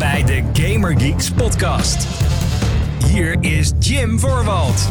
bij 0.00 0.24
de 0.24 0.42
Gamer 0.52 1.00
Geeks 1.00 1.30
podcast. 1.30 2.06
Hier 3.06 3.36
is 3.40 3.72
Jim 3.78 4.18
Voorwald. 4.18 4.88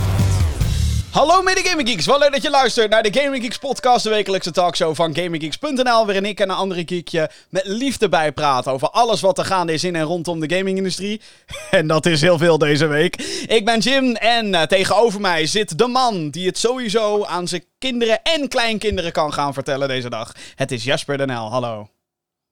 Hallo 1.11 1.42
mede 1.42 1.61
Gaming 1.63 1.89
Geeks, 1.89 2.05
wel 2.05 2.19
leuk 2.19 2.32
dat 2.32 2.42
je 2.42 2.50
luistert 2.50 2.89
naar 2.89 3.03
de 3.03 3.19
Gaming 3.19 3.43
Geeks 3.43 3.58
podcast, 3.58 4.03
de 4.03 4.09
wekelijkse 4.09 4.51
talkshow 4.51 4.95
van 4.95 5.16
GamingGeeks.nl, 5.16 6.06
waarin 6.06 6.25
ik 6.25 6.40
en 6.40 6.50
een 6.50 6.56
andere 6.56 6.83
geekje 6.85 7.30
met 7.50 7.67
liefde 7.67 8.09
bijpraten 8.09 8.71
over 8.71 8.89
alles 8.89 9.21
wat 9.21 9.37
er 9.37 9.45
gaande 9.45 9.73
is 9.73 9.83
in 9.83 9.95
en 9.95 10.03
rondom 10.03 10.39
de 10.39 10.55
gamingindustrie. 10.55 11.21
En 11.71 11.87
dat 11.87 12.05
is 12.05 12.21
heel 12.21 12.37
veel 12.37 12.57
deze 12.57 12.87
week. 12.87 13.15
Ik 13.47 13.65
ben 13.65 13.79
Jim 13.79 14.15
en 14.15 14.55
eh, 14.55 14.61
tegenover 14.61 15.21
mij 15.21 15.45
zit 15.45 15.77
de 15.77 15.87
man 15.87 16.29
die 16.29 16.47
het 16.47 16.57
sowieso 16.57 17.23
aan 17.25 17.47
zijn 17.47 17.63
kinderen 17.77 18.23
en 18.23 18.47
kleinkinderen 18.47 19.11
kan 19.11 19.33
gaan 19.33 19.53
vertellen 19.53 19.87
deze 19.87 20.09
dag. 20.09 20.31
Het 20.55 20.71
is 20.71 20.83
Jasper 20.83 21.17
Den. 21.17 21.29
Hallo. 21.29 21.89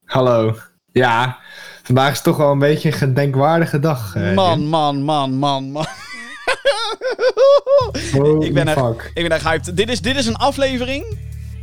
Hallo. 0.06 0.56
Ja, 0.98 1.38
vandaag 1.88 2.12
is 2.12 2.22
toch 2.22 2.38
wel 2.38 2.52
een 2.52 2.60
beetje 2.60 2.88
een 2.92 2.98
gedenkwaardige 2.98 3.80
dag. 3.80 4.16
eh, 4.16 4.34
Man, 4.34 4.66
man, 4.68 5.02
man, 5.04 5.34
man, 5.38 5.72
man. 5.72 5.88
Ik, 8.40 8.54
ben 8.54 8.68
echt, 8.68 8.78
fuck. 8.80 9.12
ik 9.14 9.24
ben 9.28 9.32
echt 9.32 9.44
hyped. 9.44 9.78
Dit 9.78 9.90
is, 9.90 10.02
dit 10.02 10.16
is 10.16 10.26
een 10.26 10.36
aflevering 10.36 11.18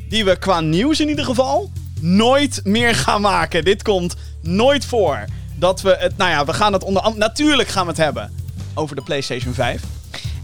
die 0.09 0.25
we 0.25 0.37
qua 0.37 0.61
nieuws 0.61 1.01
in 1.01 1.09
ieder 1.09 1.25
geval 1.25 1.71
nooit 2.01 2.61
meer 2.65 2.95
gaan 2.95 3.21
maken. 3.21 3.65
Dit 3.65 3.83
komt 3.83 4.15
nooit 4.41 4.85
voor. 4.85 5.25
Dat 5.57 5.81
we 5.83 5.97
het, 5.99 6.17
nou 6.17 6.31
ja, 6.31 6.45
we 6.45 6.53
gaan 6.53 6.73
het 6.73 6.85
onder 6.85 7.03
andere, 7.03 7.27
natuurlijk 7.27 7.69
gaan 7.69 7.83
we 7.85 7.89
het 7.91 8.01
hebben 8.01 8.33
over 8.75 8.97
de 8.97 9.03
PlayStation 9.03 9.55
5. 9.55 9.83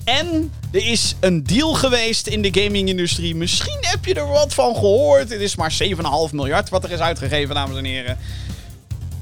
En 0.05 0.53
er 0.73 0.87
is 0.91 1.15
een 1.21 1.43
deal 1.45 1.75
geweest 1.75 2.27
in 2.27 2.43
de 2.43 2.61
gaming-industrie. 2.63 3.35
Misschien 3.35 3.79
heb 3.81 4.05
je 4.05 4.15
er 4.15 4.27
wat 4.29 4.55
van 4.55 4.75
gehoord. 4.75 5.31
Het 5.31 5.41
is 5.41 5.57
maar 5.57 5.75
7,5 5.85 5.97
miljard 6.33 6.69
wat 6.69 6.85
er 6.85 6.91
is 6.91 6.99
uitgegeven, 6.99 7.55
dames 7.55 7.77
en 7.77 7.85
heren. 7.85 8.19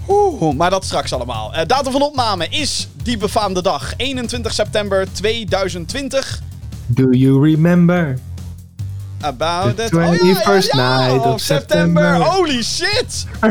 Oeh, 0.09 0.55
maar 0.57 0.71
dat 0.71 0.85
straks 0.85 1.13
allemaal. 1.13 1.55
Eh, 1.55 1.67
datum 1.67 1.93
van 1.93 2.03
opname 2.03 2.49
is 2.49 2.89
die 3.03 3.17
befaamde 3.17 3.63
dag. 3.63 3.93
21 3.97 4.53
september 4.53 5.13
2020. 5.13 6.41
Do 6.87 7.11
you 7.11 7.51
remember? 7.51 8.19
About 9.21 9.77
The 9.77 9.85
it. 9.85 9.95
Oh, 9.95 10.01
ja, 10.03 10.11
ja, 10.13 10.61
21st 10.63 10.67
ja, 10.71 11.07
night 11.07 11.25
of 11.27 11.41
September. 11.41 12.15
Holy 12.25 12.63
shit! 12.63 13.27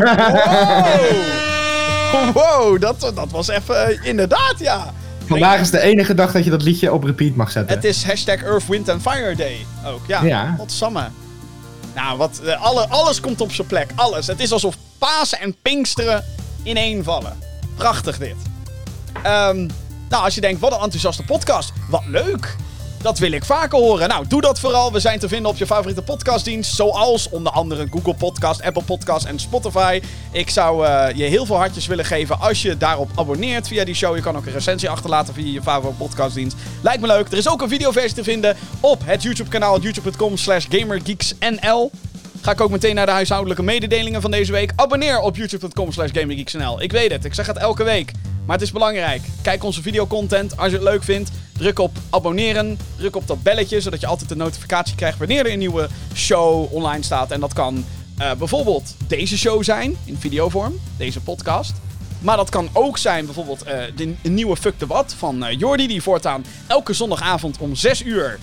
Wow! 2.11 2.33
wow, 2.33 2.81
dat, 2.81 2.99
dat 3.16 3.31
was 3.31 3.47
even... 3.47 3.88
eh, 3.88 4.05
inderdaad, 4.05 4.53
ja. 4.58 4.94
Vandaag 5.25 5.59
is 5.59 5.71
de 5.71 5.80
enige 5.80 6.14
dag 6.14 6.31
dat 6.31 6.44
je 6.44 6.49
dat 6.49 6.61
liedje 6.64 6.94
op 6.94 7.03
repeat 7.03 7.36
mag 7.36 7.52
zetten. 7.52 7.75
Het 7.75 7.86
is 7.86 8.03
hashtag 8.03 8.44
Earth, 8.44 8.67
Wind 8.67 8.89
and 8.89 9.02
Fire 9.02 9.36
Day 9.36 9.66
ook. 9.86 9.99
Ja, 10.08 10.23
Ja. 10.23 10.55
godsamme. 10.58 11.08
Nou, 11.95 12.17
wat, 12.17 12.42
eh, 12.45 12.61
alle, 12.64 12.88
alles 12.88 13.19
komt 13.19 13.42
op 13.42 13.52
zijn 13.52 13.67
plek. 13.67 13.89
Alles. 13.95 14.27
Het 14.27 14.39
is 14.39 14.52
alsof 14.52 14.75
Pasen 14.97 15.39
en 15.39 15.55
Pinksteren 15.61 16.23
ineen 16.67 17.03
vallen. 17.03 17.39
Prachtig 17.75 18.17
dit. 18.17 18.35
Ehm, 19.23 19.67
nou, 20.09 20.23
als 20.23 20.35
je 20.35 20.41
denkt, 20.41 20.59
wat 20.59 20.71
een 20.71 20.79
enthousiaste 20.79 21.23
podcast. 21.23 21.71
Wat 21.89 22.03
leuk. 22.05 22.55
Dat 23.01 23.19
wil 23.19 23.31
ik 23.31 23.45
vaker 23.45 23.79
horen. 23.79 24.09
Nou, 24.09 24.27
doe 24.27 24.41
dat 24.41 24.59
vooral. 24.59 24.91
We 24.91 24.99
zijn 24.99 25.19
te 25.19 25.27
vinden 25.27 25.51
op 25.51 25.57
je 25.57 25.65
favoriete 25.65 26.01
podcastdienst. 26.01 26.75
Zoals 26.75 27.29
onder 27.29 27.51
andere 27.51 27.87
Google 27.91 28.13
Podcast, 28.13 28.61
Apple 28.61 28.83
Podcast 28.83 29.25
en 29.25 29.39
Spotify. 29.39 30.01
Ik 30.31 30.49
zou 30.49 30.85
eh, 30.85 31.15
je 31.15 31.23
heel 31.23 31.45
veel 31.45 31.55
hartjes 31.55 31.87
willen 31.87 32.05
geven 32.05 32.39
als 32.39 32.61
je 32.61 32.77
daarop 32.77 33.09
abonneert 33.15 33.67
via 33.67 33.85
die 33.85 33.95
show. 33.95 34.15
Je 34.15 34.21
kan 34.21 34.37
ook 34.37 34.45
een 34.45 34.53
recensie 34.53 34.89
achterlaten 34.89 35.33
via 35.33 35.52
je 35.52 35.61
favoriete 35.61 36.03
podcastdienst. 36.03 36.55
Lijkt 36.81 37.02
me 37.02 37.07
leuk. 37.07 37.31
Er 37.31 37.37
is 37.37 37.49
ook 37.49 37.61
een 37.61 37.69
videoversie 37.69 38.15
te 38.15 38.23
vinden 38.23 38.57
op 38.79 39.02
het 39.05 39.23
YouTube 39.23 39.49
kanaal 39.49 39.81
youtube.com 39.81 40.37
slash 40.37 40.65
gamergeeksnl. 40.69 41.91
Ga 42.47 42.53
ik 42.53 42.61
ook 42.61 42.71
meteen 42.71 42.95
naar 42.95 43.05
de 43.05 43.11
huishoudelijke 43.11 43.63
mededelingen 43.63 44.21
van 44.21 44.31
deze 44.31 44.51
week. 44.51 44.71
Abonneer 44.75 45.19
op 45.19 45.35
youtube.com 45.35 45.91
slash 45.91 46.09
gamergeeksnl. 46.13 46.81
Ik 46.81 46.91
weet 46.91 47.11
het, 47.11 47.25
ik 47.25 47.33
zeg 47.33 47.47
het 47.47 47.57
elke 47.57 47.83
week. 47.83 48.11
Maar 48.45 48.55
het 48.55 48.65
is 48.65 48.71
belangrijk. 48.71 49.21
Kijk 49.41 49.63
onze 49.63 49.81
videocontent. 49.81 50.57
Als 50.57 50.69
je 50.69 50.73
het 50.73 50.83
leuk 50.83 51.03
vindt, 51.03 51.31
druk 51.57 51.79
op 51.79 51.91
abonneren. 52.09 52.79
Druk 52.97 53.15
op 53.15 53.27
dat 53.27 53.43
belletje, 53.43 53.81
zodat 53.81 53.99
je 53.99 54.07
altijd 54.07 54.30
de 54.30 54.36
notificatie 54.36 54.95
krijgt 54.95 55.17
wanneer 55.17 55.45
er 55.45 55.52
een 55.52 55.59
nieuwe 55.59 55.87
show 56.13 56.73
online 56.73 57.03
staat. 57.03 57.31
En 57.31 57.39
dat 57.39 57.53
kan 57.53 57.86
eh, 58.17 58.31
bijvoorbeeld 58.33 58.95
deze 59.07 59.37
show 59.37 59.63
zijn, 59.63 59.97
in 60.05 60.17
videovorm. 60.17 60.80
Deze 60.97 61.21
podcast. 61.21 61.73
Maar 62.19 62.37
dat 62.37 62.49
kan 62.49 62.69
ook 62.73 62.97
zijn 62.97 63.25
bijvoorbeeld 63.25 63.63
eh, 63.63 63.80
de, 63.95 64.30
nieuwe 64.30 64.55
Fuck 64.55 64.77
the 64.77 64.87
What 64.87 65.13
van 65.17 65.43
eh, 65.43 65.59
Jordi. 65.59 65.87
Die 65.87 66.02
voortaan 66.02 66.45
elke 66.67 66.93
zondagavond 66.93 67.57
om 67.57 67.75
6 67.75 68.03
uur 68.03 68.39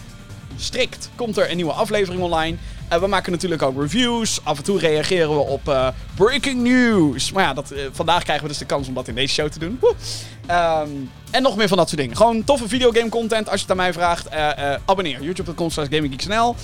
strikt 0.56 1.10
komt 1.14 1.36
er 1.36 1.50
een 1.50 1.56
nieuwe 1.56 1.72
aflevering 1.72 2.22
online. 2.22 2.56
Eh, 2.88 2.98
we 2.98 3.06
maken 3.06 3.32
natuurlijk 3.32 3.62
ook 3.62 3.80
reviews. 3.80 4.40
Af 4.42 4.58
en 4.58 4.64
toe 4.64 4.78
reageren 4.78 5.30
we 5.30 5.40
op 5.40 5.68
eh, 5.68 5.88
breaking 6.14 6.62
news. 6.62 7.32
Maar 7.32 7.42
ja, 7.42 7.54
dat, 7.54 7.70
eh, 7.70 7.84
vandaag 7.92 8.22
krijgen 8.22 8.44
we 8.44 8.50
dus 8.50 8.58
de 8.58 8.66
kans 8.66 8.88
om 8.88 8.94
dat 8.94 9.08
in 9.08 9.14
deze 9.14 9.34
show 9.34 9.48
te 9.48 9.58
doen. 9.58 9.80
Ehm, 10.46 10.88
en 11.30 11.42
nog 11.42 11.56
meer 11.56 11.68
van 11.68 11.76
dat 11.76 11.88
soort 11.88 12.00
dingen. 12.00 12.16
Gewoon 12.16 12.44
toffe 12.44 12.68
videogame 12.68 13.08
content. 13.08 13.48
Als 13.48 13.54
je 13.54 13.60
het 13.60 13.70
aan 13.70 13.76
mij 13.76 13.92
vraagt, 13.92 14.28
abonneer. 14.84 15.22
YouTube.com 15.22 15.70
slash 15.70 15.88
GamingGeeksNL. 15.90 16.54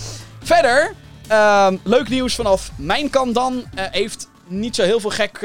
Verder, 0.42 0.94
ehm, 1.28 1.76
leuk 1.82 2.09
nieuws 2.09 2.34
vanaf 2.34 2.70
mijn 2.76 3.10
kant 3.10 3.34
dan. 3.34 3.64
Heeft 3.75 4.28
niet 4.47 4.75
zo 4.75 4.82
heel 4.82 5.00
veel 5.00 5.10
gek 5.10 5.38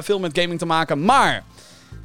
veel 0.00 0.18
met 0.18 0.38
gaming 0.38 0.58
te 0.58 0.66
maken. 0.66 1.04
Maar 1.04 1.42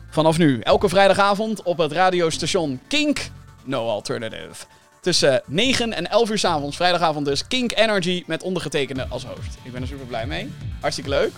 vanaf 0.09 0.37
nu, 0.37 0.59
elke 0.59 0.89
vrijdagavond 0.89 1.63
op 1.63 1.77
het 1.77 1.91
radiostation 1.91 2.79
Kink. 2.87 3.29
No 3.63 3.87
Alternative. 3.87 4.65
Tussen 5.01 5.41
9 5.45 5.93
en 5.93 6.09
11 6.09 6.29
uur 6.29 6.37
s 6.37 6.45
avonds, 6.45 6.75
vrijdagavond 6.75 7.25
dus, 7.25 7.47
Kink 7.47 7.71
Energy 7.75 8.23
met 8.27 8.43
ondergetekende 8.43 9.05
als 9.09 9.25
host. 9.25 9.57
Ik 9.63 9.71
ben 9.71 9.81
er 9.81 9.87
super 9.87 10.05
blij 10.05 10.27
mee. 10.27 10.51
Hartstikke 10.79 11.09
leuk. 11.09 11.31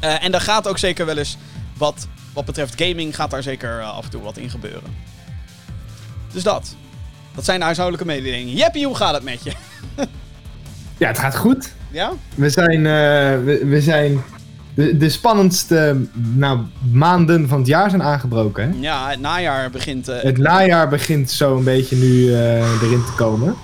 Eh, 0.00 0.24
en 0.24 0.32
daar 0.32 0.40
gaat 0.40 0.68
ook 0.68 0.78
zeker 0.78 1.06
wel 1.06 1.16
eens 1.16 1.36
wat, 1.76 2.08
wat 2.32 2.44
betreft 2.44 2.82
gaming, 2.82 3.14
gaat 3.14 3.30
daar 3.30 3.42
zeker 3.42 3.80
eh, 3.80 3.96
af 3.96 4.04
en 4.04 4.10
toe 4.10 4.22
wat 4.22 4.36
in 4.36 4.50
gebeuren. 4.50 4.96
Dus 6.32 6.42
dat. 6.42 6.76
Dat 7.34 7.44
zijn 7.44 7.58
de 7.58 7.64
huishoudelijke 7.64 8.12
mededelingen. 8.12 8.54
Jeppie, 8.54 8.86
hoe 8.86 8.96
gaat 8.96 9.14
het 9.14 9.22
met 9.22 9.44
je? 9.44 9.52
Ja, 10.96 11.08
het 11.08 11.18
gaat 11.18 11.36
goed. 11.36 11.72
Ja? 11.90 12.12
We 12.34 12.50
zijn, 12.50 12.86
eh, 12.86 13.44
we, 13.44 13.60
we 13.64 13.80
zijn 13.80 14.22
de, 14.74 14.96
de 14.96 15.08
spannendste 15.08 15.96
nou, 16.34 16.58
maanden 16.92 17.48
van 17.48 17.58
het 17.58 17.66
jaar 17.66 17.90
zijn 17.90 18.02
aangebroken. 18.02 18.64
Hè? 18.70 18.76
Ja, 18.80 19.08
het 19.10 19.20
najaar 19.20 19.70
begint. 19.70 20.08
eh, 20.08 20.22
Het 20.22 20.38
najaar 20.38 20.88
begint 20.88 21.30
zo 21.30 21.56
een 21.56 21.64
beetje 21.64 21.96
nu 21.96 22.32
eh, 22.34 22.82
erin 22.82 23.04
te 23.04 23.12
komen. 23.16 23.54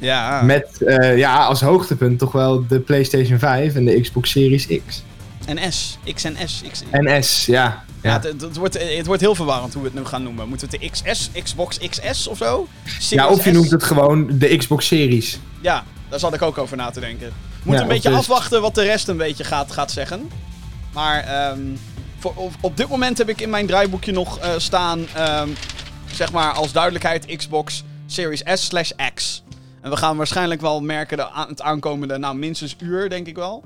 ja. 0.00 0.42
Met 0.42 0.82
eh, 0.82 1.18
ja, 1.18 1.44
als 1.44 1.60
hoogtepunt 1.60 2.18
toch 2.18 2.32
wel 2.32 2.66
de 2.68 2.80
PlayStation 2.80 3.38
5 3.38 3.74
en 3.74 3.84
de 3.84 4.00
Xbox 4.00 4.30
Series 4.30 4.66
X. 4.86 5.02
En 5.46 5.72
S. 5.72 5.98
X 6.14 6.24
en 6.24 6.36
S. 6.48 6.62
X, 6.72 6.82
En 6.90 7.24
S, 7.24 7.46
ja. 7.46 7.62
Ja, 8.02 8.10
Ja, 8.10 8.12
het, 8.12 8.24
het, 8.24 8.40
het 8.40 8.56
wordt, 8.56 8.78
het 8.96 9.06
wordt 9.06 9.20
heel 9.20 9.34
verwarrend 9.34 9.72
hoe 9.74 9.82
we 9.82 9.88
het 9.88 9.98
nu 9.98 10.04
gaan 10.04 10.22
noemen. 10.22 10.48
Moeten 10.48 10.68
we 10.70 10.76
het 10.80 10.84
de 11.04 11.10
XS, 11.12 11.30
Xbox 11.42 11.78
XS 11.90 12.26
of 12.28 12.36
zo? 12.36 12.66
Series 12.84 13.08
ja 13.10 13.28
of 13.28 13.44
je 13.44 13.50
S? 13.50 13.54
noemt 13.54 13.70
het 13.70 13.82
gewoon 13.82 14.26
de 14.32 14.56
Xbox 14.56 14.86
Series. 14.86 15.38
Ja, 15.60 15.84
daar 16.08 16.18
zat 16.18 16.34
ik 16.34 16.42
ook 16.42 16.58
over 16.58 16.76
na 16.76 16.90
te 16.90 17.00
denken. 17.00 17.32
Ja, 17.64 17.80
een 17.80 17.88
beetje 17.88 18.08
dus- 18.08 18.18
afwachten 18.18 18.60
wat 18.60 18.74
de 18.74 18.82
rest 18.82 19.08
een 19.08 19.16
beetje 19.16 19.44
gaat, 19.44 19.72
gaat 19.72 19.90
zeggen. 19.90 20.30
Maar 20.92 21.20
ehm, 21.24 21.60
voor, 22.18 22.32
op, 22.34 22.52
op 22.60 22.76
dit 22.76 22.88
moment 22.88 23.18
heb 23.18 23.28
ik 23.28 23.40
in 23.40 23.50
mijn 23.50 23.66
draaiboekje 23.66 24.12
nog 24.12 24.38
eh, 24.38 24.50
staan, 24.56 25.06
ehm, 25.14 25.48
zeg 26.12 26.32
maar 26.32 26.52
als 26.52 26.72
duidelijkheid, 26.72 27.36
Xbox 27.36 27.84
Series 28.06 28.42
S 28.54 28.66
slash 28.66 28.90
X. 29.14 29.42
En 29.80 29.90
we 29.90 29.96
gaan 29.96 30.16
waarschijnlijk 30.16 30.60
wel 30.60 30.80
merken 30.80 31.16
de, 31.16 31.30
aan 31.30 31.48
het 31.48 31.62
aankomende, 31.62 32.18
nou 32.18 32.36
minstens 32.36 32.76
uur 32.78 33.08
denk 33.08 33.26
ik 33.26 33.36
wel. 33.36 33.62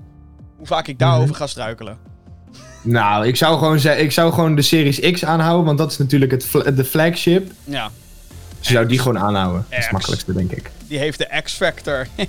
Hoe 0.57 0.67
vaak 0.67 0.87
ik 0.89 0.99
daarover 0.99 1.29
Mhm. 1.29 1.37
ga 1.39 1.47
struikelen. 1.47 1.99
Nou, 2.83 3.27
ik 3.27 3.37
zou, 3.37 3.59
gewoon 3.59 3.79
ze- 3.79 3.97
ik 3.97 4.13
zou 4.13 4.33
gewoon 4.33 4.55
de 4.55 4.63
Series 4.63 5.01
X 5.13 5.25
aanhouden, 5.25 5.65
want 5.67 5.79
dat 5.79 5.91
is 5.91 5.99
natuurlijk 5.99 6.31
het 6.31 6.77
de 6.77 6.85
flagship. 6.85 7.51
Ja, 7.65 7.91
Dus 8.59 8.69
je 8.69 8.73
zou 8.75 8.87
die 8.87 8.99
gewoon 8.99 9.19
aanhouden. 9.19 9.65
Dat 9.69 9.79
is 9.79 9.85
het 9.85 9.93
makkelijkste, 9.93 10.33
denk 10.33 10.51
ik. 10.53 10.71
die 10.87 10.99
heeft 10.99 11.19
de 11.19 11.41
X-Factor. 11.45 12.07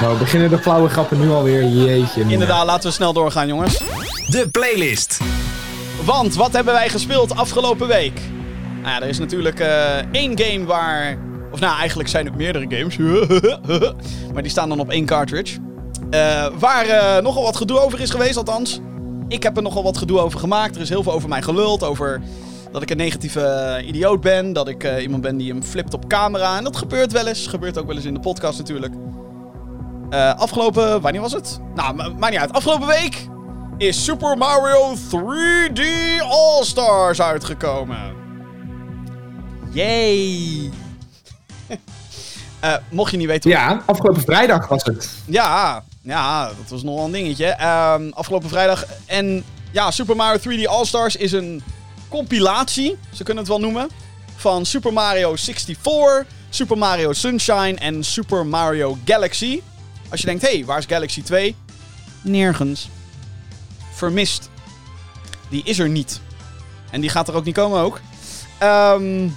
Nou, 0.00 0.18
beginnen 0.18 0.50
de 0.50 0.58
flauwe 0.58 0.88
grappen 0.88 1.20
nu 1.20 1.30
alweer. 1.30 1.64
Jeetje. 1.64 2.20
mina. 2.20 2.32
Inderdaad, 2.32 2.66
laten 2.66 2.88
we 2.88 2.94
snel 2.94 3.12
doorgaan 3.12 3.46
jongens. 3.46 3.78
De 4.26 4.48
playlist. 4.50 5.20
Want 6.04 6.34
wat 6.34 6.52
hebben 6.52 6.74
wij 6.74 6.88
gespeeld 6.88 7.36
afgelopen 7.36 7.86
week? 7.86 8.20
Nou 8.82 8.94
ja, 8.94 9.00
er 9.00 9.08
is 9.08 9.18
natuurlijk 9.18 9.60
eh, 9.60 9.96
één 10.12 10.38
game 10.38 10.64
waar. 10.64 11.18
Of 11.52 11.60
nou, 11.60 11.78
eigenlijk 11.78 12.08
zijn 12.08 12.26
het 12.26 12.36
meerdere 12.36 12.66
games. 12.68 12.96
maar 14.32 14.42
die 14.42 14.50
staan 14.50 14.68
dan 14.68 14.80
op 14.80 14.90
één 14.90 15.06
cartridge. 15.06 15.58
Eh, 16.10 16.46
waar 16.58 16.86
eh, 16.86 17.22
nogal 17.22 17.42
wat 17.42 17.56
gedoe 17.56 17.78
over 17.78 18.00
is 18.00 18.10
geweest, 18.10 18.36
althans. 18.36 18.80
Ik 19.28 19.42
heb 19.42 19.56
er 19.56 19.62
nogal 19.62 19.82
wat 19.82 19.98
gedoe 19.98 20.20
over 20.20 20.38
gemaakt. 20.38 20.74
Er 20.74 20.82
is 20.82 20.88
heel 20.88 21.02
veel 21.02 21.12
over 21.12 21.28
mij 21.28 21.42
geluld. 21.42 21.84
Over 21.84 22.20
dat 22.72 22.82
ik 22.82 22.90
een 22.90 22.96
negatieve 22.96 23.82
idioot 23.86 24.20
ben. 24.20 24.52
Dat 24.52 24.68
ik 24.68 24.84
eh, 24.84 25.02
iemand 25.02 25.22
ben 25.22 25.36
die 25.36 25.50
hem 25.50 25.62
flipt 25.62 25.94
op 25.94 26.08
camera. 26.08 26.56
En 26.56 26.64
dat 26.64 26.76
gebeurt 26.76 27.12
wel 27.12 27.26
eens. 27.26 27.46
Gebeurt 27.46 27.78
ook 27.78 27.86
wel 27.86 27.96
eens 27.96 28.04
in 28.04 28.14
de 28.14 28.20
podcast 28.20 28.58
natuurlijk. 28.58 28.92
Eh, 30.10 30.34
afgelopen. 30.38 31.00
Wanneer 31.00 31.20
was 31.20 31.32
het? 31.32 31.60
Nou, 31.74 31.94
ma- 31.94 32.08
maakt 32.08 32.32
niet 32.32 32.40
uit. 32.40 32.52
Afgelopen 32.52 32.86
week 32.86 33.28
is 33.78 34.04
Super 34.04 34.38
Mario 34.38 34.94
3D 34.94 35.80
All-Stars 36.28 37.20
uitgekomen. 37.22 38.14
Yay! 39.72 40.70
Eh, 42.60 42.74
mocht 42.90 43.10
je 43.10 43.16
niet 43.16 43.26
weten... 43.26 43.50
Ja, 43.50 43.82
afgelopen 43.86 44.22
vrijdag 44.22 44.68
was 44.68 44.84
het. 44.84 45.10
Ja, 45.26 45.82
ja, 46.02 46.46
dat 46.46 46.68
was 46.68 46.82
nog 46.82 46.94
wel 46.94 47.04
een 47.04 47.12
dingetje. 47.12 47.46
Ehm, 47.46 48.10
afgelopen 48.12 48.48
vrijdag. 48.48 48.84
En 49.06 49.44
ja, 49.70 49.90
Super 49.90 50.16
Mario 50.16 50.38
3D 50.38 50.66
All-Stars 50.66 51.16
is 51.16 51.32
een 51.32 51.62
compilatie, 52.08 52.96
ze 53.12 53.22
kunnen 53.24 53.42
het 53.42 53.52
wel 53.52 53.60
noemen, 53.60 53.88
van 54.36 54.66
Super 54.66 54.92
Mario 54.92 55.36
64, 55.36 56.24
Super 56.50 56.78
Mario 56.78 57.12
Sunshine 57.12 57.74
en 57.74 58.04
Super 58.04 58.46
Mario 58.46 58.98
Galaxy. 59.04 59.60
Als 60.10 60.20
je 60.20 60.26
denkt, 60.26 60.42
hé, 60.42 60.52
hey, 60.52 60.64
waar 60.64 60.78
is 60.78 60.84
Galaxy 60.86 61.22
2? 61.22 61.56
Nergens. 62.22 62.88
Vermist. 63.94 64.48
Die 65.48 65.64
is 65.64 65.78
er 65.78 65.88
niet. 65.88 66.20
En 66.90 67.00
die 67.00 67.10
gaat 67.10 67.28
er 67.28 67.34
ook 67.34 67.44
niet 67.44 67.54
komen 67.54 67.80
ook. 67.80 68.00
Ehm, 68.58 69.28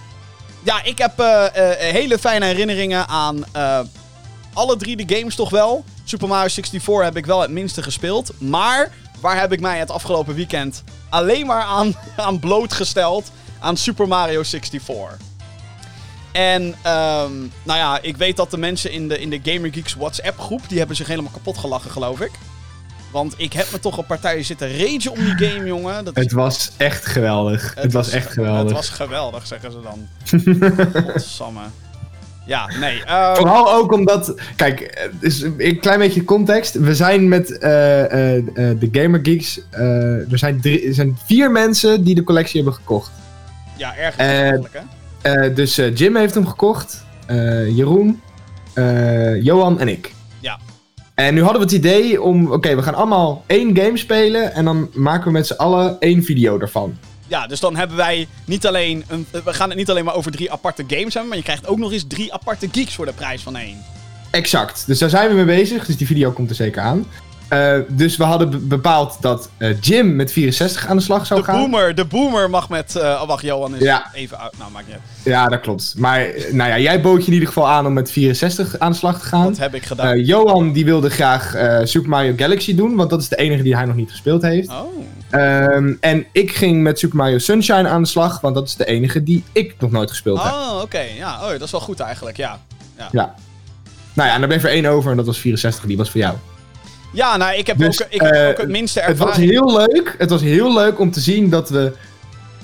ja, 0.64 0.84
ik 0.84 0.98
heb 0.98 1.20
uh, 1.20 1.26
uh, 1.26 1.70
hele 1.78 2.20
fijne 2.20 2.46
herinneringen 2.46 3.08
aan 3.08 3.46
alle 4.54 4.76
drie 4.78 5.06
de 5.06 5.16
games 5.16 5.36
toch 5.36 5.50
wel. 5.50 5.84
Super 6.04 6.28
Mario 6.28 6.48
64 6.50 7.04
heb 7.04 7.18
ik 7.18 7.26
wel 7.26 7.42
het 7.42 7.52
minste 7.52 7.84
gespeeld. 7.84 8.32
Maar 8.40 8.92
waar 9.20 9.40
heb 9.40 9.52
ik 9.52 9.60
mij 9.60 9.80
het 9.80 9.92
afgelopen 9.92 10.36
weekend 10.36 10.84
alleen 11.10 11.46
maar 11.46 11.64
aan, 11.64 11.96
aan 12.16 12.40
blootgesteld? 12.40 13.32
Aan 13.60 13.78
Super 13.78 14.08
Mario 14.08 14.44
64. 14.44 15.33
En 16.34 16.62
um, 16.64 17.52
nou 17.64 17.80
ja, 17.80 18.00
ik 18.02 18.18
weet 18.18 18.38
dat 18.38 18.52
de 18.52 18.58
mensen 18.58 18.92
in 18.92 19.08
de, 19.08 19.20
in 19.20 19.30
de 19.30 19.40
Gamer 19.44 19.74
Geeks 19.74 19.94
WhatsApp 19.94 20.40
groep, 20.40 20.62
die 20.68 20.78
hebben 20.78 20.96
zich 20.96 21.08
helemaal 21.08 21.32
kapot 21.32 21.58
gelachen, 21.58 21.92
geloof 21.92 22.20
ik. 22.20 22.32
Want 23.12 23.34
ik 23.38 23.54
heb 23.54 23.72
me 23.72 23.80
toch 23.80 23.98
op 23.98 24.08
partijen 24.08 24.46
zitten 24.46 24.78
ragen 24.78 25.12
om 25.12 25.20
die 25.20 25.48
game, 25.48 25.66
jongen. 25.66 26.06
Dat 26.06 26.16
het 26.16 26.32
was 26.32 26.72
echt 26.78 27.06
geweldig. 27.06 27.74
Het, 27.74 27.84
het 27.84 27.94
was, 27.94 28.06
was, 28.06 28.16
echt 28.16 28.32
geweldig. 28.32 28.64
Het 28.64 28.72
was 28.72 28.90
geweldig, 28.90 29.48
zeggen 29.48 29.72
ze 29.72 29.80
dan. 29.82 30.08
Godsamme. 31.12 31.62
Ja, 32.46 32.68
nee. 32.80 32.98
Um... 33.00 33.36
Vooral 33.36 33.74
ook 33.74 33.92
omdat, 33.92 34.34
kijk, 34.56 35.10
dus 35.20 35.42
een 35.58 35.80
klein 35.80 36.00
beetje 36.00 36.24
context. 36.24 36.74
We 36.74 36.96
zijn 36.96 37.28
met 37.28 37.50
uh, 37.50 37.60
uh, 37.60 38.44
de 38.80 38.90
Gamer 38.92 39.20
Geeks. 39.24 39.62
er, 39.72 40.38
zijn 40.38 40.62
drie, 40.62 40.88
er 40.88 40.94
zijn 40.94 41.18
vier 41.26 41.52
mensen 41.52 42.04
die 42.04 42.16
de 42.16 42.24
collectie 42.24 42.56
hebben 42.56 42.74
gekocht. 42.74 43.12
Ja, 43.78 43.96
erg 43.96 44.16
eigenlijk, 44.16 44.74
hè? 44.74 44.82
Dus 45.56 45.76
Jim 45.76 46.16
heeft 46.16 46.34
hem 46.34 46.48
gekocht. 46.48 47.06
Jeroen, 47.70 48.22
Johan 49.42 49.80
en 49.80 49.88
ik. 49.88 50.14
Ja. 50.40 50.60
En 51.16 51.34
nu 51.34 51.42
hadden 51.42 51.60
we 51.60 51.66
het 51.66 51.76
idee 51.76 52.22
om, 52.22 52.52
oké, 52.52 52.76
we 52.76 52.84
gaan 52.84 52.96
allemaal 52.96 53.44
één 53.48 53.78
game 53.78 53.98
spelen 53.98 54.54
en 54.54 54.66
dan 54.66 54.90
maken 54.94 55.26
we 55.26 55.32
met 55.32 55.48
z'n 55.48 55.54
allen 55.54 56.00
één 56.00 56.24
video 56.24 56.60
ervan. 56.60 56.98
Ja, 57.28 57.48
dus 57.48 57.60
dan 57.60 57.76
hebben 57.76 57.98
wij 57.98 58.28
niet 58.46 58.68
alleen, 58.68 59.04
een, 59.08 59.26
we 59.32 59.54
gaan 59.54 59.70
het 59.70 59.78
niet 59.78 59.90
alleen 59.90 60.06
maar 60.06 60.16
over 60.16 60.32
drie 60.32 60.52
aparte 60.52 60.84
games 60.88 61.14
hebben, 61.14 61.28
maar 61.28 61.38
je 61.38 61.44
krijgt 61.44 61.68
ook 61.68 61.78
nog 61.78 61.92
eens 61.92 62.06
drie 62.08 62.34
aparte 62.34 62.68
geeks 62.72 62.96
voor 62.96 63.06
de 63.06 63.14
prijs 63.14 63.42
van 63.42 63.56
één. 63.56 63.78
Exact, 64.32 64.84
dus 64.88 65.00
daar 65.00 65.10
zijn 65.10 65.30
we 65.30 65.36
mee 65.36 65.46
bezig, 65.46 65.86
dus 65.86 65.98
die 65.98 66.08
video 66.08 66.32
komt 66.32 66.50
er 66.50 66.56
zeker 66.56 66.82
aan. 66.82 67.06
Uh, 67.54 67.80
dus 67.88 68.18
we 68.18 68.24
hadden 68.24 68.68
bepaald 68.68 69.18
dat 69.22 69.50
uh, 69.58 69.82
Jim 69.82 70.16
met 70.16 70.32
64 70.32 70.88
aan 70.88 70.98
de 70.98 71.04
slag 71.04 71.26
zou 71.26 71.40
de 71.40 71.46
gaan. 71.46 71.60
Boomer, 71.60 71.96
de 71.96 72.06
boomer 72.06 72.50
mag 72.50 72.70
met. 72.70 72.96
Uh, 72.98 73.04
oh, 73.04 73.28
wacht, 73.28 73.44
Johan 73.44 73.76
is 73.76 73.82
ja. 73.82 74.10
even 74.14 74.40
uit. 74.40 74.58
Nou, 74.58 74.72
maakt 74.72 74.86
niet 74.86 74.96
uit. 74.96 75.04
Ja, 75.24 75.48
dat 75.48 75.60
klopt. 75.60 75.94
Maar 75.98 76.28
nou 76.52 76.70
ja, 76.70 76.80
jij 76.80 77.02
bood 77.02 77.22
je 77.22 77.28
in 77.28 77.34
ieder 77.34 77.48
geval 77.48 77.70
aan 77.70 77.86
om 77.86 77.94
met 77.94 78.12
64 78.12 78.80
aan 78.80 78.92
de 78.92 78.98
slag 78.98 79.20
te 79.20 79.26
gaan. 79.26 79.48
Dat 79.48 79.58
heb 79.58 79.76
ik 79.76 79.84
gedaan. 79.84 80.20
Johan 80.20 80.74
die 80.74 80.86
wilde 80.86 81.10
graag 81.10 81.56
Super 81.84 82.10
Mario 82.10 82.34
Galaxy 82.38 82.76
doen, 82.76 82.96
want 82.96 83.10
dat 83.10 83.22
is 83.22 83.30
de 83.30 83.36
enige 83.36 83.64
die 83.64 83.76
hij 83.76 83.86
nog 83.86 83.96
niet 83.96 84.12
gespeeld 84.12 84.42
heeft. 84.42 84.70
Oh. 84.70 85.04
Um, 85.34 85.98
en 86.00 86.26
ik 86.32 86.52
ging 86.52 86.82
met 86.84 87.00
Super 87.00 87.18
Mario 87.18 87.38
Sunshine 87.38 87.88
aan 87.88 88.02
de 88.02 88.08
slag, 88.08 88.42
want 88.42 88.56
dat 88.56 88.68
is 88.68 88.76
de 88.76 88.86
enige 88.86 89.24
die 89.24 89.44
ik 89.52 89.76
nog 89.80 89.92
nooit 89.92 90.10
gespeeld 90.10 90.38
oh, 90.38 90.46
heb. 90.46 90.54
Oh, 90.54 90.74
oké. 90.74 90.84
Okay. 90.84 91.16
Ja, 91.16 91.44
oh, 91.44 91.50
dat 91.50 91.62
is 91.62 91.72
wel 91.72 91.82
goed 91.82 92.00
eigenlijk, 92.00 92.38
ja. 92.38 92.60
Ja. 92.98 93.08
ja. 93.12 93.36
Nou 94.14 94.28
ja, 94.28 94.34
en 94.34 94.40
dan 94.40 94.50
bleef 94.50 94.64
er 94.64 94.70
één 94.70 94.86
over 94.86 95.12
en 95.12 95.18
dat 95.18 95.26
was 95.26 95.40
64, 95.40 95.86
die 95.86 95.98
was 95.98 96.10
voor 96.10 96.20
jou. 96.20 96.36
Ja, 97.14 97.38
nou, 97.38 97.56
ik 97.58 97.68
heb, 97.68 97.78
dus, 97.78 98.04
ook, 98.04 98.08
ik 98.10 98.22
heb 98.22 98.34
uh, 98.34 98.48
ook 98.48 98.58
het 98.58 98.70
minste 98.70 99.00
ervaring. 99.00 99.36
Het 99.36 99.38
was 99.38 99.50
heel 99.50 99.78
leuk. 99.78 100.16
Het 100.18 100.30
was 100.30 100.42
heel 100.42 100.74
leuk 100.74 101.00
om 101.00 101.12
te 101.12 101.20
zien 101.20 101.50
dat 101.50 101.70
we... 101.70 101.94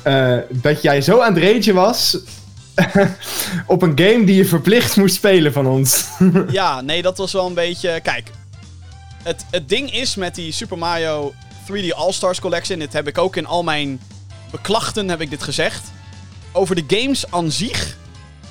Uh, 0.08 0.38
dat 0.50 0.82
jij 0.82 1.02
zo 1.02 1.20
aan 1.22 1.34
het 1.34 1.44
rage 1.44 1.74
was... 1.74 2.18
op 3.66 3.82
een 3.82 4.00
game 4.00 4.24
die 4.24 4.36
je 4.36 4.46
verplicht 4.46 4.96
moest 4.98 5.16
spelen 5.16 5.54
van 5.54 5.68
ons. 5.68 6.06
ja, 6.52 6.82
nee, 6.82 7.02
dat 7.02 7.18
was 7.18 7.32
wel 7.32 7.48
een 7.48 7.54
beetje... 7.54 8.00
Kijk, 8.04 8.32
het, 9.24 9.46
het 9.52 9.70
ding 9.70 9.94
is 9.94 10.16
met 10.16 10.36
die 10.36 10.52
Super 10.52 10.78
Mario 10.78 11.34
3D 11.72 11.96
All-Stars 11.96 12.40
Collection... 12.40 12.80
dit 12.80 12.94
heb 12.94 13.08
ik 13.08 13.18
ook 13.18 13.36
in 13.36 13.46
al 13.46 13.64
mijn 13.64 14.02
beklachten 14.52 15.10
heb 15.10 15.22
ik 15.22 15.30
dit 15.30 15.44
gezegd... 15.44 15.82
over 16.52 16.76
de 16.76 16.84
games 16.88 17.32
aan 17.32 17.52
zich 17.52 17.98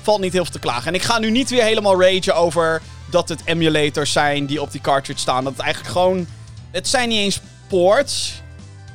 valt 0.01 0.21
niet 0.21 0.33
heel 0.33 0.43
veel 0.43 0.53
te 0.53 0.59
klagen. 0.59 0.87
En 0.87 0.93
ik 0.93 1.01
ga 1.01 1.19
nu 1.19 1.31
niet 1.31 1.49
weer 1.49 1.63
helemaal 1.63 2.01
ragen 2.01 2.35
over 2.35 2.81
dat 3.09 3.29
het 3.29 3.41
emulators 3.45 4.11
zijn 4.11 4.45
die 4.45 4.61
op 4.61 4.71
die 4.71 4.81
cartridge 4.81 5.21
staan. 5.21 5.43
Dat 5.43 5.53
het 5.53 5.61
eigenlijk 5.61 5.93
gewoon... 5.93 6.27
Het 6.71 6.87
zijn 6.87 7.09
niet 7.09 7.17
eens 7.17 7.41
ports. 7.67 8.41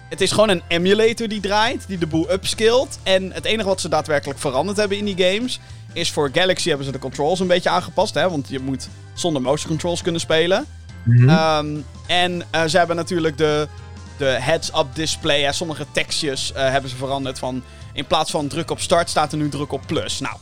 Het 0.08 0.20
is 0.20 0.30
gewoon 0.30 0.48
een 0.48 0.62
emulator 0.68 1.28
die 1.28 1.40
draait, 1.40 1.84
die 1.86 1.98
de 1.98 2.06
boel 2.06 2.30
upskillt. 2.30 2.98
En 3.02 3.32
het 3.32 3.44
enige 3.44 3.68
wat 3.68 3.80
ze 3.80 3.88
daadwerkelijk 3.88 4.38
veranderd 4.38 4.76
hebben 4.76 4.98
in 4.98 5.04
die 5.04 5.24
games... 5.24 5.60
is 5.92 6.10
voor 6.10 6.30
Galaxy 6.32 6.68
hebben 6.68 6.86
ze 6.86 6.92
de 6.92 6.98
controls 6.98 7.40
een 7.40 7.46
beetje 7.46 7.70
aangepast. 7.70 8.14
Hè? 8.14 8.30
Want 8.30 8.48
je 8.48 8.60
moet 8.60 8.88
zonder 9.14 9.42
motion 9.42 9.68
controls 9.68 10.02
kunnen 10.02 10.20
spelen. 10.20 10.64
Mm 11.02 11.28
-hmm. 11.28 11.66
um, 11.66 11.84
en 12.06 12.42
uh, 12.54 12.64
ze 12.64 12.78
hebben 12.78 12.96
natuurlijk 12.96 13.38
de, 13.38 13.68
de 14.16 14.24
heads-up 14.24 14.86
display. 14.94 15.42
Hè? 15.42 15.52
Sommige 15.52 15.86
tekstjes 15.92 16.50
uh, 16.50 16.56
hebben 16.56 16.90
ze 16.90 16.96
veranderd 16.96 17.38
van... 17.38 17.62
In 17.92 18.06
plaats 18.06 18.30
van 18.30 18.48
druk 18.48 18.70
op 18.70 18.80
start 18.80 19.10
staat 19.10 19.32
er 19.32 19.38
nu 19.38 19.48
druk 19.48 19.72
op 19.72 19.82
plus. 19.86 20.20
Nou, 20.20 20.36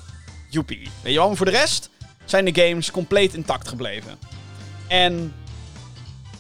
joepie. 0.49 0.91
Weet 1.03 1.13
je 1.13 1.19
wel, 1.19 1.29
maar 1.29 1.37
voor 1.37 1.47
de 1.47 1.53
rest 1.53 1.91
zijn 2.25 2.45
de 2.45 2.63
games 2.63 2.91
compleet 2.91 3.35
intact 3.35 3.69
gebleven. 3.69 4.19
En 4.89 5.35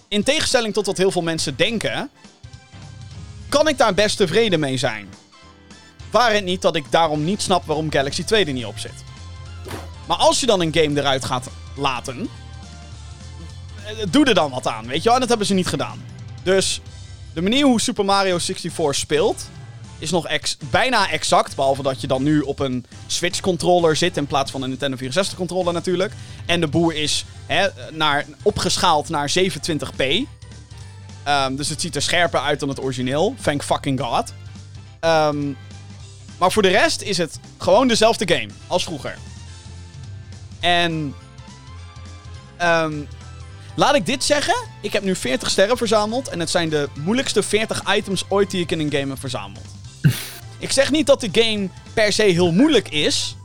in 0.08 0.22
tegenstelling 0.22 0.74
tot 0.74 0.86
wat 0.86 0.96
heel 0.96 1.10
veel 1.10 1.22
mensen 1.22 1.56
denken, 1.56 2.10
kan 3.48 3.68
ik 3.68 3.78
daar 3.78 3.94
best 3.94 4.16
tevreden 4.16 4.60
mee 4.60 4.76
zijn. 4.76 5.08
Waar 6.10 6.32
het 6.32 6.44
niet 6.44 6.62
dat 6.62 6.76
ik 6.76 6.84
daarom 6.90 7.24
niet 7.24 7.42
snap 7.42 7.64
waarom 7.64 7.92
Galaxy 7.92 8.24
2 8.24 8.44
er 8.44 8.52
niet 8.52 8.64
op 8.64 8.78
zit. 8.78 9.04
Maar 10.06 10.16
als 10.16 10.40
je 10.40 10.46
dan 10.46 10.60
een 10.60 10.74
game 10.74 11.00
eruit 11.00 11.24
gaat 11.24 11.48
laten, 11.76 12.28
doe 14.10 14.24
er 14.24 14.34
dan 14.34 14.50
wat 14.50 14.66
aan, 14.66 14.86
weet 14.86 15.02
je 15.02 15.04
wel? 15.04 15.14
En 15.14 15.20
dat 15.20 15.28
hebben 15.28 15.46
ze 15.46 15.54
niet 15.54 15.66
gedaan. 15.66 16.04
Dus 16.42 16.80
de 17.34 17.42
manier 17.42 17.64
hoe 17.64 17.80
Super 17.80 18.04
Mario 18.04 18.38
64 18.38 18.94
speelt, 18.94 19.48
is 20.02 20.10
nog 20.10 20.26
ex 20.26 20.56
bijna 20.70 21.10
exact. 21.10 21.56
Behalve 21.56 21.82
dat 21.82 22.00
je 22.00 22.06
dan 22.06 22.22
nu 22.22 22.40
op 22.40 22.58
een 22.58 22.84
Switch 23.06 23.40
controller 23.40 23.96
zit 23.96 24.16
in 24.16 24.26
plaats 24.26 24.50
van 24.50 24.62
een 24.62 24.68
Nintendo 24.68 24.96
64 24.96 25.38
controller 25.38 25.72
natuurlijk. 25.72 26.12
En 26.46 26.60
de 26.60 26.66
boer 26.66 26.94
is 26.94 27.24
hè, 27.46 27.68
naar, 27.92 28.26
opgeschaald 28.42 29.08
naar 29.08 29.32
27p. 29.40 30.04
Um, 31.28 31.56
dus 31.56 31.68
het 31.68 31.80
ziet 31.80 31.96
er 31.96 32.02
scherper 32.02 32.40
uit 32.40 32.60
dan 32.60 32.68
het 32.68 32.80
origineel. 32.80 33.34
Thank 33.42 33.62
fucking 33.62 34.00
god. 34.00 34.32
Um, 35.00 35.56
maar 36.38 36.52
voor 36.52 36.62
de 36.62 36.68
rest 36.68 37.02
is 37.02 37.18
het 37.18 37.38
gewoon 37.58 37.88
dezelfde 37.88 38.34
game 38.34 38.50
als 38.66 38.84
vroeger. 38.84 39.18
En... 40.60 41.14
Um, 42.62 43.08
laat 43.76 43.94
ik 43.94 44.06
dit 44.06 44.24
zeggen. 44.24 44.54
Ik 44.80 44.92
heb 44.92 45.02
nu 45.02 45.16
40 45.16 45.50
sterren 45.50 45.76
verzameld. 45.76 46.28
En 46.28 46.40
het 46.40 46.50
zijn 46.50 46.68
de 46.68 46.88
moeilijkste 46.98 47.42
40 47.42 47.94
items 47.96 48.24
ooit 48.28 48.50
die 48.50 48.62
ik 48.62 48.70
in 48.70 48.80
een 48.80 48.90
game 48.90 49.08
heb 49.08 49.20
verzameld. 49.20 49.80
Ik 50.58 50.72
zeg 50.72 50.90
niet 50.90 51.06
dat 51.06 51.20
de 51.20 51.28
game 51.32 51.68
per 51.94 52.12
se 52.12 52.22
heel 52.22 52.52
moeilijk 52.52 52.88
is. 52.88 53.36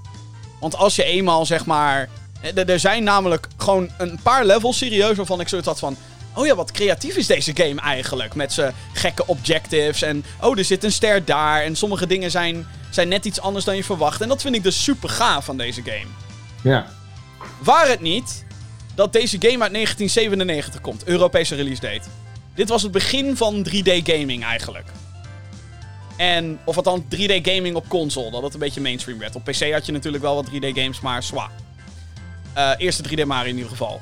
Want 0.59 0.75
als 0.75 0.95
je 0.95 1.03
eenmaal 1.03 1.45
zeg 1.45 1.65
maar. 1.65 2.09
Er 2.67 2.79
zijn 2.79 3.03
namelijk 3.03 3.47
gewoon 3.57 3.89
een 3.97 4.19
paar 4.23 4.45
levels 4.45 4.77
serieus 4.77 5.17
waarvan 5.17 5.39
ik 5.39 5.47
zoiets 5.47 5.67
had 5.67 5.79
van. 5.79 5.97
Oh 6.33 6.45
ja, 6.45 6.55
wat 6.55 6.71
creatief 6.71 7.15
is 7.15 7.27
deze 7.27 7.51
game 7.55 7.81
eigenlijk. 7.81 8.35
Met 8.35 8.53
zijn 8.53 8.73
gekke 8.93 9.27
objectives. 9.27 10.01
En 10.01 10.23
oh, 10.41 10.57
er 10.57 10.65
zit 10.65 10.83
een 10.83 10.91
ster 10.91 11.25
daar. 11.25 11.63
En 11.63 11.75
sommige 11.75 12.07
dingen 12.07 12.31
zijn, 12.31 12.67
zijn 12.89 13.07
net 13.07 13.25
iets 13.25 13.41
anders 13.41 13.65
dan 13.65 13.75
je 13.75 13.83
verwacht. 13.83 14.21
En 14.21 14.27
dat 14.27 14.41
vind 14.41 14.55
ik 14.55 14.63
dus 14.63 14.83
super 14.83 15.09
gaaf 15.09 15.45
van 15.45 15.57
deze 15.57 15.81
game. 15.83 16.07
Ja. 16.61 16.87
Waar 17.59 17.87
het 17.87 18.01
niet 18.01 18.45
dat 18.95 19.13
deze 19.13 19.37
game 19.39 19.63
uit 19.63 19.73
1997 19.73 20.81
komt. 20.81 21.03
Europese 21.03 21.55
release 21.55 21.81
date. 21.81 22.07
Dit 22.55 22.69
was 22.69 22.81
het 22.81 22.91
begin 22.91 23.37
van 23.37 23.67
3D 23.69 24.03
gaming 24.03 24.43
eigenlijk. 24.43 24.87
En, 26.17 26.59
of 26.65 26.75
dan 26.75 27.05
3D 27.15 27.41
gaming 27.41 27.75
op 27.75 27.89
console, 27.89 28.31
dat 28.31 28.43
het 28.43 28.53
een 28.53 28.59
beetje 28.59 28.81
mainstream 28.81 29.19
werd. 29.19 29.35
Op 29.35 29.43
PC 29.43 29.71
had 29.71 29.85
je 29.85 29.91
natuurlijk 29.91 30.23
wel 30.23 30.35
wat 30.35 30.49
3D 30.49 30.67
games, 30.73 30.99
maar 30.99 31.23
zwa. 31.23 31.49
Uh, 32.57 32.71
eerste 32.77 33.03
3D 33.09 33.25
Mario 33.25 33.49
in 33.49 33.55
ieder 33.55 33.69
geval. 33.69 34.01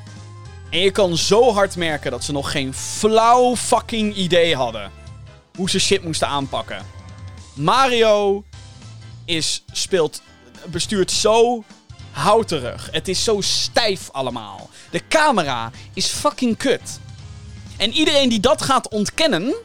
En 0.70 0.80
je 0.80 0.92
kan 0.92 1.18
zo 1.18 1.54
hard 1.54 1.76
merken 1.76 2.12
dat 2.12 2.24
ze 2.24 2.32
nog 2.32 2.52
geen 2.52 2.74
flauw 2.74 3.56
fucking 3.56 4.16
idee 4.16 4.56
hadden. 4.56 4.92
Hoe 5.56 5.70
ze 5.70 5.80
shit 5.80 6.04
moesten 6.04 6.28
aanpakken. 6.28 6.86
Mario 7.54 8.44
is, 9.26 9.64
speelt, 9.72 10.22
bestuurt 10.66 11.12
zo 11.12 11.64
houterig. 12.12 12.90
Het 12.92 13.08
is 13.08 13.24
zo 13.24 13.42
stijf 13.42 14.10
allemaal. 14.12 14.70
De 14.90 15.02
camera 15.08 15.72
is 15.94 16.08
fucking 16.08 16.58
kut. 16.58 17.00
En 17.78 17.92
iedereen 17.94 18.30
die 18.30 18.40
dat 18.40 18.62
gaat 18.62 18.88
ontkennen, 18.90 19.56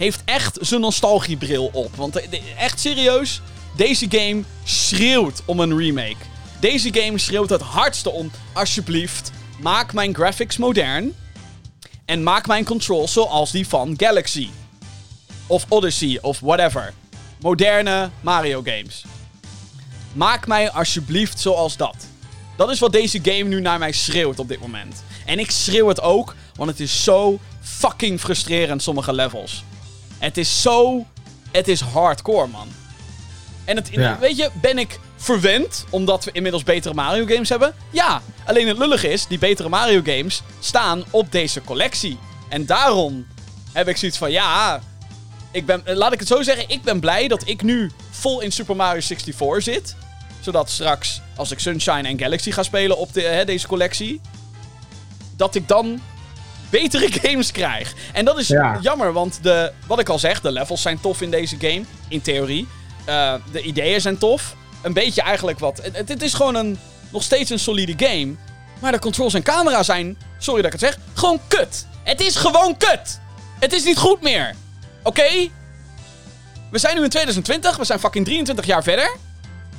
heeft 0.00 0.22
echt 0.24 0.58
zijn 0.60 0.80
nostalgiebril 0.80 1.70
op. 1.72 1.96
Want 1.96 2.28
echt 2.56 2.80
serieus, 2.80 3.40
deze 3.76 4.06
game 4.08 4.42
schreeuwt 4.64 5.42
om 5.44 5.60
een 5.60 5.78
remake. 5.78 6.16
Deze 6.60 6.92
game 6.92 7.18
schreeuwt 7.18 7.50
het 7.50 7.60
hardste 7.60 8.10
om, 8.10 8.30
alsjeblieft, 8.52 9.30
maak 9.58 9.92
mijn 9.92 10.14
graphics 10.14 10.56
modern. 10.56 11.14
En 12.04 12.22
maak 12.22 12.46
mijn 12.46 12.64
controls 12.64 13.12
zoals 13.12 13.50
die 13.50 13.68
van 13.68 13.94
Galaxy. 13.96 14.48
of 15.46 15.64
Odyssey 15.68 16.18
of 16.20 16.40
whatever. 16.40 16.92
Moderne 17.40 18.10
Mario 18.20 18.62
games. 18.64 19.04
Maak 20.12 20.46
mij 20.46 20.70
alsjeblieft 20.70 21.40
zoals 21.40 21.76
dat. 21.76 21.96
Dat 22.56 22.70
is 22.70 22.78
wat 22.78 22.92
deze 22.92 23.20
game 23.22 23.44
nu 23.44 23.60
naar 23.60 23.78
mij 23.78 23.92
schreeuwt 23.92 24.38
op 24.38 24.48
dit 24.48 24.60
moment. 24.60 25.04
En 25.26 25.38
ik 25.38 25.50
schreeuw 25.50 25.88
het 25.88 26.00
ook, 26.00 26.34
want 26.54 26.70
het 26.70 26.80
is 26.80 27.04
zo 27.04 27.38
fucking 27.60 28.20
frustrerend, 28.20 28.82
sommige 28.82 29.12
levels. 29.12 29.64
Het 30.20 30.36
is 30.38 30.62
zo. 30.62 31.06
Het 31.52 31.68
is 31.68 31.80
hardcore, 31.80 32.46
man. 32.46 32.68
En 33.64 33.76
het, 33.76 33.88
Ja. 33.92 34.18
weet 34.18 34.36
je, 34.36 34.50
ben 34.60 34.78
ik 34.78 34.98
verwend 35.16 35.84
omdat 35.90 36.24
we 36.24 36.30
inmiddels 36.32 36.62
betere 36.62 36.94
Mario 36.94 37.26
games 37.26 37.48
hebben? 37.48 37.74
Ja. 37.90 38.22
Alleen 38.46 38.68
het 38.68 38.78
lullig 38.78 39.04
is, 39.04 39.26
die 39.26 39.38
betere 39.38 39.68
Mario 39.68 40.00
games 40.04 40.42
staan 40.60 41.04
op 41.10 41.32
deze 41.32 41.62
collectie. 41.62 42.18
En 42.48 42.66
daarom 42.66 43.26
heb 43.72 43.88
ik 43.88 43.96
zoiets 43.96 44.18
van, 44.18 44.30
ja, 44.30 44.80
ik 45.50 45.66
ben, 45.66 45.82
laat 45.84 46.12
ik 46.12 46.18
het 46.18 46.28
zo 46.28 46.42
zeggen, 46.42 46.64
ik 46.68 46.82
ben 46.82 47.00
blij 47.00 47.28
dat 47.28 47.42
ik 47.48 47.62
nu 47.62 47.90
vol 48.10 48.40
in 48.40 48.52
Super 48.52 48.76
Mario 48.76 49.00
64 49.00 49.62
zit. 49.74 49.96
Zodat 50.40 50.70
straks, 50.70 51.20
als 51.36 51.50
ik 51.50 51.58
Sunshine 51.58 52.08
en 52.08 52.18
Galaxy 52.18 52.50
ga 52.50 52.62
spelen 52.62 52.96
op 52.98 53.12
de, 53.12 53.22
hè, 53.22 53.44
deze 53.44 53.66
collectie, 53.66 54.20
dat 55.36 55.54
ik 55.54 55.68
dan 55.68 56.00
betere 56.70 57.08
games 57.22 57.52
krijg. 57.52 57.94
En 58.12 58.24
dat 58.24 58.38
is 58.38 58.48
Ja. 58.48 58.78
jammer, 58.80 59.12
want 59.12 59.38
de, 59.42 59.72
wat 59.86 59.98
ik 59.98 60.08
al 60.08 60.18
zeg, 60.18 60.40
de 60.40 60.52
levels 60.52 60.82
zijn 60.82 61.00
tof 61.00 61.20
in 61.20 61.30
deze 61.30 61.56
game, 61.60 61.82
in 62.08 62.20
theorie. 62.20 62.68
Eh, 63.04 63.34
de 63.52 63.62
ideeën 63.62 64.00
zijn 64.00 64.18
tof. 64.18 64.54
Een 64.82 64.92
beetje 64.92 65.22
eigenlijk 65.22 65.58
wat. 65.58 65.80
Het, 65.92 66.08
het 66.08 66.22
is 66.22 66.34
gewoon 66.34 66.54
een, 66.54 66.78
nog 67.12 67.22
steeds 67.22 67.50
een 67.50 67.58
solide 67.58 67.94
game. 68.06 68.34
Maar 68.80 68.92
de 68.92 68.98
controls 68.98 69.34
en 69.34 69.42
camera 69.42 69.82
zijn, 69.82 70.16
sorry 70.38 70.62
dat 70.62 70.74
ik 70.74 70.80
het 70.80 70.90
zeg, 70.90 70.98
gewoon 71.14 71.40
kut. 71.48 71.86
Het 72.02 72.20
is 72.20 72.36
gewoon 72.36 72.76
kut. 72.76 73.20
Het 73.58 73.72
is 73.72 73.84
niet 73.84 73.98
goed 73.98 74.22
meer. 74.22 74.54
Oké? 75.02 75.48
We 76.70 76.78
zijn 76.78 76.96
nu 76.96 77.02
in 77.02 77.08
2020, 77.08 77.76
we 77.76 77.84
zijn 77.84 77.98
fucking 77.98 78.24
23 78.24 78.66
jaar 78.66 78.82
verder. 78.82 79.16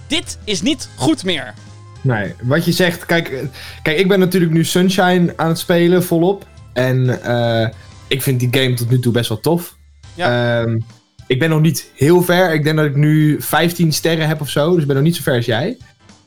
Dit 0.08 0.38
is 0.44 0.62
niet 0.62 0.90
goed 0.96 1.24
meer. 1.24 1.54
Nee, 2.02 2.34
wat 2.42 2.66
je 2.66 2.72
zegt, 2.72 3.06
kijk, 3.06 3.30
eh, 3.30 3.40
kijk, 3.82 3.98
ik 3.98 4.08
ben 4.08 4.20
natuurlijk 4.20 4.52
nu 4.52 4.66
Sunshine 4.66 5.34
aan 5.36 5.48
het 5.48 5.60
spelen, 5.60 6.04
volop. 6.04 6.46
En 6.74 7.24
eh, 7.24 7.70
ik 8.08 8.22
vind 8.22 8.40
die 8.40 8.50
game 8.52 8.74
tot 8.74 8.90
nu 8.90 9.00
toe 9.00 9.12
best 9.12 9.30
wel 9.30 9.40
tof. 9.40 9.76
Ehm, 10.18 10.80
ik 11.28 11.40
ben 11.40 11.50
nog 11.50 11.62
niet 11.62 11.92
heel 11.96 12.22
ver. 12.22 12.54
Ik 12.54 12.64
denk 12.64 12.78
dat 12.78 12.86
ik 12.86 12.96
nu 12.96 13.42
15 13.42 13.94
sterren 13.94 14.28
heb 14.28 14.42
of 14.42 14.50
zo. 14.50 14.72
Dus 14.72 14.82
ik 14.82 14.88
ben 14.88 14.96
nog 14.96 15.06
niet 15.06 15.16
zo 15.16 15.22
ver 15.22 15.36
als 15.36 15.46
jij. 15.46 15.78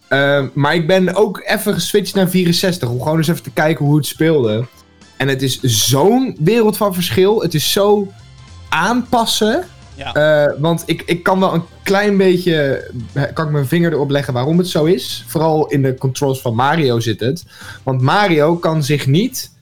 Ehm, 0.08 0.48
maar 0.52 0.74
ik 0.74 0.86
ben 0.86 1.14
ook 1.14 1.42
even 1.44 1.74
geswitcht 1.74 2.14
naar 2.14 2.28
64. 2.28 2.88
Om 2.88 3.02
gewoon 3.02 3.16
eens 3.16 3.28
even 3.28 3.42
te 3.42 3.50
kijken 3.50 3.84
hoe 3.84 3.96
het 3.96 4.06
speelde. 4.06 4.66
En 5.16 5.28
het 5.28 5.42
is 5.42 5.60
zo'n 5.60 6.36
wereld 6.38 6.76
van 6.76 6.94
verschil. 6.94 7.42
Het 7.42 7.54
is 7.54 7.72
zo 7.72 8.12
aanpassen. 8.68 9.64
Ja. 9.94 10.12
Eh, 10.12 10.60
want 10.60 10.82
ik, 10.86 11.02
ik 11.06 11.22
kan 11.22 11.40
wel 11.40 11.54
een 11.54 11.64
klein 11.82 12.16
beetje. 12.16 12.90
Kan 13.34 13.46
ik 13.46 13.52
mijn 13.52 13.66
vinger 13.66 13.92
erop 13.92 14.10
leggen 14.10 14.34
waarom 14.34 14.58
het 14.58 14.68
zo 14.68 14.84
is. 14.84 15.24
Vooral 15.26 15.66
in 15.66 15.82
de 15.82 15.98
controls 15.98 16.40
van 16.40 16.54
Mario 16.54 17.00
zit 17.00 17.20
het. 17.20 17.44
Want 17.82 18.00
Mario 18.00 18.56
kan 18.56 18.82
zich 18.82 19.06
niet 19.06 19.52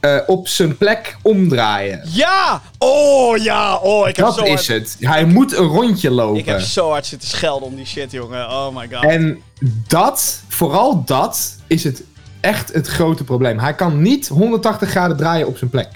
eh, 0.00 0.16
op 0.26 0.48
zijn 0.48 0.76
plek 0.76 1.16
omdraaien. 1.22 2.00
Ja! 2.12 2.62
Oh 2.78 3.36
ja! 3.36 3.76
Oh, 3.76 4.08
ik 4.08 4.16
heb, 4.16 4.26
Dat 4.26 4.34
zo 4.34 4.42
is 4.42 4.48
hard, 4.50 4.66
het. 4.66 4.96
Hij 5.00 5.24
moet 5.24 5.56
een 5.56 5.66
rondje 5.66 6.10
lopen. 6.10 6.38
ik 6.38 6.46
heb 6.46 6.60
zo 6.60 6.90
hard 6.90 7.06
zitten 7.06 7.28
schelden 7.28 7.68
om 7.68 7.76
die 7.76 7.86
shit, 7.86 8.10
jongen. 8.12 8.48
Oh 8.50 8.76
my 8.76 8.88
god. 8.92 9.04
En 9.04 9.42
dat, 9.88 10.42
vooral 10.48 11.02
dat, 11.04 11.56
is 11.66 11.84
het 11.84 12.02
echt 12.40 12.72
het 12.72 12.86
grote 12.86 13.24
probleem. 13.24 13.58
Hij 13.58 13.74
kan 13.74 14.02
niet 14.02 14.28
180 14.28 14.90
graden 14.90 15.16
draaien 15.16 15.46
op 15.46 15.58
zijn 15.58 15.70
plek. 15.70 15.88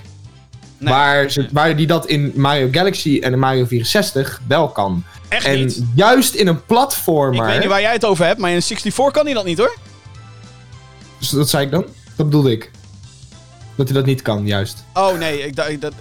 Nee. 0.79 0.93
Waar, 0.93 1.31
ze, 1.31 1.49
waar 1.53 1.77
die 1.77 1.87
dat 1.87 2.07
in 2.07 2.33
Mario 2.35 2.69
Galaxy 2.71 3.19
en 3.23 3.33
in 3.33 3.39
Mario 3.39 3.65
64 3.67 4.41
wel 4.49 4.69
kan. 4.69 5.05
Echt 5.29 5.47
en 5.47 5.59
niet. 5.59 5.83
juist 5.95 6.35
in 6.35 6.47
een 6.47 6.55
Ik 6.57 6.67
platformer. 6.67 7.47
weet 7.47 7.59
niet 7.61 7.69
waar 7.69 7.81
jij 7.81 7.93
het 7.93 8.05
over 8.05 8.25
hebt, 8.25 8.39
maar 8.39 8.51
in 8.51 8.63
64 8.63 9.11
kan 9.13 9.25
hij 9.25 9.35
dat 9.35 9.45
niet 9.45 9.59
hoor. 9.59 9.77
Dus 11.19 11.29
Dat 11.31 11.49
zei 11.51 11.65
ik 11.65 11.71
dan? 11.71 11.85
Dat 12.17 12.27
bedoelde 12.27 12.51
ik. 12.51 12.71
Dat 13.75 13.89
hij 13.89 13.97
dat 13.97 14.07
niet 14.07 14.23
kan, 14.23 14.47
juist. 14.47 14.85
Oh 14.95 15.19
nee, 15.19 15.47
ik 15.47 15.57
dacht 15.57 15.81
dat. 15.81 15.93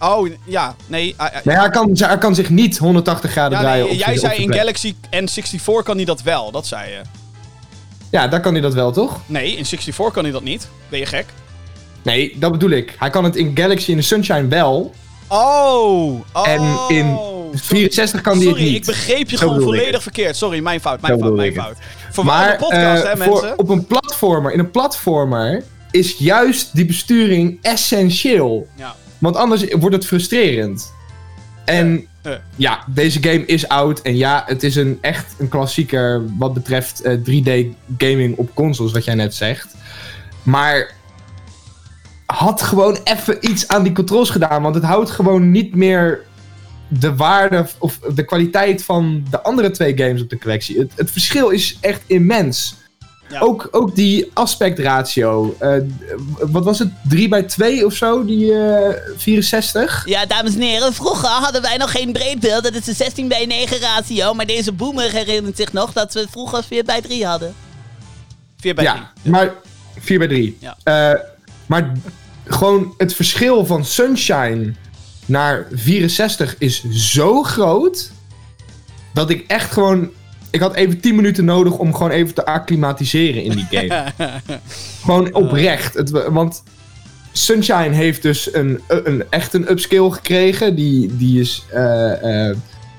Oh 0.00 0.28
ja, 0.44 0.74
nee. 0.86 1.14
ah, 1.16 1.26
ah, 1.26 1.44
Nee, 1.44 1.56
hij 1.56 1.70
kan, 1.70 1.90
hij 1.94 2.18
kan 2.18 2.34
zich 2.34 2.50
niet 2.50 2.78
180 2.78 3.30
graden 3.30 3.58
ja, 3.58 3.64
draaien 3.64 3.84
nee 3.84 3.92
op 3.94 3.98
jij 4.00 4.16
zei 4.18 4.42
in. 4.42 4.52
Galaxy 4.54 4.94
N64 5.10 5.82
kan 5.84 5.96
hij 5.96 6.04
dat 6.04 6.22
wel, 6.22 6.50
dat 6.50 6.66
zei 6.66 6.90
je. 6.90 7.00
Ja, 8.10 8.28
daar 8.28 8.40
kan 8.40 8.52
hij 8.52 8.62
dat 8.62 8.74
wel, 8.74 8.92
toch? 8.92 9.20
Nee, 9.26 9.56
in 9.56 9.66
64 9.66 10.10
kan 10.14 10.22
hij 10.22 10.32
dat 10.32 10.42
niet. 10.42 10.68
Ben 10.88 10.98
je 10.98 11.06
gek? 11.06 11.26
Nee, 12.02 12.36
dat 12.38 12.52
bedoel 12.52 12.70
ik. 12.70 12.94
Hij 12.98 13.10
kan 13.10 13.24
het 13.24 13.36
in 13.36 13.50
Galaxy 13.54 13.90
en 13.90 13.96
de 13.96 14.02
Sunshine 14.02 14.48
wel. 14.48 14.94
Oh! 15.28 16.20
oh 16.32 16.48
En 16.48 16.62
in 16.88 17.16
sorry. 17.16 17.58
64 17.58 18.20
kan 18.20 18.36
hij 18.36 18.46
het 18.46 18.56
Sorry, 18.56 18.68
niet. 18.70 18.76
ik 18.76 18.84
begreep 18.86 19.30
je 19.30 19.36
Zo 19.36 19.48
gewoon 19.48 19.62
volledig 19.62 20.02
verkeerd. 20.02 20.36
Sorry, 20.36 20.60
mijn 20.60 20.80
fout, 20.80 21.00
mijn 21.00 21.18
fout, 21.18 21.34
mijn 21.36 21.54
fout. 21.54 21.76
Voor 22.10 22.24
maar, 22.24 22.56
podcast, 22.56 23.04
eh, 23.04 23.10
hè, 23.10 23.16
voor- 23.16 23.40
mensen? 23.40 23.58
op 23.58 23.68
een 23.68 23.86
platformer, 23.86 24.52
in 24.52 24.58
een 24.58 24.70
platformer 24.70 25.64
is 25.96 26.16
juist 26.18 26.70
die 26.72 26.84
besturing 26.86 27.58
essentieel. 27.62 28.68
Ja. 28.76 28.94
Want 29.18 29.36
anders 29.36 29.64
wordt 29.74 29.96
het 29.96 30.06
frustrerend. 30.06 30.92
En 31.64 32.06
Eh. 32.26 32.32
ja, 32.56 32.84
deze 32.86 33.22
game 33.22 33.46
is 33.46 33.68
oud. 33.68 34.02
En 34.02 34.16
ja, 34.16 34.42
het 34.46 34.62
is 34.62 34.76
een, 34.76 34.98
echt 35.00 35.34
een 35.38 35.48
klassieker 35.48 36.22
wat 36.38 36.54
betreft 36.54 37.00
eh, 37.00 37.12
3D 37.12 37.76
gaming 37.98 38.36
op 38.36 38.54
consoles, 38.54 38.92
wat 38.92 39.04
jij 39.04 39.14
net 39.14 39.34
zegt. 39.34 39.74
Maar 40.42 40.94
had 42.26 42.62
gewoon 42.62 42.98
even 43.04 43.50
iets 43.50 43.68
aan 43.68 43.82
die 43.82 43.92
controls 43.92 44.30
gedaan. 44.30 44.62
Want 44.62 44.74
het 44.74 44.84
houdt 44.84 45.10
gewoon 45.10 45.50
niet 45.50 45.74
meer 45.74 46.20
de 46.88 47.14
waarde 47.14 47.66
of 47.78 47.98
de 48.14 48.24
kwaliteit 48.24 48.84
van 48.84 49.24
de 49.30 49.42
andere 49.42 49.70
twee 49.70 49.96
games 49.98 50.22
op 50.22 50.30
de 50.30 50.38
collectie. 50.38 50.78
Het, 50.78 50.92
het 50.94 51.10
verschil 51.10 51.48
is 51.48 51.78
echt 51.80 52.02
immens. 52.06 52.76
Ja. 53.30 53.40
Ook, 53.40 53.68
ook 53.70 53.94
die 53.94 54.30
aspectratio. 54.32 55.56
eh, 55.58 55.72
wat 56.38 56.64
was 56.64 56.78
het? 56.78 56.88
3 57.08 57.28
bij 57.28 57.42
2 57.42 57.86
of 57.86 57.94
zo? 57.94 58.24
Die 58.24 58.54
eh 58.54 58.94
64? 59.16 60.02
Ja, 60.08 60.26
dames 60.26 60.54
en 60.54 60.60
heren, 60.60 60.94
vroeger 60.94 61.28
hadden 61.28 61.62
wij 61.62 61.76
nog 61.76 61.90
geen 61.90 62.12
breedbeeld. 62.12 62.62
Dat 62.62 62.74
is 62.74 62.84
de 62.84 62.92
16 62.92 63.28
bij 63.28 63.46
9 63.46 63.80
ratio. 63.80 64.34
Maar 64.34 64.46
deze 64.46 64.72
boomer 64.72 65.10
herinnert 65.12 65.56
zich 65.56 65.72
nog 65.72 65.92
dat 65.92 66.14
we 66.14 66.26
vroeger 66.30 66.64
4 66.64 66.84
bij 66.84 67.00
3 67.00 67.26
hadden. 67.26 67.54
4 68.60 68.74
bij 68.74 68.84
3. 68.84 68.96
Ja, 68.96 69.12
maar 69.30 69.54
4 69.98 70.18
bij 70.18 70.28
3. 70.28 70.58
Ja. 70.60 70.76
Eh, 70.82 71.20
maar 71.66 71.92
gewoon 72.44 72.94
het 72.96 73.14
verschil 73.14 73.66
van 73.66 73.84
Sunshine 73.84 74.74
naar 75.26 75.66
64 75.72 76.54
is 76.58 76.82
zo 76.90 77.42
groot. 77.42 78.10
Dat 79.14 79.30
ik 79.30 79.44
echt 79.46 79.72
gewoon. 79.72 80.10
Ik 80.56 80.62
had 80.62 80.74
even 80.74 81.00
10 81.00 81.14
minuten 81.14 81.44
nodig 81.44 81.72
om 81.72 81.94
gewoon 81.94 82.10
even 82.10 82.34
te 82.34 82.44
acclimatiseren 82.46 83.42
in 83.42 83.50
die 83.50 83.66
game. 83.70 84.04
gewoon 85.04 85.34
oprecht. 85.34 85.94
Het, 85.94 86.10
wa- 86.10 86.30
want 86.32 86.62
Sunshine 87.32 87.94
heeft 87.94 88.22
dus 88.22 88.54
een, 88.54 88.80
een, 88.88 89.24
echt 89.30 89.54
een 89.54 89.70
upscale 89.70 90.10
gekregen. 90.10 90.74
Die, 90.74 91.16
die 91.16 91.40
is 91.40 91.64
eh, 91.70 92.48
eh, 92.48 92.56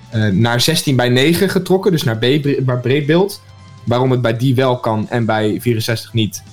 eh, 0.10 0.34
naar 0.34 0.62
16 0.62 0.96
bij 0.96 1.10
9 1.10 1.50
getrokken. 1.50 1.92
Dus 1.92 2.04
naar, 2.04 2.18
B, 2.18 2.26
naar 2.66 2.80
breedbeeld. 2.80 3.42
Waarom 3.86 4.12
het 4.12 4.22
bij 4.22 4.38
die 4.38 4.56
wel 4.56 4.80
kan 4.80 5.10
en 5.10 5.26
bij 5.26 5.58
64 5.62 6.14
niet. 6.14 6.44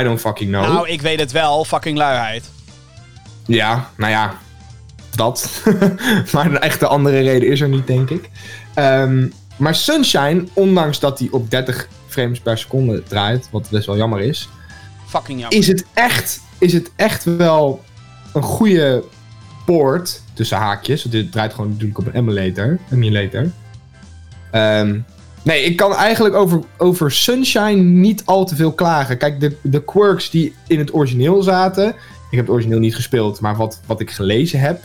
I 0.00 0.02
don't 0.02 0.20
fucking 0.20 0.50
know. 0.50 0.62
Nou, 0.62 0.88
ik 0.88 1.00
weet 1.00 1.20
het 1.20 1.32
wel. 1.32 1.64
Fucking 1.64 1.96
luiheid. 1.96 2.50
Ja, 3.46 3.90
nou 3.96 4.10
ja. 4.10 4.38
Dat. 5.14 5.62
maar 6.32 6.46
een 6.46 6.60
echte 6.60 6.86
andere 6.86 7.20
reden 7.20 7.48
is 7.48 7.60
er 7.60 7.68
niet, 7.68 7.86
denk 7.86 8.10
ik. 8.10 8.30
Ehm, 8.74 9.26
maar 9.56 9.74
Sunshine, 9.74 10.44
ondanks 10.52 11.00
dat 11.00 11.18
hij 11.18 11.28
op 11.30 11.50
30 11.50 11.88
frames 12.06 12.40
per 12.40 12.58
seconde 12.58 13.02
draait, 13.02 13.48
wat 13.50 13.68
best 13.70 13.86
wel 13.86 13.96
jammer 13.96 14.20
is, 14.20 14.48
Fucking 15.06 15.40
jammer. 15.40 15.58
is 15.58 15.66
het 15.66 15.84
echt, 15.94 16.40
is 16.58 16.72
het 16.72 16.90
echt 16.96 17.24
wel 17.24 17.82
een 18.32 18.42
goede 18.42 19.04
poort 19.64 20.22
tussen 20.34 20.56
haakjes. 20.56 21.02
Want 21.02 21.14
dit 21.14 21.32
draait 21.32 21.54
gewoon 21.54 21.70
natuurlijk 21.70 21.98
op 21.98 22.06
een 22.06 22.14
emulator. 22.14 22.78
emulator. 22.90 23.50
Ehm, 24.50 24.98
nee, 25.42 25.62
ik 25.62 25.76
kan 25.76 25.94
eigenlijk 25.94 26.34
over, 26.34 26.60
over 26.78 27.12
Sunshine 27.12 27.82
niet 27.82 28.22
al 28.24 28.44
te 28.44 28.56
veel 28.56 28.72
klagen. 28.72 29.18
Kijk, 29.18 29.40
de, 29.40 29.56
de 29.62 29.84
quirks 29.84 30.30
die 30.30 30.54
in 30.66 30.78
het 30.78 30.94
origineel 30.94 31.42
zaten. 31.42 31.88
Ik 32.30 32.38
heb 32.38 32.46
het 32.46 32.54
origineel 32.54 32.78
niet 32.78 32.94
gespeeld, 32.94 33.40
maar 33.40 33.56
wat, 33.56 33.80
wat 33.86 34.00
ik 34.00 34.10
gelezen 34.10 34.60
heb. 34.60 34.82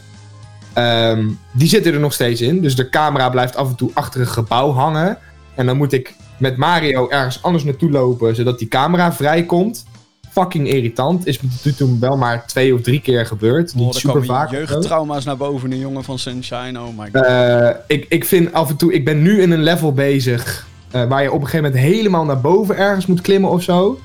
Ehm, 0.77 1.27
die 1.51 1.67
zitten 1.67 1.93
er 1.93 1.99
nog 1.99 2.13
steeds 2.13 2.41
in. 2.41 2.61
Dus 2.61 2.75
de 2.75 2.89
camera 2.89 3.29
blijft 3.29 3.55
af 3.55 3.69
en 3.69 3.75
toe 3.75 3.91
achter 3.93 4.21
een 4.21 4.27
gebouw 4.27 4.71
hangen. 4.71 5.17
En 5.55 5.65
dan 5.65 5.77
moet 5.77 5.93
ik 5.93 6.13
met 6.37 6.57
Mario 6.57 7.09
ergens 7.09 7.43
anders 7.43 7.63
naartoe 7.63 7.91
lopen, 7.91 8.35
zodat 8.35 8.59
die 8.59 8.67
camera 8.67 9.13
vrijkomt. 9.13 9.85
Fucking 10.31 10.67
irritant. 10.67 11.25
Is 11.27 11.41
me 11.41 11.49
tot 11.49 11.65
nu 11.65 11.73
toe 11.73 11.99
wel 11.99 12.17
maar 12.17 12.45
twee 12.47 12.73
of 12.73 12.81
drie 12.81 13.01
keer 13.01 13.25
gebeurd. 13.25 13.69
Oh, 13.71 13.75
niet 13.77 13.93
er 13.93 13.99
super 13.99 14.25
vaak. 14.25 14.51
jeugdtrauma's 14.51 15.25
naar 15.25 15.37
boven, 15.37 15.71
een 15.71 15.79
jongen 15.79 16.03
van 16.03 16.19
Sunshine. 16.19 16.79
Oh 16.79 16.97
my 16.97 17.09
god. 17.13 17.25
Eh, 17.25 17.69
ik, 17.87 18.05
ik 18.09 18.25
vind 18.25 18.53
af 18.53 18.69
en 18.69 18.75
toe, 18.77 18.93
ik 18.93 19.05
ben 19.05 19.21
nu 19.21 19.41
in 19.41 19.51
een 19.51 19.63
level 19.63 19.93
bezig. 19.93 20.67
eh, 20.91 21.03
waar 21.07 21.21
je 21.23 21.31
op 21.31 21.41
een 21.41 21.47
gegeven 21.47 21.71
moment 21.71 21.83
helemaal 21.93 22.25
naar 22.25 22.41
boven 22.41 22.77
ergens 22.77 23.05
moet 23.05 23.21
klimmen 23.21 23.49
of 23.49 23.63
zo. 23.63 23.99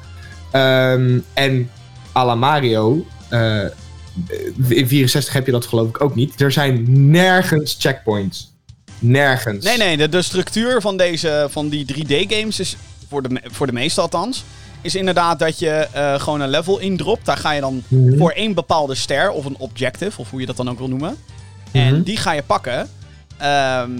Ehm, 0.51 1.19
en 1.35 1.71
à 2.17 2.25
la 2.25 2.35
Mario. 2.35 3.05
eh, 3.29 3.61
in 4.69 4.89
64 4.89 5.33
heb 5.35 5.47
je 5.47 5.53
dat 5.53 5.67
geloof 5.67 5.89
ik 5.89 6.01
ook 6.03 6.15
niet. 6.15 6.41
Er 6.41 6.53
zijn 6.53 7.11
nergens 7.11 7.77
checkpoints. 7.79 8.51
Nergens. 8.99 9.65
Nee, 9.65 9.77
nee, 9.79 9.97
de, 9.97 10.09
de 10.09 10.23
structuur 10.23 10.81
van, 10.81 10.97
deze, 10.97 11.47
van 11.51 11.69
die 11.69 11.87
3D-games 11.95 12.61
is, 12.61 12.77
voor 13.09 13.23
de, 13.23 13.41
voor 13.51 13.67
de 13.67 13.73
meeste 13.73 14.01
althans, 14.01 14.45
is 14.81 14.95
inderdaad 14.95 15.39
dat 15.39 15.59
je 15.59 15.71
eh, 15.71 16.21
gewoon 16.21 16.41
een 16.41 16.49
level 16.49 16.79
indropt. 16.79 17.27
Daar 17.27 17.37
ga 17.37 17.53
je 17.53 17.61
dan 17.61 17.83
Mhm. 17.89 18.19
voor 18.19 18.31
één 18.31 18.55
bepaalde 18.55 18.95
ster, 18.95 19.31
of 19.31 19.45
een 19.45 19.57
objective, 19.59 20.21
of 20.21 20.31
hoe 20.31 20.41
je 20.41 20.47
dat 20.47 20.57
dan 20.57 20.71
ook 20.71 20.79
wil 20.79 20.89
noemen. 20.89 21.17
En 21.73 21.95
Mhm. 21.95 22.03
die 22.03 22.17
ga 22.17 22.33
je 22.33 22.43
pakken. 22.43 22.89
Ehm, 23.39 23.91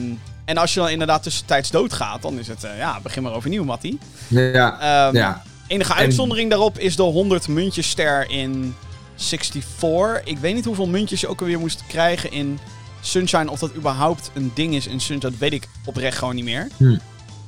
en 0.45 0.57
als 0.57 0.75
je 0.75 0.81
dan 0.81 0.89
inderdaad 0.89 1.23
tussentijds 1.23 1.71
doodgaat, 1.71 2.23
dan 2.23 2.39
is 2.39 2.49
het, 2.49 2.65
eh, 2.65 2.77
ja, 2.79 3.01
begin 3.03 3.23
maar 3.23 3.33
overnieuw, 3.35 3.65
Mattie. 3.65 3.99
Ja, 4.29 4.81
Ehm, 5.07 5.17
ja. 5.17 5.43
Enige 5.67 5.93
En- 5.93 5.99
uitzondering 5.99 6.51
daarop 6.51 6.79
is 6.79 6.97
de 6.97 7.03
100 7.03 7.49
muntjes 7.49 7.89
ster 7.91 8.31
in 8.31 8.75
64. 9.17 10.21
Ik 10.25 10.39
weet 10.39 10.55
niet 10.55 10.65
hoeveel 10.65 10.89
muntjes 10.89 11.21
je 11.21 11.29
ook 11.29 11.41
alweer 11.41 11.59
moest 11.59 11.83
krijgen 11.87 12.33
in 12.33 12.59
Sunshine. 13.01 13.51
Of 13.51 13.59
dat 13.59 13.75
überhaupt 13.75 14.31
een 14.35 14.51
ding 14.55 14.75
is 14.75 14.87
in 14.87 15.01
Sunshine, 15.01 15.31
dat 15.31 15.39
weet 15.39 15.53
ik 15.53 15.69
oprecht 15.85 16.19
gewoon 16.19 16.35
niet 16.35 16.45
meer. 16.45 16.69
Hm. 16.77 16.97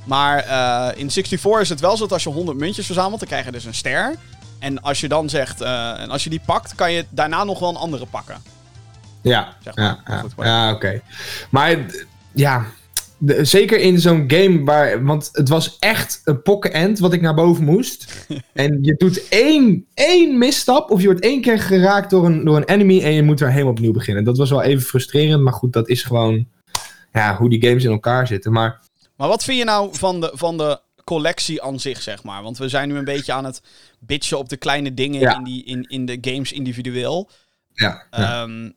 Maar 0.04 0.38
eh, 0.38 1.00
in 1.00 1.11
64 1.11 1.61
is 1.61 1.68
het 1.68 1.80
wel 1.80 1.97
zo 1.97 2.02
dat 2.02 2.12
als 2.12 2.23
je 2.23 2.30
100 2.30 2.59
muntjes 2.59 2.87
verzamelt, 2.87 3.18
dan 3.18 3.28
krijg 3.28 3.44
je 3.44 3.52
dus 3.52 3.64
een 3.64 3.75
ster. 3.75 4.14
En 4.59 4.83
als 4.83 5.00
je 5.00 5.09
dan 5.09 5.28
zegt, 5.28 5.61
eh, 5.61 6.00
en 6.00 6.11
als 6.11 6.25
je 6.25 6.30
die 6.30 6.40
pakt, 6.47 6.75
kan 6.75 6.92
je 6.92 7.06
daarna 7.11 7.44
nog 7.44 7.59
wel 7.59 7.68
een 7.68 7.76
andere 7.76 8.06
pakken. 8.06 8.42
Ja, 9.21 9.56
Zeg 9.62 9.76
maar. 9.76 10.00
ja, 10.06 10.25
ja, 10.37 10.73
oké. 10.73 11.00
Maar 11.50 11.76
ja, 12.33 12.64
de- 13.18 13.44
zeker 13.44 13.78
in 13.78 13.99
zo'n 13.99 14.25
game 14.26 14.64
waar... 14.64 15.04
Want 15.04 15.28
het 15.33 15.49
was 15.49 15.76
echt 15.78 16.21
een 16.25 16.42
pokken-end 16.42 16.99
wat 16.99 17.12
ik 17.12 17.21
naar 17.21 17.35
boven 17.35 17.64
moest. 17.64 18.26
en 18.52 18.78
je 18.83 18.94
doet 18.94 19.28
één, 19.28 19.87
één 19.94 20.38
misstap 20.38 20.90
of 20.90 21.00
je 21.00 21.06
wordt 21.06 21.21
één 21.25 21.40
keer 21.40 21.59
geraakt 21.59 22.11
door 22.11 22.26
een, 22.26 22.44
door 22.44 22.56
een 22.56 22.64
enemy 22.68 23.02
en 23.02 23.12
je 23.12 23.23
moet 23.23 23.40
weer 23.40 23.50
helemaal 23.50 23.73
opnieuw 23.73 23.92
beginnen. 23.92 24.25
Dat 24.25 24.37
was 24.37 24.50
wel 24.50 24.62
even 24.62 24.83
frustrerend, 24.85 25.42
maar 25.42 25.52
goed, 25.52 25.73
dat 25.73 25.88
is 25.88 26.02
gewoon 26.02 26.47
ja, 27.12 27.37
hoe 27.37 27.50
die 27.50 27.66
games 27.66 27.85
in 27.85 27.90
elkaar 27.90 28.26
zitten. 28.26 28.52
Maar 28.52 28.80
Maar 29.16 29.28
wat 29.28 29.44
vind 29.44 29.59
je 29.59 29.64
nou 29.64 29.88
van 29.97 30.21
de, 30.21 30.30
van 30.35 30.56
de 30.59 30.80
collectie 31.04 31.62
aan 31.62 31.80
zich, 31.80 32.02
zeg 32.02 32.23
maar? 32.23 32.42
Want 32.42 32.59
we 32.59 32.68
zijn 32.68 32.88
nu 32.88 32.97
een 32.97 33.04
beetje 33.04 33.33
aan 33.33 33.44
het 33.44 33.62
bitchen 33.99 34.38
op 34.38 34.49
de 34.49 34.56
kleine 34.56 34.94
dingen 34.94 35.21
Ja. 35.21 35.37
in, 35.37 35.44
die, 35.44 35.64
in, 35.64 35.83
in 35.88 36.06
de 36.06 36.18
games 36.21 36.52
individueel. 36.52 37.30
ja, 37.73 38.06
ja. 38.11 38.42
Ehm, 38.42 38.71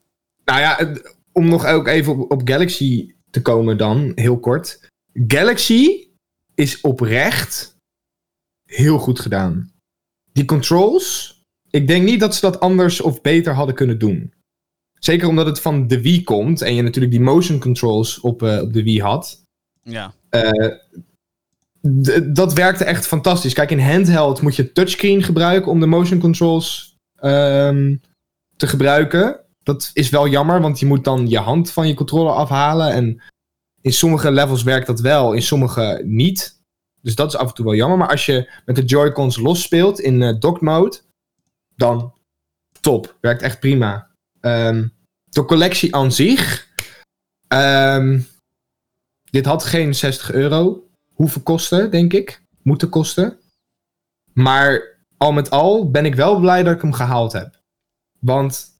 Nou 0.46 0.60
ja, 0.60 0.94
om 1.32 1.50
nog 1.50 1.66
ook 1.66 1.88
even 1.88 2.14
op, 2.20 2.32
op 2.32 2.42
Galaxy 2.46 3.12
te 3.30 3.42
komen 3.42 3.78
dan, 3.78 4.12
heel 4.16 4.40
kort. 4.40 4.90
Galaxy 5.28 6.08
is 6.56 6.82
oprecht 6.82 7.76
heel 8.66 8.98
goed 8.98 9.20
gedaan. 9.20 9.72
Die 10.32 10.46
controls, 10.46 11.40
ik 11.70 11.88
denk 11.88 12.06
niet 12.06 12.20
dat 12.20 12.36
ze 12.36 12.42
dat 12.42 12.60
anders 12.60 13.02
of 13.02 13.22
beter 13.22 13.54
hadden 13.54 13.76
kunnen 13.76 14.00
doen. 14.00 14.34
Zeker 15.00 15.28
omdat 15.28 15.46
het 15.46 15.62
van 15.62 15.88
de 15.88 16.02
Wii 16.02 16.24
komt 16.24 16.62
en 16.62 16.76
je 16.76 16.82
natuurlijk 16.82 17.14
die 17.14 17.22
motion 17.22 17.60
controls 17.60 18.20
op, 18.20 18.44
eh, 18.44 18.62
op 18.62 18.74
de 18.74 18.84
Wii 18.84 19.02
had. 19.02 19.42
ja. 19.84 20.14
Eh, 20.30 20.76
dat 22.34 22.54
werkte 22.54 22.84
echt 22.84 23.08
fantastisch. 23.08 23.54
Kijk, 23.54 23.72
in 23.72 23.80
handheld 23.80 24.42
moet 24.42 24.56
je 24.56 24.72
touchscreen 24.72 25.24
gebruiken 25.24 25.72
om 25.72 25.80
de 25.80 25.86
motion 25.86 26.20
controls 26.20 26.96
ehm, 27.16 27.96
te 28.56 28.68
gebruiken. 28.68 29.40
Dat 29.68 29.90
is 29.94 30.10
wel 30.10 30.28
jammer, 30.28 30.62
want 30.62 30.80
je 30.80 30.86
moet 30.86 31.04
dan 31.04 31.30
je 31.30 31.38
hand 31.38 31.72
van 31.72 31.88
je 31.88 31.94
controller 31.94 32.34
afhalen. 32.34 32.92
En 32.92 33.22
in 33.82 33.94
sommige 33.94 34.32
levels 34.32 34.64
werkt 34.64 34.88
dat 34.88 35.00
wel, 35.00 35.34
in 35.34 35.42
sommige 35.42 36.02
niet. 36.06 36.62
Dus 37.02 37.16
dat 37.16 37.28
is 37.28 37.38
af 37.38 37.48
en 37.48 37.54
toe 37.54 37.66
wel 37.66 37.76
jammer. 37.76 37.98
Maar 37.98 38.10
als 38.10 38.26
je 38.26 38.52
met 38.66 38.76
de 38.76 38.86
Joy-Cons 38.86 39.38
los 39.38 39.62
speelt 39.62 40.00
in 40.00 40.22
eh 40.22 40.40
dock 40.40 40.62
mode, 40.62 41.00
dan 41.76 42.14
top. 42.80 43.18
Werkt 43.22 43.42
echt 43.42 43.60
prima. 43.60 44.12
Ehm, 44.40 44.88
de 45.24 45.46
collectie 45.46 45.96
aan 45.96 46.12
zich. 46.12 46.68
ehm, 47.48 48.20
dit 49.30 49.46
had 49.46 49.64
geen 49.64 49.96
60 49.96 50.32
euro 50.32 50.88
hoeven 51.14 51.44
kosten, 51.44 51.92
denk 51.92 52.14
ik. 52.14 52.42
Moeten 52.62 52.90
kosten. 52.90 53.40
Maar 54.34 54.98
al 55.18 55.32
met 55.32 55.50
al 55.50 55.92
ben 55.92 56.06
ik 56.06 56.16
wel 56.16 56.40
blij 56.40 56.64
dat 56.64 56.76
ik 56.76 56.82
hem 56.82 56.94
gehaald 56.94 57.32
heb. 57.32 57.62
Want 58.20 58.76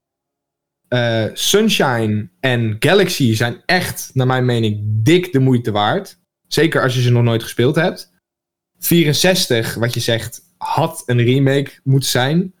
eh, 0.88 1.24
Sunshine 1.32 2.28
en 2.40 2.76
Galaxy 2.78 3.34
zijn 3.34 3.62
echt, 3.66 4.10
naar 4.14 4.26
mijn 4.26 4.44
mening, 4.44 4.80
dik 4.84 5.32
de 5.32 5.38
moeite 5.38 5.70
waard. 5.70 6.18
Zeker 6.46 6.82
als 6.82 6.94
je 6.94 7.02
ze 7.02 7.10
nog 7.10 7.22
nooit 7.22 7.42
gespeeld 7.42 7.74
hebt. 7.74 8.12
64, 8.78 9.74
wat 9.74 9.94
je 9.94 10.00
zegt, 10.00 10.42
had 10.56 11.02
een 11.06 11.22
remake 11.22 11.70
moeten 11.82 12.08
zijn. 12.08 12.54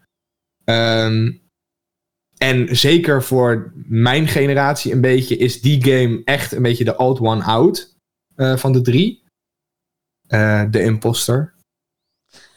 Ehm, 0.64 1.32
en 2.38 2.76
zeker 2.76 3.22
voor 3.22 3.72
mijn 3.74 4.28
generatie 4.28 4.92
een 4.92 5.00
beetje 5.00 5.36
is 5.36 5.60
die 5.60 5.84
game 5.84 6.22
echt 6.24 6.52
een 6.52 6.62
beetje 6.62 6.84
de 6.84 6.96
old 6.96 7.20
one 7.20 7.42
out 7.42 7.96
eh, 8.34 8.56
van 8.56 8.72
de 8.72 8.80
drie. 8.80 9.22
Eh, 10.26 10.64
de 10.70 10.82
imposter 10.82 11.54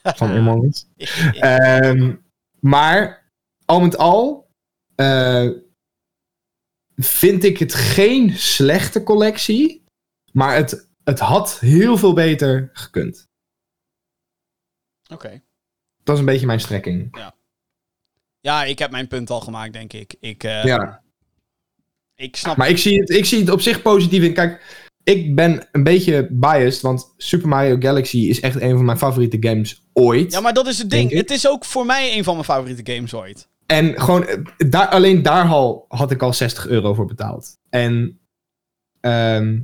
van 0.04 0.64
Us. 0.66 0.88
Ehm, 1.40 2.16
maar 2.60 3.32
al 3.66 3.80
met 3.80 3.98
al 3.98 4.41
eh, 5.02 5.50
vind 6.96 7.44
ik 7.44 7.58
het 7.58 7.74
geen 7.74 8.38
slechte 8.38 9.04
collectie. 9.04 9.84
Maar 10.32 10.56
het, 10.56 10.90
het 11.04 11.20
had 11.20 11.60
heel 11.60 11.98
veel 11.98 12.14
beter 12.14 12.70
gekund. 12.74 13.30
Oké. 15.14 15.42
Dat 16.04 16.14
is 16.16 16.20
een 16.20 16.32
beetje 16.32 16.46
mijn 16.46 16.60
strekking. 16.60 17.18
Ja, 18.40 18.64
ik 18.64 18.80
heb 18.80 18.92
mijn 18.92 19.08
punt 19.08 19.30
al 19.30 19.42
gemaakt, 19.42 19.74
denk 19.74 19.94
ik. 19.94 20.16
Ik, 20.20 20.44
eh, 20.44 20.64
Ja. 20.64 21.02
ik 22.16 22.36
snap... 22.36 22.58
Maar 22.58 22.70
ik 22.70 22.78
zie, 22.78 23.00
het, 23.00 23.10
ik 23.10 23.26
zie 23.26 23.40
het 23.40 23.50
op 23.50 23.62
zich 23.62 23.82
positief 23.82 24.24
in. 24.24 24.34
Kijk, 24.34 24.86
ik 25.04 25.36
ben 25.36 25.68
een 25.72 25.84
beetje 25.84 26.28
biased, 26.32 26.82
want 26.82 27.14
Super 27.18 27.48
Mario 27.48 27.76
Galaxy 27.80 28.18
is 28.18 28.40
echt 28.40 28.62
een 28.62 28.76
van 28.76 28.86
mijn 28.86 28.98
favoriete 28.98 29.38
games 29.40 29.84
ooit. 29.94 30.32
Ja, 30.32 30.40
maar 30.40 30.54
dat 30.54 30.68
is 30.68 30.78
het 30.78 30.90
ding. 30.90 31.12
Het 31.12 31.32
is 31.32 31.48
ook 31.48 31.66
voor 31.66 31.86
mij 31.86 32.18
een 32.18 32.24
van 32.24 32.34
mijn 32.34 32.46
favoriete 32.46 32.94
games 32.94 33.14
ooit. 33.14 33.50
En 33.72 34.02
gewoon, 34.02 34.28
eh, 34.28 34.38
daar, 34.58 34.88
alleen 34.88 35.24
daar 35.24 35.48
al 35.48 35.86
had 35.88 36.12
ik 36.12 36.22
al 36.22 36.34
60 36.34 36.68
euro 36.68 36.94
voor 36.94 37.06
betaald. 37.06 37.58
En 37.70 38.20
ehm, 39.00 39.60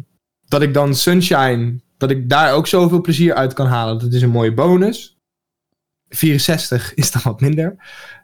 dat 0.45 0.61
ik 0.61 0.73
dan 0.73 0.95
Sunshine, 0.95 1.81
dat 1.97 2.11
ik 2.11 2.29
daar 2.29 2.53
ook 2.53 2.67
zoveel 2.67 3.01
plezier 3.01 3.33
uit 3.33 3.53
kan 3.53 3.67
halen, 3.67 3.99
dat 3.99 4.13
is 4.13 4.21
een 4.21 4.29
mooie 4.29 4.53
bonus. 4.53 5.17
64 6.09 6.93
is 6.93 7.11
dan 7.11 7.21
wat 7.23 7.41
minder. 7.41 7.75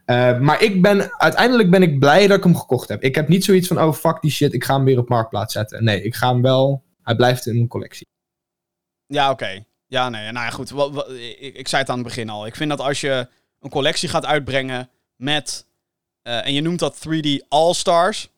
Eh, 0.06 0.40
maar 0.40 0.62
ik 0.62 0.82
ben, 0.82 1.20
uiteindelijk 1.20 1.70
ben 1.70 1.82
ik 1.82 2.00
blij 2.00 2.28
dat 2.28 2.38
ik 2.38 2.44
hem 2.44 2.56
gekocht 2.56 2.90
heb. 2.90 3.04
Ik 3.04 3.16
heb 3.16 3.28
niet 3.28 3.46
zoiets 3.46 3.68
van, 3.68 3.82
oh 3.82 3.94
fuck 3.94 4.22
die 4.22 4.32
shit, 4.32 4.54
ik 4.54 4.64
ga 4.64 4.76
hem 4.76 4.86
weer 4.86 4.98
op 4.98 5.10
Marktplaats 5.10 5.54
zetten. 5.54 5.84
Nee, 5.84 6.04
ik 6.04 6.16
ga 6.16 6.32
hem 6.32 6.42
wel, 6.42 6.84
hij 7.02 7.16
blijft 7.16 7.46
in 7.46 7.54
mijn 7.54 7.68
collectie. 7.68 8.08
Ja, 9.06 9.32
oké. 9.32 9.64
Ja, 9.88 10.10
nee. 10.10 10.32
Nou 10.32 10.46
ja, 10.46 10.52
goed. 10.52 10.70
Wat, 10.70 11.10
ik, 11.40 11.56
ik 11.56 11.68
zei 11.68 11.82
het 11.82 11.92
aan 11.92 11.98
het 11.98 12.08
begin 12.08 12.30
al. 12.30 12.46
Ik 12.46 12.56
vind 12.56 12.70
dat 12.70 12.80
als 12.80 13.02
je 13.02 13.28
een 13.60 13.70
collectie 13.70 14.10
gaat 14.10 14.26
uitbrengen 14.26 14.90
met... 15.16 15.72
eh, 16.24 16.46
en 16.46 16.54
je 16.54 16.62
noemt 16.62 16.80
dat 16.80 17.00
3D 17.08 17.48
All-Stars. 17.48 18.30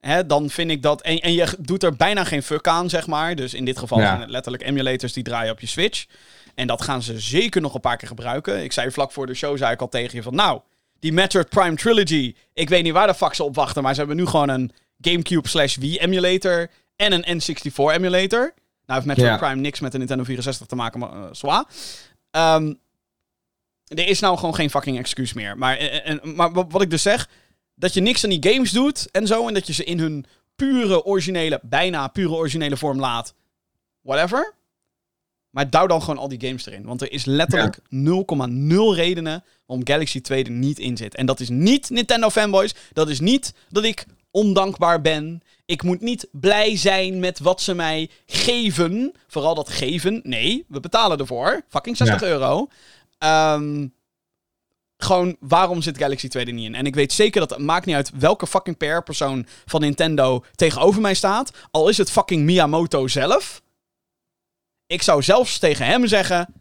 Hè, 0.00 0.26
dan 0.26 0.50
vind 0.50 0.70
ik 0.70 0.82
dat... 0.82 1.02
En, 1.02 1.20
en 1.20 1.32
je 1.32 1.46
doet 1.58 1.82
er 1.82 1.96
bijna 1.96 2.24
geen 2.24 2.42
fuck 2.42 2.68
aan, 2.68 2.88
zeg 2.90 3.06
maar. 3.06 3.34
Dus 3.34 3.54
in 3.54 3.64
dit 3.64 3.78
geval 3.78 3.98
Ja. 3.98 4.06
zijn 4.06 4.20
het 4.20 4.30
letterlijk 4.30 4.64
emulators 4.64 5.12
die 5.12 5.22
draaien 5.22 5.52
op 5.52 5.60
je 5.60 5.66
Switch. 5.66 6.06
En 6.54 6.66
dat 6.66 6.82
gaan 6.82 7.02
ze 7.02 7.20
zeker 7.20 7.60
nog 7.60 7.74
een 7.74 7.80
paar 7.80 7.96
keer 7.96 8.08
gebruiken. 8.08 8.62
Ik 8.62 8.72
zei 8.72 8.90
vlak 8.90 9.12
voor 9.12 9.26
de 9.26 9.34
show 9.34 9.56
zei 9.58 9.72
ik 9.72 9.80
al 9.80 9.88
tegen 9.88 10.16
je 10.16 10.22
van... 10.22 10.34
Nou, 10.34 10.60
die 11.00 11.12
Metroid 11.12 11.48
Prime 11.48 11.76
Trilogy... 11.76 12.34
Ik 12.52 12.68
weet 12.68 12.82
niet 12.82 12.92
waar 12.92 13.06
de 13.06 13.14
fuck 13.14 13.34
ze 13.34 13.44
op 13.44 13.54
wachten... 13.54 13.82
Maar 13.82 13.92
ze 13.92 13.98
hebben 13.98 14.16
nu 14.16 14.26
gewoon 14.26 14.48
een 14.48 14.72
Gamecube 15.00 15.48
slash 15.48 15.76
Wii 15.76 15.98
emulator... 15.98 16.70
En 16.96 17.12
een 17.12 17.40
N64 17.40 17.74
emulator. 17.74 18.40
Nou 18.86 19.02
heeft 19.02 19.04
Metroid 19.04 19.30
Ja. 19.30 19.36
Prime 19.36 19.60
niks 19.60 19.80
met 19.80 19.92
de 19.92 19.98
Nintendo 19.98 20.24
64 20.24 20.66
te 20.66 20.74
maken, 20.76 21.00
maar 21.00 21.12
uh, 21.12 21.24
zwaar. 21.32 21.64
Ehm, 22.30 22.72
er 23.98 24.06
is 24.08 24.20
nou 24.20 24.36
gewoon 24.38 24.54
geen 24.54 24.70
fucking 24.70 24.98
excuus 24.98 25.32
meer. 25.32 25.58
Maar, 25.58 25.76
en, 25.76 26.04
en- 26.04 26.34
maar 26.34 26.52
wat 26.52 26.82
ik 26.82 26.90
dus 26.90 27.02
zeg, 27.02 27.28
dat 27.74 27.94
je 27.94 28.00
niks 28.00 28.24
aan 28.24 28.30
die 28.30 28.52
games 28.52 28.70
doet 28.70 29.08
en 29.10 29.26
zo, 29.26 29.48
en 29.48 29.54
dat 29.54 29.66
je 29.66 29.72
ze 29.72 29.84
in 29.84 29.98
hun 29.98 30.24
pure 30.56 31.04
originele, 31.04 31.60
bijna 31.62 32.08
pure 32.08 32.34
originele 32.34 32.76
vorm 32.76 33.00
laat. 33.00 33.34
Whatever. 34.00 34.54
Maar 35.50 35.70
douw 35.70 35.86
dan 35.86 36.00
gewoon 36.00 36.18
al 36.18 36.28
die 36.28 36.40
games 36.46 36.66
erin. 36.66 36.84
Want 36.84 37.02
er 37.02 37.12
is 37.12 37.24
letterlijk 37.24 37.78
0,0 37.78 38.94
redenen 38.94 39.44
waarom 39.66 39.86
Galaxy 39.86 40.20
2 40.20 40.44
er 40.44 40.50
niet 40.50 40.78
in 40.78 40.96
zit. 40.96 41.14
En 41.14 41.26
dat 41.26 41.40
is 41.40 41.48
niet 41.48 41.90
Nintendo 41.90 42.30
fanboys. 42.30 42.74
Dat 42.92 43.08
is 43.08 43.20
niet 43.20 43.54
dat 43.68 43.84
ik 43.84 44.04
ondankbaar 44.30 45.00
ben. 45.00 45.42
Ik 45.64 45.82
moet 45.82 46.00
niet 46.00 46.28
blij 46.32 46.76
zijn 46.76 47.18
met 47.18 47.38
wat 47.38 47.60
ze 47.60 47.74
mij 47.74 48.10
geven. 48.26 49.12
Vooral 49.26 49.54
dat 49.54 49.68
geven. 49.68 50.20
Nee, 50.24 50.64
we 50.68 50.80
betalen 50.80 51.18
ervoor. 51.18 51.62
Fucking 51.68 51.96
60 51.96 52.20
Ja. 52.20 52.26
euro. 52.26 52.68
Ehm, 53.20 53.88
gewoon, 54.96 55.36
waarom 55.40 55.82
zit 55.82 55.98
Galaxy 55.98 56.28
2 56.28 56.44
er 56.44 56.52
niet 56.52 56.64
in? 56.64 56.74
En 56.74 56.86
ik 56.86 56.94
weet 56.94 57.12
zeker 57.12 57.40
dat 57.40 57.50
het 57.50 57.58
maakt 57.58 57.86
niet 57.86 57.94
uit 57.94 58.10
welke 58.18 58.46
fucking 58.46 58.76
PR-persoon 58.76 59.46
van 59.66 59.80
Nintendo 59.80 60.44
tegenover 60.54 61.00
mij 61.00 61.14
staat. 61.14 61.52
Al 61.70 61.88
is 61.88 61.98
het 61.98 62.10
fucking 62.10 62.44
Miyamoto 62.44 63.08
zelf. 63.08 63.62
Ik 64.86 65.02
zou 65.02 65.22
zelfs 65.22 65.58
tegen 65.58 65.86
hem 65.86 66.06
zeggen... 66.06 66.54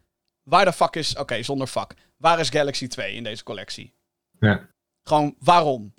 Waar 0.43 0.65
de 0.65 0.73
fuck 0.73 0.95
is... 0.95 1.15
Oké, 1.15 1.43
zonder 1.43 1.67
fuck. 1.67 1.93
Waar 2.17 2.39
is 2.39 2.49
Galaxy 2.49 2.87
2 2.87 3.13
in 3.13 3.23
deze 3.23 3.43
collectie? 3.43 3.93
Ja. 4.39 4.69
Gewoon 5.03 5.35
waarom? 5.39 5.93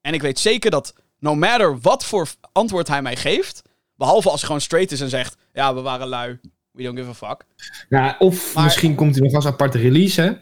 En 0.00 0.14
ik 0.14 0.22
weet 0.22 0.38
zeker 0.38 0.70
dat 0.70 0.94
no 1.18 1.34
matter 1.34 1.80
wat 1.80 2.04
voor 2.04 2.28
antwoord 2.52 2.88
hij 2.88 3.02
mij 3.02 3.16
geeft, 3.16 3.62
behalve 3.96 4.30
als 4.30 4.38
hij 4.38 4.46
gewoon 4.46 4.60
straight 4.60 4.92
is 4.92 5.00
en 5.00 5.08
zegt, 5.08 5.36
ja, 5.52 5.74
we 5.74 5.80
waren 5.80 6.06
lui, 6.06 6.40
we 6.74 6.82
don't 6.82 6.98
give 6.98 7.08
a 7.10 7.14
fuck. 7.28 7.44
Ja, 7.88 8.16
of 8.18 8.54
Maar- 8.54 8.64
misschien 8.64 8.94
komt 8.94 9.14
hij 9.14 9.24
nog 9.24 9.34
als 9.34 9.46
aparte 9.46 9.78
release, 9.78 10.20
hè? 10.20 10.32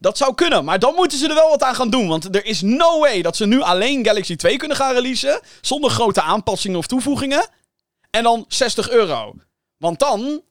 Dat 0.00 0.16
zou 0.16 0.34
kunnen, 0.34 0.64
maar 0.64 0.78
dan 0.78 0.94
moeten 0.94 1.18
ze 1.18 1.28
er 1.28 1.34
wel 1.34 1.48
wat 1.48 1.62
aan 1.62 1.74
gaan 1.74 1.90
doen. 1.90 2.08
Want 2.08 2.36
er 2.36 2.44
is 2.44 2.60
no 2.62 3.00
way 3.00 3.22
dat 3.22 3.36
ze 3.36 3.46
nu 3.46 3.60
alleen 3.60 4.04
Galaxy 4.04 4.36
2 4.36 4.56
kunnen 4.56 4.76
gaan 4.76 4.94
releasen. 4.94 5.40
Zonder 5.60 5.90
grote 5.90 6.22
aanpassingen 6.22 6.78
of 6.78 6.86
toevoegingen. 6.86 7.48
En 8.10 8.22
dan 8.22 8.44
60 8.48 8.90
euro. 8.90 9.34
Want 9.76 9.98
dan 9.98 10.42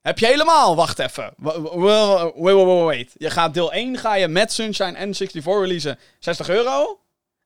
heb 0.00 0.18
je 0.18 0.26
helemaal. 0.26 0.76
Wacht 0.76 0.98
even. 0.98 1.32
Wa- 1.36 1.60
wa- 1.60 1.76
wa- 1.78 2.22
Wait, 2.34 2.54
wait, 2.54 2.66
wait, 2.66 2.84
wait. 2.84 3.12
Je 3.16 3.30
gaat 3.30 3.54
deel 3.54 3.72
1 3.72 3.98
ga 3.98 4.14
je 4.14 4.28
met 4.28 4.52
Sunshine 4.52 4.92
en 4.96 5.14
64 5.14 5.60
releasen. 5.60 5.98
60 6.18 6.48
euro. 6.48 7.00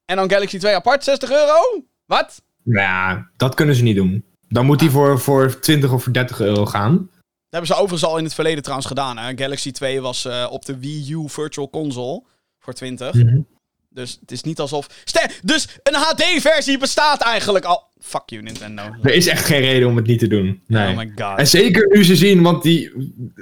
En 0.04 0.16
dan 0.16 0.30
Galaxy 0.30 0.58
2 0.58 0.74
apart 0.74 1.04
60 1.04 1.30
euro. 1.30 1.84
Wat? 2.06 2.42
Nou 2.62 2.78
Ja, 2.80 3.30
dat 3.36 3.54
kunnen 3.54 3.74
ze 3.74 3.82
niet 3.82 3.96
doen. 3.96 4.24
Dan 4.48 4.66
moet 4.66 4.80
hij 4.80 4.90
voor, 4.90 5.20
voor 5.20 5.58
20 5.60 5.92
of 5.92 6.02
voor 6.02 6.12
30 6.12 6.40
euro 6.40 6.66
gaan. 6.66 7.10
Dat 7.50 7.60
hebben 7.60 7.76
ze 7.76 7.82
overigens 7.82 8.10
al 8.10 8.18
in 8.18 8.24
het 8.24 8.34
verleden 8.34 8.62
trouwens 8.62 8.88
gedaan. 8.88 9.18
Hè? 9.18 9.36
Galaxy 9.36 9.70
2 9.72 10.00
was 10.00 10.24
eh, 10.24 10.46
op 10.50 10.64
de 10.64 10.78
Wii 10.78 11.12
U 11.12 11.28
Virtual 11.28 11.70
Console 11.70 12.22
voor 12.58 12.72
20. 12.74 13.14
Mhm. 13.14 13.40
Dus 13.88 14.18
het 14.20 14.30
is 14.32 14.42
niet 14.42 14.60
alsof. 14.60 14.86
Ster 15.04 15.38
dus 15.42 15.68
een 15.82 15.94
HD-versie 15.94 16.78
bestaat 16.78 17.20
eigenlijk 17.22 17.64
al. 17.64 17.86
Fuck 18.00 18.22
you, 18.26 18.42
Nintendo. 18.42 18.82
Er 19.02 19.14
is 19.14 19.26
echt 19.26 19.44
geen 19.44 19.60
reden 19.60 19.88
om 19.88 19.96
het 19.96 20.06
niet 20.06 20.18
te 20.18 20.26
doen. 20.26 20.62
Nee. 20.66 20.90
Oh 20.90 20.96
my 20.96 21.12
god. 21.16 21.38
En 21.38 21.46
zeker 21.48 21.88
nu 21.96 22.04
ze 22.04 22.16
zien, 22.16 22.42
want 22.42 22.62
die, 22.62 22.92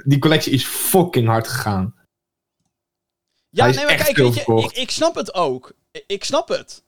die 0.05 0.19
collectie 0.19 0.53
is 0.53 0.65
fucking 0.65 1.27
hard 1.27 1.47
gegaan. 1.47 1.95
Ja, 3.49 3.63
hij 3.63 3.73
nee, 3.73 3.85
maar 3.85 3.95
kijk, 3.95 4.17
weet 4.17 4.33
je, 4.33 4.41
ik, 4.63 4.71
ik 4.71 4.91
snap 4.91 5.15
het 5.15 5.33
ook. 5.33 5.73
Ik, 5.91 6.03
ik 6.07 6.23
snap 6.23 6.47
het. 6.47 6.83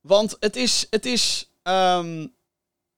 Want 0.00 0.36
het 0.40 0.56
is. 0.56 0.86
Het 0.90 1.06
is. 1.06 1.50
ehm, 1.62 2.26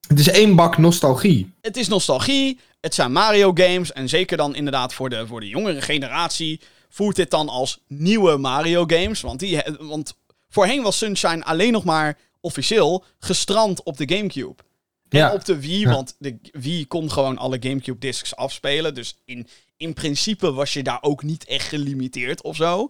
Het 0.08 0.18
is 0.18 0.28
één 0.28 0.54
bak 0.56 0.78
nostalgie. 0.78 1.52
het 1.60 1.76
is 1.76 1.88
nostalgie. 1.88 2.58
Het 2.84 2.94
zijn 2.94 3.12
Mario 3.12 3.50
games. 3.54 3.92
En 3.92 4.08
zeker 4.08 4.36
dan 4.36 4.54
inderdaad 4.54 4.94
voor 4.94 5.10
de, 5.10 5.26
voor 5.26 5.40
de 5.40 5.48
jongere 5.48 5.82
generatie. 5.82 6.60
voelt 6.88 7.16
dit 7.16 7.30
dan 7.30 7.48
als 7.48 7.80
nieuwe 7.88 8.36
Mario 8.36 8.84
games. 8.86 9.20
Want, 9.20 9.40
die, 9.40 9.62
want 9.78 10.14
voorheen 10.48 10.82
was 10.82 10.98
Sunshine 10.98 11.44
alleen 11.44 11.72
nog 11.72 11.84
maar 11.84 12.18
officieel 12.40 13.04
gestrand 13.18 13.82
op 13.82 13.96
de 13.96 14.14
Gamecube. 14.16 14.62
En 15.08 15.18
Ja. 15.18 15.32
op 15.32 15.44
de 15.44 15.60
Wii, 15.60 15.80
Ja. 15.80 15.90
want 15.90 16.14
de 16.18 16.38
Wii 16.52 16.86
kon 16.86 17.10
gewoon 17.10 17.38
alle 17.38 17.56
Gamecube 17.60 17.98
discs 17.98 18.36
afspelen. 18.36 18.94
Dus 18.94 19.16
in, 19.24 19.46
in 19.76 19.92
principe 19.92 20.52
was 20.52 20.72
je 20.72 20.82
daar 20.82 20.98
ook 21.02 21.22
niet 21.22 21.44
echt 21.44 21.68
gelimiteerd 21.68 22.42
of 22.42 22.56
zo. 22.56 22.88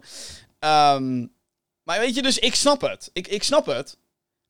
Ehm, 0.59 1.17
maar 1.83 1.99
weet 1.99 2.15
je, 2.15 2.21
dus 2.21 2.39
ik 2.39 2.55
snap 2.55 2.81
het. 2.81 3.09
Ik, 3.13 3.27
ik 3.27 3.43
snap 3.43 3.65
het. 3.65 3.97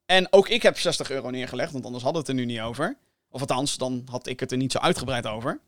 En 0.05 0.27
ook 0.33 0.49
ik 0.49 0.61
heb 0.61 0.79
60 0.79 1.09
euro 1.11 1.29
neergelegd, 1.29 1.71
want 1.71 1.85
anders 1.85 2.03
hadden 2.03 2.21
we 2.23 2.27
het 2.31 2.37
er 2.39 2.45
nu 2.45 2.51
niet 2.53 2.61
over. 2.61 2.97
Of 3.35 3.41
althans, 3.41 3.77
dan 3.77 4.03
had 4.09 4.27
ik 4.27 4.39
het 4.39 4.51
er 4.51 4.57
niet 4.57 4.71
zo 4.71 4.77
uitgebreid 4.77 5.27
over. 5.27 5.59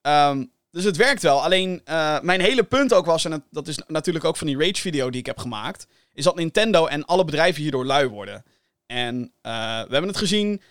Ehm, 0.00 0.44
dus 0.70 0.84
het 0.84 0.96
werkt 0.96 1.22
wel. 1.22 1.42
Alleen 1.42 1.80
eh, 1.84 2.20
mijn 2.20 2.40
hele 2.40 2.62
punt 2.62 2.92
ook 2.92 3.06
was, 3.06 3.24
en 3.24 3.44
dat 3.50 3.68
is 3.68 3.78
natuurlijk 3.86 4.24
ook 4.24 4.36
van 4.36 4.46
die 4.46 4.58
Rage-video 4.58 5.10
die 5.10 5.20
ik 5.20 5.26
heb 5.26 5.38
gemaakt, 5.38 5.86
is 6.14 6.24
dat 6.24 6.36
Nintendo 6.36 6.86
en 6.86 7.04
alle 7.04 7.24
bedrijven 7.24 7.62
hierdoor 7.62 7.84
lui 7.84 8.08
worden. 8.08 8.44
En 8.86 9.32
eh, 9.40 9.52
we 9.62 9.92
hebben 9.92 10.06
het 10.06 10.16
gezien. 10.16 10.62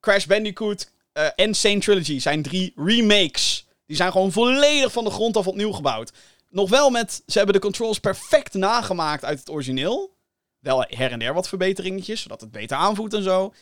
Crash 0.00 0.24
Bandicoot 0.24 0.90
eh 1.12 1.26
en 1.36 1.54
Sane 1.54 1.78
Trilogy 1.78 2.18
zijn 2.18 2.42
drie 2.42 2.72
remakes. 2.76 3.66
Die 3.86 3.96
zijn 3.96 4.12
gewoon 4.12 4.32
volledig 4.32 4.92
van 4.92 5.04
de 5.04 5.10
grond 5.10 5.36
af 5.36 5.46
opnieuw 5.46 5.72
gebouwd. 5.72 6.12
Nog 6.48 6.70
wel 6.70 6.90
met, 6.90 7.22
ze 7.26 7.36
hebben 7.36 7.54
de 7.54 7.60
controls 7.60 7.98
perfect 7.98 8.54
nagemaakt 8.54 9.24
uit 9.24 9.38
het 9.38 9.50
origineel. 9.50 10.16
Wel 10.58 10.84
her 10.88 11.12
en 11.12 11.18
der 11.18 11.34
wat 11.34 11.48
verbeteringetjes, 11.48 12.20
zodat 12.20 12.40
het 12.40 12.50
beter 12.50 12.76
aanvoelt 12.76 13.14
en 13.14 13.22
zo. 13.22 13.52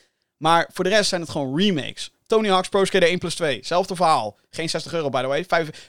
Maar 0.43 0.69
voor 0.73 0.83
de 0.83 0.89
rest 0.89 1.09
zijn 1.09 1.21
het 1.21 1.29
gewoon 1.29 1.59
remakes. 1.59 2.11
Tony 2.27 2.49
Hawk's 2.49 2.69
Pro 2.69 2.85
Skater 2.85 3.09
1 3.09 3.19
plus 3.19 3.35
2. 3.35 3.59
Zelfde 3.61 3.95
verhaal. 3.95 4.37
Geen 4.49 4.69
60 4.69 4.93
euro, 4.93 5.09
by 5.09 5.21
the 5.21 5.27
way. 5.27 5.45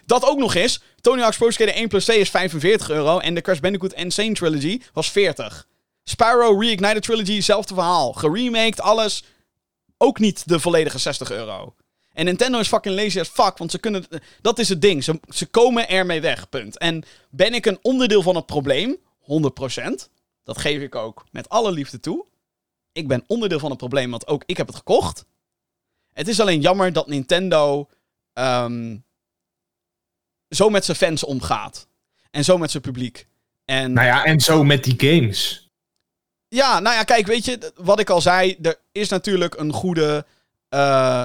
Dat 0.06 0.24
ook 0.24 0.38
nog 0.38 0.54
eens. 0.54 0.80
Tony 1.00 1.20
Hawk's 1.20 1.36
Pro 1.36 1.50
Skater 1.50 1.74
1 1.74 1.88
plus 1.88 2.04
2 2.04 2.18
is 2.18 2.30
45 2.30 2.90
euro. 2.90 3.18
En 3.18 3.34
de 3.34 3.40
Crash 3.40 3.58
Bandicoot 3.58 3.92
Insane 3.92 4.32
Trilogy 4.32 4.80
was 4.92 5.10
40. 5.10 5.66
Spyro 6.04 6.58
Reignited 6.58 7.02
Trilogy, 7.02 7.40
zelfde 7.40 7.74
verhaal. 7.74 8.12
Geremaked, 8.12 8.80
alles. 8.80 9.24
Ook 9.98 10.18
niet 10.18 10.48
de 10.48 10.60
volledige 10.60 10.98
60 10.98 11.30
euro. 11.30 11.74
En 12.12 12.24
Nintendo 12.24 12.58
is 12.58 12.68
fucking 12.68 12.94
lazy 12.94 13.20
as 13.20 13.28
fuck, 13.28 13.58
want 13.58 13.70
ze 13.70 13.78
kunnen... 13.78 14.06
Dat 14.40 14.58
is 14.58 14.68
het 14.68 14.80
ding. 14.80 15.04
Ze, 15.04 15.20
ze 15.28 15.46
komen 15.46 15.88
ermee 15.88 16.20
weg, 16.20 16.48
punt. 16.48 16.78
En 16.78 17.04
ben 17.30 17.54
ik 17.54 17.66
een 17.66 17.78
onderdeel 17.82 18.22
van 18.22 18.36
het 18.36 18.46
probleem? 18.46 18.96
100%. 18.96 18.96
Dat 20.44 20.58
geef 20.58 20.80
ik 20.80 20.94
ook 20.94 21.24
met 21.30 21.48
alle 21.48 21.72
liefde 21.72 22.00
toe. 22.00 22.26
Ik 22.94 23.08
ben 23.08 23.24
onderdeel 23.26 23.58
van 23.58 23.68
het 23.70 23.78
probleem, 23.78 24.10
want 24.10 24.26
ook 24.26 24.42
ik 24.46 24.56
heb 24.56 24.66
het 24.66 24.76
gekocht. 24.76 25.24
Het 26.12 26.28
is 26.28 26.40
alleen 26.40 26.60
jammer 26.60 26.92
dat 26.92 27.06
Nintendo 27.06 27.88
ehm, 28.32 28.96
zo 30.48 30.68
met 30.68 30.84
zijn 30.84 30.96
fans 30.96 31.24
omgaat. 31.24 31.86
En 32.30 32.44
zo 32.44 32.58
met 32.58 32.70
zijn 32.70 32.82
publiek. 32.82 33.26
En 33.64 33.92
Nou 33.92 34.06
ja, 34.06 34.24
en 34.24 34.40
zo 34.40 34.64
met 34.64 34.84
die 34.84 34.94
games. 34.98 35.70
ja, 36.48 36.80
nou 36.80 36.96
ja, 36.96 37.02
kijk, 37.02 37.26
weet 37.26 37.44
je, 37.44 37.72
wat 37.76 38.00
ik 38.00 38.10
al 38.10 38.20
zei, 38.20 38.56
er 38.62 38.78
is 38.92 39.08
natuurlijk 39.08 39.54
een 39.56 39.72
goede. 39.72 40.26
eh, 40.68 41.20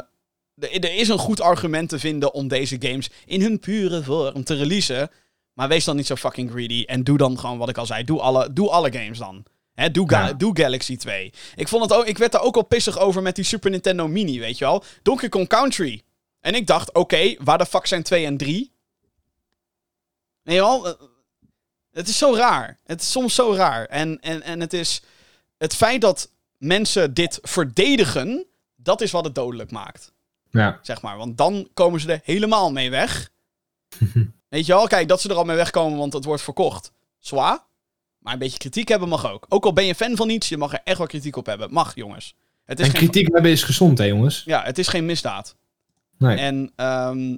er 0.55 0.79
er 0.83 0.95
is 0.95 1.07
een 1.07 1.17
goed 1.17 1.41
argument 1.41 1.89
te 1.89 1.99
vinden 1.99 2.33
om 2.33 2.47
deze 2.47 2.75
games 2.79 3.09
in 3.25 3.41
hun 3.41 3.59
pure 3.59 4.03
vorm 4.03 4.43
te 4.43 4.55
releasen. 4.55 5.09
Maar 5.53 5.67
wees 5.67 5.85
dan 5.85 5.95
niet 5.95 6.05
zo 6.07 6.15
fucking 6.15 6.51
greedy. 6.51 6.83
En 6.87 7.03
doe 7.03 7.17
dan 7.17 7.39
gewoon 7.39 7.57
wat 7.57 7.69
ik 7.69 7.77
al 7.77 7.85
zei. 7.85 8.03
Doe 8.03 8.21
alle, 8.21 8.53
doe 8.53 8.69
alle 8.69 8.91
games 8.91 9.17
dan. 9.17 9.43
Hè, 9.79 9.91
doe, 9.91 10.09
Ga- 10.09 10.27
Ja. 10.27 10.33
doe 10.33 10.57
Galaxy 10.59 10.97
2. 10.97 11.33
Ik, 11.55 11.67
vond 11.67 11.83
het 11.83 11.93
ook, 11.93 12.05
ik 12.05 12.17
werd 12.17 12.31
daar 12.31 12.41
ook 12.41 12.55
al 12.55 12.63
pissig 12.65 12.97
over 12.99 13.21
met 13.21 13.35
die 13.35 13.43
Super 13.45 13.69
Nintendo 13.71 14.07
Mini, 14.07 14.39
weet 14.39 14.57
je 14.57 14.65
wel. 14.65 14.83
Donkey 15.01 15.29
Kong 15.29 15.47
Country. 15.47 16.01
En 16.39 16.55
ik 16.55 16.67
dacht, 16.67 16.93
oké, 16.93 17.35
waar 17.39 17.57
de 17.57 17.65
fuck 17.65 17.85
zijn 17.85 18.03
2 18.03 18.25
en 18.25 18.37
3? 18.37 18.71
Nee, 20.43 20.59
wel? 20.59 20.87
eh, 20.87 20.93
Het 21.91 22.07
is 22.07 22.17
zo 22.17 22.33
raar. 22.35 22.79
Het 22.85 23.01
is 23.01 23.11
soms 23.11 23.35
zo 23.35 23.53
raar. 23.53 23.85
En, 23.85 24.19
en, 24.19 24.41
en 24.41 24.59
het 24.59 24.73
is... 24.73 25.01
Het 25.57 25.75
feit 25.75 26.01
dat 26.01 26.31
mensen 26.57 27.13
dit 27.13 27.39
verdedigen, 27.41 28.45
dat 28.75 29.01
is 29.01 29.11
wat 29.11 29.23
het 29.25 29.35
dodelijk 29.35 29.71
maakt. 29.71 30.11
Ja. 30.51 30.79
Zeg 30.81 31.01
maar. 31.01 31.17
Want 31.17 31.37
dan 31.37 31.69
komen 31.73 31.99
ze 31.99 32.11
er 32.11 32.21
helemaal 32.23 32.71
mee 32.71 32.89
weg. 32.89 33.31
Weet 34.49 34.65
je 34.65 34.73
wel? 34.73 34.87
Kijk, 34.87 35.07
dat 35.07 35.21
ze 35.21 35.29
er 35.29 35.35
al 35.35 35.43
mee 35.43 35.55
wegkomen, 35.55 35.97
want 35.97 36.13
het 36.13 36.25
wordt 36.25 36.41
verkocht. 36.41 36.91
Zwaar. 37.19 37.67
Maar 38.29 38.37
een 38.37 38.43
beetje 38.43 38.59
kritiek 38.59 38.87
hebben 38.87 39.09
mag 39.09 39.31
ook. 39.31 39.45
Ook 39.49 39.65
al 39.65 39.73
ben 39.73 39.85
je 39.85 39.95
fan 39.95 40.15
van 40.15 40.29
iets, 40.29 40.49
je 40.49 40.57
mag 40.57 40.73
er 40.73 40.81
echt 40.83 40.97
wel 40.97 41.07
kritiek 41.07 41.35
op 41.35 41.45
hebben. 41.45 41.73
Mag, 41.73 41.95
jongens. 41.95 42.35
Het 42.63 42.79
is 42.79 42.85
En 42.85 42.91
geen, 42.91 43.01
kritiek 43.01 43.33
hebben 43.33 43.51
is 43.51 43.63
gezond, 43.63 43.97
hè, 43.97 44.03
jongens? 44.03 44.43
Ja, 44.45 44.63
het 44.63 44.77
is 44.77 44.87
geen 44.87 45.05
misdaad. 45.05 45.55
Nee. 46.17 46.37
En 46.37 46.71
ehm, 46.75 47.37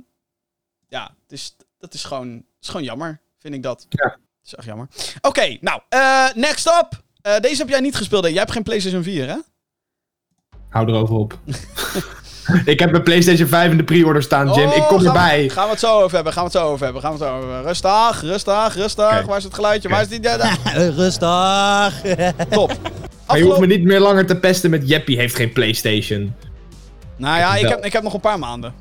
ja, 0.87 1.15
het 1.23 1.31
is, 1.31 1.55
dat 1.77 1.93
is 1.93 2.03
gewoon, 2.03 2.31
het 2.31 2.43
is 2.61 2.67
gewoon 2.67 2.83
jammer, 2.83 3.21
vind 3.37 3.53
ik 3.53 3.63
dat. 3.63 3.85
Ja. 3.89 4.05
Het 4.05 4.45
is 4.45 4.55
echt 4.55 4.65
jammer. 4.67 4.87
Oké, 5.21 5.57
nou, 5.61 5.81
eh, 5.89 6.33
next 6.33 6.67
up. 6.67 7.03
Eh, 7.21 7.39
deze 7.39 7.57
heb 7.57 7.69
jij 7.69 7.79
niet 7.79 7.95
gespeeld, 7.95 8.23
hè? 8.23 8.29
Jij 8.29 8.39
hebt 8.39 8.51
geen 8.51 8.63
PlayStation 8.63 9.03
4, 9.03 9.27
hè? 9.27 9.37
Hou 10.69 10.87
erover 10.87 11.15
op. 11.15 11.39
ik 12.65 12.79
heb 12.79 12.91
mijn 12.91 13.03
PlayStation 13.03 13.47
5 13.47 13.71
in 13.71 13.77
de 13.77 13.83
pre-order 13.83 14.23
staan, 14.23 14.51
Jim. 14.53 14.67
Oh, 14.69 14.75
ik 14.75 14.83
kom 14.83 14.99
gaan 14.99 15.13
we- 15.13 15.19
erbij. 15.19 15.49
Gaan 15.49 15.65
we 15.65 15.71
het 15.71 15.79
zo 15.79 15.99
over 15.99 16.15
hebben, 16.15 16.33
gaan 16.33 16.43
we 16.43 16.49
het 16.49 16.59
zo 16.59 16.67
over 16.67 16.83
hebben, 16.83 17.01
gaan 17.01 17.11
we 17.17 17.17
het 17.17 17.27
zo 17.27 17.35
over 17.37 17.49
hebben. 17.49 17.67
Rustig, 17.67 18.21
rustig, 18.21 18.75
rustig. 18.75 19.25
Waar 19.25 19.37
is 19.37 19.43
het 19.43 19.53
geluidje? 19.53 19.89
Waar 19.89 20.01
is 20.01 20.07
die... 20.07 20.19
Rustig. 21.03 22.01
Top. 22.49 22.77
Maar 23.27 23.37
je 23.37 23.43
hoeft 23.43 23.59
me 23.59 23.65
niet 23.65 23.83
meer 23.83 23.99
langer 23.99 24.25
te 24.25 24.35
pesten 24.35 24.69
met 24.69 24.89
Jeppy 24.89 25.15
heeft 25.15 25.35
geen 25.35 25.51
PlayStation. 25.51 26.35
Nou 27.17 27.37
ja, 27.37 27.55
ik 27.55 27.67
heb, 27.69 27.85
ik 27.85 27.93
heb 27.93 28.03
nog 28.03 28.13
een 28.13 28.19
paar 28.19 28.39
maanden. 28.39 28.73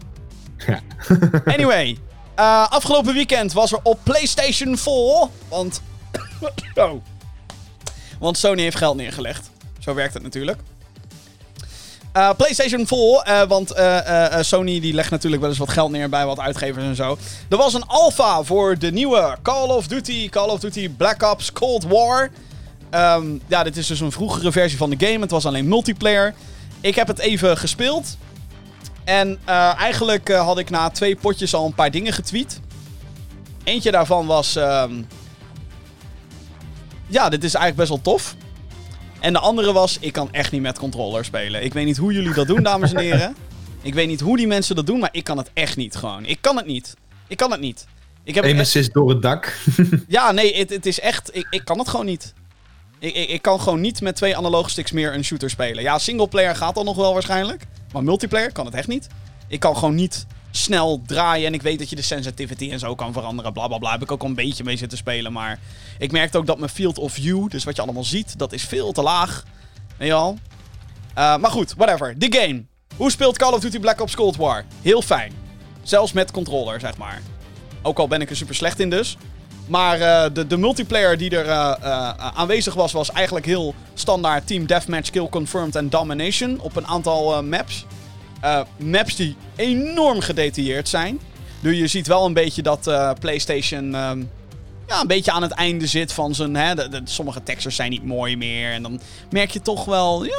Ja. 0.67 0.81
Anyway, 1.55 1.97
eh, 2.35 2.67
afgelopen 2.71 3.15
weekend 3.15 3.53
was 3.53 3.73
er 3.73 3.79
op 3.83 3.99
PlayStation 4.03 4.77
4. 4.77 5.29
Want. 5.49 5.83
oh. 6.75 6.93
Want 8.19 8.39
Sony 8.39 8.63
heeft 8.63 8.77
geld 8.77 8.97
neergelegd. 8.97 9.51
Zo 9.79 9.95
werkt 9.95 10.15
het 10.15 10.23
natuurlijk. 10.23 10.59
Eh, 12.13 12.31
PlayStation 12.37 12.87
4, 12.87 13.23
eh, 13.25 13.43
want 13.49 13.71
eh, 13.71 14.37
Sony 14.41 14.81
die 14.81 14.95
legt 14.95 15.11
natuurlijk 15.11 15.43
wel 15.43 15.51
eens 15.51 15.59
wat 15.59 15.69
geld 15.69 15.91
neer 15.91 16.09
bij 16.09 16.27
wat 16.27 16.39
uitgevers 16.39 16.85
en 16.85 16.97
zo. 16.97 17.19
Er 17.49 17.57
was 17.57 17.75
een 17.75 17.87
alpha 17.87 18.43
voor 18.43 18.79
de 18.79 18.93
nieuwe 18.93 19.37
Call 19.43 19.69
of 19.69 19.87
Duty, 19.87 20.29
Call 20.29 20.49
of 20.49 20.61
Duty 20.61 20.89
Black 20.89 21.23
Ops 21.23 21.53
Cold 21.53 21.85
War. 21.85 22.31
Ehm, 22.91 23.39
ja, 23.47 23.63
dit 23.63 23.77
is 23.77 23.87
dus 23.87 24.01
een 24.01 24.13
vroegere 24.13 24.53
versie 24.53 24.79
van 24.79 24.91
de 24.91 25.07
game. 25.07 25.21
Het 25.21 25.31
was 25.31 25.47
alleen 25.47 25.69
multiplayer. 25.69 26.35
Ik 26.81 26.95
heb 26.95 27.07
het 27.07 27.19
even 27.19 27.57
gespeeld. 27.57 28.17
En 29.05 29.39
eigenlijk 29.79 30.33
had 30.33 30.59
ik 30.59 30.71
na 30.71 30.91
twee 30.91 31.17
potjes 31.17 31.55
al 31.55 31.67
een 31.67 31.75
paar 31.75 31.91
dingen 31.91 32.13
getweet. 32.13 32.61
Eentje 33.65 33.91
daarvan 33.91 34.27
was... 34.27 34.57
ehm, 34.57 34.93
ja, 37.07 37.29
dit 37.29 37.45
is 37.45 37.55
eigenlijk 37.55 37.77
best 37.77 37.89
wel 37.89 38.15
tof. 38.15 38.35
En 39.21 39.33
de 39.33 39.39
andere 39.39 39.73
was, 39.73 39.99
ik 40.01 40.13
kan 40.13 40.33
echt 40.33 40.53
niet 40.53 40.63
met 40.63 40.79
controller 40.79 41.25
spelen. 41.25 41.65
Ik 41.65 41.73
weet 41.73 41.85
niet 41.85 41.97
hoe 41.97 42.13
jullie 42.13 42.35
dat 42.35 42.47
doen, 42.47 42.63
dames 42.63 42.93
en 42.93 43.01
heren. 43.01 43.37
Ik 43.83 43.95
weet 43.95 44.09
niet 44.09 44.21
hoe 44.21 44.37
die 44.37 44.47
mensen 44.47 44.77
dat 44.77 44.87
doen, 44.87 44.99
maar 44.99 45.09
ik 45.13 45.25
kan 45.25 45.39
het 45.39 45.51
echt 45.55 45.77
niet 45.77 45.97
gewoon. 45.97 46.25
Ik 46.27 46.39
kan 46.41 46.57
het 46.57 46.67
niet. 46.67 46.95
Ik 47.29 47.37
kan 47.37 47.51
het 47.51 47.61
niet. 47.61 47.87
Ik 48.25 48.35
heb 48.35 48.45
echt- 48.45 48.93
door 48.93 49.09
het 49.09 49.23
dak. 49.23 49.59
ja, 50.09 50.33
nee, 50.33 50.57
het, 50.57 50.71
het 50.71 50.87
is 50.87 51.01
echt... 51.01 51.37
Ik, 51.37 51.47
ik 51.51 51.65
kan 51.65 51.79
het 51.79 51.89
gewoon 51.89 52.07
niet. 52.07 52.35
Ik, 52.99 53.15
ik, 53.15 53.29
ik 53.29 53.43
kan 53.43 53.61
gewoon 53.61 53.81
niet 53.81 54.01
met 54.01 54.17
twee 54.17 54.37
analoge 54.37 54.71
sticks 54.71 54.93
meer 54.93 55.15
een 55.15 55.25
shooter 55.25 55.51
spelen. 55.51 55.83
Ja, 55.83 55.99
singleplayer 55.99 56.57
gaat 56.57 56.75
dan 56.75 56.85
nog 56.85 56.97
wel 56.97 57.13
waarschijnlijk. 57.13 57.65
Maar 57.93 58.05
multiplayer 58.05 58.53
kan 58.53 58.65
het 58.67 58.75
echt 58.75 58.89
niet. 58.89 59.07
Ik 59.49 59.61
kan 59.61 59.77
gewoon 59.77 59.95
niet 59.95 60.27
snel 60.51 61.03
draaien. 61.07 61.47
En 61.47 61.55
ik 61.55 61.63
weet 61.63 61.79
dat 61.79 61.91
je 61.91 61.97
de 61.97 62.03
sensitivity 62.03 62.71
en 62.71 62.79
zo 62.79 62.95
kan 62.95 63.13
veranderen. 63.13 63.53
Bla 63.53 63.67
bla 63.69 63.79
bla. 63.79 63.91
Heb 63.91 64.03
ik 64.03 64.13
ook 64.13 64.23
al 64.23 64.29
een 64.29 64.35
beetje 64.35 64.65
mee 64.65 64.77
zitten 64.77 64.99
spelen. 64.99 65.33
Maar 65.33 65.59
ik 65.99 66.13
merkte 66.13 66.39
ook 66.39 66.47
dat 66.47 66.59
mijn 66.59 66.71
field 66.71 66.99
of 66.99 67.13
view, 67.13 67.51
dus 67.51 67.65
wat 67.65 67.77
je 67.77 67.83
allemaal 67.83 68.05
ziet, 68.05 68.39
dat 68.39 68.53
is 68.53 68.65
veel 68.65 68.93
te 68.93 69.03
laag. 69.03 69.45
Weet 69.97 70.13
al? 70.13 70.39
Eh, 71.15 71.37
maar 71.37 71.51
goed, 71.51 71.75
whatever. 71.77 72.19
De 72.19 72.39
game. 72.39 72.65
Hoe 72.97 73.11
speelt 73.11 73.39
Call 73.39 73.53
of 73.53 73.61
Duty 73.61 73.79
Black 73.79 74.01
Ops 74.01 74.15
Cold 74.15 74.37
War? 74.37 74.65
Heel 74.83 75.03
fijn. 75.03 75.33
Zelfs 75.83 76.13
met 76.13 76.31
controller, 76.31 76.81
zeg 76.81 76.97
maar. 76.97 77.21
Ook 77.83 77.99
al 77.99 78.09
ben 78.09 78.21
ik 78.21 78.31
er 78.31 78.37
super 78.37 78.55
slecht 78.55 78.81
in 78.81 78.91
dus. 78.91 79.17
Maar 79.67 80.01
eh, 80.01 80.31
de, 80.33 80.47
de 80.47 80.57
multiplayer 80.57 81.19
die 81.19 81.31
er 81.31 81.49
eh, 81.49 82.11
aanwezig 82.35 82.75
was, 82.75 82.93
was 82.93 83.11
eigenlijk 83.11 83.47
heel 83.47 83.75
standaard 83.95 84.47
Team 84.47 84.67
Deathmatch, 84.67 85.11
Kill 85.11 85.29
Confirmed 85.29 85.77
en 85.77 85.89
Domination 85.89 86.61
op 86.61 86.77
een 86.77 86.87
aantal 86.87 87.43
maps. 87.43 87.85
Eh, 88.41 88.61
maps 88.77 89.17
die 89.17 89.37
enorm 89.57 90.21
gedetailleerd 90.21 90.89
zijn. 90.89 91.21
Dus 91.61 91.77
je 91.77 91.87
ziet 91.87 92.07
wel 92.07 92.27
een 92.27 92.33
beetje 92.33 92.63
dat 92.63 92.87
eh, 92.87 93.11
PlayStation 93.21 93.95
ehm, 93.95 94.23
ja, 94.87 95.01
een 95.01 95.07
beetje 95.07 95.33
aan 95.33 95.43
het 95.43 95.53
einde 95.53 95.87
zit 95.87 96.13
van 96.13 96.35
zijn. 96.35 96.57
Hè, 96.57 96.75
sommige 97.05 97.43
textures 97.43 97.77
zijn 97.77 97.91
niet 97.91 98.05
mooi 98.05 98.37
meer. 98.37 98.73
En 98.73 98.83
dan 98.83 99.01
merk 99.31 99.51
je 99.51 99.63
toch 99.63 99.85
wel. 99.85 100.25
Ja, 100.25 100.31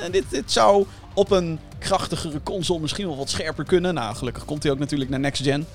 eh, 0.00 0.12
dit, 0.12 0.24
dit 0.30 0.52
zou 0.52 0.86
op 1.14 1.30
een 1.30 1.58
krachtigere 1.78 2.42
console 2.42 2.80
misschien 2.80 3.06
wel 3.06 3.16
wat 3.16 3.30
scherper 3.30 3.64
kunnen. 3.64 3.94
Nou, 3.94 4.16
gelukkig 4.16 4.44
komt 4.44 4.62
hij 4.62 4.72
ook 4.72 4.78
natuurlijk 4.78 5.10
naar 5.10 5.20
next 5.20 5.42
gen. 5.42 5.66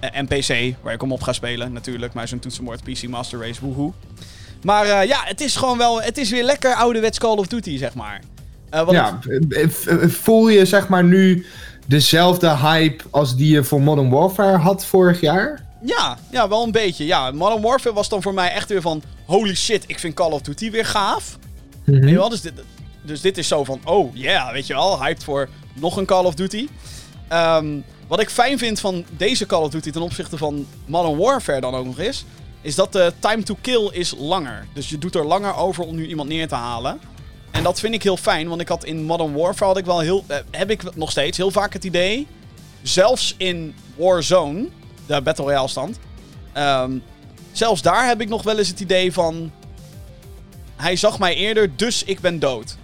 En 0.00 0.26
PC, 0.26 0.74
waar 0.82 0.92
ik 0.92 1.00
hem 1.00 1.12
op 1.12 1.22
ga 1.22 1.32
spelen 1.32 1.72
natuurlijk. 1.72 2.12
Maar 2.12 2.28
zo'n 2.28 2.38
toetsenbord 2.38 2.82
PC 2.82 3.08
Master 3.08 3.40
Race, 3.40 3.60
woehoe. 3.60 3.92
Maar 4.62 5.06
ja, 5.06 5.20
het 5.24 5.40
is 5.40 5.56
gewoon 5.56 5.78
wel. 5.78 6.02
Het 6.02 6.18
is 6.18 6.30
weer 6.30 6.44
lekker 6.44 6.74
ouderwets 6.74 7.18
Call 7.18 7.36
of 7.36 7.46
Duty, 7.46 7.78
zeg 7.78 7.94
maar. 7.94 8.20
Eh, 8.84 8.92
Ja, 8.92 9.18
voel 10.08 10.48
je 10.48 10.64
zeg 10.66 10.88
maar 10.88 11.04
nu 11.04 11.46
dezelfde 11.86 12.56
hype 12.56 13.04
als 13.10 13.36
die 13.36 13.52
je 13.52 13.64
voor 13.64 13.80
Modern 13.80 14.10
Warfare 14.10 14.56
had 14.56 14.86
vorig 14.86 15.20
jaar? 15.20 15.64
Ja, 15.82 16.18
ja, 16.30 16.48
wel 16.48 16.62
een 16.62 16.70
beetje. 16.72 17.06
Ja, 17.06 17.30
Modern 17.30 17.62
Warfare 17.62 17.94
was 17.94 18.08
dan 18.08 18.22
voor 18.22 18.34
mij 18.34 18.52
echt 18.52 18.68
weer 18.68 18.80
van... 18.80 19.02
Holy 19.24 19.54
shit, 19.54 19.84
ik 19.86 19.98
vind 19.98 20.14
Call 20.14 20.30
of 20.30 20.40
Duty 20.40 20.70
weer 20.70 20.84
gaaf. 20.86 21.38
Mhm. 21.84 22.00
Weet 22.00 22.10
je 22.10 22.16
wel? 22.16 22.28
Dus 22.28 22.40
dit, 22.40 22.52
dus 23.02 23.20
dit 23.20 23.38
is 23.38 23.48
zo 23.48 23.64
van... 23.64 23.80
Oh, 23.84 24.14
yeah, 24.16 24.52
weet 24.52 24.66
je 24.66 24.74
wel. 24.74 25.02
Hyped 25.02 25.24
voor 25.24 25.48
nog 25.74 25.96
een 25.96 26.06
Call 26.06 26.24
of 26.24 26.34
Duty. 26.34 26.68
Ehm, 27.28 27.66
wat 28.08 28.20
ik 28.20 28.30
fijn 28.30 28.58
vind 28.58 28.80
van 28.80 29.04
deze 29.16 29.46
Call 29.46 29.62
of 29.62 29.70
Duty 29.70 29.90
ten 29.90 30.02
opzichte 30.02 30.36
van 30.36 30.66
Modern 30.86 31.16
Warfare 31.16 31.60
dan 31.60 31.74
ook 31.74 31.86
nog 31.86 31.98
is... 31.98 32.24
Is 32.60 32.74
dat 32.74 32.92
de 32.92 33.12
time 33.18 33.42
to 33.42 33.56
kill 33.60 33.88
is 33.92 34.14
langer. 34.18 34.66
Dus 34.72 34.88
je 34.88 34.98
doet 34.98 35.14
er 35.14 35.24
langer 35.26 35.56
over 35.56 35.84
om 35.84 35.94
nu 35.94 36.06
iemand 36.06 36.28
neer 36.28 36.48
te 36.48 36.54
halen. 36.54 36.98
En 37.56 37.62
dat 37.62 37.80
vind 37.80 37.94
ik 37.94 38.02
heel 38.02 38.16
fijn, 38.16 38.48
want 38.48 38.60
ik 38.60 38.68
had 38.68 38.84
in 38.84 39.04
Modern 39.04 39.32
Warfare 39.34 39.66
had 39.66 39.76
ik 39.76 39.84
wel 39.84 40.00
heel... 40.00 40.24
eh, 40.26 40.36
heb 40.50 40.70
ik 40.70 40.94
nog 40.96 41.10
steeds 41.10 41.36
heel 41.36 41.50
vaak 41.50 41.72
het 41.72 41.84
idee... 41.84 42.26
Zelfs 42.82 43.34
in 43.38 43.74
Warzone, 43.96 44.68
de 45.06 45.22
Battle 45.22 45.44
Royale 45.44 45.68
stand... 45.68 45.98
ehm, 46.52 46.98
zelfs 47.52 47.82
daar 47.82 48.06
heb 48.06 48.20
ik 48.20 48.28
nog 48.28 48.42
wel 48.42 48.58
eens 48.58 48.68
het 48.68 48.80
idee 48.80 49.12
van... 49.12 49.50
Hij 50.76 50.96
zag 50.96 51.18
mij 51.18 51.34
eerder, 51.34 51.76
dus 51.76 52.04
ik 52.04 52.20
ben 52.20 52.38
dood. 52.38 52.76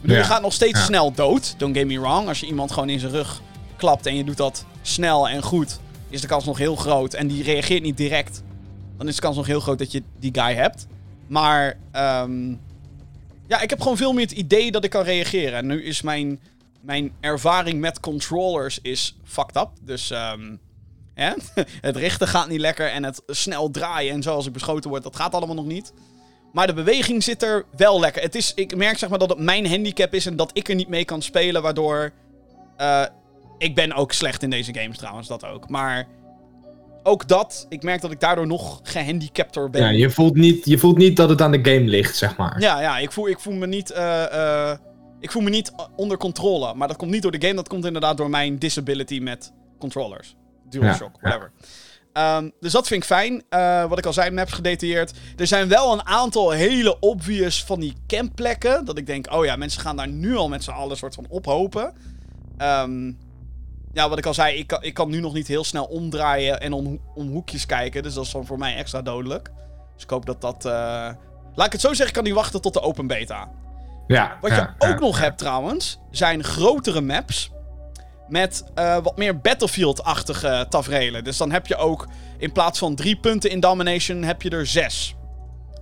Ja, 0.00 0.16
Je 0.16 0.24
gaat 0.24 0.42
nog 0.42 0.52
steeds 0.52 0.78
ja. 0.78 0.84
snel 0.84 1.12
dood, 1.12 1.54
don't 1.58 1.76
get 1.76 1.86
me 1.86 2.00
wrong. 2.00 2.28
Als 2.28 2.40
je 2.40 2.46
iemand 2.46 2.72
gewoon 2.72 2.88
in 2.88 3.00
zijn 3.00 3.12
rug 3.12 3.42
klapt 3.76 4.06
en 4.06 4.16
je 4.16 4.24
doet 4.24 4.36
dat 4.36 4.64
snel 4.82 5.28
en 5.28 5.42
goed... 5.42 5.80
is 6.08 6.20
de 6.20 6.26
kans 6.26 6.44
nog 6.44 6.58
heel 6.58 6.76
groot. 6.76 7.14
En 7.14 7.26
die 7.26 7.42
reageert 7.42 7.82
niet 7.82 7.96
direct. 7.96 8.42
Dan 8.96 9.08
is 9.08 9.14
de 9.14 9.20
kans 9.20 9.36
nog 9.36 9.46
heel 9.46 9.60
groot 9.60 9.78
dat 9.78 9.92
je 9.92 10.02
die 10.18 10.34
guy 10.34 10.54
hebt. 10.54 10.86
Maar... 11.26 11.76
ehm, 11.92 12.54
ja, 13.48 13.60
ik 13.60 13.70
heb 13.70 13.80
gewoon 13.80 13.96
veel 13.96 14.12
meer 14.12 14.26
het 14.26 14.32
idee 14.32 14.70
dat 14.70 14.84
ik 14.84 14.90
kan 14.90 15.02
reageren. 15.02 15.58
En 15.58 15.66
nu 15.66 15.84
is 15.84 16.02
mijn, 16.02 16.40
mijn 16.80 17.12
ervaring 17.20 17.80
met 17.80 18.00
controllers 18.00 18.78
is 18.82 19.16
fucked 19.24 19.56
up. 19.56 19.68
Dus 19.82 20.08
hè? 21.14 21.32
het 21.88 21.96
richten 21.96 22.28
gaat 22.28 22.48
niet 22.48 22.60
lekker. 22.60 22.90
En 22.90 23.04
het 23.04 23.22
snel 23.26 23.70
draaien 23.70 24.14
en 24.14 24.22
zo 24.22 24.34
als 24.34 24.46
ik 24.46 24.52
beschoten 24.52 24.90
word, 24.90 25.02
dat 25.02 25.16
gaat 25.16 25.34
allemaal 25.34 25.54
nog 25.54 25.66
niet. 25.66 25.92
Maar 26.52 26.66
de 26.66 26.74
beweging 26.74 27.22
zit 27.22 27.42
er 27.42 27.64
wel 27.76 28.00
lekker. 28.00 28.22
Het 28.22 28.34
is, 28.34 28.52
ik 28.54 28.76
merk 28.76 28.98
zeg 28.98 29.08
maar 29.08 29.18
dat 29.18 29.28
het 29.28 29.38
mijn 29.38 29.68
handicap 29.68 30.14
is 30.14 30.26
en 30.26 30.36
dat 30.36 30.50
ik 30.52 30.68
er 30.68 30.74
niet 30.74 30.88
mee 30.88 31.04
kan 31.04 31.22
spelen. 31.22 31.62
Waardoor... 31.62 32.12
eh, 32.76 33.04
ik 33.58 33.74
ben 33.74 33.92
ook 33.92 34.12
slecht 34.12 34.42
in 34.42 34.50
deze 34.50 34.74
games 34.74 34.96
trouwens, 34.96 35.28
dat 35.28 35.44
ook. 35.44 35.68
Maar 35.68 36.06
ook 37.08 37.28
dat, 37.28 37.66
ik 37.68 37.82
merk 37.82 38.00
dat 38.00 38.10
ik 38.10 38.20
daardoor 38.20 38.46
nog 38.46 38.80
gehandicapter 38.82 39.70
ben. 39.70 39.82
Ja, 39.82 39.88
je 39.88 40.10
voelt, 40.10 40.34
niet, 40.34 40.64
je 40.64 40.78
voelt 40.78 40.96
niet 40.96 41.16
dat 41.16 41.28
het 41.28 41.40
aan 41.42 41.50
de 41.52 41.64
game 41.70 41.86
ligt, 41.86 42.16
zeg 42.16 42.36
maar. 42.36 42.60
Ja, 42.60 42.80
ja 42.80 42.98
ik, 42.98 43.12
voel, 43.12 43.28
ik 43.28 43.38
voel 43.38 43.54
me 43.54 43.66
niet. 43.66 43.90
eh, 43.90 44.70
eh, 44.70 44.78
ik 45.20 45.30
voel 45.30 45.42
me 45.42 45.50
niet 45.50 45.72
onder 45.96 46.16
controle. 46.16 46.74
Maar 46.74 46.88
dat 46.88 46.96
komt 46.96 47.10
niet 47.10 47.22
door 47.22 47.32
de 47.32 47.40
game, 47.40 47.54
dat 47.54 47.68
komt 47.68 47.84
inderdaad 47.84 48.16
door 48.16 48.30
mijn 48.30 48.58
disability 48.58 49.18
met 49.18 49.52
controllers. 49.78 50.36
DualShock, 50.68 51.16
Ja, 51.22 51.28
ja. 51.30 51.38
whatever. 51.38 51.52
Ehm, 52.12 52.50
dus 52.60 52.72
dat 52.72 52.86
vind 52.86 53.00
ik 53.02 53.08
fijn. 53.08 53.42
Eh, 53.48 53.84
wat 53.88 53.98
ik 53.98 54.06
al 54.06 54.12
zei, 54.12 54.30
maps 54.30 54.52
gedetailleerd. 54.52 55.12
Er 55.36 55.46
zijn 55.46 55.68
wel 55.68 55.92
een 55.92 56.06
aantal 56.06 56.50
hele 56.50 56.98
obvious 57.00 57.64
van 57.64 57.80
die 57.80 57.92
campplekken. 58.06 58.84
Dat 58.84 58.98
ik 58.98 59.06
denk, 59.06 59.32
oh 59.32 59.44
ja, 59.44 59.56
mensen 59.56 59.80
gaan 59.80 59.96
daar 59.96 60.08
nu 60.08 60.36
al 60.36 60.48
met 60.48 60.64
z'n 60.64 60.70
allen 60.70 60.96
soort 60.96 61.14
van 61.14 61.26
ophopen. 61.28 61.92
Ehm, 62.56 63.12
ja, 63.92 64.08
wat 64.08 64.18
ik 64.18 64.26
al 64.26 64.34
zei, 64.34 64.56
ik 64.56 64.66
kan, 64.66 64.82
ik 64.82 64.94
kan 64.94 65.10
nu 65.10 65.20
nog 65.20 65.32
niet 65.32 65.48
heel 65.48 65.64
snel 65.64 65.84
omdraaien 65.84 66.60
en 66.60 66.72
om, 66.72 67.00
om 67.14 67.28
hoekjes 67.28 67.66
kijken. 67.66 68.02
Dus 68.02 68.14
dat 68.14 68.24
is 68.24 68.30
dan 68.32 68.46
voor 68.46 68.58
mij 68.58 68.76
extra 68.76 69.02
dodelijk. 69.02 69.50
Dus 69.94 70.02
ik 70.02 70.10
hoop 70.10 70.26
dat 70.26 70.40
dat... 70.40 70.64
eh, 70.64 71.08
Laat 71.54 71.66
ik 71.66 71.72
het 71.72 71.80
zo 71.80 71.88
zeggen, 71.88 72.06
ik 72.06 72.12
kan 72.12 72.24
niet 72.24 72.34
wachten 72.34 72.60
tot 72.60 72.72
de 72.72 72.80
open 72.80 73.06
beta. 73.06 73.50
Ja, 74.06 74.38
Wat 74.40 74.50
ja, 74.50 74.56
je 74.56 74.86
ook 74.86 74.92
ja, 74.92 74.98
nog 74.98 75.16
ja. 75.16 75.22
hebt 75.22 75.38
trouwens, 75.38 75.98
zijn 76.10 76.44
grotere 76.44 77.00
maps. 77.00 77.50
Met 78.28 78.64
eh, 78.74 78.98
wat 79.02 79.16
meer 79.16 79.40
Battlefield-achtige 79.40 80.66
tafereelen. 80.68 81.24
Dus 81.24 81.36
dan 81.36 81.50
heb 81.52 81.66
je 81.66 81.76
ook, 81.76 82.08
in 82.38 82.52
plaats 82.52 82.78
van 82.78 82.94
drie 82.94 83.16
punten 83.16 83.50
in 83.50 83.60
Domination, 83.60 84.22
heb 84.22 84.42
je 84.42 84.50
er 84.50 84.66
zes. 84.66 85.14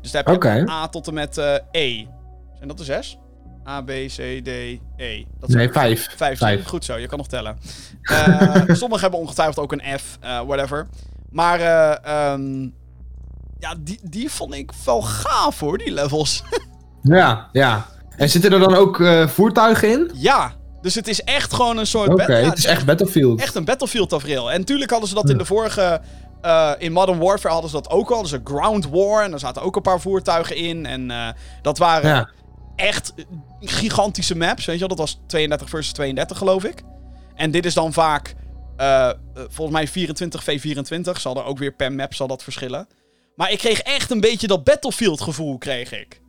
Dus 0.00 0.10
dan 0.10 0.20
heb 0.20 0.30
je 0.30 0.36
Oké. 0.36 0.58
van 0.58 0.70
A 0.70 0.88
tot 0.88 1.06
en 1.08 1.14
met 1.14 1.38
eh, 1.38 1.54
E. 1.70 2.06
Zijn 2.54 2.68
dat 2.68 2.78
de 2.78 2.84
zes? 2.84 3.18
A, 3.68 3.82
B, 3.82 3.90
C, 3.90 4.40
D, 4.44 4.48
E. 4.96 5.24
Dat 5.40 5.48
Nee, 5.48 5.70
vijf. 5.72 6.08
Vijf. 6.16 6.38
Vijf. 6.38 6.66
Goed 6.66 6.84
zo, 6.84 6.96
je 6.96 7.06
kan 7.06 7.18
nog 7.18 7.28
tellen. 7.28 7.58
Eh, 8.06 8.62
sommigen 8.66 9.00
hebben 9.00 9.20
ongetwijfeld 9.20 9.58
ook 9.58 9.72
een 9.72 9.98
F, 9.98 10.18
eh, 10.20 10.40
whatever. 10.40 10.86
Maar 11.30 11.60
ehm, 11.60 12.62
ja, 13.58 13.74
die, 13.78 14.00
die 14.02 14.30
vond 14.30 14.54
ik 14.54 14.70
wel 14.84 15.02
gaaf 15.02 15.60
hoor, 15.60 15.78
die 15.78 15.92
levels. 15.92 16.42
Ja, 17.02 17.48
ja. 17.52 17.86
En 18.16 18.30
zitten 18.30 18.52
er 18.52 18.58
dan 18.58 18.74
ook 18.74 19.02
voertuigen 19.26 19.90
in? 19.90 20.10
ja, 20.14 20.52
dus 20.82 20.94
het 20.94 21.08
is 21.08 21.22
echt 21.22 21.54
gewoon 21.54 21.76
een 21.76 21.86
soort... 21.86 22.08
Oké, 22.08 22.36
ja, 22.36 22.48
het 22.48 22.58
is 22.58 22.64
echt 22.64 22.86
Battlefield. 22.86 23.40
echt 23.40 23.54
een 23.54 23.64
Battlefield 23.64 24.08
tafereel. 24.08 24.50
En 24.50 24.58
natuurlijk 24.58 24.90
hadden 24.90 25.08
ze 25.08 25.14
dat 25.14 25.30
in 25.30 25.38
de 25.38 25.44
vorige... 25.44 26.00
in 26.78 26.92
Modern 26.92 27.18
Warfare 27.18 27.52
hadden 27.52 27.70
ze 27.70 27.76
dat 27.76 27.90
ook 27.90 28.08
al. 28.08 28.14
Hadden 28.14 28.40
ze 28.40 28.40
Ground 28.44 28.88
War 28.88 29.24
en 29.24 29.30
daar 29.30 29.38
zaten 29.38 29.62
ook 29.62 29.76
een 29.76 29.82
paar 29.82 30.00
voertuigen 30.00 30.56
in. 30.56 30.86
En 30.86 31.34
dat 31.62 31.78
waren 31.78 32.10
Ja. 32.10 32.30
Echt 32.76 33.12
gigantische 33.60 34.36
maps. 34.36 34.64
Weet 34.64 34.74
je 34.78 34.86
wel, 34.86 34.96
dat 34.96 34.98
was 34.98 35.20
32 35.26 35.68
versus 35.68 35.92
32 35.92 36.38
geloof 36.38 36.64
ik. 36.64 36.82
En 37.34 37.50
dit 37.50 37.66
is 37.66 37.74
dan 37.74 37.92
vaak, 37.92 38.34
eh, 38.76 39.10
volgens 39.34 39.76
mij 39.76 39.88
24 39.88 40.42
v24. 40.42 41.20
Zal 41.20 41.36
er 41.36 41.44
ook 41.44 41.58
weer 41.58 41.72
per 41.72 41.92
map 41.92 42.14
zal 42.14 42.26
dat 42.26 42.42
verschillen. 42.42 42.88
Maar 43.36 43.50
ik 43.52 43.58
kreeg 43.58 43.80
echt 43.80 44.10
een 44.10 44.20
beetje 44.20 44.46
dat 44.46 44.64
Battlefield 44.64 45.20
gevoel, 45.20 45.58
kreeg 45.58 45.92
ik. 45.92 46.20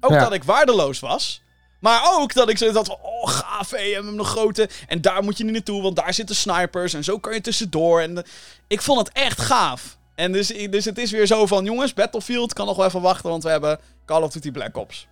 Ook 0.00 0.10
Ja. 0.10 0.20
dat 0.20 0.32
ik 0.32 0.44
waardeloos 0.44 1.00
was. 1.00 1.42
Maar 1.80 2.00
ook 2.18 2.34
dat 2.34 2.48
ik 2.48 2.58
zo 2.58 2.72
van, 2.72 2.96
oh 3.02 3.28
gaaf, 3.28 3.70
hé, 3.70 3.76
we 3.88 3.94
hebben 3.94 4.18
een 4.18 4.24
grote. 4.24 4.68
En 4.88 5.00
daar 5.00 5.22
moet 5.22 5.38
je 5.38 5.44
niet 5.44 5.52
naartoe, 5.52 5.82
want 5.82 5.96
daar 5.96 6.14
zitten 6.14 6.36
snipers. 6.36 6.94
En 6.94 7.04
zo 7.04 7.18
kan 7.18 7.34
je 7.34 7.40
tussendoor. 7.40 8.00
En 8.00 8.18
eh, 8.18 8.24
ik 8.68 8.82
vond 8.82 8.98
het 8.98 9.10
echt 9.12 9.40
gaaf. 9.40 9.98
En 10.14 10.32
dus, 10.32 10.46
dus 10.70 10.84
het 10.84 10.98
is 10.98 11.10
weer 11.10 11.26
zo 11.26 11.46
van, 11.46 11.64
jongens, 11.64 11.94
Battlefield 11.94 12.52
kan 12.52 12.66
nog 12.66 12.76
wel 12.76 12.86
even 12.86 13.00
wachten, 13.00 13.30
want 13.30 13.42
we 13.42 13.50
hebben 13.50 13.78
Call 14.06 14.22
of 14.22 14.32
Duty 14.32 14.50
Black 14.50 14.76
Ops. 14.76 15.06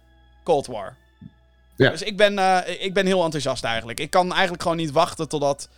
Cold 0.48 0.66
War. 0.66 0.96
Ja. 1.76 1.90
Dus 1.90 2.02
ik 2.02 2.16
ben, 2.16 2.38
eh, 2.38 2.84
ik 2.84 2.94
ben 2.94 3.06
heel 3.06 3.24
enthousiast 3.24 3.64
eigenlijk. 3.64 4.00
Ik 4.00 4.10
kan 4.10 4.32
eigenlijk 4.32 4.62
gewoon 4.62 4.76
niet 4.76 4.90
wachten 4.90 5.28
totdat 5.28 5.68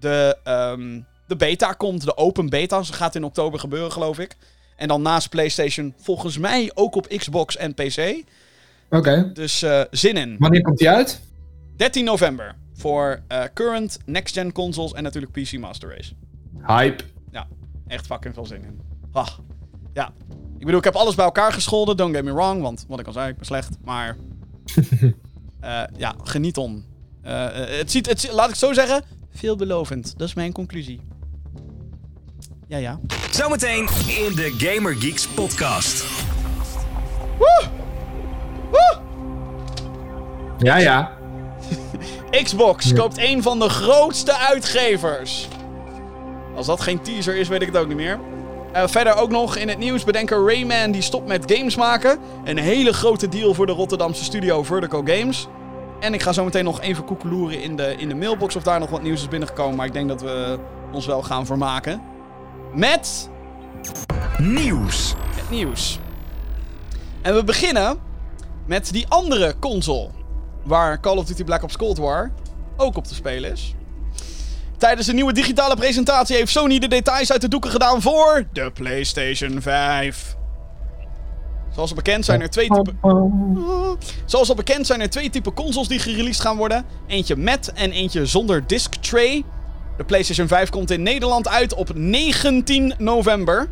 de, 0.00 0.36
ehm, 0.44 1.00
de 1.26 1.36
beta 1.36 1.72
komt. 1.72 2.04
De 2.04 2.16
open 2.16 2.48
beta. 2.48 2.82
Ze 2.82 2.92
gaat 2.92 3.14
in 3.14 3.24
oktober 3.24 3.60
gebeuren, 3.60 3.92
geloof 3.92 4.18
ik. 4.18 4.36
En 4.76 4.88
dan 4.88 5.02
naast 5.02 5.28
PlayStation 5.28 5.94
volgens 5.96 6.38
mij 6.38 6.70
ook 6.74 6.94
op 6.94 7.06
Xbox 7.08 7.56
en 7.56 7.74
PC. 7.74 8.24
Oké. 8.90 9.30
Dus 9.32 9.62
eh, 9.62 9.80
zin 9.90 10.16
in. 10.16 10.36
Wanneer 10.38 10.62
komt 10.62 10.78
die 10.78 10.90
uit? 10.90 11.20
13 11.76 12.04
november. 12.04 12.54
Voor 12.74 13.20
eh, 13.28 13.42
current 13.54 13.98
next-gen 14.04 14.52
consoles 14.52 14.92
en 14.92 15.02
natuurlijk 15.02 15.32
PC 15.32 15.58
Master 15.58 15.88
Race. 15.96 16.12
Hype. 16.66 17.04
Ja, 17.30 17.46
echt 17.86 18.06
fucking 18.06 18.34
veel 18.34 18.46
zin 18.46 18.62
in. 18.62 18.80
Ah, 19.12 19.28
ja. 19.92 20.12
Ik 20.64 20.70
bedoel, 20.70 20.84
ik 20.84 20.92
heb 20.92 21.02
alles 21.02 21.14
bij 21.14 21.24
elkaar 21.24 21.52
gescholden. 21.52 21.96
Don't 21.96 22.14
get 22.14 22.24
me 22.24 22.32
wrong, 22.32 22.62
want 22.62 22.84
wat 22.88 23.00
ik 23.00 23.06
al 23.06 23.12
zei, 23.12 23.28
ik 23.28 23.36
ben 23.36 23.46
slecht. 23.46 23.76
Maar 23.84 24.16
eh, 25.60 25.82
ja, 25.96 26.14
geniet 26.22 26.56
om. 26.56 26.84
Eh, 27.22 27.62
eh, 27.62 27.78
het 27.78 27.90
ziet, 27.90 28.06
het, 28.06 28.28
laat 28.32 28.44
ik 28.44 28.50
het 28.50 28.58
zo 28.58 28.72
zeggen, 28.72 29.04
veelbelovend. 29.34 30.18
Dat 30.18 30.28
is 30.28 30.34
mijn 30.34 30.52
conclusie. 30.52 31.00
Ja, 32.68 32.76
ja. 32.76 33.00
Zometeen 33.30 33.88
in 34.06 34.34
de 34.34 34.54
Gamer 34.58 34.94
Geeks 34.94 35.26
podcast. 35.26 36.04
Ja, 40.58 40.76
ja. 40.76 41.12
Xbox 42.42 42.92
koopt 42.92 43.18
een 43.18 43.42
van 43.42 43.58
de 43.58 43.68
grootste 43.68 44.36
uitgevers. 44.36 45.48
Als 46.54 46.66
dat 46.66 46.80
geen 46.80 47.02
teaser 47.02 47.36
is, 47.36 47.48
weet 47.48 47.60
ik 47.62 47.66
het 47.66 47.76
ook 47.76 47.88
niet 47.88 47.96
meer. 47.96 48.18
Eh, 48.74 48.82
verder 48.86 49.16
ook 49.16 49.30
nog 49.30 49.56
in 49.56 49.68
het 49.68 49.78
nieuws 49.78 50.04
bedenken 50.04 50.46
Rayman 50.46 50.90
die 50.90 51.02
stopt 51.02 51.26
met 51.26 51.52
games 51.52 51.76
maken. 51.76 52.18
Een 52.44 52.58
hele 52.58 52.92
grote 52.92 53.28
deal 53.28 53.54
voor 53.54 53.66
de 53.66 53.72
Rotterdamse 53.72 54.24
studio 54.24 54.62
Vertical 54.62 55.02
Games. 55.04 55.46
En 56.00 56.14
ik 56.14 56.22
ga 56.22 56.32
zo 56.32 56.44
meteen 56.44 56.64
nog 56.64 56.80
even 56.80 57.04
koekeloeren 57.04 57.62
in 57.62 57.76
de, 57.76 57.94
in 57.96 58.08
de 58.08 58.14
mailbox 58.14 58.56
of 58.56 58.62
daar 58.62 58.78
nog 58.80 58.90
wat 58.90 59.02
nieuws 59.02 59.20
is 59.20 59.28
binnengekomen. 59.28 59.76
Maar 59.76 59.86
ik 59.86 59.92
denk 59.92 60.08
dat 60.08 60.22
we 60.22 60.58
ons 60.92 61.06
wel 61.06 61.22
gaan 61.22 61.46
vermaken. 61.46 62.02
Met 62.72 63.30
Nieuws. 64.38 65.14
het 65.36 65.50
nieuws. 65.50 65.98
En 67.22 67.34
we 67.34 67.44
beginnen 67.44 67.98
met 68.66 68.92
die 68.92 69.08
andere 69.08 69.54
console. 69.58 70.08
Waar 70.62 71.00
Call 71.00 71.16
of 71.16 71.24
Duty 71.24 71.44
Black 71.44 71.62
Ops 71.62 71.76
Cold 71.76 71.98
War 71.98 72.32
ook 72.76 72.96
op 72.96 73.04
te 73.04 73.14
spelen 73.14 73.52
is. 73.52 73.74
Tijdens 74.78 75.06
een 75.06 75.14
nieuwe 75.14 75.32
digitale 75.32 75.76
presentatie 75.76 76.36
heeft 76.36 76.52
Sony 76.52 76.78
de 76.78 76.88
details 76.88 77.32
uit 77.32 77.40
de 77.40 77.48
doeken 77.48 77.70
gedaan 77.70 78.02
voor 78.02 78.46
de 78.52 78.70
PlayStation 78.70 79.62
5. 79.62 80.36
Zoals 81.74 81.90
al 81.90 81.96
bekend 81.96 82.24
zijn 82.24 82.40
er 82.40 82.50
twee 82.50 82.68
typen... 82.68 82.98
Zoals 84.24 84.48
al 84.48 84.54
bekend 84.54 84.86
zijn 84.86 85.00
er 85.00 85.10
twee 85.10 85.30
typen 85.30 85.54
consoles 85.54 85.88
die 85.88 85.98
gereleased 85.98 86.40
gaan 86.40 86.56
worden. 86.56 86.84
Eentje 87.06 87.36
met 87.36 87.72
en 87.72 87.90
eentje 87.92 88.26
zonder 88.26 88.66
disc 88.66 88.94
tray. 88.94 89.44
De 89.96 90.04
PlayStation 90.04 90.48
5 90.48 90.70
komt 90.70 90.90
in 90.90 91.02
Nederland 91.02 91.48
uit 91.48 91.74
op 91.74 91.90
19 91.94 92.94
november. 92.98 93.68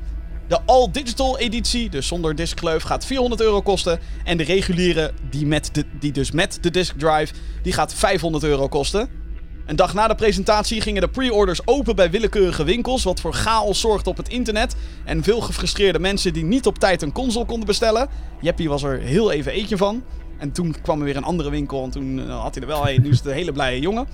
De 0.49 0.59
all-digital 0.67 1.39
editie, 1.39 1.91
dus 1.91 2.07
zonder 2.07 2.35
diskkleuf, 2.35 2.83
gaat 2.83 3.05
400 3.05 3.41
euro 3.41 3.61
kosten. 3.61 4.01
En 4.25 4.37
de 4.37 4.45
reguliere, 4.45 5.13
die, 5.31 5.47
met 5.47 5.69
de, 5.73 5.85
die 5.99 6.13
dus 6.13 6.31
met 6.31 6.59
de 6.61 6.71
disk 6.71 6.99
drive, 6.99 7.35
die 7.63 7.73
gaat 7.73 7.95
500 7.95 8.45
euro 8.45 8.69
kosten. 8.69 9.22
Een 9.67 9.77
dag 9.77 9.95
na 9.95 10.09
de 10.09 10.15
presentatie 10.15 10.81
gingen 10.81 11.01
de 11.01 11.09
pre-orders 11.09 11.67
open 11.67 11.97
bij 11.97 12.11
willekeurige 12.11 12.65
winkels, 12.65 13.03
wat 13.03 13.21
voor 13.21 13.35
chaos 13.35 13.81
zorgde 13.81 14.11
op 14.11 14.17
het 14.17 14.29
internet. 14.29 14.75
En 15.05 15.23
veel 15.23 15.41
gefrustreerde 15.41 15.99
mensen 15.99 16.33
die 16.33 16.45
niet 16.45 16.67
op 16.67 16.79
tijd 16.79 17.03
een 17.03 17.13
console 17.13 17.45
konden 17.45 17.67
bestellen. 17.67 18.09
Jeppie 18.41 18.69
was 18.69 18.83
er 18.83 18.99
heel 18.99 19.31
even 19.31 19.53
eentje 19.53 19.77
van. 19.77 20.03
En 20.39 20.53
toen 20.53 20.77
kwam 20.83 20.99
er 20.99 21.05
weer 21.05 21.17
een 21.17 21.25
andere 21.25 21.51
winkel 21.51 21.85
en 21.85 21.91
toen 21.91 22.19
eh, 22.19 22.41
had 22.41 22.55
hij 22.55 22.63
er 22.63 22.69
wel 22.69 22.89
een. 22.89 23.03
Nu 23.03 23.11
is 23.11 23.17
het 23.17 23.27
een 23.27 23.33
hele 23.33 23.53
blije 23.53 23.81
jongen. 23.81 24.07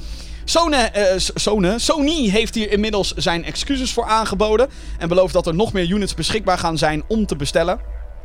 Sony, 0.44 0.76
eh, 0.76 1.76
Sony 1.76 2.28
heeft 2.28 2.54
hier 2.54 2.70
inmiddels 2.70 3.14
zijn 3.14 3.44
excuses 3.44 3.92
voor 3.92 4.04
aangeboden. 4.04 4.68
En 4.98 5.08
belooft 5.08 5.32
dat 5.32 5.46
er 5.46 5.54
nog 5.54 5.72
meer 5.72 5.90
units 5.90 6.14
beschikbaar 6.14 6.58
gaan 6.58 6.78
zijn 6.78 7.02
om 7.08 7.26
te 7.26 7.36
bestellen. 7.36 7.80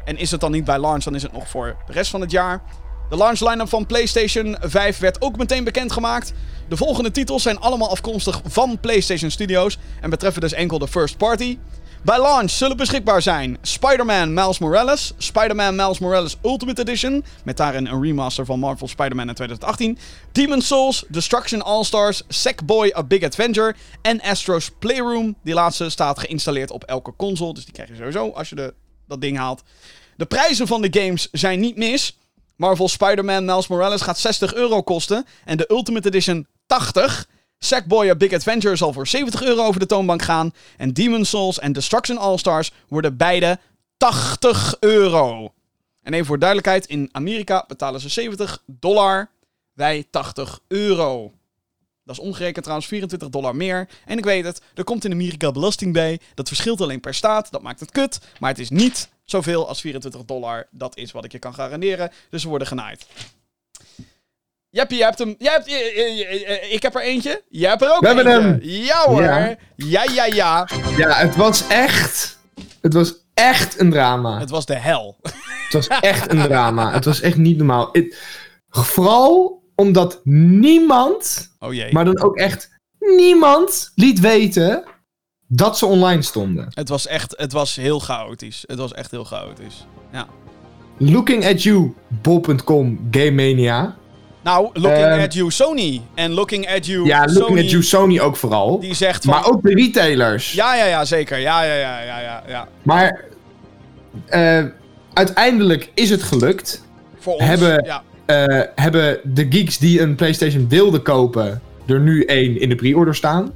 En 0.05 0.17
is 0.17 0.31
het 0.31 0.41
dan 0.41 0.51
niet 0.51 0.65
bij 0.65 0.79
launch, 0.79 1.03
dan 1.03 1.15
is 1.15 1.23
het 1.23 1.31
nog 1.31 1.49
voor 1.49 1.75
de 1.86 1.93
rest 1.93 2.12
van 2.12 2.21
het 2.21 2.31
jaar. 2.31 2.63
De 3.09 3.17
launch 3.17 3.39
line-up 3.39 3.69
van 3.69 3.85
PlayStation 3.85 4.57
5 4.61 4.99
werd 4.99 5.21
ook 5.21 5.37
meteen 5.37 5.63
bekendgemaakt. 5.63 6.33
De 6.69 6.77
volgende 6.77 7.11
titels 7.11 7.43
zijn 7.43 7.59
allemaal 7.59 7.89
afkomstig 7.89 8.41
van 8.45 8.79
PlayStation 8.79 9.31
Studios 9.31 9.77
en 10.01 10.09
betreffen 10.09 10.41
dus 10.41 10.53
enkel 10.53 10.79
de 10.79 10.87
first 10.87 11.17
party. 11.17 11.57
Bij 12.03 12.21
launch 12.21 12.49
zullen 12.49 12.77
beschikbaar 12.77 13.21
zijn 13.21 13.57
Spider-Man 13.61 14.33
Miles 14.33 14.59
Morales, 14.59 15.13
Spider-Man 15.17 15.75
Miles 15.75 15.99
Morales 15.99 16.37
Ultimate 16.43 16.81
Edition, 16.81 17.23
met 17.43 17.57
daarin 17.57 17.87
een 17.87 18.01
remaster 18.01 18.45
van 18.45 18.59
Marvel 18.59 18.87
Spider-Man 18.87 19.27
in 19.27 19.35
2018, 19.35 19.97
Demon's 20.31 20.67
Souls, 20.67 21.03
Destruction 21.07 21.61
All-Stars, 21.61 22.23
Sackboy 22.27 22.93
A 22.97 23.03
Big 23.03 23.23
Adventure 23.23 23.75
en 24.01 24.21
Astro's 24.21 24.71
Playroom. 24.79 25.35
Die 25.43 25.53
laatste 25.53 25.89
staat 25.89 26.19
geïnstalleerd 26.19 26.71
op 26.71 26.83
elke 26.83 27.13
console, 27.17 27.53
dus 27.53 27.63
die 27.63 27.73
krijg 27.73 27.89
je 27.89 27.95
sowieso 27.95 28.29
als 28.29 28.49
je 28.49 28.55
de, 28.55 28.73
dat 29.07 29.21
ding 29.21 29.37
haalt. 29.37 29.63
De 30.17 30.25
prijzen 30.25 30.67
van 30.67 30.81
de 30.81 30.99
games 30.99 31.27
zijn 31.31 31.59
niet 31.59 31.77
mis. 31.77 32.17
Marvel 32.55 32.87
Spider-Man 32.87 33.45
Miles 33.45 33.67
Morales 33.67 34.01
gaat 34.01 34.19
60 34.19 34.53
euro 34.53 34.81
kosten 34.81 35.25
en 35.45 35.57
de 35.57 35.65
Ultimate 35.71 36.07
Edition 36.07 36.47
80. 36.65 37.27
Sackboy 37.57 38.09
A 38.09 38.15
Big 38.15 38.33
Adventure 38.33 38.75
zal 38.75 38.93
voor 38.93 39.07
70 39.07 39.43
euro 39.43 39.65
over 39.65 39.79
de 39.79 39.85
toonbank 39.85 40.21
gaan. 40.21 40.53
En 40.77 40.93
Demon's 40.93 41.29
Souls 41.29 41.59
en 41.59 41.73
Destruction 41.73 42.17
All-Stars 42.17 42.71
worden 42.87 43.17
beide 43.17 43.59
80 43.97 44.75
euro. 44.79 45.53
En 46.01 46.13
even 46.13 46.25
voor 46.25 46.39
duidelijkheid, 46.39 46.85
in 46.85 47.09
Amerika 47.11 47.65
betalen 47.67 47.99
ze 47.99 48.09
70 48.09 48.63
dollar, 48.65 49.29
wij 49.73 50.05
80 50.09 50.59
euro. 50.67 51.31
Dat 52.05 52.17
is 52.17 52.21
omgerekend 52.21 52.63
trouwens 52.63 52.89
24 52.89 53.29
dollar 53.29 53.55
meer. 53.55 53.89
En 54.05 54.17
ik 54.17 54.23
weet 54.23 54.45
het, 54.45 54.61
er 54.75 54.83
komt 54.83 55.05
in 55.05 55.11
Amerika 55.11 55.51
belasting 55.51 55.93
bij. 55.93 56.19
Dat 56.33 56.47
verschilt 56.47 56.81
alleen 56.81 56.99
per 56.99 57.13
staat, 57.13 57.51
dat 57.51 57.61
maakt 57.61 57.79
het 57.79 57.91
kut. 57.91 58.19
Maar 58.39 58.49
het 58.49 58.59
is 58.59 58.69
niet 58.69 59.09
zoveel 59.25 59.67
als 59.67 59.81
24 59.81 60.25
dollar. 60.25 60.67
Dat 60.71 60.97
is 60.97 61.12
wat 61.12 61.23
ik 61.25 61.31
je 61.31 61.39
kan 61.39 61.53
garanderen. 61.53 62.12
Dus 62.29 62.41
ze 62.41 62.47
worden 62.47 62.67
genaaid. 62.67 63.05
Jeppie, 64.69 64.97
jij 64.97 65.05
hebt 65.05 65.19
hem. 65.19 65.36
Jij 65.38 65.51
hebt, 65.53 65.67
ik 66.73 66.81
heb 66.81 66.95
er 66.95 67.01
eentje. 67.01 67.41
Jij 67.49 67.69
hebt 67.69 67.81
er 67.81 67.91
ook 67.95 67.99
We 67.99 68.07
hebben 68.07 68.25
hem. 68.27 68.59
Ja 68.62 69.03
hoor. 69.05 69.23
Ja, 69.23 69.55
Ja. 69.75 70.03
ja, 70.03 70.25
ja. 70.25 70.67
Ja, 70.97 71.13
het 71.13 71.36
was 71.36 71.67
echt... 71.67 72.39
Het 72.81 72.93
was 72.93 73.13
echt 73.33 73.79
een 73.79 73.89
drama. 73.91 74.39
Het 74.39 74.49
was 74.49 74.65
de 74.65 74.75
hel. 74.75 75.17
Het 75.21 75.73
was 75.73 75.88
echt 75.88 76.31
een 76.31 76.41
drama. 76.41 76.91
Het 76.91 77.05
was 77.05 77.21
echt 77.21 77.38
niet 77.38 77.57
normaal. 77.57 77.91
Vooral 78.69 79.63
omdat 79.75 80.19
niemand, 80.23 81.49
Oh 81.59 81.73
jee. 81.73 81.91
maar 81.93 82.05
dan 82.05 82.21
ook 82.23 82.38
echt 82.38 82.69
niemand, 82.99 83.91
liet 83.95 84.19
weten 84.19 84.83
dat 85.55 85.77
ze 85.77 85.85
online 85.85 86.21
stonden. 86.21 86.67
Het 86.73 86.89
was 86.89 87.07
echt, 87.07 87.33
het 87.37 87.51
was 87.51 87.75
heel 87.75 87.99
chaotisch. 87.99 88.63
Het 88.67 88.77
was 88.77 88.93
echt 88.93 89.11
heel 89.11 89.23
chaotisch. 89.23 89.85
Ja. 90.11 90.25
Looking 90.97 91.45
at 91.45 91.63
you, 91.63 91.93
bol.com, 92.07 93.07
Game 93.11 93.31
Mania. 93.31 93.95
Nou, 94.43 94.69
looking 94.73 95.05
Ehm, 95.05 95.21
at 95.21 95.33
you 95.33 95.51
Sony. 95.51 96.01
En 96.15 96.31
looking 96.31 96.69
at 96.75 96.85
you 96.85 97.05
Ja, 97.05 97.19
looking 97.25 97.45
Sony, 97.47 97.59
at 97.59 97.69
you, 97.69 97.83
Sony 97.83 98.19
ook 98.19 98.35
vooral. 98.37 98.79
Die 98.79 98.93
zegt 98.93 99.23
van... 99.23 99.33
Maar 99.33 99.45
ook 99.47 99.61
de 99.63 99.73
retailers. 99.73 100.51
Ja, 100.53 100.75
ja, 100.75 100.85
ja, 100.85 101.05
zeker. 101.05 101.37
Ja, 101.39 101.63
ja, 101.63 101.73
ja, 101.75 102.01
ja, 102.01 102.19
ja. 102.21 102.43
ja. 102.47 102.67
Maar 102.81 103.23
eh, 104.25 104.63
uiteindelijk 105.13 105.91
is 105.93 106.09
het 106.09 106.23
gelukt. 106.23 106.85
Voor 107.19 107.33
ons. 107.33 107.43
Hebben- 107.43 107.85
Ja. 107.85 108.03
Eh, 108.25 108.61
hebben 108.75 109.19
de 109.23 109.47
geeks 109.49 109.77
die 109.77 110.01
een 110.01 110.15
PlayStation 110.15 110.69
wilden 110.69 111.01
kopen, 111.01 111.61
er 111.85 111.99
nu 111.99 112.23
één 112.23 112.59
in 112.59 112.69
de 112.69 112.75
pre-order 112.75 113.15
staan. 113.15 113.53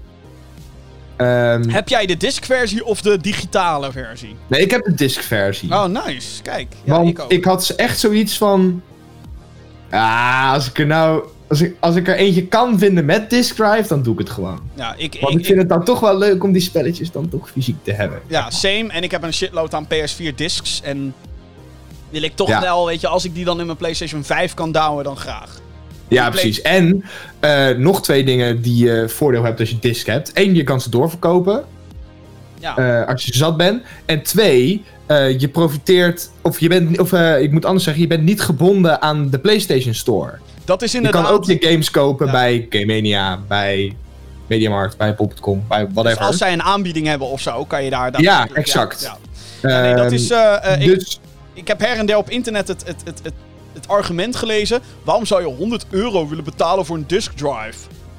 Ehm, 1.18 1.70
Heb 1.70 1.90
jij 1.90 2.06
de 2.06 2.18
discversie 2.18 2.86
of 2.86 3.02
de 3.02 3.18
digitale 3.22 3.92
versie? 3.92 4.36
nee, 4.48 4.62
ik 4.62 4.72
heb 4.72 4.84
de 4.86 4.94
disc-versie. 4.94 5.72
Oh, 5.72 5.86
nice. 5.86 6.42
Kijk. 6.42 6.76
Ja, 6.84 6.94
want 6.94 7.10
ik 7.10 7.20
ook. 7.20 7.32
ik 7.32 7.46
had 7.46 7.70
echt 7.70 8.00
zoiets 8.00 8.38
van. 8.38 8.82
Ah, 9.90 10.52
als 10.54 10.68
ik 10.70 10.80
er 10.80 10.86
nou. 10.86 11.24
Als 11.50 11.62
ik, 11.62 11.76
als 11.80 11.96
ik 11.96 12.08
er 12.08 12.16
eentje 12.16 12.48
kan 12.48 12.80
vinden 12.80 13.06
met 13.06 13.30
disc 13.30 13.56
drive, 13.56 13.88
dan 13.88 14.04
doe 14.04 14.14
ik 14.14 14.20
het 14.20 14.30
gewoon. 14.30 14.60
ja, 14.74 14.94
ik, 14.98 15.18
Want 15.22 15.34
ik, 15.34 15.40
ik 15.40 15.46
vind 15.46 15.58
het 15.60 15.70
dan 15.70 15.84
toch 15.84 16.00
wel 16.00 16.18
leuk 16.18 16.44
om 16.44 16.52
die 16.52 16.62
spelletjes 16.62 17.12
dan 17.12 17.30
toch 17.30 17.50
fysiek 17.50 17.76
te 17.84 17.92
hebben. 17.92 18.22
ja, 18.28 18.50
same. 18.50 18.88
En 18.88 19.04
ik 19.04 19.12
heb 19.12 19.24
een 19.24 19.34
shitload 19.34 19.74
aan 19.74 19.88
PS4 19.88 20.36
discs. 20.36 20.82
En 20.84 21.14
wil 22.10 22.22
ik 22.22 22.36
toch 22.36 22.48
Ja. 22.48 22.62
wel, 22.62 22.86
weet 22.86 23.02
je, 23.02 23.08
als 23.08 23.26
ik 23.26 23.34
die 23.36 23.46
dan 23.46 23.60
in 23.60 23.66
mijn 23.66 23.78
PlayStation 23.78 24.24
5 24.24 24.54
kan 24.54 24.72
douwen, 24.72 25.04
dan 25.04 25.18
graag. 25.18 25.60
Ja, 26.08 26.30
precies. 26.30 26.62
En 26.62 27.04
eh, 27.40 27.70
nog 27.70 28.02
twee 28.04 28.24
dingen 28.24 28.62
die 28.62 28.86
je 28.86 29.10
voordeel 29.10 29.44
hebt 29.44 29.60
als 29.60 29.70
je 29.70 29.80
disc 29.80 30.06
hebt. 30.06 30.32
Eén, 30.34 30.56
je 30.56 30.64
kan 30.64 30.82
ze 30.82 30.90
doorverkopen. 30.90 31.64
Ja. 32.60 32.78
eh, 33.02 33.08
als 33.08 33.26
je 33.26 33.36
zat 33.36 33.58
bent. 33.58 33.84
En 34.06 34.22
twee, 34.24 34.84
eh, 35.06 35.40
je 35.40 35.48
profiteert, 35.48 36.30
of 36.42 36.60
je 36.60 36.68
bent, 36.70 37.00
of 37.00 37.14
ik 37.40 37.52
moet 37.52 37.66
anders 37.66 37.84
zeggen, 37.84 38.02
je 38.02 38.08
bent 38.10 38.24
niet 38.24 38.42
gebonden 38.42 39.02
aan 39.02 39.30
de 39.30 39.40
PlayStation 39.40 39.94
Store. 39.94 40.34
dat 40.66 40.82
is 40.82 40.92
Je 40.92 40.98
inderdaad... 40.98 41.24
kan 41.24 41.32
ook 41.34 41.46
je 41.46 41.58
games 41.60 41.92
kopen 41.92 42.26
Ja. 42.26 42.32
bij 42.32 42.66
Game 42.70 42.86
Mania, 42.86 43.40
bij 43.48 43.96
Mediamarkt, 44.48 44.98
bij 44.98 45.14
Pop.com, 45.14 45.64
bij 45.68 45.86
dus 45.86 45.94
whatever. 45.94 46.22
als 46.26 46.38
zij 46.38 46.54
een 46.54 46.64
aanbieding 46.64 47.08
hebben 47.08 47.28
of 47.28 47.42
zo, 47.42 47.66
kan 47.66 47.84
je 47.84 47.90
daar... 47.90 48.22
Ja, 48.22 48.48
exact. 48.54 49.02
Ja, 49.02 49.18
Ja, 49.70 49.82
nee, 49.82 49.96
dat 49.96 50.06
Ehm, 50.06 50.14
is... 50.14 50.30
ik, 50.88 51.00
dus, 51.00 51.20
ik 51.54 51.68
heb 51.68 51.80
her 51.80 51.98
en 51.98 52.06
der 52.06 52.18
op 52.18 52.30
internet 52.30 52.68
het, 52.68 52.84
het, 52.86 53.02
het, 53.06 53.20
het, 53.24 53.34
het 53.78 53.88
argument 53.88 54.36
gelezen. 54.36 54.82
Waarom 55.04 55.26
zou 55.26 55.42
je 55.42 55.56
100 55.56 55.86
euro 55.90 56.28
willen 56.28 56.44
betalen 56.44 56.86
voor 56.86 56.96
een 56.96 57.08
disk 57.08 57.32
drive? 57.32 57.78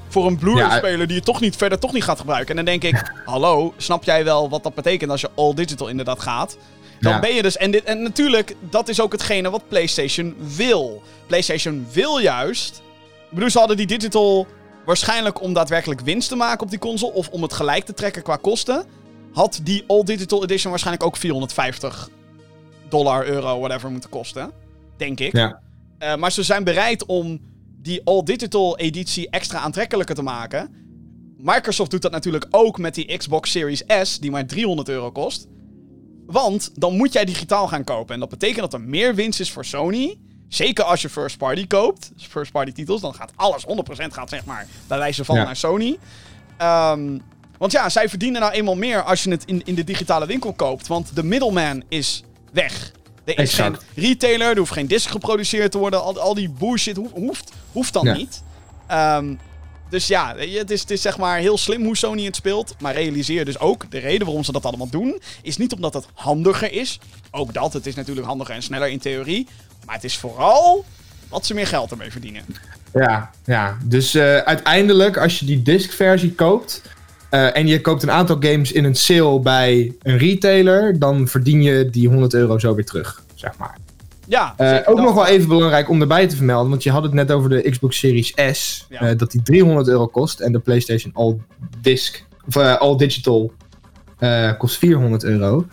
Voor 0.08 0.26
een 0.26 0.38
Blu-ray-speler 0.38 1.06
die 1.06 1.16
je 1.16 1.22
toch 1.22 1.40
niet, 1.40 1.56
verder 1.56 1.78
toch 1.78 1.92
niet 1.92 2.04
gaat 2.04 2.18
gebruiken. 2.20 2.58
En 2.58 2.64
dan 2.64 2.78
denk 2.78 2.94
ik, 2.94 3.12
hallo, 3.24 3.74
snap 3.76 4.04
jij 4.04 4.24
wel 4.24 4.48
wat 4.48 4.62
dat 4.62 4.74
betekent 4.74 5.10
als 5.10 5.20
je 5.20 5.30
all 5.34 5.54
digital 5.54 5.88
inderdaad 5.88 6.20
gaat? 6.20 6.56
Dan 7.00 7.12
Ja. 7.12 7.20
ben 7.20 7.34
je 7.34 7.42
dus... 7.42 7.56
En, 7.56 7.70
dit, 7.70 7.84
en 7.84 8.02
natuurlijk, 8.02 8.56
dat 8.60 8.88
is 8.88 9.00
ook 9.00 9.12
hetgene 9.12 9.50
wat 9.50 9.68
PlayStation 9.68 10.36
wil. 10.56 11.02
PlayStation 11.26 11.86
wil 11.92 12.18
juist... 12.18 12.82
Ik 13.28 13.34
bedoel, 13.34 13.50
ze 13.50 13.58
hadden 13.58 13.76
die 13.76 13.86
digital 13.86 14.46
waarschijnlijk 14.84 15.42
om 15.42 15.52
daadwerkelijk 15.52 16.00
winst 16.00 16.28
te 16.28 16.36
maken 16.36 16.62
op 16.62 16.70
die 16.70 16.78
console... 16.78 17.12
of 17.12 17.28
om 17.28 17.42
het 17.42 17.52
gelijk 17.52 17.84
te 17.84 17.94
trekken 17.94 18.22
qua 18.22 18.36
kosten... 18.36 18.84
had 19.32 19.60
die 19.62 19.84
all 19.86 20.02
digital 20.04 20.42
edition 20.42 20.70
waarschijnlijk 20.70 21.06
ook 21.06 21.16
450 21.16 22.08
dollar, 22.88 23.26
euro, 23.26 23.58
whatever 23.58 23.90
moeten 23.90 24.10
kosten. 24.10 24.50
Denk 24.98 25.20
ik. 25.20 25.32
Ja. 25.32 25.60
Eh, 25.98 26.16
maar 26.16 26.32
ze 26.32 26.42
zijn 26.42 26.64
bereid 26.64 27.06
om 27.06 27.40
die 27.82 28.00
all-digital 28.04 28.78
editie 28.78 29.30
extra 29.30 29.58
aantrekkelijker 29.58 30.14
te 30.14 30.22
maken. 30.22 30.74
Microsoft 31.36 31.90
doet 31.90 32.02
dat 32.02 32.12
natuurlijk 32.12 32.46
ook 32.50 32.78
met 32.78 32.94
die 32.94 33.16
Xbox 33.16 33.50
Series 33.50 33.82
S, 34.02 34.18
die 34.18 34.30
maar 34.30 34.46
300 34.46 34.88
euro 34.88 35.10
kost. 35.10 35.46
Want 36.26 36.70
dan 36.74 36.96
moet 36.96 37.12
jij 37.12 37.24
digitaal 37.24 37.68
gaan 37.68 37.84
kopen. 37.84 38.14
En 38.14 38.20
dat 38.20 38.28
betekent 38.28 38.60
dat 38.60 38.72
er 38.72 38.80
meer 38.80 39.14
winst 39.14 39.40
is 39.40 39.50
voor 39.50 39.64
Sony. 39.64 40.18
Zeker 40.48 40.84
als 40.84 41.02
je 41.02 41.08
first 41.08 41.38
party 41.38 41.66
koopt. 41.66 42.10
Dus 42.14 42.26
first 42.26 42.52
party 42.52 42.72
titels. 42.72 43.00
Dan 43.00 43.14
gaat 43.14 43.32
alles 43.36 43.64
100% 43.66 44.12
gaat 44.14 44.28
zeg 44.28 44.44
maar 44.44 44.66
bij 44.86 44.98
wijze 44.98 45.24
van 45.24 45.36
Ja. 45.36 45.44
naar 45.44 45.56
Sony. 45.56 45.98
Ehm, 46.56 47.18
want 47.58 47.72
ja, 47.72 47.88
zij 47.88 48.08
verdienen 48.08 48.40
nou 48.40 48.52
eenmaal 48.52 48.76
meer 48.76 49.02
als 49.02 49.22
je 49.22 49.30
het 49.30 49.44
in, 49.44 49.62
in 49.64 49.74
de 49.74 49.84
digitale 49.84 50.26
winkel 50.26 50.52
koopt. 50.52 50.86
Want 50.86 51.14
de 51.14 51.22
middleman 51.24 51.82
is 51.88 52.22
weg. 52.52 52.92
Er 53.36 53.38
is 53.42 53.54
geen 53.54 53.76
retailer, 53.94 54.50
er 54.50 54.58
hoeft 54.58 54.72
geen 54.72 54.86
disc 54.86 55.10
geproduceerd 55.10 55.70
te 55.70 55.78
worden. 55.78 56.02
Al, 56.02 56.20
al 56.20 56.34
die 56.34 56.48
bullshit 56.50 56.96
ho- 56.96 57.10
hoeft, 57.14 57.52
hoeft 57.72 57.92
dan 57.92 58.04
Ja. 58.06 58.14
niet. 58.16 58.42
Ehm, 58.86 59.34
dus 59.90 60.06
ja, 60.06 60.34
het 60.36 60.70
is, 60.70 60.80
het 60.80 60.90
is 60.90 61.02
zeg 61.02 61.18
maar 61.18 61.38
heel 61.38 61.58
slim 61.58 61.84
hoe 61.84 61.96
Sony 61.96 62.24
het 62.24 62.36
speelt. 62.36 62.74
Maar 62.80 62.94
realiseer 62.94 63.44
dus 63.44 63.58
ook, 63.58 63.90
de 63.90 63.98
reden 63.98 64.26
waarom 64.26 64.44
ze 64.44 64.52
dat 64.52 64.64
allemaal 64.66 64.88
doen... 64.90 65.20
is 65.42 65.56
niet 65.56 65.72
omdat 65.72 65.94
het 65.94 66.06
handiger 66.14 66.72
is. 66.72 66.98
Ook 67.30 67.54
dat, 67.54 67.72
het 67.72 67.86
is 67.86 67.94
natuurlijk 67.94 68.26
handiger 68.26 68.54
en 68.54 68.62
sneller 68.62 68.88
in 68.88 68.98
theorie. 68.98 69.46
Maar 69.86 69.94
het 69.94 70.04
is 70.04 70.16
vooral 70.16 70.84
dat 71.30 71.46
ze 71.46 71.54
meer 71.54 71.66
geld 71.66 71.90
ermee 71.90 72.10
verdienen. 72.10 72.44
Ja, 72.94 73.30
ja. 73.44 73.76
dus 73.84 74.14
eh, 74.14 74.36
uiteindelijk 74.36 75.16
als 75.16 75.38
je 75.38 75.44
die 75.46 75.62
disc-versie 75.62 76.32
koopt 76.32 76.82
eh, 77.30 77.56
en 77.56 77.66
je 77.66 77.80
koopt 77.80 78.02
een 78.02 78.10
aantal 78.10 78.36
games 78.40 78.72
in 78.72 78.84
een 78.84 78.94
sale 78.94 79.40
bij 79.40 79.92
een 80.02 80.18
retailer, 80.18 80.98
dan 80.98 81.28
verdien 81.28 81.62
je 81.62 81.90
die 81.90 82.08
100 82.08 82.34
euro 82.34 82.58
zo 82.58 82.74
weer 82.74 82.84
terug, 82.84 83.22
zeg 83.34 83.56
maar. 83.58 83.76
Ja, 84.26 84.54
Eh, 84.56 84.78
ook 84.84 85.00
nog 85.00 85.14
wel 85.14 85.26
even 85.26 85.48
belangrijk 85.48 85.88
om 85.88 86.00
erbij 86.00 86.26
te 86.26 86.36
vermelden, 86.36 86.70
want 86.70 86.82
je 86.82 86.90
had 86.90 87.02
het 87.02 87.12
net 87.12 87.32
over 87.32 87.50
de 87.50 87.70
Xbox 87.70 87.98
Series 87.98 88.32
S, 88.52 88.86
Ja. 88.88 89.00
eh, 89.00 89.16
dat 89.18 89.30
die 89.30 89.42
300 89.42 89.88
euro 89.88 90.06
kost 90.06 90.40
en 90.40 90.52
de 90.52 90.58
PlayStation 90.58 91.12
All 91.14 91.36
Disc, 91.80 92.24
of 92.46 92.56
All 92.56 92.96
Digital 92.96 93.52
kost 94.58 94.78
400 94.78 95.24
euro. 95.24 95.66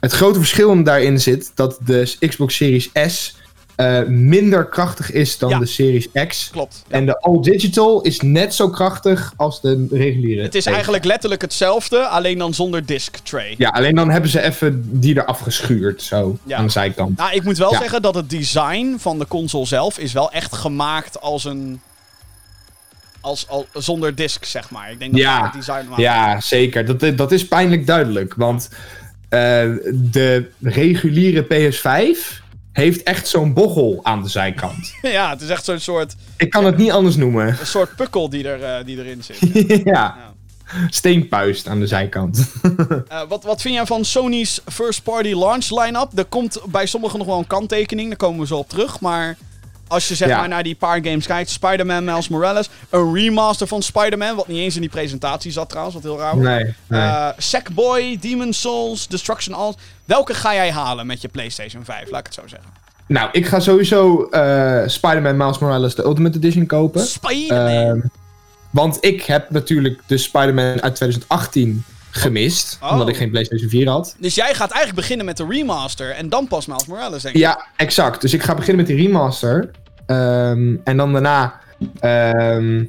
Het 0.00 0.12
grote 0.12 0.38
verschil 0.38 0.82
daarin 0.82 1.20
zit 1.20 1.52
dat 1.54 1.78
de 1.84 2.16
Xbox 2.28 2.56
Series 2.56 2.90
S 3.06 3.36
eh, 3.76 4.02
minder 4.06 4.66
krachtig 4.68 5.10
is 5.10 5.38
dan 5.38 5.48
Ja. 5.50 5.58
de 5.58 5.66
Series 5.66 6.08
X. 6.28 6.48
Klopt. 6.52 6.82
ja. 6.88 6.94
En 6.96 7.06
de 7.06 7.20
All 7.20 7.40
Digital 7.40 8.02
is 8.02 8.20
net 8.20 8.54
zo 8.54 8.70
krachtig 8.70 9.32
als 9.36 9.60
de 9.60 9.86
reguliere. 9.90 10.42
Het 10.42 10.54
is 10.54 10.66
eigenlijk 10.66 11.04
letterlijk 11.04 11.40
hetzelfde, 11.42 12.06
alleen 12.06 12.38
dan 12.38 12.54
zonder 12.54 12.86
disc 12.86 13.16
tray. 13.22 13.54
Ja, 13.58 13.68
alleen 13.68 13.94
dan 13.94 14.10
hebben 14.10 14.30
ze 14.30 14.42
even 14.42 15.00
die 15.00 15.16
eraf 15.16 15.38
geschuurd, 15.38 16.02
zo, 16.02 16.38
Ja. 16.44 16.56
aan 16.56 16.64
de 16.64 16.70
zijkant. 16.72 17.16
Nou, 17.18 17.32
ik 17.34 17.44
moet 17.44 17.58
wel 17.58 17.74
zeggen 17.74 18.02
dat 18.02 18.14
het 18.14 18.30
design 18.30 18.96
van 18.98 19.18
de 19.18 19.26
console 19.26 19.66
zelf 19.66 19.98
is 19.98 20.12
wel 20.12 20.30
echt 20.32 20.54
gemaakt 20.54 21.20
als 21.20 21.44
een... 21.44 21.80
Als, 23.20 23.48
al, 23.48 23.66
zonder 23.72 24.14
disc, 24.14 24.44
zeg 24.44 24.70
maar. 24.70 24.90
Ik 24.90 24.98
denk 24.98 25.10
dat 25.12 25.20
Ja. 25.20 25.42
het 25.44 25.52
design 25.52 25.86
maakt. 25.88 26.00
Ja, 26.00 26.40
zeker. 26.40 26.98
Dat, 26.98 27.16
dat 27.16 27.32
is 27.32 27.48
pijnlijk 27.48 27.86
duidelijk, 27.86 28.34
want 28.34 28.68
eh, 29.28 29.38
de 29.92 30.50
reguliere 30.62 31.42
PS5 31.44 32.42
heeft 32.74 33.02
echt 33.02 33.28
zo'n 33.28 33.52
bochel 33.52 34.00
aan 34.02 34.22
de 34.22 34.28
zijkant. 34.28 34.94
ja, 35.02 35.30
het 35.30 35.40
is 35.40 35.48
echt 35.48 35.64
zo'n 35.64 35.78
soort, 35.78 36.14
Ik 36.36 36.50
kan 36.50 36.64
het 36.64 36.76
niet 36.76 36.90
anders 36.90 37.16
noemen. 37.16 37.46
een 37.60 37.66
soort 37.66 37.96
pukkel 37.96 38.28
die, 38.30 38.48
er, 38.48 38.62
eh, 38.62 38.84
die 38.84 38.98
erin 38.98 39.22
zit. 39.24 39.38
ja, 39.84 39.84
Ja. 39.94 40.32
steenpuist 40.90 41.68
aan 41.68 41.80
de 41.80 41.86
zijkant. 41.86 42.46
Eh, 43.08 43.20
wat, 43.28 43.44
wat 43.44 43.60
vind 43.60 43.74
jij 43.74 43.86
van 43.86 44.04
Sony's 44.04 44.60
first 44.66 45.02
party 45.02 45.32
launch 45.34 45.70
line-up? 45.82 46.18
Er 46.18 46.24
komt 46.24 46.60
bij 46.66 46.86
sommigen 46.86 47.18
nog 47.18 47.26
wel 47.28 47.38
een 47.38 47.46
kanttekening, 47.46 48.08
daar 48.08 48.16
komen 48.16 48.40
we 48.40 48.46
zo 48.46 48.56
op 48.56 48.68
terug. 48.68 49.00
Maar 49.00 49.36
als 49.94 50.08
je 50.08 50.14
zeg 50.14 50.28
Ja. 50.28 50.38
maar 50.38 50.48
naar 50.48 50.62
die 50.62 50.74
paar 50.74 51.04
games 51.04 51.26
kijkt, 51.26 51.50
Spider-Man 51.50 52.04
Miles 52.04 52.28
Morales, 52.28 52.68
een 52.90 53.14
remaster 53.14 53.66
van 53.66 53.82
Spider-Man, 53.82 54.36
wat 54.36 54.48
niet 54.48 54.58
eens 54.58 54.74
in 54.74 54.80
die 54.80 54.90
presentatie 54.90 55.52
zat 55.52 55.68
trouwens, 55.68 55.94
wat 55.94 56.04
heel 56.04 56.18
raar 56.18 56.34
was. 56.36 56.44
nee, 56.44 56.74
nee. 56.86 57.00
Eh, 57.00 57.28
Sackboy, 57.38 58.18
Demon's 58.20 58.60
Souls, 58.60 59.08
Destruction 59.08 59.54
All. 59.54 59.74
Welke 60.04 60.34
ga 60.34 60.54
jij 60.54 60.70
halen 60.72 61.06
met 61.06 61.20
je 61.20 61.28
PlayStation 61.28 61.84
5? 61.84 62.10
Laat 62.10 62.20
ik 62.20 62.26
het 62.26 62.34
zo 62.34 62.42
zeggen. 62.46 62.68
nou, 63.06 63.28
ik 63.32 63.46
ga 63.46 63.60
sowieso 63.60 64.22
eh 64.30 64.82
Spider-Man 64.86 65.36
Miles 65.36 65.58
Morales 65.58 65.94
de 65.94 66.04
Ultimate 66.04 66.36
Edition 66.38 66.66
kopen. 66.66 67.06
Spider-Man. 67.06 67.68
Ehm, 67.96 67.98
want 68.70 68.96
ik 69.00 69.22
heb 69.22 69.50
natuurlijk 69.50 70.00
de 70.06 70.18
Spider-Man 70.18 70.82
uit 70.82 70.94
2018 70.94 71.84
gemist. 72.10 72.78
Oh. 72.82 72.92
Omdat 72.92 73.08
ik 73.08 73.16
geen 73.16 73.30
PlayStation 73.30 73.68
4 73.68 73.88
had. 73.88 74.14
dus 74.18 74.34
jij 74.34 74.54
gaat 74.54 74.70
eigenlijk 74.70 74.94
beginnen 74.94 75.26
met 75.26 75.36
de 75.36 75.46
remaster 75.48 76.10
en 76.10 76.28
dan 76.28 76.48
pas 76.48 76.66
Miles 76.66 76.86
Morales, 76.86 77.22
denk 77.22 77.34
ik. 77.34 77.40
Ja, 77.40 77.66
exact. 77.76 78.20
Dus 78.20 78.32
ik 78.34 78.42
ga 78.42 78.54
beginnen 78.54 78.76
met 78.86 78.96
die 78.96 79.06
remaster. 79.06 79.70
Ehm, 80.06 80.76
en 80.84 80.96
dan 80.96 81.12
daarna 81.12 81.60
ehm, 82.00 82.84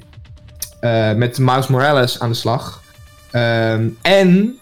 eh, 0.80 1.13
met 1.13 1.38
Miles 1.39 1.68
Morales 1.68 2.20
aan 2.20 2.30
de 2.30 2.36
slag. 2.36 2.82
Ehm, 3.32 3.88
en 4.01 4.59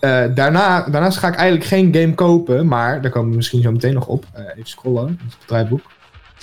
eh, 0.00 0.24
daarna, 0.34 0.82
daarnaast 0.90 1.18
ga 1.18 1.28
ik 1.28 1.34
eigenlijk 1.34 1.68
geen 1.68 1.94
game 1.94 2.14
kopen. 2.14 2.66
Maar 2.66 3.02
daar 3.02 3.10
komen 3.10 3.30
we 3.30 3.36
misschien 3.36 3.62
zo 3.62 3.72
meteen 3.72 3.94
nog 3.94 4.06
op. 4.06 4.24
Eh, 4.32 4.42
even 4.42 4.68
scrollen. 4.68 5.20
Het. 5.46 5.80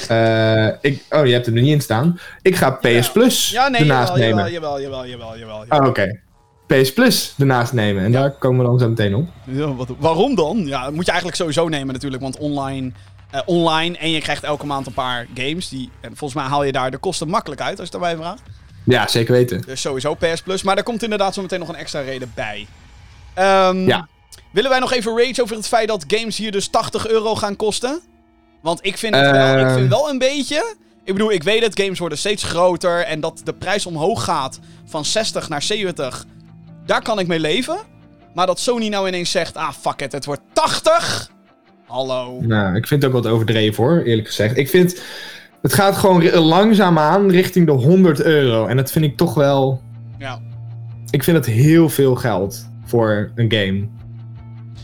Eh, 0.07 0.67
ik, 0.81 1.05
oh, 1.09 1.25
je 1.25 1.33
hebt 1.33 1.45
hem 1.45 1.55
er 1.55 1.61
niet 1.61 1.71
in 1.71 1.81
staan. 1.81 2.19
Ik 2.41 2.55
ga 2.55 2.71
PS 2.71 3.11
Plus 3.11 3.49
Ja, 3.49 3.67
nee, 3.67 3.81
ernaast 3.81 4.13
jawel, 4.15 4.27
nemen. 4.27 4.51
jawel, 4.51 4.81
jawel, 4.81 5.07
jawel, 5.07 5.38
jawel, 5.38 5.65
jawel. 5.65 5.79
Oh, 5.79 5.88
oké. 5.88 6.19
PS 6.67 6.93
Plus 6.93 7.36
ernaast 7.38 7.73
nemen. 7.73 8.03
En 8.03 8.11
daar 8.11 8.31
komen 8.31 8.59
we 8.59 8.65
dan 8.65 8.79
zo 8.79 8.89
meteen 8.89 9.15
op. 9.15 9.27
Ja, 9.43 9.73
wat, 9.73 9.88
waarom 9.99 10.36
dan? 10.36 10.65
Ja, 10.65 10.83
dat 10.83 10.93
moet 10.93 11.05
je 11.05 11.11
eigenlijk 11.11 11.41
sowieso 11.41 11.67
nemen 11.67 11.93
natuurlijk, 11.93 12.21
want 12.21 12.38
online, 12.38 12.91
eh, 13.36 13.41
online 13.45 13.97
en 13.97 14.09
je 14.09 14.19
krijgt 14.21 14.43
elke 14.43 14.65
maand 14.65 14.88
een 14.88 14.93
paar 14.93 15.27
games. 15.33 15.69
Die, 15.69 15.89
en 16.01 16.09
volgens 16.17 16.33
mij 16.41 16.49
haal 16.49 16.63
je 16.63 16.71
daar 16.71 16.91
de 16.91 16.97
kosten 16.97 17.29
makkelijk 17.29 17.61
uit, 17.61 17.79
als 17.79 17.89
je 17.89 17.97
het 17.97 18.03
daarbij 18.03 18.23
vraagt. 18.25 18.41
Ja, 18.83 19.07
zeker 19.07 19.33
weten. 19.33 19.61
Dus 19.61 19.81
sowieso 19.81 20.13
PS 20.13 20.41
Plus, 20.41 20.63
maar 20.63 20.75
daar 20.75 20.83
komt 20.83 21.03
inderdaad 21.03 21.33
zo 21.33 21.41
meteen 21.41 21.59
nog 21.59 21.69
een 21.69 21.75
extra 21.75 21.99
reden 21.99 22.31
bij. 22.36 22.67
Ehm, 23.33 23.77
Ja. 23.88 24.07
Willen 24.51 24.69
wij 24.69 24.79
nog 24.79 24.93
even 24.93 25.17
rage 25.17 25.41
over 25.41 25.55
het 25.55 25.67
feit 25.67 25.88
dat 25.88 26.03
games 26.07 26.38
hier 26.38 26.51
dus 26.51 26.67
80 26.67 27.07
euro 27.07 27.36
gaan 27.36 27.55
kosten? 27.55 28.01
Want 28.61 28.79
ik 28.86 28.97
vind 28.97 29.15
het 29.15 29.31
wel, 29.31 29.57
ik 29.57 29.65
Ehm. 29.65 29.73
vind 29.75 29.89
wel 29.89 30.09
een 30.09 30.17
beetje... 30.17 30.75
Ik 31.03 31.13
bedoel, 31.13 31.31
ik 31.31 31.43
weet 31.43 31.61
dat 31.61 31.79
games 31.79 31.99
worden 31.99 32.17
steeds 32.17 32.43
groter 32.43 33.03
en 33.03 33.19
dat 33.19 33.41
de 33.43 33.53
prijs 33.53 33.86
omhoog 33.86 34.23
gaat 34.23 34.59
van 34.86 35.05
60 35.05 35.49
naar 35.49 35.61
70. 35.61 36.25
Daar 36.86 37.01
kan 37.01 37.19
ik 37.19 37.27
mee 37.27 37.39
leven. 37.39 37.77
Maar 38.33 38.45
dat 38.45 38.59
Sony 38.59 38.88
nou 38.88 39.07
ineens 39.07 39.31
zegt, 39.31 39.55
ah 39.55 39.71
fuck 39.81 40.01
it, 40.01 40.11
het 40.11 40.25
wordt 40.25 40.41
80. 40.53 41.29
Hallo. 41.88 42.38
Nou, 42.41 42.75
ik 42.75 42.88
vind 42.88 43.03
het 43.03 43.13
ook 43.13 43.23
wat 43.23 43.31
overdreven 43.31 43.83
hoor, 43.83 44.01
eerlijk 44.01 44.27
gezegd. 44.27 44.57
Ik 44.57 44.69
vind, 44.69 45.01
het 45.61 45.73
gaat 45.73 45.95
gewoon 45.97 46.29
langzaamaan 46.33 47.29
richting 47.31 47.65
de 47.65 47.71
100 47.71 48.21
euro. 48.21 48.65
En 48.65 48.75
dat 48.77 48.91
vind 48.91 49.05
ik 49.05 49.17
toch 49.17 49.33
wel, 49.33 49.81
Ja, 50.19 50.39
ik 51.09 51.23
vind 51.23 51.38
het 51.38 51.45
heel 51.45 51.89
veel 51.89 52.15
geld 52.15 52.69
voor 52.86 53.31
een 53.36 53.51
game. 53.51 53.88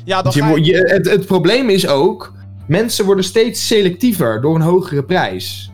ja 0.05 0.23
je, 0.31 0.43
je... 0.43 0.63
je- 0.63 0.93
het, 0.93 1.09
het 1.09 1.25
probleem 1.25 1.69
is 1.69 1.87
ook, 1.87 2.33
mensen 2.67 3.05
worden 3.05 3.23
steeds 3.23 3.67
selectiever 3.67 4.41
door 4.41 4.55
een 4.55 4.61
hogere 4.61 5.03
prijs. 5.03 5.71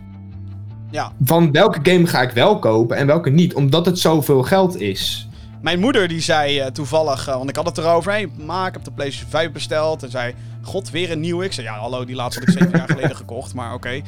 Ja. 0.92 1.12
Van 1.24 1.52
welke 1.52 1.80
game 1.92 2.08
ga 2.08 2.22
ik 2.22 2.32
wel 2.32 2.60
kopen 2.60 2.98
en 2.98 3.08
welke 3.08 3.30
niet, 3.30 3.54
omdat 3.54 3.86
het 3.86 4.00
zoveel 4.00 4.44
geld 4.44 4.80
is. 4.80 5.27
Mijn 5.62 5.80
moeder 5.80 6.08
die 6.08 6.22
zei 6.22 6.60
eh, 6.60 6.68
toevallig, 6.72 7.28
eh, 7.28 7.36
want 7.36 7.50
ik 7.50 7.56
had 7.56 7.66
het 7.66 7.78
erover. 7.78 8.12
Hé, 8.14 8.26
ma, 8.46 8.68
ik 8.68 8.74
heb 8.74 8.84
de 8.84 8.92
PlayStation 8.92 9.30
5 9.32 9.52
besteld. 9.52 10.04
En 10.04 10.10
zei, 10.12 10.36
god, 10.62 10.90
weer 10.90 11.12
een 11.12 11.20
nieuwe. 11.20 11.46
Ik 11.46 11.54
zei, 11.54 11.68
ja, 11.68 11.78
hallo, 11.78 12.06
die 12.06 12.16
laatste 12.16 12.40
had 12.40 12.50
ik 12.50 12.58
zeven 12.60 12.78
jaar 12.78 12.88
geleden 12.90 13.16
gekocht. 13.16 13.54
Maar 13.54 13.74
oké. 13.74 14.02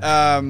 Ehm, 0.00 0.46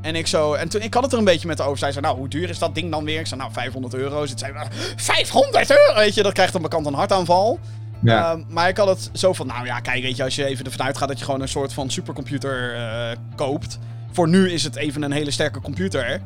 en 0.00 0.14
ik 0.16 0.26
zo, 0.26 0.52
en 0.54 0.68
toen, 0.68 0.80
ik 0.80 0.94
had 0.94 1.02
het 1.02 1.12
er 1.12 1.18
een 1.18 1.24
beetje 1.24 1.46
met 1.46 1.60
over. 1.60 1.78
Zij 1.78 1.92
zei, 1.92 2.04
nou, 2.04 2.16
hoe 2.16 2.28
duur 2.28 2.48
is 2.48 2.58
dat 2.58 2.74
ding 2.74 2.90
dan 2.90 3.04
weer? 3.04 3.20
Ik 3.20 3.26
zei, 3.26 3.40
nou, 3.40 3.52
500 3.52 3.94
euro. 3.94 4.26
Ze 4.26 4.34
zei, 4.36 4.52
500 4.96 5.70
euro? 5.70 5.94
Weet 5.94 6.14
je, 6.14 6.22
dat 6.22 6.32
krijgt 6.32 6.52
dan 6.52 6.62
bekend 6.62 6.86
een 6.86 6.94
hartaanval. 6.94 7.58
Ja. 8.00 8.30
Ehm, 8.32 8.42
maar 8.48 8.68
ik 8.68 8.76
had 8.76 8.88
het 8.88 9.10
zo 9.12 9.32
van, 9.32 9.46
nou 9.46 9.66
ja, 9.66 9.80
kijk, 9.80 10.02
weet 10.02 10.16
je, 10.16 10.24
als 10.24 10.34
je 10.34 10.44
even 10.44 10.64
ervan 10.64 10.86
uitgaat 10.86 11.08
dat 11.08 11.18
je 11.18 11.24
gewoon 11.24 11.40
een 11.40 11.48
soort 11.48 11.72
van 11.72 11.90
supercomputer 11.90 12.74
eh, 12.74 13.16
koopt. 13.36 13.78
Voor 14.12 14.28
nu 14.28 14.50
is 14.50 14.64
het 14.64 14.76
even 14.76 15.02
een 15.02 15.12
hele 15.12 15.30
sterke 15.30 15.60
computer. 15.60 16.20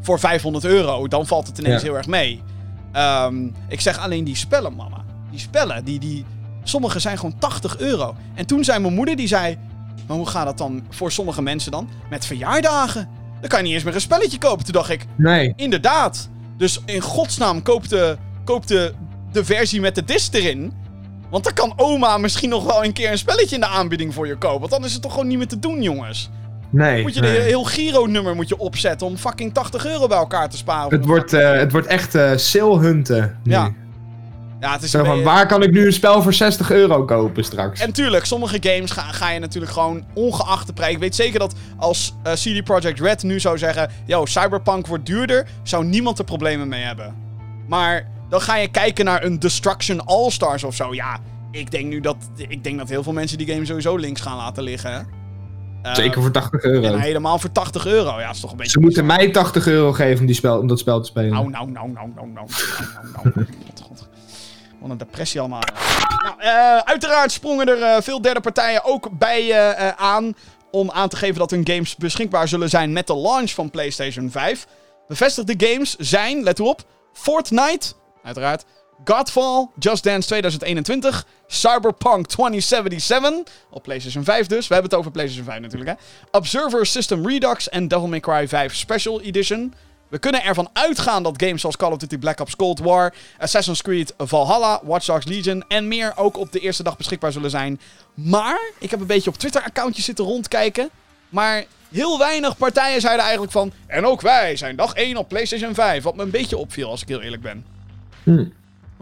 Voor 0.00 0.18
500 0.18 0.64
euro, 0.64 1.08
dan 1.08 1.26
valt 1.26 1.46
het 1.46 1.58
ineens 1.58 1.80
Ja. 1.82 1.86
heel 1.88 1.96
erg 1.96 2.06
mee. 2.06 2.42
Ehm, 2.92 3.48
ik 3.68 3.80
zeg 3.80 3.98
alleen 3.98 4.24
die 4.24 4.36
spellen, 4.36 4.74
mama. 4.74 5.04
Die 5.30 5.40
spellen, 5.40 5.84
die, 5.84 5.98
die, 5.98 6.24
sommige 6.62 6.98
zijn 6.98 7.18
gewoon 7.18 7.38
80 7.38 7.78
euro. 7.78 8.14
En 8.34 8.46
toen 8.46 8.64
zei 8.64 8.78
mijn 8.78 8.94
moeder, 8.94 9.16
die 9.16 9.26
zei, 9.26 9.58
maar 10.06 10.16
hoe 10.16 10.28
gaat 10.28 10.44
dat 10.44 10.58
dan 10.58 10.84
voor 10.90 11.12
sommige 11.12 11.42
mensen 11.42 11.70
dan? 11.72 11.88
Met 12.10 12.26
verjaardagen. 12.26 13.08
Dan 13.40 13.48
kan 13.48 13.58
je 13.58 13.64
niet 13.64 13.74
eens 13.74 13.84
meer 13.84 13.94
een 13.94 14.00
spelletje 14.00 14.38
kopen. 14.38 14.64
Toen 14.64 14.74
dacht 14.74 14.90
ik, 14.90 15.06
Nee. 15.16 15.52
Inderdaad. 15.56 16.28
Dus 16.56 16.80
in 16.84 17.00
godsnaam 17.00 17.62
koop 17.62 17.88
de, 17.88 18.16
koop 18.44 18.66
de, 18.66 18.94
de 19.32 19.44
versie 19.44 19.80
met 19.80 19.94
de 19.94 20.04
disc 20.04 20.34
erin. 20.34 20.72
Want 21.30 21.44
dan 21.44 21.52
kan 21.52 21.72
oma 21.76 22.18
misschien 22.18 22.48
nog 22.48 22.64
wel 22.64 22.84
een 22.84 22.92
keer 22.92 23.10
een 23.10 23.18
spelletje 23.18 23.54
in 23.54 23.60
de 23.60 23.66
aanbieding 23.66 24.14
voor 24.14 24.26
je 24.26 24.36
kopen. 24.36 24.60
Want 24.60 24.70
dan 24.70 24.84
is 24.84 24.92
het 24.92 25.02
toch 25.02 25.12
gewoon 25.12 25.26
niet 25.26 25.38
meer 25.38 25.48
te 25.48 25.58
doen, 25.58 25.82
jongens. 25.82 26.30
Nee. 26.72 27.02
Moet 27.02 27.14
je 27.14 27.20
de 27.20 27.26
heel 27.26 27.64
Giro-nummer 27.64 28.34
moet 28.34 28.48
je 28.48 28.58
opzetten 28.58 29.06
om 29.06 29.16
fucking 29.16 29.54
80 29.54 29.86
euro 29.86 30.06
bij 30.06 30.18
elkaar 30.18 30.48
te 30.48 30.56
sparen. 30.56 30.90
Het 30.98 31.06
wordt, 31.06 31.32
eh, 31.32 31.52
het 31.52 31.72
wordt 31.72 31.86
echt 31.86 32.14
eh 32.14 32.30
sale 32.36 32.78
hunten. 32.78 33.38
nu. 33.44 33.52
Ja. 33.52 33.72
Ja, 34.60 34.72
het 34.72 34.82
is 34.82 34.90
Zo 34.90 34.98
van, 35.04 35.08
beetje- 35.08 35.24
waar 35.24 35.46
kan 35.46 35.62
ik 35.62 35.70
nu 35.70 35.86
een 35.86 35.92
spel 35.92 36.22
voor 36.22 36.32
60 36.32 36.70
euro 36.70 37.04
kopen 37.04 37.44
straks? 37.44 37.80
En 37.80 37.92
tuurlijk, 37.92 38.24
sommige 38.24 38.56
games 38.60 38.90
ga, 38.90 39.02
ga 39.02 39.30
je 39.30 39.38
natuurlijk 39.40 39.72
gewoon 39.72 40.04
ongeacht 40.14 40.66
de 40.66 40.72
prijs. 40.72 40.92
Ik 40.92 40.98
weet 40.98 41.14
zeker 41.14 41.38
dat 41.38 41.54
als 41.76 42.14
eh, 42.22 42.32
CD 42.32 42.64
Projekt 42.64 43.00
Red 43.00 43.22
nu 43.22 43.40
zou 43.40 43.58
zeggen... 43.58 43.90
Yo, 44.06 44.26
Cyberpunk 44.26 44.86
wordt 44.86 45.06
duurder, 45.06 45.46
zou 45.62 45.84
niemand 45.84 46.18
er 46.18 46.24
problemen 46.24 46.68
mee 46.68 46.82
hebben. 46.82 47.14
Maar 47.68 48.08
dan 48.28 48.40
ga 48.40 48.56
je 48.56 48.68
kijken 48.68 49.04
naar 49.04 49.24
een 49.24 49.38
Destruction 49.38 50.04
All-Stars 50.04 50.64
of 50.64 50.74
zo. 50.74 50.94
Ja, 50.94 51.18
ik 51.50 51.70
denk 51.70 51.86
nu 51.86 52.00
dat, 52.00 52.16
ik 52.36 52.64
denk 52.64 52.78
dat 52.78 52.88
heel 52.88 53.02
veel 53.02 53.12
mensen 53.12 53.38
die 53.38 53.46
game 53.52 53.64
sowieso 53.66 53.96
links 53.96 54.20
gaan 54.20 54.36
laten 54.36 54.62
liggen. 54.62 55.06
Eh, 55.82 55.94
Zeker 55.94 56.22
voor 56.22 56.30
80 56.30 56.62
euro. 56.62 56.96
helemaal 56.96 57.38
voor 57.38 57.52
80 57.52 57.86
euro. 57.86 58.20
Ja, 58.20 58.30
is 58.30 58.40
toch 58.40 58.50
een 58.50 58.56
beetje. 58.56 58.72
Ze 58.72 58.80
moeten 58.80 59.06
mij 59.06 59.30
80 59.30 59.66
euro 59.66 59.92
geven 59.92 60.20
om, 60.20 60.26
die 60.26 60.34
spel, 60.34 60.58
om 60.58 60.66
dat 60.66 60.78
spel 60.78 61.00
te 61.00 61.06
spelen. 61.06 61.32
Nou, 61.32 61.50
nou, 61.50 61.70
nou, 61.70 61.90
nou, 61.92 62.10
nou, 62.14 62.28
nou. 62.28 62.48
nou, 62.48 63.12
nou, 63.12 63.32
nou. 63.34 63.46
Wat 64.82 64.90
een 64.90 64.98
depressie 64.98 65.40
allemaal. 65.40 65.62
Nou, 66.22 66.34
uh, 66.40 66.76
uiteraard 66.78 67.32
sprongen 67.32 67.68
er 67.68 67.78
uh, 67.78 67.96
veel 68.00 68.22
derde 68.22 68.40
partijen 68.40 68.84
ook 68.84 69.18
bij 69.18 69.46
uh, 69.46 69.88
aan. 69.88 70.34
Om 70.70 70.90
aan 70.90 71.08
te 71.08 71.16
geven 71.16 71.38
dat 71.38 71.50
hun 71.50 71.66
games 71.66 71.96
beschikbaar 71.96 72.48
zullen 72.48 72.68
zijn 72.68 72.92
met 72.92 73.06
de 73.06 73.16
launch 73.16 73.50
van 73.50 73.70
PlayStation 73.70 74.30
5. 74.30 74.66
Bevestigde 75.08 75.54
games 75.66 75.96
zijn, 75.96 76.42
let 76.42 76.60
op, 76.60 76.82
Fortnite, 77.12 77.92
uiteraard. 78.22 78.64
Godfall, 79.04 79.68
Just 79.78 80.04
Dance 80.04 80.26
2021, 80.28 81.26
Cyberpunk 81.46 82.26
2077, 82.26 83.54
op 83.70 83.82
PlayStation 83.82 84.24
5 84.24 84.46
dus. 84.46 84.68
We 84.68 84.74
hebben 84.74 84.90
het 84.90 85.00
over 85.00 85.10
PlayStation 85.10 85.46
5 85.46 85.60
natuurlijk, 85.60 85.90
hè. 85.90 85.96
Observer 86.38 86.86
System 86.86 87.28
Redux 87.28 87.68
en 87.68 87.88
Devil 87.88 88.08
May 88.08 88.20
Cry 88.20 88.48
5 88.48 88.74
Special 88.74 89.20
Edition. 89.20 89.74
We 90.08 90.18
kunnen 90.18 90.44
ervan 90.44 90.68
uitgaan 90.72 91.22
dat 91.22 91.42
games 91.42 91.60
zoals 91.60 91.76
Call 91.76 91.92
of 91.92 91.98
Duty 91.98 92.18
Black 92.18 92.40
Ops 92.40 92.56
Cold 92.56 92.78
War, 92.78 93.14
Assassin's 93.38 93.82
Creed 93.82 94.14
Valhalla, 94.18 94.80
Watch 94.82 95.06
Dogs 95.06 95.26
Legion 95.26 95.64
en 95.68 95.88
meer 95.88 96.12
ook 96.16 96.36
op 96.36 96.52
de 96.52 96.58
eerste 96.58 96.82
dag 96.82 96.96
beschikbaar 96.96 97.32
zullen 97.32 97.50
zijn. 97.50 97.80
Maar, 98.14 98.72
ik 98.78 98.90
heb 98.90 99.00
een 99.00 99.06
beetje 99.06 99.30
op 99.30 99.36
Twitter-accountjes 99.36 100.04
zitten 100.04 100.24
rondkijken. 100.24 100.90
Maar 101.28 101.64
heel 101.90 102.18
weinig 102.18 102.56
partijen 102.56 103.00
zeiden 103.00 103.22
eigenlijk 103.22 103.52
van... 103.52 103.72
En 103.86 104.06
ook 104.06 104.20
wij 104.20 104.56
zijn 104.56 104.76
dag 104.76 104.94
1 104.94 105.16
op 105.16 105.28
PlayStation 105.28 105.74
5. 105.74 106.02
Wat 106.02 106.16
me 106.16 106.22
een 106.22 106.30
beetje 106.30 106.56
opviel, 106.56 106.90
als 106.90 107.02
ik 107.02 107.08
heel 107.08 107.22
eerlijk 107.22 107.42
ben. 107.42 107.64
Hm. 108.22 108.44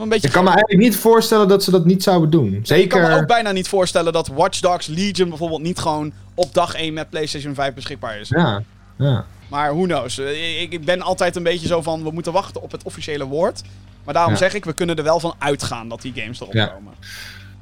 Een 0.00 0.08
beetje 0.08 0.26
Ik 0.26 0.32
kan 0.32 0.44
me 0.44 0.50
eigenlijk 0.50 0.80
niet 0.82 0.96
voorstellen 0.96 1.48
dat 1.48 1.64
ze 1.64 1.70
dat 1.70 1.84
niet 1.84 2.02
zouden 2.02 2.30
doen. 2.30 2.52
Ik 2.54 2.66
Zeker. 2.66 3.00
kan 3.00 3.10
me 3.10 3.16
ook 3.16 3.26
bijna 3.26 3.52
niet 3.52 3.68
voorstellen 3.68 4.12
dat 4.12 4.28
Watch 4.28 4.60
Dogs 4.60 4.86
Legion 4.86 5.28
bijvoorbeeld 5.28 5.62
niet 5.62 5.78
gewoon 5.78 6.12
op 6.34 6.54
dag 6.54 6.74
1 6.74 6.92
met 6.92 7.10
PlayStation 7.10 7.54
5 7.54 7.74
beschikbaar 7.74 8.20
is. 8.20 8.28
Ja, 8.28 8.62
ja. 8.98 9.24
Maar 9.48 9.74
who 9.74 9.82
knows. 9.84 10.18
Eh, 10.18 10.62
Ik, 10.62 10.72
ik 10.72 10.84
ben 10.84 11.00
altijd 11.02 11.36
een 11.36 11.42
beetje 11.42 11.66
zo 11.66 11.82
van, 11.82 12.02
we 12.02 12.10
moeten 12.10 12.32
wachten 12.32 12.62
op 12.62 12.72
het 12.72 12.82
officiële 12.82 13.24
woord. 13.24 13.62
Maar 14.04 14.14
daarom 14.14 14.32
Ja. 14.32 14.38
zeg 14.38 14.54
ik, 14.54 14.64
we 14.64 14.72
kunnen 14.72 14.96
er 14.96 15.04
wel 15.04 15.20
van 15.20 15.34
uitgaan 15.38 15.88
dat 15.88 16.02
die 16.02 16.12
games 16.16 16.40
erop 16.40 16.52
Ja. 16.52 16.66
komen. 16.66 16.92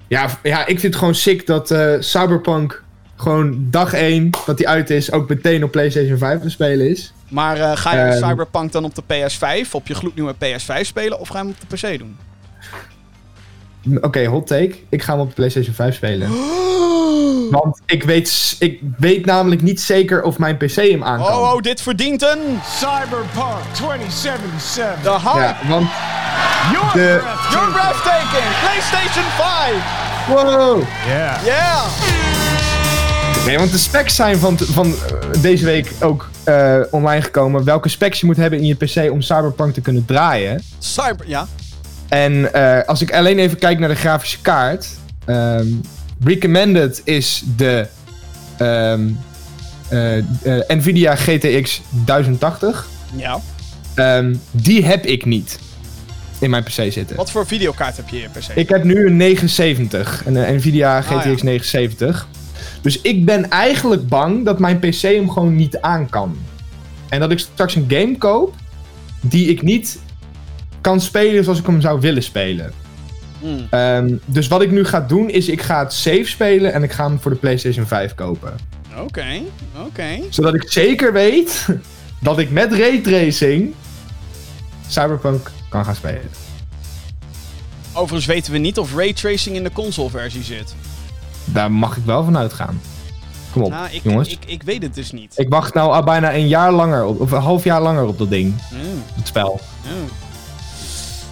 Ja, 0.08 0.28
ja, 0.42 0.60
ik 0.60 0.66
vind 0.80 0.82
het 0.82 0.96
gewoon 0.96 1.14
sick 1.14 1.46
dat 1.46 1.70
eh, 1.70 1.94
Cyberpunk 2.00 2.82
gewoon 3.16 3.66
dag 3.70 3.92
1 3.92 4.30
dat 4.46 4.56
die 4.56 4.68
uit 4.68 4.90
is, 4.90 5.12
ook 5.12 5.28
meteen 5.28 5.64
op 5.64 5.70
PlayStation 5.70 6.18
5 6.18 6.40
te 6.40 6.50
spelen 6.50 6.88
is. 6.90 7.12
Maar 7.28 7.56
eh, 7.60 7.76
ga 7.76 7.94
je 7.94 8.00
Ehm. 8.12 8.28
Cyberpunk 8.28 8.72
dan 8.72 8.84
op 8.84 8.94
de 8.94 9.02
PS5, 9.02 9.70
op 9.72 9.86
je 9.86 9.94
gloednieuwe 9.94 10.34
PS5 10.34 10.80
spelen, 10.86 11.18
of 11.20 11.28
ga 11.28 11.38
je 11.38 11.44
hem 11.44 11.54
op 11.62 11.70
de 11.70 11.76
PC 11.88 11.98
doen? 11.98 12.16
Oké, 14.00 14.24
hot 14.26 14.46
take. 14.46 14.74
Ik 14.88 15.02
ga 15.02 15.12
hem 15.12 15.20
op 15.20 15.28
de 15.28 15.34
PlayStation 15.34 15.74
5 15.74 15.94
spelen. 15.94 16.28
Want 17.50 17.80
ik 17.86 18.02
weet, 18.02 18.56
ik 18.58 18.80
weet 18.98 19.26
namelijk 19.26 19.62
niet 19.62 19.80
zeker 19.80 20.22
of 20.22 20.38
mijn 20.38 20.56
PC 20.56 20.74
hem 20.74 21.04
aan 21.04 21.18
kan. 21.18 21.26
Oh, 21.32 21.52
oh, 21.52 21.60
dit 21.60 21.80
verdient 21.80 22.22
een... 22.22 22.60
Cyberpunk 22.78 23.58
2077. 23.72 25.02
De 25.02 25.10
hype! 25.10 25.38
Ja, 25.38 25.58
want 25.68 25.88
Your 26.72 26.92
de- 26.92 27.22
You're 27.50 27.72
breathtaking! 27.72 28.44
PlayStation 28.60 29.24
5! 29.24 30.06
wow. 30.28 30.82
Yeah. 31.06 31.44
Yeah! 31.44 31.84
Nee, 33.46 33.58
want 33.58 33.72
de 33.72 33.78
specs 33.78 34.14
zijn 34.14 34.38
van, 34.38 34.58
van 34.58 34.86
eh, 34.86 35.42
deze 35.42 35.64
week 35.64 35.92
ook 36.00 36.28
eh, 36.44 36.76
online 36.90 37.22
gekomen. 37.22 37.64
Welke 37.64 37.88
specs 37.88 38.20
je 38.20 38.26
moet 38.26 38.36
hebben 38.36 38.58
in 38.58 38.66
je 38.66 38.74
PC 38.74 39.10
om 39.12 39.20
Cyberpunk 39.22 39.74
te 39.74 39.80
kunnen 39.80 40.04
draaien. 40.04 40.62
Cyber... 40.78 41.28
Ja? 41.28 41.46
En 42.08 42.52
eh, 42.52 42.84
als 42.86 43.02
ik 43.02 43.12
alleen 43.12 43.38
even 43.38 43.58
kijk 43.58 43.78
naar 43.78 43.88
de 43.88 43.94
grafische 43.94 44.40
kaart. 44.40 44.88
ehm, 45.24 45.66
recommended 46.24 47.00
is 47.04 47.42
de 47.56 47.86
ehm, 48.56 49.08
eh, 49.88 50.16
eh, 50.18 50.24
Nvidia 50.68 51.14
GTX 51.16 51.80
1080. 52.04 52.86
Ja. 53.16 53.40
Ehm, 53.94 54.34
die 54.50 54.84
heb 54.84 55.06
ik 55.06 55.24
niet 55.24 55.58
in 56.38 56.50
mijn 56.50 56.62
PC 56.62 56.70
zitten. 56.70 57.16
Wat 57.16 57.30
voor 57.30 57.46
videokaart 57.46 57.96
heb 57.96 58.08
je 58.08 58.16
in 58.16 58.22
je 58.22 58.28
PC? 58.28 58.56
Ik 58.56 58.68
heb 58.68 58.84
nu 58.84 59.06
een 59.06 59.16
970, 59.16 60.22
een 60.26 60.56
Nvidia 60.56 61.00
GTX 61.00 61.12
Ah, 61.14 61.24
ja. 61.24 61.42
970. 61.44 62.28
Dus 62.80 63.00
ik 63.00 63.24
ben 63.24 63.50
eigenlijk 63.50 64.08
bang 64.08 64.44
dat 64.44 64.58
mijn 64.58 64.78
PC 64.78 65.00
hem 65.00 65.30
gewoon 65.30 65.56
niet 65.56 65.80
aan 65.80 66.08
kan. 66.08 66.36
En 67.08 67.20
dat 67.20 67.30
ik 67.30 67.38
straks 67.38 67.74
een 67.74 67.86
game 67.88 68.16
koop 68.18 68.54
die 69.20 69.48
ik 69.48 69.62
niet 69.62 69.98
kan 70.80 71.00
spelen 71.00 71.44
zoals 71.44 71.58
ik 71.58 71.66
hem 71.66 71.80
zou 71.80 72.00
willen 72.00 72.22
spelen. 72.22 72.72
Hmm. 73.40 73.66
Ehm, 73.70 74.14
dus 74.24 74.48
wat 74.48 74.62
ik 74.62 74.70
nu 74.70 74.84
ga 74.84 75.00
doen 75.00 75.30
is 75.30 75.48
ik 75.48 75.62
ga 75.62 75.78
het 75.78 75.92
safe 75.92 76.24
spelen 76.24 76.72
en 76.72 76.82
ik 76.82 76.92
ga 76.92 77.04
hem 77.06 77.20
voor 77.20 77.30
de 77.30 77.36
PlayStation 77.36 77.86
5 77.86 78.14
kopen. 78.14 78.54
Oké, 79.00 79.26
oké. 79.86 80.08
Zodat 80.30 80.54
ik 80.54 80.70
zeker 80.72 81.12
weet 81.12 81.66
dat 82.20 82.38
ik 82.38 82.50
met 82.50 82.72
raytracing 82.72 83.74
Cyberpunk 84.88 85.50
kan 85.68 85.84
gaan 85.84 85.94
spelen. 85.94 86.30
Overigens 87.92 88.26
weten 88.26 88.52
we 88.52 88.58
niet 88.58 88.78
of 88.78 88.94
raytracing 88.94 89.56
in 89.56 89.62
de 89.64 89.72
consoleversie 89.72 90.42
zit. 90.42 90.74
Daar 91.44 91.72
mag 91.72 91.96
ik 91.96 92.04
wel 92.04 92.24
van 92.24 92.36
uitgaan. 92.36 92.80
Kom 93.52 93.62
op, 93.62 93.70
Nou, 93.70 93.88
ik, 93.90 94.02
jongens. 94.02 94.28
Ik, 94.28 94.38
ik 94.46 94.62
weet 94.62 94.82
het 94.82 94.94
dus 94.94 95.12
niet. 95.12 95.32
Ik 95.36 95.48
wacht 95.48 95.74
nou 95.74 95.92
al 95.92 96.02
bijna 96.02 96.34
een 96.34 96.48
jaar 96.48 96.72
langer 96.72 97.04
op, 97.04 97.20
of 97.20 97.30
een 97.30 97.40
half 97.40 97.64
jaar 97.64 97.82
langer 97.82 98.04
op 98.04 98.18
dat 98.18 98.30
ding, 98.30 98.54
Hmm, 98.68 99.02
het 99.14 99.26
spel. 99.26 99.60
hmm. 99.82 100.08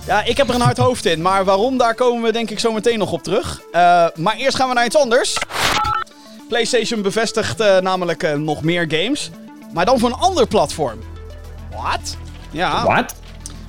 Ja, 0.06 0.24
ik 0.24 0.36
heb 0.36 0.48
er 0.48 0.54
een 0.54 0.60
hard 0.60 0.76
hoofd 0.76 1.04
in. 1.04 1.22
Maar 1.22 1.44
waarom, 1.44 1.78
daar 1.78 1.94
komen 1.94 2.22
we 2.22 2.32
denk 2.32 2.50
ik 2.50 2.58
zo 2.58 2.72
meteen 2.72 2.98
nog 2.98 3.12
op 3.12 3.22
terug. 3.22 3.60
Eh, 3.72 4.06
maar 4.14 4.36
eerst 4.36 4.56
gaan 4.56 4.68
we 4.68 4.74
naar 4.74 4.84
iets 4.84 4.96
anders. 4.96 5.36
PlayStation 6.48 7.02
bevestigt 7.02 7.60
eh, 7.60 7.78
namelijk 7.78 8.22
eh, 8.22 8.34
nog 8.34 8.62
meer 8.62 8.86
games. 8.88 9.30
Maar 9.72 9.84
dan 9.84 9.98
voor 9.98 10.08
een 10.08 10.14
ander 10.14 10.46
platform. 10.46 10.98
Wat? 11.70 12.16
Ja. 12.50 12.84
Wat? 12.84 13.14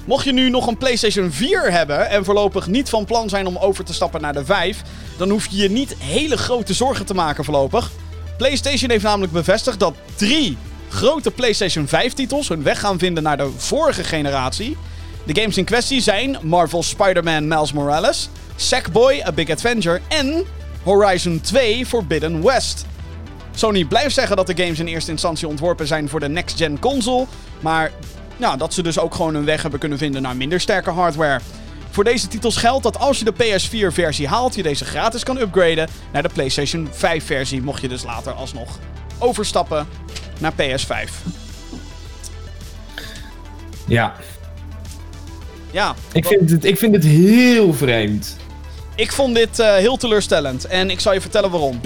Mocht 0.05 0.23
je 0.23 0.33
nu 0.33 0.49
nog 0.49 0.67
een 0.67 0.77
PlayStation 0.77 1.31
4 1.31 1.71
hebben 1.71 2.09
en 2.09 2.25
voorlopig 2.25 2.67
niet 2.67 2.89
van 2.89 3.05
plan 3.05 3.29
zijn 3.29 3.47
om 3.47 3.57
over 3.57 3.83
te 3.83 3.93
stappen 3.93 4.21
naar 4.21 4.33
de 4.33 4.45
5, 4.45 4.81
dan 5.17 5.29
hoef 5.29 5.45
je 5.45 5.57
je 5.57 5.69
niet 5.69 5.95
hele 5.99 6.37
grote 6.37 6.73
zorgen 6.73 7.05
te 7.05 7.13
maken 7.13 7.43
voorlopig. 7.43 7.91
PlayStation 8.37 8.89
heeft 8.89 9.03
namelijk 9.03 9.31
bevestigd 9.33 9.79
dat 9.79 9.93
drie 10.15 10.57
grote 10.89 11.31
PlayStation 11.31 11.87
5 11.87 12.13
titels 12.13 12.47
hun 12.47 12.63
weg 12.63 12.79
gaan 12.79 12.99
vinden 12.99 13.23
naar 13.23 13.37
de 13.37 13.51
vorige 13.57 14.03
generatie. 14.03 14.77
De 15.27 15.41
games 15.41 15.57
in 15.57 15.65
kwestie 15.65 16.01
zijn 16.01 16.37
Marvel's 16.41 16.89
Spider-Man 16.89 17.47
Miles 17.47 17.73
Morales, 17.73 18.29
Sackboy 18.55 19.21
A 19.25 19.31
Big 19.31 19.49
Adventure 19.49 20.01
en 20.07 20.45
Horizon 20.83 21.41
2 21.41 21.85
Forbidden 21.85 22.43
West. 22.43 22.85
Sony 23.55 23.85
blijft 23.85 24.13
zeggen 24.13 24.35
dat 24.35 24.47
de 24.47 24.63
games 24.63 24.79
in 24.79 24.87
eerste 24.87 25.11
instantie 25.11 25.47
ontworpen 25.47 25.87
zijn 25.87 26.09
voor 26.09 26.19
de 26.19 26.29
next-gen 26.29 26.79
console. 26.79 27.25
Maar 27.59 27.91
dat 28.57 28.73
ze 28.73 28.83
dus 28.83 28.99
ook 28.99 29.15
gewoon 29.15 29.35
een 29.35 29.45
weg 29.45 29.61
hebben 29.61 29.79
kunnen 29.79 29.97
vinden 29.97 30.21
naar 30.21 30.35
minder 30.35 30.59
sterke 30.59 30.89
hardware. 30.89 31.39
Voor 31.89 32.03
deze 32.03 32.27
titels 32.27 32.57
geldt 32.57 32.83
dat 32.83 32.99
als 32.99 33.19
je 33.19 33.25
de 33.25 33.33
PS4-versie 33.33 34.27
haalt, 34.27 34.55
je 34.55 34.63
deze 34.63 34.85
gratis 34.85 35.23
kan 35.23 35.37
upgraden 35.37 35.89
naar 36.11 36.23
de 36.23 36.29
PlayStation 36.33 36.89
5-versie. 36.91 37.61
Mocht 37.61 37.81
je 37.81 37.87
dus 37.87 38.03
later 38.03 38.33
alsnog 38.33 38.79
overstappen 39.19 39.87
naar 40.39 40.53
PS5. 40.53 41.11
Ja, 43.87 44.15
Ja, 45.71 45.95
ik 46.11 46.25
vind 46.25 46.49
het, 46.49 46.65
ik 46.65 46.77
vind 46.77 46.95
het 46.95 47.03
heel 47.03 47.73
vreemd. 47.73 48.35
Ik 48.95 49.11
vond 49.11 49.35
dit 49.35 49.59
eh, 49.59 49.73
heel 49.75 49.97
teleurstellend. 49.97 50.65
En 50.65 50.89
ik 50.89 50.99
zal 50.99 51.13
je 51.13 51.21
vertellen 51.21 51.49
waarom. 51.51 51.81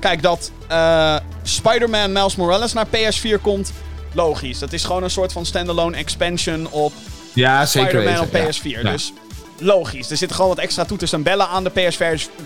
Kijk, 0.00 0.22
dat 0.22 0.50
eh, 0.68 1.16
Spider-Man 1.42 2.12
Miles 2.12 2.36
Morales 2.36 2.72
naar 2.72 2.86
PS4 2.86 3.40
komt, 3.42 3.72
logisch. 4.12 4.58
Dat 4.58 4.72
is 4.72 4.84
gewoon 4.84 5.02
een 5.02 5.10
soort 5.10 5.32
van 5.32 5.46
standalone 5.46 5.96
expansion 5.96 6.70
op 6.70 6.92
Ja, 7.32 7.66
Spider-Man 7.66 8.20
op 8.20 8.32
weten, 8.32 8.54
PS4. 8.54 8.62
ja. 8.62 8.78
Ja. 8.80 8.90
Dus 8.90 9.12
logisch. 9.58 10.10
Er 10.10 10.16
zitten 10.16 10.36
gewoon 10.36 10.54
wat 10.54 10.64
extra 10.64 10.84
toeters 10.84 11.12
en 11.12 11.22
bellen 11.22 11.48
aan 11.48 11.64
de 11.64 11.70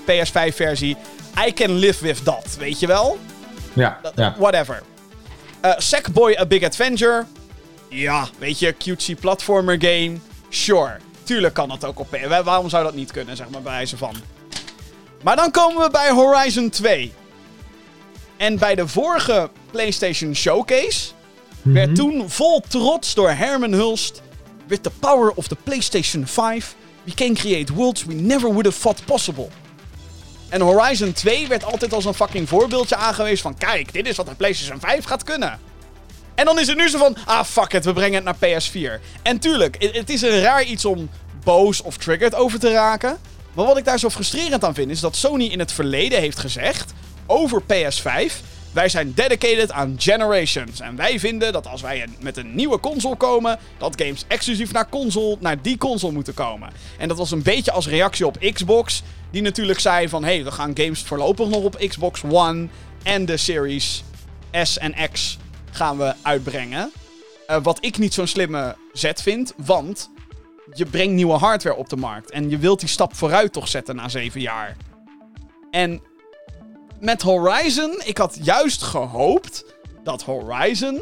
PS5-versie. 0.07 0.97
I 1.47 1.53
can 1.53 1.75
live 1.75 2.05
with 2.05 2.25
that, 2.25 2.57
weet 2.59 2.81
je 2.81 2.87
wel? 2.87 3.19
Ja, 3.73 4.01
ja. 4.15 4.35
Whatever. 4.39 4.83
Eh 5.61 5.73
Sackboy 5.77 6.37
A 6.41 6.47
Big 6.47 6.63
Adventure. 6.63 7.25
Ja, 7.89 8.29
weet 8.39 8.59
je, 8.59 8.75
cutesy 8.79 9.15
platformer 9.15 9.77
game. 9.81 10.13
Sure. 10.55 10.97
Tuurlijk 11.23 11.55
kan 11.55 11.69
dat 11.69 11.85
ook 11.85 11.99
op 11.99 12.07
PS. 12.11 12.43
Waarom 12.45 12.69
zou 12.69 12.85
dat 12.85 12.95
niet 12.95 13.11
kunnen, 13.11 13.37
zeg 13.37 13.49
maar, 13.49 13.63
bij 13.63 13.73
wijze 13.73 13.97
van. 13.97 14.15
Maar 15.23 15.37
dan 15.37 15.51
komen 15.51 15.83
we 15.83 15.91
bij 15.91 16.11
Horizon 16.11 16.71
2. 16.71 17.13
En 18.37 18.59
bij 18.59 18.75
de 18.75 18.89
vorige 18.89 19.51
PlayStation 19.71 20.35
Showcase 20.35 21.11
werd 21.63 21.87
Mhm. 21.87 21.95
toen 21.97 22.31
vol 22.31 22.61
trots 22.69 23.15
door 23.15 23.31
Herman 23.31 23.73
Hulst. 23.73 24.23
With 24.67 24.83
the 24.83 24.91
power 24.91 25.31
of 25.35 25.49
the 25.49 25.57
PlayStation 25.65 26.27
5, 26.27 26.75
we 27.05 27.15
can 27.15 27.35
create 27.35 27.73
worlds 27.75 28.05
we 28.05 28.15
never 28.15 28.49
would 28.49 28.65
have 28.67 28.81
thought 28.81 29.05
possible. 29.05 29.49
En 30.49 30.61
Horizon 30.61 31.13
2 31.13 31.49
werd 31.49 31.65
altijd 31.65 31.93
als 31.93 32.05
een 32.05 32.15
fucking 32.15 32.49
voorbeeldje 32.49 32.97
aangewezen 32.97 33.39
van... 33.43 33.57
Kijk, 33.59 33.93
dit 33.93 34.07
is 34.07 34.17
wat 34.17 34.27
de 34.27 34.35
PlayStation 34.35 34.81
5 34.81 35.05
gaat 35.05 35.23
kunnen. 35.25 35.61
En 36.35 36.45
dan 36.45 36.59
is 36.59 36.67
het 36.67 36.77
nu 36.77 36.89
zo 36.89 36.99
van... 36.99 37.17
Ah, 37.25 37.45
fuck 37.45 37.73
it, 37.73 37.85
we 37.85 37.93
brengen 37.93 38.27
het 38.27 38.41
naar 38.41 38.61
PS4. 38.61 39.01
En 39.23 39.39
tuurlijk, 39.39 39.77
het, 39.93 40.11
is 40.11 40.23
een 40.23 40.41
raar 40.41 40.65
iets 40.65 40.85
om 40.85 41.11
boos 41.45 41.83
of 41.83 41.97
triggered 41.97 42.35
over 42.35 42.59
te 42.59 42.73
raken. 42.73 43.19
Maar 43.53 43.67
wat 43.67 43.77
ik 43.79 43.85
daar 43.85 43.99
zo 43.99 44.11
frustrerend 44.11 44.65
aan 44.65 44.75
vind, 44.75 44.91
is 44.91 45.01
dat 45.01 45.17
Sony 45.17 45.45
in 45.45 45.59
het 45.59 45.73
verleden 45.73 46.21
heeft 46.21 46.39
gezegd 46.39 46.93
over 47.27 47.63
PS5. 47.63 48.33
Wij 48.73 48.89
zijn 48.89 49.13
dedicated 49.15 49.73
aan 49.73 49.95
generations. 49.99 50.81
En 50.81 50.97
wij 50.97 51.19
vinden 51.19 51.53
dat 51.53 51.67
als 51.67 51.81
wij 51.81 52.07
met 52.21 52.37
een 52.37 52.55
nieuwe 52.55 52.81
console 52.81 53.17
komen, 53.17 53.59
dat 53.79 54.03
games 54.03 54.25
exclusief 54.29 54.73
naar, 54.73 54.89
console, 54.89 55.37
naar 55.41 55.63
die 55.63 55.79
console 55.79 56.13
moeten 56.13 56.35
komen. 56.35 56.71
En 56.99 57.09
dat 57.09 57.19
was 57.19 57.31
een 57.31 57.43
beetje 57.43 57.73
als 57.73 57.89
reactie 57.89 58.27
op 58.27 58.39
Xbox, 58.53 59.03
die 59.31 59.43
natuurlijk 59.43 59.81
zei 59.81 60.09
van... 60.09 60.25
hé, 60.25 60.35
hey, 60.35 60.45
we 60.45 60.51
gaan 60.51 60.77
games 60.77 61.03
voorlopig 61.03 61.49
nog 61.49 61.63
op 61.63 61.77
Xbox 61.89 62.23
One 62.31 62.67
en 63.03 63.25
de 63.25 63.37
Series 63.37 64.05
S 64.63 64.79
en 64.79 64.95
X 65.13 65.39
gaan 65.75 65.99
we 65.99 66.15
uitbrengen. 66.23 66.91
Eh, 67.47 67.63
wat 67.63 67.79
ik 67.85 67.99
niet 67.99 68.15
zo'n 68.15 68.27
slimme 68.27 68.77
zet 68.93 69.23
vind, 69.23 69.55
want 69.57 70.11
je 70.75 70.87
brengt 70.87 71.15
nieuwe 71.15 71.33
hardware 71.33 71.77
op 71.77 71.89
de 71.89 71.97
markt. 71.97 72.31
En 72.31 72.51
je 72.51 72.59
wilt 72.59 72.81
die 72.81 72.89
stap 72.89 73.15
vooruit 73.15 73.53
toch 73.53 73.69
zetten 73.69 73.97
na 73.97 74.09
zeven 74.09 74.41
jaar. 74.41 74.77
En 75.71 76.01
met 77.01 77.23
Horizon, 77.23 78.01
ik 78.05 78.19
had 78.19 78.39
juist 78.43 78.83
gehoopt 78.83 79.65
dat 80.03 80.23
Horizon 80.23 81.01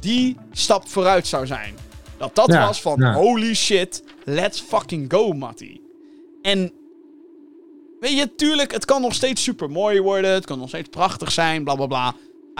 die 0.00 0.36
stap 0.52 0.88
vooruit 0.88 1.26
zou 1.26 1.46
zijn. 1.46 1.74
Dat 2.16 2.34
dat 2.34 2.46
Ja, 2.52 2.66
was 2.66 2.80
van 2.80 3.00
ja. 3.00 3.12
holy 3.12 3.54
shit, 3.54 4.02
let's 4.24 4.60
fucking 4.60 5.12
go, 5.12 5.32
Matty. 5.32 5.80
En 6.42 6.72
weet 8.00 8.18
je, 8.18 8.34
tuurlijk, 8.34 8.72
het 8.72 8.84
kan 8.84 9.00
nog 9.00 9.14
steeds 9.14 9.42
super 9.42 9.70
mooi 9.70 10.00
worden. 10.00 10.30
Het 10.30 10.44
kan 10.46 10.58
nog 10.58 10.68
steeds 10.68 10.88
prachtig 10.88 11.32
zijn, 11.32 11.64
bla 11.64 11.74
bla 11.74 11.86
bla. 11.86 12.14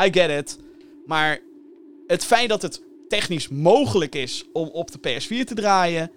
I 0.05 0.13
get 0.13 0.31
it. 0.31 0.59
Maar 1.07 1.39
het 2.09 2.25
feit 2.25 2.49
dat 2.49 2.63
het 2.63 2.83
technisch 3.09 3.49
mogelijk 3.49 4.15
is 4.15 4.45
om 4.53 4.69
op 4.69 4.91
de 4.91 4.99
PS4 4.99 5.45
te 5.45 5.55
draaien. 5.55 6.11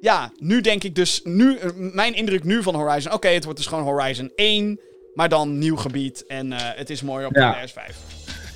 Ja, 0.00 0.32
nu 0.38 0.60
denk 0.60 0.84
ik 0.84 0.94
dus. 0.94 1.20
Nu, 1.24 1.58
mijn 1.74 2.14
indruk 2.14 2.44
nu 2.44 2.62
van 2.62 2.74
Horizon. 2.74 3.12
Oké, 3.12 3.28
het 3.28 3.44
wordt 3.44 3.58
dus 3.58 3.68
gewoon 3.68 3.84
Horizon 3.84 4.32
1. 4.36 4.80
Maar 5.14 5.28
dan 5.28 5.58
nieuw 5.58 5.76
gebied. 5.76 6.26
En 6.26 6.52
eh, 6.52 6.58
het 6.62 6.90
is 6.90 7.02
mooi 7.02 7.26
op 7.26 7.34
Ja. 7.36 7.50
de 7.50 7.68
PS5. 7.68 7.96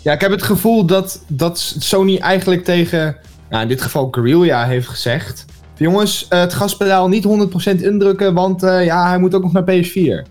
Ja, 0.03 0.13
ik 0.13 0.21
heb 0.21 0.31
het 0.31 0.43
gevoel 0.43 0.85
dat, 0.85 1.25
dat 1.29 1.59
Sony 1.79 2.19
eigenlijk 2.19 2.65
tegen, 2.65 3.17
nou 3.51 3.63
in 3.63 3.69
dit 3.69 3.83
geval 3.83 4.09
Guerrilla 4.11 4.67
heeft 4.67 4.89
gezegd... 4.89 5.45
Jongens, 5.77 6.29
eh, 6.29 6.41
het 6.41 6.55
gaspedaal 6.55 7.09
niet 7.09 7.25
100% 7.25 7.83
indrukken, 7.83 8.35
want 8.35 8.63
eh, 8.63 8.85
ja, 8.85 9.09
hij 9.09 9.19
moet 9.19 9.35
ook 9.35 9.43
nog 9.43 9.53
naar 9.53 9.63
PS4. 9.63 10.27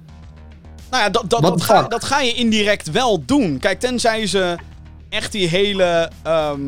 Nou 0.91 1.03
ja, 1.03 1.09
dat, 1.09 1.29
dat, 1.29 1.61
ga, 1.61 1.81
dat 1.87 2.03
ga 2.03 2.21
je 2.21 2.33
indirect 2.33 2.91
wel 2.91 3.25
doen. 3.25 3.59
Kijk, 3.59 3.79
tenzij 3.79 4.27
ze 4.27 4.55
echt 5.11 5.31
die 5.31 5.47
hele. 5.47 6.09
ehm, 6.23 6.59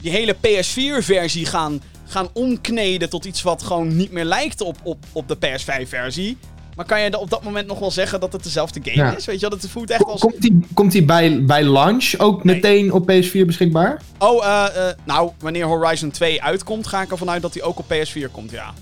die 0.00 0.10
hele 0.10 0.34
PS4-versie 0.34 1.46
gaan, 1.46 1.82
gaan 2.06 2.28
omkneden 2.32 3.10
tot 3.10 3.24
iets 3.24 3.42
wat 3.42 3.62
gewoon 3.62 3.96
niet 3.96 4.12
meer 4.12 4.24
lijkt 4.24 4.60
op, 4.60 4.76
op, 4.82 5.04
op 5.12 5.28
de 5.28 5.36
PS5-versie. 5.36 6.36
Maar 6.76 6.84
kan 6.86 7.00
je 7.00 7.18
op 7.18 7.30
dat 7.30 7.42
moment 7.42 7.66
nog 7.66 7.78
wel 7.78 7.90
zeggen 7.90 8.20
dat 8.20 8.32
het 8.32 8.42
dezelfde 8.42 8.80
game 8.82 8.96
Ja. 9.08 9.16
is? 9.16 9.24
Weet 9.24 9.40
je 9.40 9.48
wel, 9.48 9.58
het 9.58 9.68
voelt 9.70 9.90
echt 9.90 10.04
als. 10.04 10.20
Komt 10.20 10.40
die, 10.40 10.58
komt 10.74 10.92
die 10.92 11.04
bij, 11.04 11.44
bij 11.44 11.62
launch 11.64 12.14
ook 12.18 12.44
Nee. 12.44 12.54
meteen 12.54 12.92
op 12.92 13.10
PS4 13.10 13.46
beschikbaar? 13.46 14.00
Oh, 14.18 14.44
eh, 14.46 14.88
eh, 14.88 14.96
nou, 15.04 15.30
wanneer 15.38 15.64
Horizon 15.66 16.10
2 16.10 16.42
uitkomt, 16.42 16.86
ga 16.86 17.02
ik 17.02 17.10
ervan 17.10 17.30
uit 17.30 17.42
dat 17.42 17.54
hij 17.54 17.62
ook 17.62 17.78
op 17.78 17.84
PS4 17.92 18.28
komt, 18.32 18.50
ja. 18.50 18.72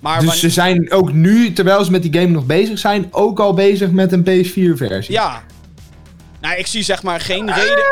Maar 0.00 0.14
Dus 0.14 0.24
wanneer- 0.24 0.40
ze 0.42 0.50
zijn 0.50 0.92
ook 0.92 1.12
nu, 1.12 1.52
terwijl 1.52 1.84
ze 1.84 1.90
met 1.90 2.02
die 2.02 2.12
game 2.14 2.26
nog 2.32 2.46
bezig 2.46 2.78
zijn, 2.78 3.08
ook 3.10 3.40
al 3.40 3.54
bezig 3.54 3.90
met 3.90 4.12
een 4.12 4.22
PS4-versie. 4.22 5.14
Ja. 5.14 5.42
Nou, 6.40 6.56
ik 6.56 6.66
zie 6.66 6.82
zeg 6.82 7.02
maar 7.02 7.20
geen 7.20 7.54
reden. 7.54 7.84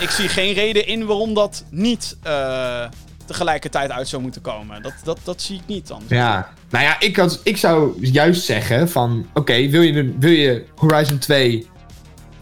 Ik 0.00 0.10
zie 0.10 0.28
geen 0.28 0.52
reden 0.52 0.86
in 0.86 1.06
waarom 1.06 1.34
dat 1.34 1.64
niet 1.70 2.16
eh, 2.22 2.84
tegelijkertijd 3.26 3.90
uit 3.90 4.08
zou 4.08 4.22
moeten 4.22 4.40
komen. 4.40 4.82
Dat, 4.82 4.92
dat, 5.04 5.18
dat 5.24 5.42
zie 5.42 5.56
ik 5.56 5.66
niet 5.66 5.88
dan. 5.88 6.02
Ja. 6.08 6.48
Nou 6.70 6.84
ja, 6.84 7.00
ik, 7.00 7.16
had, 7.16 7.40
ik 7.44 7.56
zou 7.56 7.94
juist 8.00 8.44
zeggen 8.44 8.88
van... 8.88 9.26
Oké, 9.34 9.68
wil, 9.68 9.82
je, 9.82 10.14
wil 10.18 10.30
je 10.30 10.64
Horizon 10.74 11.18
2 11.18 11.66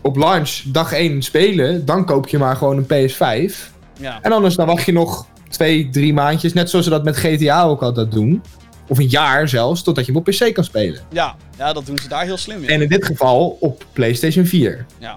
op 0.01 0.17
launch 0.17 0.61
dag 0.67 0.93
1 0.93 1.23
spelen... 1.23 1.85
dan 1.85 2.05
koop 2.05 2.29
je 2.29 2.39
maar 2.39 2.57
gewoon 2.57 2.77
een 2.77 3.11
PS5. 3.11 3.55
Ja. 4.01 4.19
En 4.23 4.33
anders 4.33 4.55
dan 4.55 4.67
wacht 4.67 4.85
je 4.85 4.93
nog 4.93 5.27
twee, 5.49 5.89
drie 5.89 6.13
maandjes... 6.13 6.53
net 6.53 6.71
zoals 6.71 6.85
ze 6.85 6.91
dat 6.91 7.05
met 7.05 7.17
GTA 7.17 7.63
ook 7.65 7.83
altijd 7.83 8.13
doen. 8.13 8.43
Of 8.89 8.99
een 8.99 9.09
jaar 9.09 9.49
zelfs, 9.49 9.83
totdat 9.83 10.07
je 10.07 10.13
hem 10.13 10.21
op 10.21 10.27
PC 10.27 10.55
kan 10.55 10.65
spelen. 10.65 11.01
Ja. 11.11 11.37
ja, 11.59 11.73
dat 11.73 11.87
doen 11.87 11.99
ze 11.99 12.09
daar 12.09 12.25
heel 12.25 12.37
slim 12.37 12.63
in. 12.63 12.69
En 12.69 12.83
in 12.83 12.89
dit 12.89 13.05
geval 13.05 13.57
op 13.61 13.85
PlayStation 13.93 14.47
4. 14.47 14.87
Ja. 14.99 15.17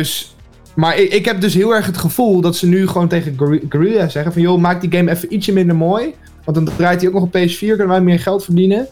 Dus... 0.00 0.34
Maar 0.74 0.96
ik, 0.98 1.12
ik 1.12 1.24
heb 1.24 1.40
dus 1.40 1.54
heel 1.54 1.74
erg 1.74 1.86
het 1.86 1.96
gevoel 1.96 2.40
dat 2.40 2.56
ze 2.56 2.66
nu 2.66 2.86
gewoon 2.86 3.08
tegen 3.08 3.34
Guerri- 3.36 3.62
Guerrilla 3.68 4.08
zeggen 4.08 4.32
van... 4.32 4.42
joh, 4.42 4.58
maak 4.60 4.80
die 4.80 4.92
game 4.92 5.10
even 5.10 5.34
ietsje 5.34 5.52
minder 5.52 5.76
mooi. 5.76 6.14
Want 6.44 6.56
dan 6.66 6.76
draait 6.76 6.98
hij 7.00 7.08
ook 7.08 7.14
nog 7.14 7.22
op 7.22 7.36
PS4, 7.36 7.58
kunnen 7.58 7.88
wij 7.88 8.00
meer 8.00 8.20
geld 8.20 8.44
verdienen. 8.44 8.86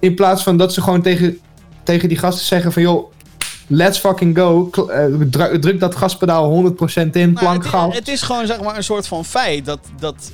In 0.00 0.14
plaats 0.14 0.42
van 0.42 0.56
dat 0.56 0.72
ze 0.74 0.82
gewoon 0.82 1.02
tegen, 1.02 1.38
tegen 1.82 2.08
die 2.08 2.18
gasten 2.18 2.46
zeggen 2.46 2.72
van... 2.72 2.82
joh, 2.82 3.12
let's 3.66 3.98
fucking 3.98 4.38
go. 4.38 4.70
Eh, 4.88 5.04
dru- 5.30 5.58
druk 5.58 5.80
dat 5.80 5.94
gaspedaal 5.96 6.64
100% 6.70 6.74
in, 6.94 7.10
Nou, 7.12 7.32
plank 7.32 7.62
het, 7.62 7.66
gas. 7.72 7.94
het 7.94 8.08
is 8.08 8.22
gewoon 8.22 8.46
zeg 8.46 8.62
maar 8.62 8.76
een 8.76 8.84
soort 8.84 9.06
van 9.06 9.24
feit 9.24 9.64
dat, 9.64 9.80
dat, 9.98 10.32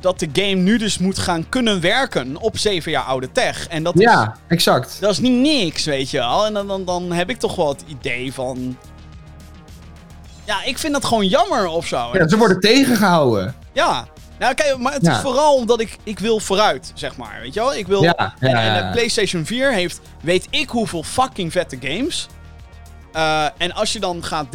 dat 0.00 0.18
de 0.18 0.28
game 0.32 0.54
nu 0.54 0.78
dus 0.78 0.98
moet 0.98 1.18
gaan 1.18 1.48
kunnen 1.48 1.80
werken 1.80 2.36
op 2.36 2.58
zeven 2.58 2.90
jaar 2.90 3.04
oude 3.04 3.32
tech. 3.32 3.66
En 3.68 3.82
dat 3.82 3.94
is, 3.94 4.00
Ja, 4.00 4.36
exact. 4.48 4.96
dat 5.00 5.10
is 5.10 5.18
niet 5.18 5.32
niks, 5.42 5.84
weet 5.84 6.10
je 6.10 6.18
wel. 6.18 6.46
En 6.46 6.52
dan, 6.54 6.66
dan, 6.66 6.84
dan 6.84 7.12
heb 7.12 7.30
ik 7.30 7.38
toch 7.38 7.56
wel 7.56 7.68
het 7.68 7.84
idee 7.86 8.32
van... 8.32 8.76
Ja, 10.44 10.64
ik 10.64 10.78
vind 10.78 10.92
dat 10.92 11.04
gewoon 11.04 11.26
jammer 11.26 11.66
of 11.66 11.86
zo. 11.86 12.08
Ja, 12.12 12.28
ze 12.28 12.36
worden 12.36 12.60
tegengehouden. 12.60 13.54
Ja. 13.72 14.06
Nou, 14.38 14.54
kijk, 14.54 14.78
maar 14.78 14.92
het 14.92 15.04
Ja. 15.06 15.12
is 15.12 15.18
vooral 15.18 15.54
omdat 15.54 15.80
ik, 15.80 15.96
ik 16.02 16.18
wil 16.18 16.40
vooruit, 16.40 16.90
zeg 16.94 17.16
maar. 17.16 17.38
Weet 17.40 17.54
je 17.54 17.60
wel? 17.60 17.74
Ik 17.74 17.86
wil... 17.86 18.02
Ja, 18.02 18.34
en, 18.38 18.54
en. 18.56 18.90
PlayStation 18.92 19.46
4 19.46 19.72
heeft 19.72 20.00
weet 20.22 20.46
ik 20.50 20.68
hoeveel 20.68 21.02
fucking 21.02 21.52
vette 21.52 21.76
games. 21.80 22.26
Eh, 23.12 23.60
en 23.60 23.72
als 23.72 23.92
je 23.92 24.00
dan 24.00 24.24
gaat... 24.24 24.54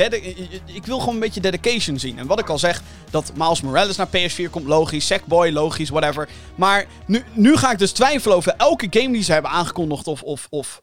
Ik 0.66 0.86
wil 0.86 1.00
gewoon 1.00 1.14
een 1.14 1.20
beetje 1.20 1.42
dedication 1.42 2.00
zien. 2.00 2.18
En 2.18 2.28
wat 2.28 2.40
ik 2.40 2.50
al 2.50 2.60
zeg, 2.60 2.82
dat 3.10 3.32
Miles 3.36 3.62
Morales 3.62 3.96
naar 3.96 4.08
PS4 4.08 4.50
komt, 4.50 4.66
logisch. 4.66 5.08
Sackboy, 5.08 5.50
logisch, 5.50 5.90
whatever. 5.90 6.30
Maar 6.56 6.86
nu, 7.08 7.24
nu 7.34 7.58
ga 7.58 7.72
ik 7.72 7.78
dus 7.78 7.92
twijfelen 7.92 8.38
over 8.38 8.56
elke 8.58 8.88
game 8.90 9.12
die 9.12 9.24
ze 9.24 9.32
hebben 9.32 9.52
aangekondigd 9.52 10.08
of... 10.08 10.24
of, 10.24 10.48
of 10.50 10.82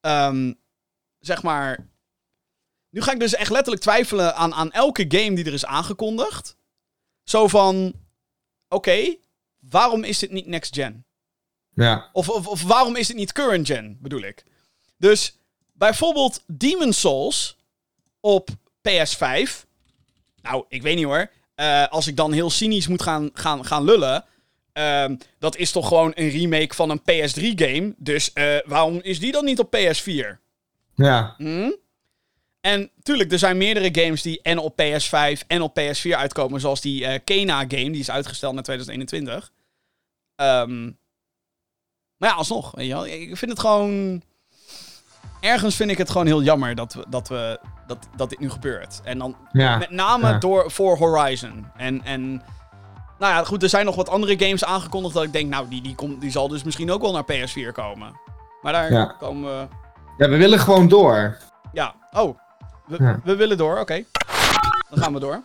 ehm, 0.00 0.52
zeg 1.18 1.42
maar... 1.42 1.92
Nu 2.90 3.02
ga 3.02 3.12
ik 3.12 3.20
dus 3.20 3.34
echt 3.34 3.50
letterlijk 3.50 3.82
twijfelen 3.82 4.34
aan, 4.34 4.54
aan 4.54 4.72
elke 4.72 5.04
game 5.08 5.34
die 5.34 5.44
er 5.44 5.52
is 5.52 5.66
aangekondigd. 5.66 6.56
Zo 7.22 7.48
van... 7.48 7.92
Oké, 8.68 9.16
waarom 9.58 10.04
is 10.04 10.18
dit 10.18 10.30
niet 10.30 10.46
next 10.46 10.74
gen? 10.74 11.06
Ja. 11.74 12.10
Of, 12.12 12.28
of, 12.28 12.46
of 12.46 12.62
waarom 12.62 12.96
is 12.96 13.08
het 13.08 13.16
niet 13.16 13.32
current 13.32 13.66
gen, 13.66 13.98
bedoel 14.00 14.22
ik. 14.22 14.44
Dus 14.96 15.38
bijvoorbeeld 15.74 16.42
Demon 16.46 16.92
Souls 16.92 17.56
op 18.20 18.48
PS5. 18.88 19.64
Nou, 20.42 20.64
ik 20.68 20.82
weet 20.82 20.96
niet 20.96 21.04
hoor. 21.04 21.30
Eh, 21.54 21.86
als 21.88 22.06
ik 22.06 22.16
dan 22.16 22.32
heel 22.32 22.50
cynisch 22.50 22.86
moet 22.86 23.02
gaan, 23.02 23.30
gaan, 23.32 23.64
gaan 23.64 23.84
lullen. 23.84 24.24
ehm, 24.72 25.16
dat 25.38 25.56
is 25.56 25.72
toch 25.72 25.88
gewoon 25.88 26.12
een 26.14 26.28
remake 26.28 26.74
van 26.74 26.90
een 26.90 27.00
PS3-game. 27.00 27.94
Dus 27.96 28.32
eh, 28.32 28.56
waarom 28.64 29.00
is 29.02 29.18
die 29.18 29.32
dan 29.32 29.44
niet 29.44 29.58
op 29.58 29.76
PS4? 29.76 30.38
Ja. 30.94 31.34
Hm? 31.38 31.70
En 32.60 32.90
tuurlijk, 33.02 33.32
er 33.32 33.38
zijn 33.38 33.56
meerdere 33.56 34.02
games 34.02 34.22
die 34.22 34.42
en 34.42 34.58
op 34.58 34.82
PS5 34.82 35.46
en 35.46 35.62
op 35.62 35.80
PS4 35.80 36.10
uitkomen. 36.10 36.60
Zoals 36.60 36.80
die 36.80 37.06
eh 37.06 37.20
Kena-game, 37.24 37.90
die 37.90 38.00
is 38.00 38.10
uitgesteld 38.10 38.54
naar 38.54 38.62
2021. 38.62 39.52
Ehm, 40.36 40.84
maar 42.16 42.28
ja, 42.28 42.34
alsnog, 42.34 42.70
weet 42.70 42.86
je 42.86 42.92
wel. 42.92 43.06
Ik 43.06 43.36
vind 43.36 43.50
het 43.50 43.60
gewoon... 43.60 44.22
Ergens 45.44 45.76
vind 45.76 45.90
ik 45.90 45.98
het 45.98 46.10
gewoon 46.10 46.26
heel 46.26 46.42
jammer 46.42 46.74
dat, 46.74 46.94
we, 46.94 47.04
dat, 47.08 47.28
we, 47.28 47.58
dat, 47.86 47.98
dat 48.16 48.30
dit 48.30 48.38
nu 48.38 48.50
gebeurt. 48.50 49.00
En 49.04 49.18
dan 49.18 49.36
Ja. 49.52 49.76
met 49.76 49.90
name 49.90 50.28
ja. 50.28 50.38
door, 50.38 50.70
voor 50.70 50.96
Horizon. 50.96 51.66
En, 51.76 52.04
en 52.04 52.30
nou 53.18 53.32
ja, 53.34 53.44
goed, 53.44 53.62
er 53.62 53.68
zijn 53.68 53.84
nog 53.84 53.94
wat 53.96 54.08
andere 54.08 54.38
games 54.44 54.64
aangekondigd 54.64 55.14
dat 55.14 55.22
ik 55.22 55.32
denk, 55.32 55.50
nou, 55.50 55.68
die, 55.68 55.82
die, 55.82 55.94
komt, 55.94 56.20
die 56.20 56.30
zal 56.30 56.48
dus 56.48 56.62
misschien 56.62 56.90
ook 56.92 57.00
wel 57.02 57.12
naar 57.12 57.24
PS4 57.32 57.72
komen. 57.72 58.12
Maar 58.62 58.72
daar 58.72 58.92
Ja. 58.92 59.04
komen 59.18 59.50
we... 59.58 59.66
ja, 60.18 60.28
we 60.28 60.36
willen 60.36 60.58
gewoon 60.58 60.88
door. 60.88 61.36
Ja, 61.72 61.94
oh. 62.12 62.38
We, 62.86 63.18
we 63.24 63.36
willen 63.36 63.56
door, 63.56 63.78
oké. 63.78 64.04
Dan 64.90 65.02
gaan 65.02 65.12
we 65.12 65.20
door. 65.20 65.42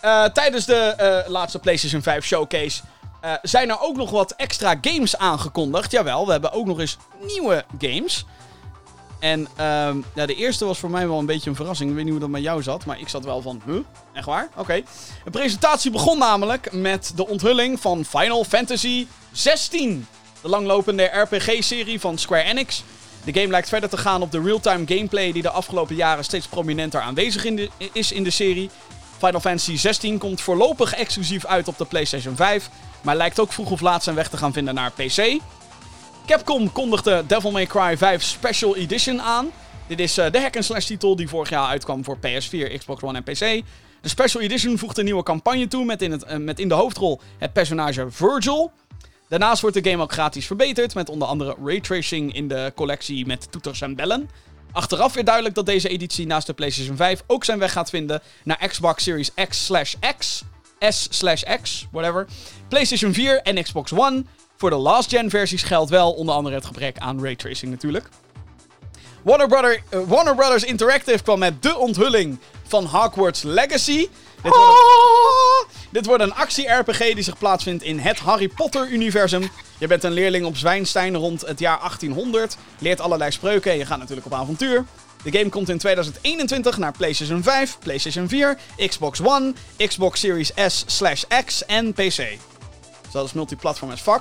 Eh, 0.00 0.24
tijdens 0.24 0.64
de 0.64 0.74
eh, 0.74 1.30
laatste 1.30 1.58
PlayStation 1.58 2.02
5 2.02 2.24
showcase 2.24 2.82
eh, 3.20 3.32
zijn 3.42 3.70
er 3.70 3.80
ook 3.80 3.96
nog 3.96 4.10
wat 4.10 4.32
extra 4.36 4.74
games 4.80 5.16
aangekondigd. 5.18 5.90
Jawel, 5.90 6.26
we 6.26 6.32
hebben 6.32 6.52
ook 6.52 6.66
nog 6.66 6.80
eens 6.80 6.96
nieuwe 7.20 7.64
games. 7.78 8.26
En 9.18 9.48
ehm, 9.56 9.96
ja, 10.14 10.26
de 10.26 10.34
eerste 10.34 10.64
was 10.64 10.78
voor 10.78 10.90
mij 10.90 11.08
wel 11.08 11.18
een 11.18 11.26
beetje 11.26 11.50
een 11.50 11.56
verrassing. 11.56 11.90
Ik 11.90 11.94
weet 11.94 12.04
niet 12.04 12.12
hoe 12.12 12.22
dat 12.22 12.30
met 12.30 12.42
jou 12.42 12.62
zat, 12.62 12.84
maar 12.84 13.00
ik 13.00 13.08
zat 13.08 13.24
wel 13.24 13.42
van, 13.42 13.62
huh? 13.66 13.78
Echt 14.12 14.26
waar? 14.26 14.48
Oké. 14.56 14.82
De 15.24 15.30
presentatie 15.30 15.90
begon 15.90 16.18
namelijk 16.18 16.72
met 16.72 17.12
de 17.14 17.26
onthulling 17.26 17.80
van 17.80 18.04
Final 18.04 18.44
Fantasy 18.44 19.06
16. 19.32 20.06
De 20.42 20.48
langlopende 20.48 21.04
RPG-serie 21.04 22.00
van 22.00 22.18
Square 22.18 22.42
Enix. 22.42 22.82
De 23.24 23.32
game 23.32 23.48
lijkt 23.48 23.68
verder 23.68 23.88
te 23.88 23.96
gaan 23.96 24.22
op 24.22 24.32
de 24.32 24.42
real-time 24.42 24.86
gameplay 24.86 25.32
die 25.32 25.42
de 25.42 25.50
afgelopen 25.50 25.94
jaren 25.94 26.24
steeds 26.24 26.46
prominenter 26.46 27.00
aanwezig 27.00 27.44
is 27.92 28.12
in 28.12 28.24
de 28.24 28.30
serie. 28.30 28.70
Final 29.18 29.40
Fantasy 29.40 29.76
16 29.76 30.18
komt 30.18 30.40
voorlopig 30.40 30.94
exclusief 30.94 31.44
uit 31.44 31.68
op 31.68 31.78
de 31.78 31.84
PlayStation 31.84 32.36
5, 32.36 32.70
maar 33.00 33.16
lijkt 33.16 33.40
ook 33.40 33.52
vroeg 33.52 33.70
of 33.70 33.80
laat 33.80 34.02
zijn 34.02 34.16
weg 34.16 34.28
te 34.28 34.36
gaan 34.36 34.52
vinden 34.52 34.74
naar 34.74 34.92
PC. 34.92 35.40
Capcom 36.28 36.72
kondigde 36.72 37.24
Devil 37.26 37.50
May 37.50 37.66
Cry 37.66 37.96
5 37.96 38.22
Special 38.22 38.76
Edition 38.76 39.20
aan. 39.20 39.50
Dit 39.86 40.00
is 40.00 40.18
eh, 40.18 40.30
de 40.30 40.40
hack-and-slash 40.40 40.84
titel 40.84 41.16
die 41.16 41.28
vorig 41.28 41.48
jaar 41.48 41.66
uitkwam 41.68 42.04
voor 42.04 42.16
PS4, 42.16 42.76
Xbox 42.78 43.02
One 43.02 43.22
en 43.22 43.22
PC. 43.22 43.64
De 44.00 44.08
Special 44.08 44.42
Edition 44.42 44.78
voegt 44.78 44.98
een 44.98 45.04
nieuwe 45.04 45.22
campagne 45.22 45.68
toe 45.68 45.84
met 45.84 46.02
in, 46.02 46.10
het, 46.10 46.24
eh, 46.24 46.36
met 46.36 46.58
in 46.58 46.68
de 46.68 46.74
hoofdrol 46.74 47.20
het 47.38 47.52
personage 47.52 48.06
Virgil. 48.10 48.72
Daarnaast 49.28 49.60
wordt 49.60 49.82
de 49.82 49.90
game 49.90 50.02
ook 50.02 50.12
gratis 50.12 50.46
verbeterd 50.46 50.94
met 50.94 51.08
onder 51.08 51.28
andere 51.28 51.56
raytracing 51.64 52.34
in 52.34 52.48
de 52.48 52.72
collectie 52.74 53.26
met 53.26 53.52
toeters 53.52 53.80
en 53.80 53.94
bellen. 53.94 54.30
Achteraf 54.72 55.14
weer 55.14 55.24
duidelijk 55.24 55.54
dat 55.54 55.66
deze 55.66 55.88
editie 55.88 56.26
naast 56.26 56.46
de 56.46 56.52
PlayStation 56.52 56.96
5 56.96 57.22
ook 57.26 57.44
zijn 57.44 57.58
weg 57.58 57.72
gaat 57.72 57.90
vinden 57.90 58.22
naar 58.44 58.68
Xbox 58.68 59.02
Series 59.02 59.30
X 59.48 59.64
slash 59.64 59.94
X, 60.18 60.42
S 60.80 61.06
slash 61.10 61.42
X, 61.62 61.86
whatever, 61.90 62.26
PlayStation 62.68 63.12
4 63.12 63.42
en 63.42 63.62
Xbox 63.62 63.92
One. 63.92 64.24
Voor 64.58 64.70
de 64.70 64.76
last-gen 64.76 65.30
versies 65.30 65.62
geldt 65.62 65.90
wel 65.90 66.12
onder 66.12 66.34
andere 66.34 66.54
het 66.54 66.66
gebrek 66.66 66.98
aan 66.98 67.22
raytracing 67.22 67.70
natuurlijk. 67.70 68.08
Warner, 69.22 69.48
Brother, 69.48 69.82
eh, 69.88 70.00
Warner 70.06 70.34
Brothers 70.34 70.64
Interactive 70.64 71.22
kwam 71.22 71.38
met 71.38 71.62
de 71.62 71.76
onthulling 71.76 72.38
van 72.66 72.84
Hogwarts 72.84 73.42
Legacy. 73.42 74.08
Dit 74.42 74.54
wordt 74.54 74.56
een, 74.56 75.66
dit 75.90 76.06
wordt 76.06 76.22
een 76.22 76.34
actie-RPG 76.34 76.98
die 76.98 77.22
zich 77.22 77.38
plaatsvindt 77.38 77.82
in 77.82 77.98
het 77.98 78.18
Harry 78.18 78.48
Potter-universum. 78.48 79.50
Je 79.78 79.86
bent 79.86 80.04
een 80.04 80.12
leerling 80.12 80.46
op 80.46 80.56
Zwijnstein 80.56 81.16
rond 81.16 81.40
het 81.40 81.58
jaar 81.58 81.78
1800, 81.78 82.56
leert 82.78 83.00
allerlei 83.00 83.30
spreuken 83.30 83.72
en 83.72 83.78
je 83.78 83.86
gaat 83.86 83.98
natuurlijk 83.98 84.26
op 84.26 84.34
avontuur. 84.34 84.84
De 85.22 85.32
game 85.32 85.48
komt 85.48 85.68
in 85.68 85.78
2021 85.78 86.78
naar 86.78 86.92
PlayStation 86.92 87.42
5, 87.42 87.78
PlayStation 87.78 88.28
4, 88.28 88.58
Xbox 88.76 89.20
One, 89.22 89.52
Xbox 89.76 90.20
Series 90.20 90.52
S 90.66 90.84
slash 90.86 91.24
X 91.44 91.66
en 91.66 91.92
PC. 91.92 92.16
Dus 93.02 93.12
dat 93.12 93.24
is 93.24 93.32
multiplatform 93.32 93.90
as 93.90 94.00
fuck. 94.00 94.20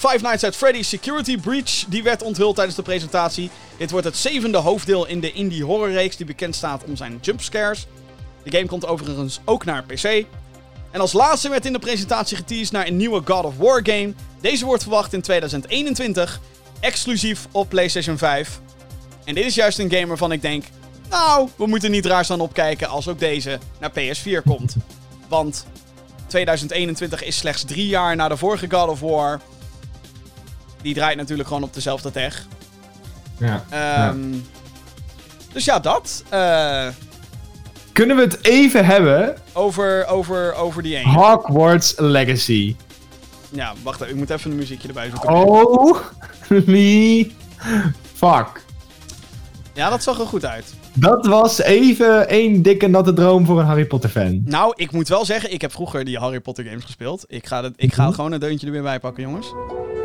Five 0.00 0.22
Nights 0.22 0.44
at 0.44 0.56
Freddy's 0.56 0.88
Security 0.88 1.38
Breach 1.38 1.84
die 1.88 2.02
werd 2.02 2.22
onthuld 2.22 2.54
tijdens 2.54 2.76
de 2.76 2.82
presentatie. 2.82 3.50
Dit 3.76 3.90
wordt 3.90 4.06
het 4.06 4.16
zevende 4.16 4.58
hoofddeel 4.58 5.06
in 5.06 5.20
de 5.20 5.32
indie 5.32 5.64
horrorreeks 5.64 6.16
die 6.16 6.26
bekend 6.26 6.54
staat 6.54 6.84
om 6.84 6.96
zijn 6.96 7.18
jumpscares. 7.20 7.86
De 8.42 8.50
game 8.50 8.66
komt 8.66 8.86
overigens 8.86 9.40
ook 9.44 9.64
naar 9.64 9.84
PC. 9.84 10.04
En 10.90 11.00
als 11.00 11.12
laatste 11.12 11.48
werd 11.48 11.66
in 11.66 11.72
de 11.72 11.78
presentatie 11.78 12.36
geteased 12.36 12.72
naar 12.72 12.86
een 12.86 12.96
nieuwe 12.96 13.22
God 13.24 13.44
of 13.44 13.56
War 13.56 13.80
game. 13.82 14.12
Deze 14.40 14.64
wordt 14.64 14.82
verwacht 14.82 15.12
in 15.12 15.20
2021, 15.20 16.40
exclusief 16.80 17.46
op 17.50 17.68
PlayStation 17.68 18.18
5. 18.18 18.60
En 19.24 19.34
dit 19.34 19.44
is 19.44 19.54
juist 19.54 19.78
een 19.78 19.90
game 19.90 20.06
waarvan 20.06 20.32
ik 20.32 20.42
denk, 20.42 20.64
nou, 21.10 21.48
we 21.56 21.66
moeten 21.66 21.90
niet 21.90 22.06
raar 22.06 22.24
staan 22.24 22.40
opkijken 22.40 22.88
als 22.88 23.08
ook 23.08 23.18
deze 23.18 23.58
naar 23.80 23.90
PS4 23.90 24.42
komt. 24.44 24.76
Want 25.28 25.66
2021 26.26 27.22
is 27.22 27.36
slechts 27.36 27.64
drie 27.64 27.86
jaar 27.86 28.16
na 28.16 28.28
de 28.28 28.36
vorige 28.36 28.70
God 28.70 28.88
of 28.88 29.00
War. 29.00 29.40
Die 30.82 30.94
draait 30.94 31.16
natuurlijk 31.16 31.48
gewoon 31.48 31.62
op 31.62 31.74
dezelfde 31.74 32.10
tech. 32.10 32.46
Ja. 33.38 33.64
ja. 33.70 34.08
Ehm, 34.08 34.34
Dus 35.52 35.64
ja, 35.64 35.78
dat. 35.78 36.24
Eh, 36.28 36.86
Kunnen 37.92 38.16
we 38.16 38.22
het 38.22 38.44
even 38.44 38.84
hebben? 38.84 39.36
over, 39.52 40.06
over, 40.06 40.54
over 40.54 40.82
die 40.82 40.96
één. 40.96 41.06
Hogwarts 41.08 41.94
Legacy. 41.96 42.76
Ja, 43.50 43.72
wacht 43.82 44.00
even. 44.00 44.12
Ik 44.12 44.18
moet 44.18 44.30
even 44.30 44.50
een 44.50 44.56
muziekje 44.56 44.88
erbij 44.88 45.10
zoeken. 45.10 45.28
Holy 45.34 47.32
fuck. 48.14 48.62
Ja, 49.74 49.90
dat 49.90 50.02
zag 50.02 50.18
er 50.20 50.26
goed 50.26 50.44
uit. 50.44 50.74
Dat 50.94 51.26
was 51.26 51.60
even 51.62 52.28
één 52.28 52.62
dikke 52.62 52.86
natte 52.88 53.12
droom 53.12 53.46
voor 53.46 53.58
een 53.60 53.66
Harry 53.66 53.84
Potter 53.86 54.10
fan. 54.10 54.40
Nou, 54.44 54.72
ik 54.76 54.92
moet 54.92 55.08
wel 55.08 55.24
zeggen, 55.24 55.52
ik 55.52 55.60
heb 55.60 55.72
vroeger 55.72 56.04
die 56.04 56.18
Harry 56.18 56.40
Potter 56.40 56.64
games 56.64 56.84
gespeeld. 56.84 57.24
Ik 57.28 57.46
ga, 57.46 57.62
het, 57.62 57.72
ik 57.76 57.92
ga 57.94 58.04
Mhm. 58.06 58.12
gewoon 58.14 58.32
een 58.32 58.40
deuntje 58.40 58.66
er 58.66 58.72
weer 58.72 58.82
bij 58.82 58.98
pakken, 59.00 59.22
jongens. 59.22 59.52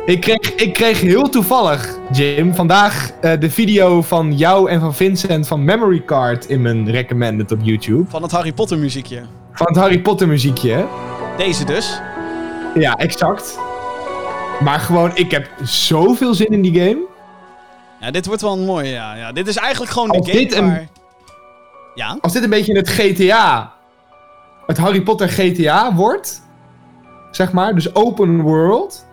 Ik 0.06 0.20
kreeg, 0.20 0.54
ik 0.54 0.72
kreeg 0.72 1.00
heel 1.00 1.28
toevallig, 1.28 1.98
Jim, 2.12 2.54
vandaag 2.54 3.10
eh, 3.20 3.40
de 3.40 3.50
video 3.50 4.02
van 4.02 4.36
jou 4.36 4.70
en 4.70 4.80
van 4.80 4.94
Vincent 4.94 5.46
van 5.46 5.64
Memory 5.64 6.02
Card 6.04 6.44
in 6.46 6.62
mijn 6.62 6.90
recommended 6.90 7.52
op 7.52 7.58
YouTube. 7.62 8.04
Van 8.10 8.22
het 8.22 8.30
Harry 8.30 8.52
Potter 8.52 8.78
muziekje. 8.78 9.22
Van 9.52 9.66
het 9.66 9.76
Harry 9.76 10.00
Potter 10.00 10.28
muziekje. 10.28 10.86
Deze 11.36 11.64
dus. 11.64 12.00
Ja, 12.74 12.96
exact. 12.96 13.58
Maar 14.62 14.80
gewoon, 14.80 15.10
ik 15.14 15.30
heb 15.30 15.48
zoveel 15.62 16.34
zin 16.34 16.46
in 16.48 16.62
die 16.62 16.74
game. 16.80 16.98
Ja, 18.00 18.10
dit 18.10 18.26
wordt 18.26 18.42
wel 18.42 18.52
een 18.52 18.64
mooie, 18.64 18.88
ja. 18.90 19.14
ja. 19.14 19.32
Dit 19.32 19.48
is 19.48 19.56
eigenlijk 19.56 19.92
gewoon 19.92 20.08
de 20.08 20.18
Als 20.18 20.26
game 20.28 20.38
dit 20.38 20.54
een-. 20.54 20.88
Ja? 21.94 22.18
Als 22.20 22.32
dit 22.32 22.42
een 22.42 22.50
beetje 22.50 22.76
het 22.76 22.88
GTA, 22.88 23.72
het 24.66 24.78
Harry 24.78 25.02
Potter 25.02 25.28
GTA 25.28 25.94
wordt, 25.94 26.42
zeg 27.30 27.52
maar, 27.52 27.74
dus 27.74 27.94
open 27.94 28.40
world. 28.40 29.06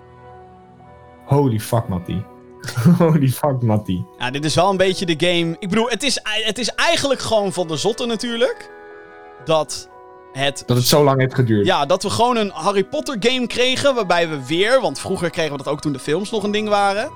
Holy 1.25 1.59
fuck, 1.59 1.87
Matty. 1.87 2.21
Holy 2.97 3.27
fuck, 3.27 3.61
Matty. 3.61 4.01
Ja, 4.17 4.31
dit 4.31 4.45
is 4.45 4.55
wel 4.55 4.69
een 4.69 4.77
beetje 4.77 5.05
de 5.05 5.27
game... 5.27 5.55
Ik 5.59 5.69
bedoel, 5.69 5.89
het 5.89 6.03
is, 6.03 6.19
het 6.23 6.57
is 6.57 6.69
eigenlijk 6.69 7.19
gewoon 7.19 7.53
van 7.53 7.67
de 7.67 7.77
zotte 7.77 8.05
natuurlijk. 8.05 8.71
Dat 9.45 9.89
het... 10.33 10.63
Dat 10.65 10.77
het 10.77 10.85
zo 10.85 11.03
lang 11.03 11.19
heeft 11.19 11.33
geduurd. 11.33 11.65
Ja, 11.65 11.85
dat 11.85 12.03
we 12.03 12.09
gewoon 12.09 12.37
een 12.37 12.51
Harry 12.53 12.83
Potter 12.83 13.15
game 13.19 13.47
kregen, 13.47 13.95
waarbij 13.95 14.29
we 14.29 14.45
weer... 14.45 14.81
Want 14.81 14.99
vroeger 14.99 15.29
kregen 15.29 15.51
we 15.51 15.57
dat 15.57 15.67
ook 15.67 15.81
toen 15.81 15.93
de 15.93 15.99
films 15.99 16.31
nog 16.31 16.43
een 16.43 16.51
ding 16.51 16.69
waren. 16.69 17.11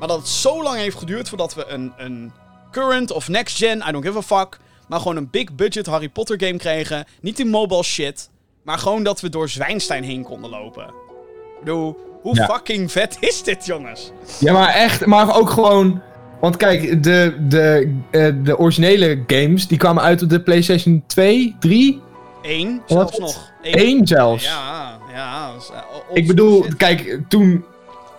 Maar 0.00 0.08
dat 0.08 0.18
het 0.18 0.28
zo 0.28 0.62
lang 0.62 0.76
heeft 0.76 0.98
geduurd 0.98 1.28
voordat 1.28 1.54
we 1.54 1.66
een, 1.68 1.92
een 1.96 2.32
current 2.70 3.10
of 3.10 3.28
next 3.28 3.56
gen, 3.56 3.82
I 3.88 3.92
don't 3.92 4.04
give 4.04 4.18
a 4.18 4.22
fuck... 4.22 4.58
Maar 4.88 4.98
gewoon 5.00 5.16
een 5.16 5.30
big 5.30 5.52
budget 5.54 5.86
Harry 5.86 6.08
Potter 6.08 6.40
game 6.44 6.56
kregen. 6.58 7.04
Niet 7.20 7.36
die 7.36 7.46
mobile 7.46 7.82
shit. 7.82 8.30
Maar 8.62 8.78
gewoon 8.78 9.02
dat 9.02 9.20
we 9.20 9.28
door 9.28 9.48
Zwijnstein 9.48 10.02
heen 10.02 10.22
konden 10.22 10.50
lopen. 10.50 10.84
Ik 10.84 11.64
bedoel, 11.64 11.96
hoe 12.22 12.34
Ja. 12.36 12.44
fucking 12.46 12.92
vet 12.92 13.16
is 13.20 13.42
dit, 13.42 13.66
jongens? 13.66 14.12
Ja, 14.40 14.52
maar 14.52 14.68
echt, 14.68 15.06
maar 15.06 15.36
ook 15.36 15.50
gewoon. 15.50 16.02
Want 16.40 16.56
kijk, 16.56 17.02
de, 17.02 17.36
de, 17.48 17.96
eh, 18.10 18.28
de 18.42 18.58
originele 18.58 19.22
games 19.26 19.66
die 19.68 19.78
kwamen 19.78 20.02
uit 20.02 20.22
op 20.22 20.28
de 20.28 20.40
PlayStation 20.42 21.02
2, 21.06 21.56
3, 21.60 22.00
Eén, 22.42 22.76
Wat? 22.76 22.82
zelfs 22.86 23.18
nog. 23.18 23.52
Eén. 23.62 23.74
1 23.74 24.06
zelfs. 24.06 24.44
Ja, 24.44 24.98
ja. 25.12 25.50
eh, 25.72 26.16
Ik 26.16 26.26
bedoel, 26.26 26.62
shit. 26.64 26.76
kijk, 26.76 27.18
toen 27.28 27.64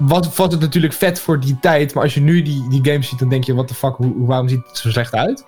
was, 0.01 0.35
was 0.35 0.51
het 0.51 0.59
natuurlijk 0.61 0.93
vet 0.93 1.19
voor 1.19 1.39
die 1.39 1.57
tijd. 1.59 1.93
Maar 1.93 2.03
als 2.03 2.13
je 2.13 2.21
nu 2.21 2.41
die, 2.41 2.67
die 2.69 2.79
games 2.91 3.09
ziet, 3.09 3.19
dan 3.19 3.29
denk 3.29 3.43
je: 3.43 3.53
what 3.53 3.67
the 3.67 3.73
fuck, 3.73 3.95
hoe, 3.95 4.13
hoe- 4.13 4.27
waarom 4.27 4.47
ziet 4.49 4.67
het 4.67 4.77
zo 4.77 4.89
slecht 4.89 5.13
uit? 5.13 5.45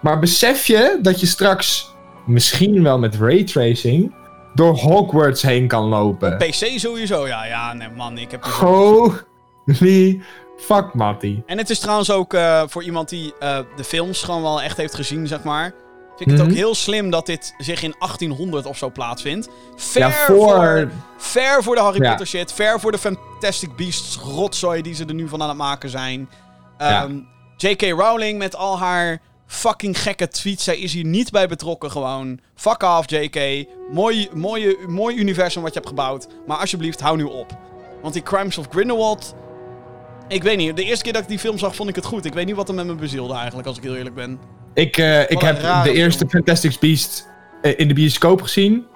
Maar 0.00 0.18
besef 0.18 0.66
je 0.66 0.98
dat 1.02 1.20
je 1.20 1.26
straks 1.26 1.92
misschien 2.26 2.82
wel 2.82 2.98
met 2.98 3.14
raytracing 3.16 4.14
door 4.54 4.76
Hogwarts 4.78 5.42
heen 5.42 5.66
kan 5.68 5.84
lopen? 5.84 6.36
PC 6.36 6.78
sowieso, 6.78 7.26
ja. 7.26 7.44
Ja, 7.46 7.72
nee, 7.72 7.88
man, 7.96 8.18
ik 8.18 8.30
heb... 8.30 8.44
Holy 8.44 10.20
fuck, 10.56 10.94
Matty. 10.94 11.42
En 11.46 11.58
het 11.58 11.70
is 11.70 11.78
trouwens 11.78 12.10
ook 12.10 12.34
eh, 12.34 12.62
voor 12.66 12.82
iemand 12.82 13.08
die 13.08 13.34
eh, 13.40 13.58
de 13.76 13.84
films 13.84 14.22
gewoon 14.22 14.42
wel 14.42 14.62
echt 14.62 14.76
heeft 14.76 14.94
gezien, 14.94 15.26
zeg 15.26 15.42
maar. 15.42 15.74
Vind 16.16 16.30
ik 16.30 16.36
het 16.36 16.36
Mhm. 16.46 16.50
ook 16.50 16.56
heel 16.56 16.74
slim 16.74 17.10
dat 17.10 17.26
dit 17.26 17.54
zich 17.58 17.82
in 17.82 17.94
1800 17.98 18.66
of 18.66 18.76
zo 18.76 18.90
plaatsvindt. 18.90 19.48
Ver 19.76 20.00
Ja, 20.00 20.10
voor... 20.10 20.36
voor. 20.36 20.90
Ver 21.16 21.62
voor 21.62 21.74
de 21.74 21.80
Harry 21.80 22.02
Ja. 22.02 22.08
Potter 22.08 22.26
shit. 22.26 22.52
Ver 22.52 22.80
voor 22.80 22.92
de 22.92 22.98
Fantastic 22.98 23.76
Beasts 23.76 24.16
rotzooi 24.16 24.82
die 24.82 24.94
ze 24.94 25.04
er 25.04 25.14
nu 25.14 25.28
van 25.28 25.42
aan 25.42 25.48
het 25.48 25.56
maken 25.58 25.88
zijn. 25.90 26.28
Ja. 26.78 27.02
Ehm, 27.02 27.18
J.K. 27.56 27.82
Rowling 27.82 28.38
met 28.38 28.56
al 28.56 28.78
haar 28.78 29.20
fucking 29.46 29.98
gekke 30.02 30.28
tweets. 30.28 30.64
Zij 30.64 30.78
is 30.78 30.92
hier 30.92 31.04
niet 31.04 31.30
bij 31.30 31.48
betrokken 31.48 31.90
gewoon. 31.90 32.38
Fuck 32.54 32.82
off, 32.82 33.10
J.K. 33.10 33.66
Mooi, 33.92 34.28
mooie, 34.32 34.78
mooi 34.88 35.16
universum 35.16 35.62
wat 35.62 35.72
je 35.72 35.78
hebt 35.78 35.90
gebouwd. 35.90 36.26
Maar 36.46 36.56
alsjeblieft, 36.56 37.00
hou 37.00 37.16
nu 37.16 37.22
op. 37.24 37.56
Want 38.02 38.14
die 38.14 38.22
Crimes 38.22 38.58
of 38.58 38.66
Grindelwald... 38.70 39.34
Ik 40.28 40.42
weet 40.42 40.56
niet, 40.56 40.76
de 40.76 40.84
eerste 40.84 41.04
keer 41.04 41.12
dat 41.12 41.22
ik 41.22 41.28
die 41.28 41.38
film 41.38 41.58
zag, 41.58 41.74
vond 41.74 41.88
ik 41.88 41.94
het 41.94 42.04
goed. 42.04 42.24
Ik 42.24 42.34
weet 42.34 42.46
niet 42.46 42.56
wat 42.56 42.68
er 42.68 42.74
met 42.74 42.86
me 42.86 42.94
bezielde 42.94 43.34
eigenlijk, 43.34 43.68
als 43.68 43.76
ik 43.76 43.82
heel 43.82 43.96
eerlijk 43.96 44.14
ben. 44.14 44.38
Ik, 44.74 44.96
eh, 44.96 45.20
ik 45.30 45.40
heb 45.40 45.60
de 45.82 45.92
eerste 45.92 46.26
film. 46.28 46.44
Fantastic 46.44 46.78
Beast 46.80 47.28
eh, 47.62 47.72
in 47.78 47.88
de 47.88 47.94
bioscoop 47.94 48.42
gezien. 48.42 48.86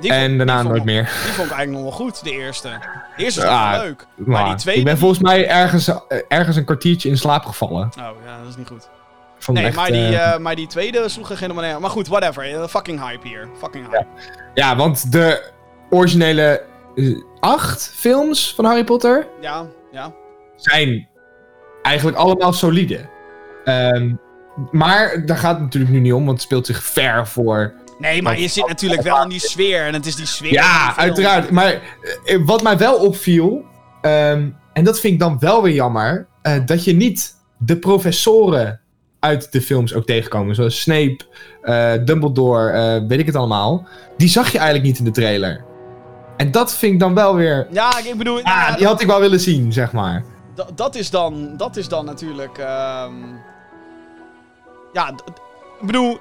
Die 0.00 0.12
en 0.12 0.26
vond- 0.26 0.36
daarna 0.38 0.62
nooit 0.62 0.84
meer. 0.84 1.02
Die 1.02 1.32
vond 1.32 1.50
ik 1.50 1.54
eigenlijk 1.56 1.70
nog 1.70 1.82
wel 1.82 2.06
goed, 2.06 2.24
de 2.24 2.30
eerste. 2.30 2.68
De 3.16 3.22
eerste 3.24 3.40
is 3.40 3.46
Ah, 3.46 3.70
wel 3.72 3.80
leuk. 3.82 4.06
Maar, 4.16 4.28
Maar 4.28 4.44
die 4.48 4.54
tweede... 4.54 4.80
ik 4.80 4.86
ben 4.86 4.98
volgens 4.98 5.20
mij 5.20 5.48
ergens, 5.48 5.88
eh, 5.88 6.18
ergens 6.28 6.56
een 6.56 6.64
kwartiertje 6.64 7.08
in 7.08 7.16
slaap 7.16 7.44
gevallen. 7.44 7.82
Oh, 7.98 8.04
ja, 8.26 8.38
dat 8.40 8.48
is 8.48 8.56
niet 8.56 8.66
goed. 8.68 8.88
Nee, 9.46 9.64
echt, 9.64 9.76
maar, 9.76 9.90
die, 9.90 10.18
maar 10.38 10.54
die 10.56 10.66
tweede 10.66 11.08
sloeg 11.08 11.30
er 11.30 11.38
helemaal 11.38 11.62
neer. 11.64 11.80
Maar 11.80 11.90
goed, 11.90 12.08
whatever. 12.08 12.68
Fucking 12.68 13.08
hype 13.08 13.28
hier. 13.28 13.48
Fucking 13.58 13.84
hype. 13.90 14.06
Ja, 14.54 14.76
want 14.76 15.12
de 15.12 15.50
originele 15.90 16.62
acht 17.40 17.92
films 17.94 18.54
van 18.54 18.64
Harry 18.64 18.84
Potter 18.84 19.26
Ja, 19.40 19.66
ja. 19.92 20.12
zijn 20.56 21.08
eigenlijk 21.82 22.16
allemaal 22.16 22.52
solide. 22.52 23.08
Ehm, 23.64 24.12
maar 24.70 25.26
daar 25.26 25.36
gaat 25.36 25.54
het 25.54 25.62
natuurlijk 25.62 25.92
nu 25.92 26.00
niet 26.00 26.12
om, 26.12 26.24
want 26.24 26.38
het 26.38 26.46
speelt 26.46 26.66
zich 26.66 26.82
ver 26.82 27.26
voor. 27.26 27.74
Nee, 27.98 28.22
maar 28.22 28.40
je 28.40 28.48
zit 28.48 28.68
natuurlijk 28.68 29.02
wel 29.02 29.22
in 29.22 29.28
die 29.28 29.40
sfeer. 29.40 29.86
En 29.86 29.94
het 29.94 30.06
is 30.06 30.16
die 30.16 30.26
sfeer. 30.26 30.52
Ja, 30.52 30.96
uiteraard. 30.96 31.50
Maar 31.50 31.82
eh, 32.24 32.38
wat 32.44 32.62
mij 32.62 32.78
wel 32.78 32.94
opviel, 32.94 33.64
ehm, 34.00 34.48
en 34.72 34.84
dat 34.84 35.00
vind 35.00 35.12
ik 35.12 35.18
dan 35.18 35.38
wel 35.38 35.62
weer 35.62 35.74
jammer, 35.74 36.26
eh, 36.42 36.54
dat 36.66 36.84
je 36.84 36.92
niet 36.92 37.34
de 37.58 37.76
professoren 37.76 38.80
uit 39.20 39.52
de 39.52 39.62
films 39.62 39.94
ook 39.94 40.06
tegenkomen. 40.06 40.54
Zoals 40.54 40.80
Snape, 40.80 41.18
eh, 41.62 41.92
Dumbledore, 42.04 43.04
weet 43.06 43.18
ik 43.18 43.26
het 43.26 43.36
allemaal. 43.36 43.86
Die 44.16 44.28
zag 44.28 44.52
je 44.52 44.58
eigenlijk 44.58 44.86
niet 44.86 44.98
in 44.98 45.04
de 45.04 45.10
trailer. 45.10 45.64
En 46.36 46.50
dat 46.50 46.74
vind 46.74 46.92
ik 46.92 46.98
dan 46.98 47.14
wel 47.14 47.34
weer... 47.34 47.66
Ja, 47.70 47.98
ik 48.04 48.14
bedoel... 48.18 48.36
Ah, 48.36 48.44
ja, 48.44 48.76
die 48.76 48.86
had 48.86 49.00
ik 49.00 49.06
wel 49.06 49.20
willen 49.20 49.40
zien, 49.40 49.72
zeg 49.72 49.92
maar. 49.92 50.24
dat, 50.74 50.94
is 50.94 51.10
dan, 51.10 51.56
dat 51.56 51.76
is 51.76 51.88
dan 51.88 52.04
natuurlijk... 52.04 52.58
ehm, 52.58 53.12
ja, 54.94 55.08
ik 55.08 55.86
bedoel... 55.86 56.18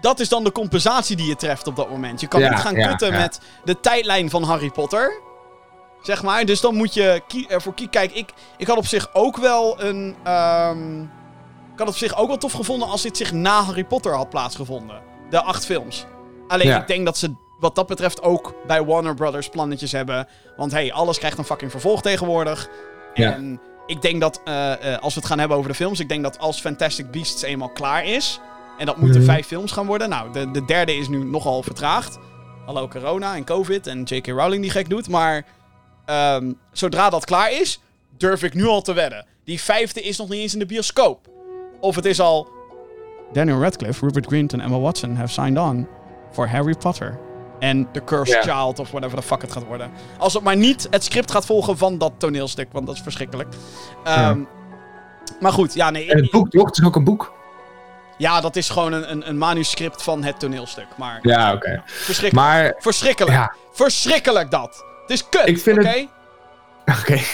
Dat 0.00 0.20
is 0.20 0.28
dan 0.28 0.44
de 0.44 0.52
compensatie 0.52 1.16
die 1.16 1.26
je 1.26 1.36
treft 1.36 1.66
op 1.66 1.76
dat 1.76 1.90
moment. 1.90 2.20
Je 2.20 2.26
kan 2.26 2.40
Ja, 2.40 2.50
niet 2.50 2.58
gaan 2.58 2.74
ja, 2.74 2.88
kutten 2.88 3.12
ja. 3.12 3.18
met 3.18 3.40
de 3.64 3.80
tijdlijn 3.80 4.30
van 4.30 4.42
Harry 4.42 4.70
Potter. 4.70 5.20
Zeg 6.02 6.22
maar. 6.22 6.44
Dus 6.44 6.60
dan 6.60 6.74
moet 6.74 6.94
je 6.94 7.22
ervoor 7.48 7.74
kiezen. 7.74 7.92
Kijk, 7.92 8.12
ik, 8.12 8.32
ik 8.56 8.66
had 8.66 8.76
op 8.76 8.86
zich 8.86 9.14
ook 9.14 9.36
wel 9.36 9.82
een... 9.82 10.16
ehm, 10.24 11.02
ik 11.72 11.78
had 11.78 11.88
op 11.88 11.96
zich 11.96 12.16
ook 12.16 12.28
wel 12.28 12.36
tof 12.36 12.52
gevonden 12.52 12.88
als 12.88 13.02
dit 13.02 13.16
zich 13.16 13.32
na 13.32 13.62
Harry 13.62 13.84
Potter 13.84 14.14
had 14.14 14.30
plaatsgevonden. 14.30 15.00
De 15.30 15.42
acht 15.42 15.64
films. 15.64 16.06
Alleen 16.48 16.76
ik 16.76 16.86
denk 16.86 17.04
dat 17.04 17.18
ze 17.18 17.34
wat 17.58 17.74
dat 17.74 17.86
betreft 17.86 18.22
ook 18.22 18.54
bij 18.66 18.84
Warner 18.84 19.14
Brothers 19.14 19.48
plannetjes 19.48 19.92
hebben. 19.92 20.28
Want 20.56 20.72
hey, 20.72 20.92
alles 20.92 21.18
krijgt 21.18 21.38
een 21.38 21.44
fucking 21.44 21.70
vervolg 21.70 22.02
tegenwoordig. 22.02 22.68
Ja. 23.14 23.32
En 23.32 23.60
ik 23.86 24.02
denk 24.02 24.20
dat, 24.20 24.40
eh, 24.44 24.94
eh, 24.94 25.02
als 25.02 25.14
we 25.14 25.20
het 25.20 25.28
gaan 25.28 25.38
hebben 25.38 25.56
over 25.56 25.68
de 25.70 25.76
films, 25.76 26.00
ik 26.00 26.08
denk 26.08 26.22
dat 26.22 26.38
als 26.38 26.60
Fantastic 26.60 27.10
Beasts 27.10 27.42
eenmaal 27.42 27.68
klaar 27.68 28.04
is. 28.04 28.40
En 28.78 28.86
dat 28.86 28.96
moeten 28.96 29.20
Mhm. 29.20 29.30
vijf 29.30 29.46
films 29.46 29.72
gaan 29.72 29.86
worden. 29.86 30.08
Nou, 30.08 30.32
de, 30.32 30.50
de 30.50 30.64
derde 30.64 30.96
is 30.96 31.08
nu 31.08 31.24
nogal 31.24 31.62
vertraagd. 31.62 32.18
Hallo 32.66 32.88
corona 32.88 33.34
en 33.36 33.44
covid 33.44 33.86
en 33.86 34.02
J.K. 34.02 34.26
Rowling 34.26 34.62
die 34.62 34.70
gek 34.70 34.88
doet. 34.88 35.08
Maar 35.08 35.44
ehm, 36.04 36.52
zodra 36.72 37.10
dat 37.10 37.24
klaar 37.24 37.52
is, 37.52 37.80
durf 38.16 38.42
ik 38.42 38.54
nu 38.54 38.66
al 38.66 38.82
te 38.82 38.92
wedden. 38.92 39.26
Die 39.44 39.60
vijfde 39.60 40.00
is 40.02 40.18
nog 40.18 40.28
niet 40.28 40.40
eens 40.40 40.52
in 40.52 40.58
de 40.58 40.66
bioscoop. 40.66 41.28
Of 41.80 41.94
het 41.96 42.04
is 42.04 42.20
al... 42.20 42.48
Daniel 43.32 43.60
Radcliffe, 43.60 44.04
Rupert 44.04 44.26
Grint 44.26 44.52
en 44.52 44.60
Emma 44.60 44.78
Watson 44.78 45.16
have 45.16 45.32
signed 45.32 45.58
on 45.58 45.88
for 46.32 46.48
Harry 46.48 46.74
Potter. 46.74 47.18
En 47.58 47.88
The 47.92 48.04
Cursed 48.04 48.44
Ja. 48.44 48.54
Child 48.56 48.78
of 48.78 48.90
whatever 48.90 49.18
the 49.18 49.22
fuck 49.26 49.42
het 49.42 49.52
gaat 49.52 49.64
worden. 49.66 49.90
Als 50.18 50.34
het 50.34 50.42
maar 50.42 50.56
niet 50.56 50.86
het 50.90 51.04
script 51.04 51.30
gaat 51.30 51.46
volgen 51.46 51.78
van 51.78 51.98
dat 51.98 52.12
toneelstuk, 52.18 52.68
want 52.72 52.86
dat 52.86 52.94
is 52.94 53.00
verschrikkelijk. 53.02 53.54
Ehm, 54.04 54.40
Maar 55.40 55.52
goed, 55.52 55.74
ja, 55.74 55.90
nee. 55.90 56.10
En 56.10 56.16
het 56.18 56.30
boek, 56.30 56.50
toch? 56.50 56.66
Het 56.66 56.78
is 56.78 56.84
ook 56.84 56.96
een 56.96 57.04
boek. 57.04 57.32
Ja, 58.18 58.40
dat 58.40 58.56
is 58.56 58.68
gewoon 58.68 58.92
een, 58.92 59.10
een, 59.10 59.28
een 59.28 59.38
manuscript 59.38 60.02
van 60.02 60.22
het 60.24 60.40
toneelstuk. 60.40 60.86
Maar 60.96 61.18
Ja, 61.22 61.52
oké. 61.52 61.82
verschrikkelijk. 61.84 62.34
Maar, 62.46 62.74
Verschrikkelijk. 62.78 63.34
ja, 63.36 63.54
Verschrikkelijk 63.72 64.50
dat. 64.50 64.84
Het 65.00 65.10
is 65.10 65.28
kut, 65.28 65.46
Ik 65.48 65.58
vind 65.58 65.78
oké? 65.78 65.88
het- 66.84 66.98
oké. 67.00 67.18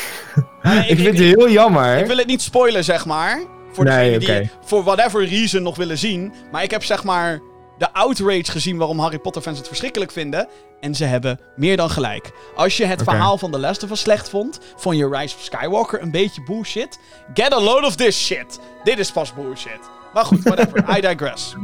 Nee, 0.62 0.86
ik 0.92 0.96
vind 0.98 1.18
het 1.18 1.26
heel 1.26 1.48
jammer. 1.50 1.96
Ik 1.98 2.06
wil 2.06 2.16
het 2.16 2.26
niet 2.26 2.42
spoilen, 2.42 2.84
zeg 2.84 3.06
maar. 3.06 3.40
Voor 3.72 3.84
Nee, 3.84 4.18
degenen 4.18 4.20
die 4.40 4.50
oké. 4.50 4.66
voor 4.66 4.82
whatever 4.84 5.26
reason 5.28 5.62
nog 5.62 5.76
willen 5.76 5.98
zien. 5.98 6.32
Maar 6.52 6.62
ik 6.62 6.70
heb 6.70 6.84
zeg 6.84 7.04
maar 7.04 7.40
de 7.80 7.92
outrage 7.92 8.50
gezien 8.50 8.76
waarom 8.76 8.98
Harry 8.98 9.18
Potter 9.18 9.42
fans 9.42 9.58
het 9.58 9.66
verschrikkelijk 9.66 10.10
vinden. 10.10 10.48
En 10.80 10.94
ze 10.94 11.04
hebben 11.04 11.40
meer 11.56 11.76
dan 11.76 11.90
gelijk. 11.90 12.30
Als 12.54 12.76
je 12.76 12.84
het 12.84 13.02
verhaal 13.02 13.38
van 13.38 13.50
The 13.50 13.58
Last 13.58 13.82
of 13.82 13.90
Us 13.90 14.00
slecht 14.00 14.28
vond, 14.28 14.60
vond 14.76 14.96
je 14.96 15.08
Rise 15.08 15.36
of 15.36 15.42
Skywalker 15.42 16.02
een 16.02 16.10
beetje 16.10 16.42
bullshit. 16.42 16.98
Get 17.34 17.52
a 17.52 17.60
load 17.60 17.84
of 17.84 17.96
this 17.96 18.24
shit. 18.26 18.60
Dit 18.84 18.98
is 18.98 19.12
pas 19.12 19.34
bullshit. 19.34 19.80
Maar 20.14 20.24
goed, 20.24 20.42
whatever. 20.42 20.84
I 20.96 21.00
digress. 21.00 21.54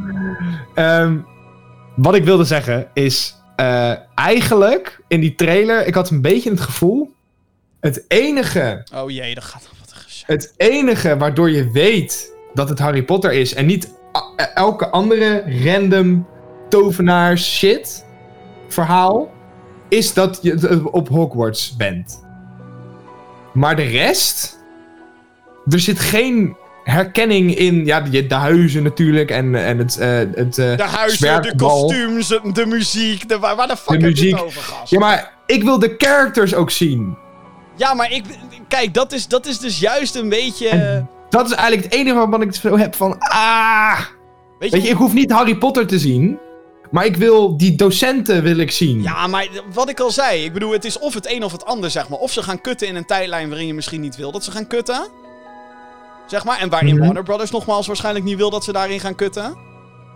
Ehm, 0.75 1.19
wat 1.97 2.15
ik 2.15 2.25
wilde 2.25 2.45
zeggen 2.45 2.91
is... 2.95 3.37
eh, 3.57 3.93
eigenlijk, 4.15 5.01
in 5.09 5.21
die 5.21 5.35
trailer, 5.35 5.87
ik 5.87 5.95
had 5.95 6.11
een 6.11 6.23
beetje 6.23 6.51
het 6.51 6.61
gevoel... 6.61 7.15
Het 7.81 8.05
enige, 8.09 8.87
Oh 8.95 9.11
jee, 9.11 9.35
dat 9.35 9.45
gaat 9.45 9.69
wat 9.81 9.93
een 9.93 10.25
het 10.27 10.55
enige 10.57 11.17
waardoor 11.17 11.51
je 11.51 11.71
weet 11.71 12.33
dat 12.55 12.69
het 12.69 12.79
Harry 12.79 13.03
Potter 13.03 13.33
is... 13.33 13.55
en 13.55 13.67
niet 13.67 13.95
elke 14.55 14.89
andere 14.89 15.45
random 15.65 16.27
tovenaar 16.69 17.39
shit 17.39 18.05
verhaal... 18.69 19.31
is 19.89 20.15
dat 20.15 20.39
je 20.43 20.51
het 20.53 20.83
op 20.91 21.09
Hogwarts 21.09 21.77
bent. 21.77 22.25
Maar 23.53 23.77
de 23.77 23.83
rest... 23.83 24.55
Er 25.71 25.81
zit 25.81 25.99
geen 26.01 26.57
herkenning 26.85 27.55
in... 27.57 27.85
Ja, 27.85 28.01
de, 28.01 28.27
de 28.27 28.35
huizen 28.35 28.83
natuurlijk 28.83 29.31
en, 29.31 29.55
en 29.55 29.79
het... 29.79 29.99
eh, 29.99 30.09
het 30.19 30.59
eh, 30.59 30.77
De 30.77 30.83
huizen, 30.83 31.43
de 31.43 31.55
kostuums, 31.57 32.29
de, 32.29 32.67
muziek. 32.67 33.29
De, 33.29 33.39
waar, 33.39 33.69
de 33.69 33.77
fuck 33.77 34.01
De 34.01 34.07
muziek. 34.07 34.33
het 34.33 34.43
over, 34.45 34.63
gast? 34.63 34.91
Ja, 34.91 34.99
maar 34.99 35.33
ik 35.47 35.63
wil 35.63 35.79
de 35.79 35.95
characters 35.99 36.55
ook 36.55 36.71
zien. 36.71 37.17
Ja, 37.77 37.95
maar 37.95 38.13
ik... 38.13 38.25
Kijk, 38.69 38.95
dat 38.95 39.13
is, 39.13 39.29
dat 39.29 39.47
is 39.47 39.59
dus 39.59 39.79
juist 39.79 40.15
een 40.15 40.29
beetje... 40.29 40.69
En- 40.69 41.09
Dat 41.37 41.47
is 41.47 41.53
eigenlijk 41.53 41.85
het 41.85 42.01
enige 42.01 42.17
waarvan 42.17 42.43
ik 42.43 42.55
zo 42.55 42.79
heb 42.79 42.95
van... 42.95 43.19
Ah! 43.19 43.99
weet 44.59 44.71
je, 44.71 44.77
Weet 44.77 44.87
je, 44.87 44.93
ik 44.93 44.97
hoef 44.97 45.13
niet 45.15 45.31
Harry 45.31 45.57
Potter 45.57 45.87
te 45.87 45.99
zien. 45.99 46.39
Maar 46.91 47.05
ik 47.05 47.17
wil 47.17 47.57
die 47.57 47.77
docenten 47.77 48.43
wil 48.43 48.59
ik 48.59 48.71
zien. 48.71 49.03
Ja, 49.03 49.27
maar 49.27 49.49
wat 49.73 49.89
ik 49.89 50.01
al 50.01 50.11
zei, 50.11 50.45
ik 50.45 50.53
bedoel, 50.53 50.73
het 50.73 50.85
is 50.85 50.99
of 50.99 51.15
het 51.15 51.31
een 51.33 51.45
of 51.45 51.53
het 51.53 51.65
ander, 51.65 51.91
zeg 51.91 52.09
maar. 52.09 52.19
Of 52.19 52.33
ze 52.33 52.43
gaan 52.43 52.61
kutten 52.61 52.89
in 52.89 52.97
een 52.97 53.05
tijdlijn 53.05 53.49
waarin 53.49 53.67
je 53.67 53.75
misschien 53.75 54.01
niet 54.01 54.17
wil 54.17 54.33
dat 54.33 54.45
ze 54.45 54.51
gaan 54.51 54.67
kutten. 54.67 55.09
Zeg 56.27 56.45
maar, 56.45 56.59
en 56.59 56.69
waarin 56.69 56.95
Mhm. 56.95 57.05
Warner 57.05 57.23
Brothers 57.23 57.51
nogmaals 57.51 57.87
waarschijnlijk 57.87 58.25
niet 58.25 58.37
wil 58.37 58.51
dat 58.51 58.65
ze 58.65 58.73
daarin 58.73 59.01
gaan 59.01 59.15
kutten. 59.15 59.57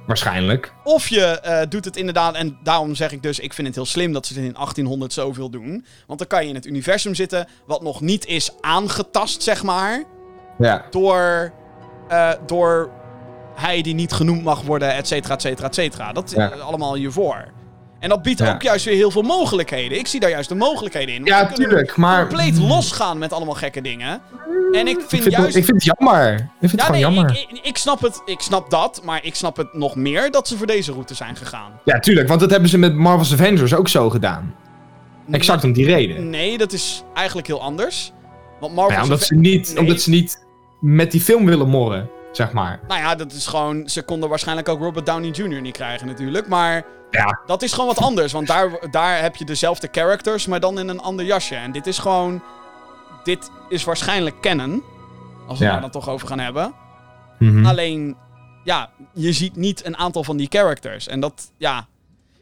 Waarschijnlijk. 0.07 0.73
Of 0.85 1.09
je 1.09 1.25
eh, 1.25 1.67
doet 1.69 1.85
het 1.85 1.97
inderdaad, 1.97 2.35
en 2.35 2.59
daarom 2.63 2.95
zeg 2.95 3.13
ik 3.13 3.23
dus, 3.23 3.39
ik 3.39 3.53
vind 3.53 3.67
het 3.67 3.77
heel 3.77 3.87
slim 3.87 4.13
dat 4.13 4.27
ze 4.27 4.35
het 4.35 4.43
in 4.43 4.53
1800 4.53 5.13
zoveel 5.13 5.51
doen. 5.51 5.85
Want 6.07 6.19
dan 6.19 6.29
kan 6.29 6.43
je 6.43 6.49
in 6.49 6.55
het 6.55 6.67
universum 6.67 7.15
zitten, 7.15 7.49
wat 7.67 7.83
nog 7.83 8.01
niet 8.01 8.27
is 8.27 8.51
aangetast, 8.61 9.43
zeg 9.43 9.63
maar, 9.63 10.05
Ja. 10.61 10.85
door, 10.91 11.53
eh, 12.09 12.31
door 12.47 12.91
hij 13.55 13.83
die 13.83 13.95
niet 13.95 14.13
genoemd 14.13 14.43
mag 14.45 14.63
worden, 14.63 14.95
et 14.95 15.07
cetera, 15.09 15.35
et 15.35 15.41
cetera, 15.43 15.67
et 15.69 15.75
cetera. 15.75 16.13
Dat 16.13 16.25
is 16.25 16.33
Ja. 16.33 16.51
eh, 16.51 16.61
allemaal 16.61 16.95
hiervoor. 16.95 17.45
En 17.99 18.09
dat 18.09 18.23
biedt 18.23 18.39
Ja. 18.39 18.53
ook 18.55 18.63
juist 18.63 18.85
weer 18.85 18.95
heel 18.95 19.11
veel 19.11 19.23
mogelijkheden. 19.23 19.99
Ik 19.99 20.07
zie 20.07 20.21
daar 20.21 20.31
juist 20.31 20.49
de 20.49 20.55
mogelijkheden 20.55 21.15
in. 21.15 21.25
Ja, 21.25 21.47
tuurlijk, 21.47 21.97
maar- 21.97 22.27
compleet 22.27 22.59
losgaan 22.59 23.19
met 23.19 23.33
allemaal 23.33 23.55
gekke 23.55 23.81
dingen. 23.81 24.21
En 24.73 24.87
ik 24.89 24.99
Ik 24.99 25.05
vind, 25.09 25.23
juist... 25.25 25.37
het, 25.47 25.57
ik 25.57 25.65
vind 25.65 25.85
het 25.85 25.97
jammer. 25.99 26.33
Ik 26.35 26.41
vind 26.59 26.71
het 26.71 26.81
ja, 26.81 26.87
gewoon 26.87 27.01
nee, 27.01 27.15
jammer. 27.15 27.31
ik, 27.51 27.59
ik, 27.59 27.67
ik 27.67 27.77
snap 27.77 28.01
het. 28.01 28.23
Ik 28.25 28.41
snap 28.41 28.71
dat. 28.71 29.01
Maar 29.05 29.25
ik 29.25 29.35
snap 29.35 29.57
het 29.57 29.75
nog 29.75 29.97
meer 29.97 30.31
dat 30.31 30.49
ze 30.49 30.57
voor 30.57 30.67
deze 30.67 30.93
route 30.93 31.15
zijn 31.15 31.37
gegaan. 31.37 31.73
Ja, 31.85 31.99
tuurlijk. 32.01 32.29
Want 32.29 32.41
dat 32.41 32.51
hebben 32.51 32.69
ze 32.69 32.79
met 32.79 32.95
Marvel's 32.95 33.33
Avengers 33.33 33.75
ook 33.75 33.89
zo 33.89 34.11
gedaan. 34.11 34.55
Exact 35.31 35.65
om 35.65 35.73
die 35.73 35.85
reden. 35.87 36.31
Nee, 36.31 36.59
dat 36.59 36.73
is 36.73 37.03
eigenlijk 37.15 37.47
heel 37.47 37.61
anders. 37.63 38.13
Want 38.61 38.61
Nou 38.61 38.75
Marvel... 38.75 38.97
ja, 38.97 39.03
omdat, 39.03 39.23
ze 39.23 39.35
niet, 39.35 39.69
Nee. 39.69 39.79
omdat 39.79 40.01
ze 40.01 40.11
niet 40.11 40.45
met 40.81 41.11
die 41.11 41.21
film 41.21 41.45
willen 41.47 41.69
morren, 41.69 42.11
zeg 42.33 42.53
maar. 42.53 42.81
Nou 42.89 43.01
ja, 43.01 43.15
dat 43.15 43.33
is 43.33 43.47
gewoon... 43.47 43.89
Ze 43.89 44.03
konden 44.03 44.29
waarschijnlijk 44.29 44.69
ook 44.69 44.81
Robert 44.81 45.07
Downey 45.07 45.31
Jr. 45.31 45.61
niet 45.61 45.73
krijgen 45.77 46.07
natuurlijk. 46.07 46.49
Maar 46.49 46.85
Ja. 47.11 47.41
dat 47.47 47.63
is 47.63 47.73
gewoon 47.73 47.87
wat 47.95 48.05
anders. 48.05 48.33
Want 48.33 48.47
daar, 48.47 48.91
daar 48.91 49.23
heb 49.23 49.37
je 49.37 49.45
dezelfde 49.45 49.89
characters, 49.93 50.47
maar 50.47 50.61
dan 50.61 50.79
in 50.79 50.89
een 50.89 51.01
ander 51.01 51.25
jasje. 51.27 51.55
En 51.55 51.73
dit 51.73 51.87
is 51.87 51.99
gewoon... 51.99 52.43
Dit 53.25 53.51
is 53.69 53.85
waarschijnlijk 53.85 54.41
canon. 54.41 54.83
Als 55.49 55.59
we 55.59 55.65
Ja. 55.65 55.71
daar 55.73 55.81
dan 55.81 55.91
toch 55.91 56.09
over 56.09 56.29
gaan 56.29 56.39
hebben. 56.39 56.75
Mhm. 57.39 57.67
Alleen, 57.67 58.17
ja, 58.65 58.91
je 59.15 59.33
ziet 59.33 59.57
niet 59.57 59.87
een 59.87 59.97
aantal 59.97 60.25
van 60.25 60.37
die 60.37 60.47
characters. 60.51 61.07
En 61.09 61.21
dat, 61.21 61.51
ja... 61.57 61.87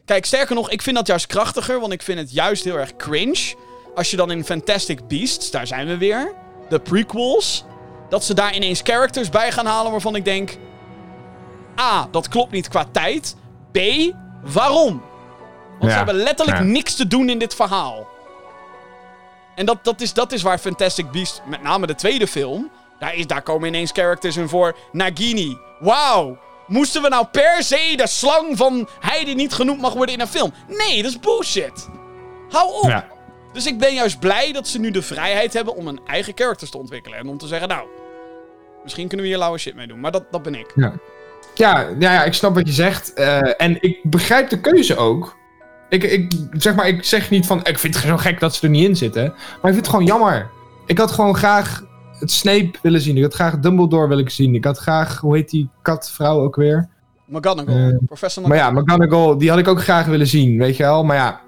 Kijk, 0.05 0.25
sterker 0.25 0.55
nog, 0.55 0.69
ik 0.69 0.81
vind 0.81 0.95
dat 0.95 1.07
juist 1.07 1.27
krachtiger, 1.27 1.79
want 1.79 1.93
ik 1.93 2.01
vind 2.01 2.19
het 2.19 2.31
juist 2.33 2.63
heel 2.63 2.77
erg 2.77 2.95
cringe. 2.95 3.55
Als 3.95 4.11
je 4.11 4.17
dan 4.17 4.31
in 4.31 4.45
Fantastic 4.45 5.07
Beasts, 5.07 5.51
daar 5.51 5.67
zijn 5.67 5.87
we 5.87 5.97
weer, 5.97 6.33
de 6.69 6.79
prequels, 6.79 7.65
dat 8.09 8.23
ze 8.23 8.33
daar 8.33 8.55
ineens 8.55 8.81
characters 8.83 9.29
bij 9.29 9.51
gaan 9.51 9.65
halen 9.65 9.91
waarvan 9.91 10.15
ik 10.15 10.25
denk... 10.25 10.57
A, 11.79 12.07
dat 12.11 12.27
klopt 12.27 12.51
niet 12.51 12.67
qua 12.67 12.85
tijd. 12.91 13.35
B, 13.71 13.79
waarom? 14.43 15.03
Want 15.79 15.91
ze 15.91 15.97
hebben 15.97 16.15
letterlijk 16.15 16.57
ja. 16.57 16.63
niks 16.63 16.95
te 16.95 17.07
doen 17.07 17.29
in 17.29 17.39
dit 17.39 17.55
verhaal. 17.55 18.07
En 19.55 19.65
dat, 19.65 19.83
dat, 19.83 20.01
is, 20.01 20.13
dat 20.13 20.31
is 20.31 20.41
waar 20.41 20.57
Fantastic 20.57 21.11
Beasts, 21.11 21.41
met 21.45 21.61
name 21.61 21.87
de 21.87 21.95
tweede 21.95 22.27
film, 22.27 22.71
daar, 22.99 23.15
is, 23.15 23.27
daar 23.27 23.41
komen 23.41 23.67
ineens 23.67 23.91
characters 23.91 24.37
in 24.37 24.49
voor. 24.49 24.75
Nagini. 24.91 25.57
Wauw. 25.79 26.37
Moesten 26.67 27.01
we 27.01 27.09
nou 27.09 27.25
per 27.25 27.63
se 27.63 27.93
de 27.95 28.07
slang 28.07 28.57
van 28.57 28.89
hij 28.99 29.23
die 29.25 29.35
niet 29.35 29.53
genoemd 29.53 29.81
mag 29.81 29.93
worden 29.93 30.15
in 30.15 30.21
een 30.21 30.27
film? 30.27 30.53
Nee, 30.67 31.01
dat 31.01 31.11
is 31.11 31.19
bullshit. 31.19 31.89
Hou 32.49 32.73
op. 32.73 32.89
Ja. 32.89 33.07
Dus 33.53 33.65
ik 33.65 33.77
ben 33.77 33.93
juist 33.93 34.19
blij 34.19 34.51
dat 34.51 34.67
ze 34.67 34.79
nu 34.79 34.91
de 34.91 35.01
vrijheid 35.01 35.53
hebben 35.53 35.75
om 35.75 35.87
een 35.87 36.01
eigen 36.05 36.33
characters 36.35 36.71
te 36.71 36.77
ontwikkelen. 36.77 37.19
En 37.19 37.27
om 37.27 37.37
te 37.37 37.47
zeggen, 37.47 37.67
nou, 37.67 37.87
misschien 38.89 39.07
kunnen 39.07 39.25
we 39.25 39.31
hier 39.31 39.41
lauwe 39.41 39.57
shit 39.57 39.75
mee 39.75 39.87
doen. 39.87 39.99
Maar 39.99 40.11
dat, 40.11 40.23
dat 40.31 40.43
ben 40.43 40.55
ik. 40.55 40.71
Ja, 40.75 40.93
ja, 41.55 41.87
ja, 41.99 42.23
ik 42.23 42.33
snap 42.33 42.55
wat 42.55 42.67
je 42.67 42.73
zegt. 42.73 43.13
eh, 43.13 43.61
en 43.61 43.77
ik 43.81 43.99
begrijp 44.03 44.49
de 44.49 44.59
keuze 44.59 44.95
ook. 44.97 45.37
Ik, 45.89 46.03
ik, 46.03 46.31
zeg 46.51 46.75
maar, 46.75 46.87
ik 46.87 47.03
zeg 47.03 47.29
niet 47.29 47.45
van, 47.45 47.59
ik 47.63 47.79
vind 47.79 47.95
het 47.95 48.03
zo 48.05 48.17
gek 48.17 48.39
dat 48.39 48.55
ze 48.55 48.63
er 48.65 48.69
niet 48.71 48.87
in 48.87 48.95
zitten. 48.95 49.23
Maar 49.23 49.37
ik 49.51 49.59
vind 49.61 49.75
het 49.75 49.87
gewoon 49.87 50.05
jammer. 50.05 50.49
Ik 50.85 50.97
had 50.97 51.11
gewoon 51.11 51.35
graag 51.35 51.83
het 52.19 52.31
Snape 52.31 52.71
willen 52.81 53.01
zien. 53.01 53.17
Ik 53.17 53.23
had 53.23 53.33
graag 53.33 53.59
Dumbledore 53.59 54.07
willen 54.07 54.31
zien. 54.31 54.55
Ik 54.55 54.63
had 54.65 54.77
graag, 54.77 55.19
hoe 55.19 55.35
heet 55.35 55.49
die 55.49 55.69
katvrouw 55.81 56.39
ook 56.39 56.55
weer? 56.55 56.89
McGonagall. 57.25 57.89
Eh, 57.91 57.97
Professor 58.05 58.47
Maar 58.47 58.51
McGonagall. 58.57 58.81
ja, 58.81 58.95
McGonagall, 58.95 59.37
die 59.37 59.49
had 59.49 59.59
ik 59.59 59.67
ook 59.67 59.81
graag 59.81 60.05
willen 60.05 60.27
zien, 60.27 60.57
weet 60.57 60.77
je 60.77 60.83
wel. 60.83 61.03
Maar 61.03 61.15
ja, 61.15 61.41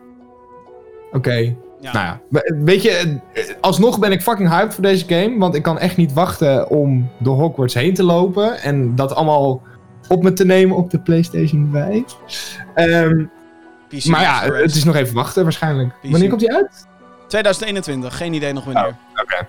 oké. 1.11 1.55
Ja. 1.81 1.93
Nou 1.93 2.05
ja, 2.05 2.19
we- 2.29 2.59
weet 2.63 2.81
je, 2.81 3.19
eh, 3.33 3.43
alsnog 3.61 3.99
ben 3.99 4.11
ik 4.11 4.21
fucking 4.21 4.49
hyped 4.49 4.73
voor 4.73 4.83
deze 4.83 5.05
game. 5.07 5.37
Want 5.37 5.55
ik 5.55 5.63
kan 5.63 5.79
echt 5.79 5.97
niet 5.97 6.13
wachten 6.13 6.69
om 6.69 7.09
door 7.17 7.35
Hogwarts 7.35 7.73
heen 7.73 7.93
te 7.93 8.03
lopen. 8.03 8.61
En 8.61 8.95
dat 8.95 9.15
allemaal 9.15 9.61
op 10.07 10.23
me 10.23 10.33
te 10.33 10.45
nemen 10.45 10.77
op 10.77 10.89
de 10.91 10.99
PlayStation 10.99 11.69
5. 11.71 12.03
Ehm, 12.75 13.25
PC 13.87 14.05
maar 14.05 14.21
ja, 14.21 14.41
het 14.53 14.75
is 14.75 14.83
nog 14.83 14.95
even 14.95 15.15
wachten 15.15 15.43
waarschijnlijk. 15.43 15.89
PC. 16.01 16.11
Wanneer 16.11 16.29
komt 16.29 16.41
die 16.41 16.53
uit? 16.53 16.87
2021, 17.27 18.17
geen 18.17 18.33
idee 18.33 18.53
nog 18.53 18.63
wanneer. 18.63 18.95
Oké. 19.21 19.47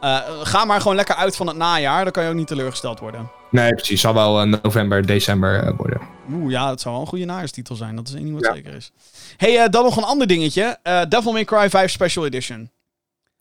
Eh, 0.00 0.18
ga 0.42 0.64
maar 0.64 0.80
gewoon 0.80 0.96
lekker 0.96 1.14
uit 1.14 1.36
van 1.36 1.46
het 1.46 1.56
najaar, 1.56 2.02
dan 2.02 2.12
kan 2.12 2.22
je 2.22 2.28
ook 2.28 2.34
niet 2.34 2.46
teleurgesteld 2.46 3.00
worden. 3.00 3.30
Nee, 3.50 3.74
precies. 3.74 4.00
Zal 4.00 4.14
wel 4.14 4.40
eh, 4.40 4.54
november, 4.62 5.06
december 5.06 5.74
worden. 5.76 6.00
Oeh, 6.32 6.50
ja, 6.50 6.68
dat 6.68 6.80
zou 6.80 6.94
wel 6.94 7.02
een 7.02 7.08
goede 7.08 7.24
najaarstitel 7.24 7.76
zijn. 7.76 7.96
Dat 7.96 8.08
is 8.08 8.14
één 8.14 8.22
ding 8.24 8.34
wat 8.34 8.44
Ja. 8.44 8.54
zeker 8.54 8.74
is. 8.74 8.92
hey, 9.36 9.58
eh, 9.62 9.68
dan 9.70 9.84
nog 9.84 9.96
een 9.96 10.02
ander 10.04 10.26
dingetje. 10.26 10.78
Eh, 10.82 11.02
Devil 11.08 11.32
May 11.32 11.44
Cry 11.44 11.70
5 11.70 11.90
Special 11.90 12.26
Edition. 12.26 12.60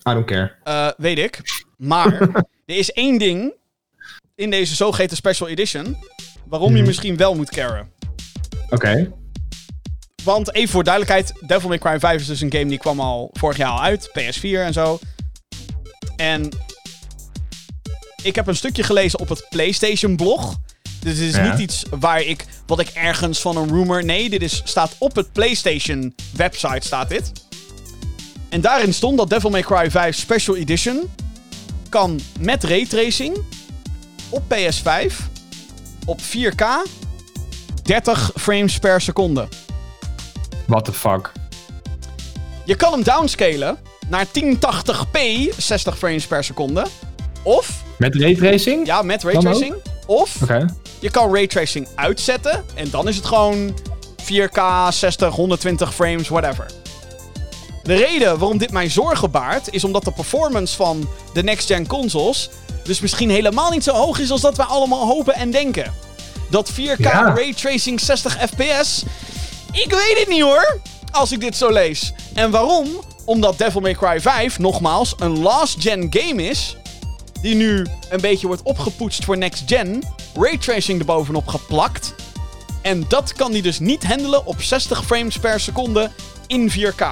I 0.10 0.14
don't 0.14 0.26
care. 0.26 0.56
Eh, 0.64 0.90
weet 0.98 1.18
ik. 1.18 1.42
Maar 1.78 2.14
er 2.66 2.76
is 2.78 2.92
één 2.92 3.18
ding 3.18 3.54
in 4.36 4.50
deze 4.50 4.76
zogeheten 4.76 5.18
Special 5.18 5.50
Edition... 5.50 5.98
waarom 6.46 6.72
je 6.72 6.78
Mhm. 6.78 6.86
misschien 6.88 7.18
wel 7.18 7.36
moet 7.36 7.50
caren. 7.50 7.92
Oké. 8.70 9.12
Want 10.24 10.54
even 10.54 10.70
voor 10.70 10.84
duidelijkheid, 10.84 11.34
Devil 11.48 11.70
May 11.70 11.78
Cry 11.78 12.00
5 12.00 12.20
is 12.22 12.28
dus 12.28 12.42
een 12.42 12.52
game 12.52 12.66
die 12.66 12.78
kwam 12.78 13.00
al 13.00 13.30
vorig 13.34 13.58
jaar 13.58 13.70
al 13.72 13.82
uit. 13.82 14.10
PS4 14.14 14.62
en 14.64 14.74
zo. 14.74 15.00
En 16.16 16.50
ik 18.24 18.36
heb 18.36 18.48
een 18.48 18.56
stukje 18.56 18.84
gelezen 18.84 19.20
op 19.20 19.30
het 19.30 19.46
PlayStation 19.50 20.16
blog. 20.16 20.56
Dus 21.00 21.18
dit 21.18 21.28
is 21.28 21.36
Ja. 21.36 21.50
niet 21.52 21.60
iets 21.60 21.86
waar 22.00 22.22
ik, 22.22 22.46
wat 22.68 22.80
ik 22.80 22.88
ergens 22.88 23.42
van 23.42 23.58
een 23.58 23.68
rumor... 23.70 24.06
Nee, 24.06 24.30
dit 24.30 24.42
is, 24.42 24.62
staat 24.66 24.96
op 24.98 25.16
het 25.16 25.32
PlayStation 25.32 26.16
website 26.36 26.88
staat 26.88 27.10
dit. 27.10 27.32
En 28.50 28.62
daarin 28.62 28.94
stond 28.94 29.18
dat 29.18 29.30
Devil 29.30 29.50
May 29.50 29.62
Cry 29.62 29.92
5 29.92 30.16
Special 30.16 30.56
Edition 30.56 31.10
kan 31.90 32.20
met 32.40 32.64
raytracing 32.64 33.38
op 34.30 34.44
PS5 34.54 35.14
op 36.06 36.20
4K 36.22 36.66
30 37.84 38.32
frames 38.36 38.80
per 38.80 39.02
seconde. 39.02 39.48
What 40.66 40.86
the 40.86 40.94
fuck. 40.94 41.32
Je 42.66 42.76
kan 42.76 42.92
hem 42.92 43.04
downscalen 43.04 43.78
naar 44.08 44.26
1080p 44.26 45.20
60 45.58 45.98
frames 45.98 46.28
per 46.28 46.44
seconde. 46.44 46.86
Of, 47.44 47.84
Met 47.98 48.16
raytracing? 48.16 48.86
ja, 48.86 49.02
met 49.02 49.24
raytracing. 49.24 49.76
Of 50.06 50.42
Oké. 50.42 50.66
Je 51.00 51.12
kan 51.12 51.34
raytracing 51.34 51.88
uitzetten. 51.96 52.66
En 52.76 52.90
dan 52.90 53.08
is 53.08 53.16
het 53.16 53.26
gewoon 53.26 53.74
4K, 54.22 54.60
60, 54.90 55.36
120 55.36 55.94
frames, 55.94 56.28
whatever. 56.28 56.66
De 57.84 57.96
reden 57.96 58.38
waarom 58.38 58.58
dit 58.58 58.72
mij 58.72 58.90
zorgen 58.90 59.32
baart, 59.32 59.74
is 59.74 59.84
omdat 59.84 60.04
de 60.04 60.12
performance 60.12 60.76
van 60.76 61.10
de 61.34 61.44
next-gen 61.44 61.88
consoles 61.88 62.50
dus 62.84 63.00
misschien 63.00 63.30
helemaal 63.30 63.72
niet 63.72 63.84
zo 63.84 63.94
hoog 63.94 64.20
is 64.20 64.32
als 64.32 64.42
dat 64.42 64.58
wij 64.58 64.66
allemaal 64.66 65.06
hopen 65.06 65.34
en 65.34 65.52
denken. 65.52 65.94
Dat 66.50 66.72
4K 66.72 66.98
Ja. 67.04 67.34
raytracing 67.36 68.00
60 68.00 68.38
fps, 68.50 69.04
ik 69.72 69.90
weet 69.92 70.18
het 70.20 70.28
niet 70.28 70.42
hoor, 70.42 70.80
als 71.12 71.32
ik 71.32 71.40
dit 71.40 71.56
zo 71.56 71.70
lees. 71.72 72.14
En 72.34 72.52
waarom? 72.52 72.88
Omdat 73.26 73.58
Devil 73.58 73.82
May 73.82 73.94
Cry 73.94 74.22
5, 74.22 74.60
nogmaals, 74.60 75.16
een 75.20 75.40
last-gen 75.40 76.08
game 76.10 76.44
is, 76.44 76.78
die 77.42 77.56
nu 77.56 77.86
een 78.10 78.22
beetje 78.22 78.48
wordt 78.48 78.62
opgepoetst 78.64 79.26
voor 79.26 79.38
next-gen, 79.38 80.04
raytracing 80.40 81.00
erbovenop 81.00 81.48
geplakt. 81.48 82.16
En 82.82 83.06
dat 83.08 83.34
kan 83.34 83.52
die 83.52 83.62
dus 83.62 83.80
niet 83.80 84.06
handelen 84.06 84.46
op 84.46 84.62
60 84.62 85.06
frames 85.06 85.38
per 85.38 85.60
seconde 85.60 86.12
in 86.48 86.72
4K. 86.72 87.06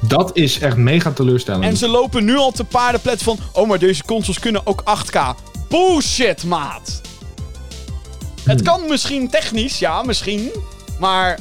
Dat 0.00 0.36
is 0.36 0.58
echt 0.58 0.76
mega 0.76 1.10
teleurstellend. 1.12 1.64
En 1.64 1.76
ze 1.76 1.88
lopen 1.88 2.24
nu 2.24 2.36
al 2.36 2.50
te 2.50 2.64
paardenplet 2.64 3.22
van... 3.22 3.38
Oh, 3.52 3.68
maar 3.68 3.78
deze 3.78 4.04
consoles 4.04 4.38
kunnen 4.38 4.66
ook 4.66 4.82
8K. 4.82 5.18
Bullshit, 5.68 6.44
maat! 6.44 7.00
Het 8.44 8.62
kan 8.62 8.88
misschien 8.88 9.30
technisch, 9.30 9.78
ja, 9.78 10.02
misschien. 10.02 10.50
Maar 10.98 11.38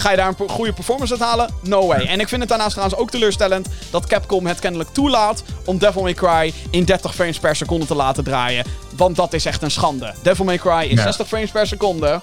ga 0.00 0.10
je 0.10 0.16
daar 0.16 0.34
een 0.38 0.48
goede 0.48 0.72
performance 0.72 1.12
uit 1.12 1.22
halen? 1.22 1.50
No 1.62 1.86
way. 1.86 2.06
En 2.06 2.20
ik 2.20 2.28
vind 2.28 2.40
het 2.40 2.48
daarnaast 2.48 2.72
trouwens 2.72 3.00
ook 3.00 3.10
teleurstellend... 3.10 3.68
dat 3.90 4.06
Capcom 4.06 4.46
het 4.46 4.58
kennelijk 4.58 4.90
toelaat 4.92 5.42
om 5.64 5.78
Devil 5.78 6.02
May 6.02 6.14
Cry 6.14 6.52
in 6.70 6.84
30 6.84 7.14
frames 7.14 7.38
per 7.38 7.56
seconde 7.56 7.86
te 7.86 7.94
laten 7.94 8.24
draaien. 8.24 8.64
Want 8.96 9.16
dat 9.16 9.32
is 9.32 9.44
echt 9.44 9.62
een 9.62 9.70
schande. 9.70 10.14
Devil 10.22 10.44
May 10.44 10.58
Cry 10.58 10.82
in 10.88 10.96
Ja. 10.96 11.02
60 11.02 11.28
frames 11.28 11.50
per 11.50 11.66
seconde. 11.66 12.20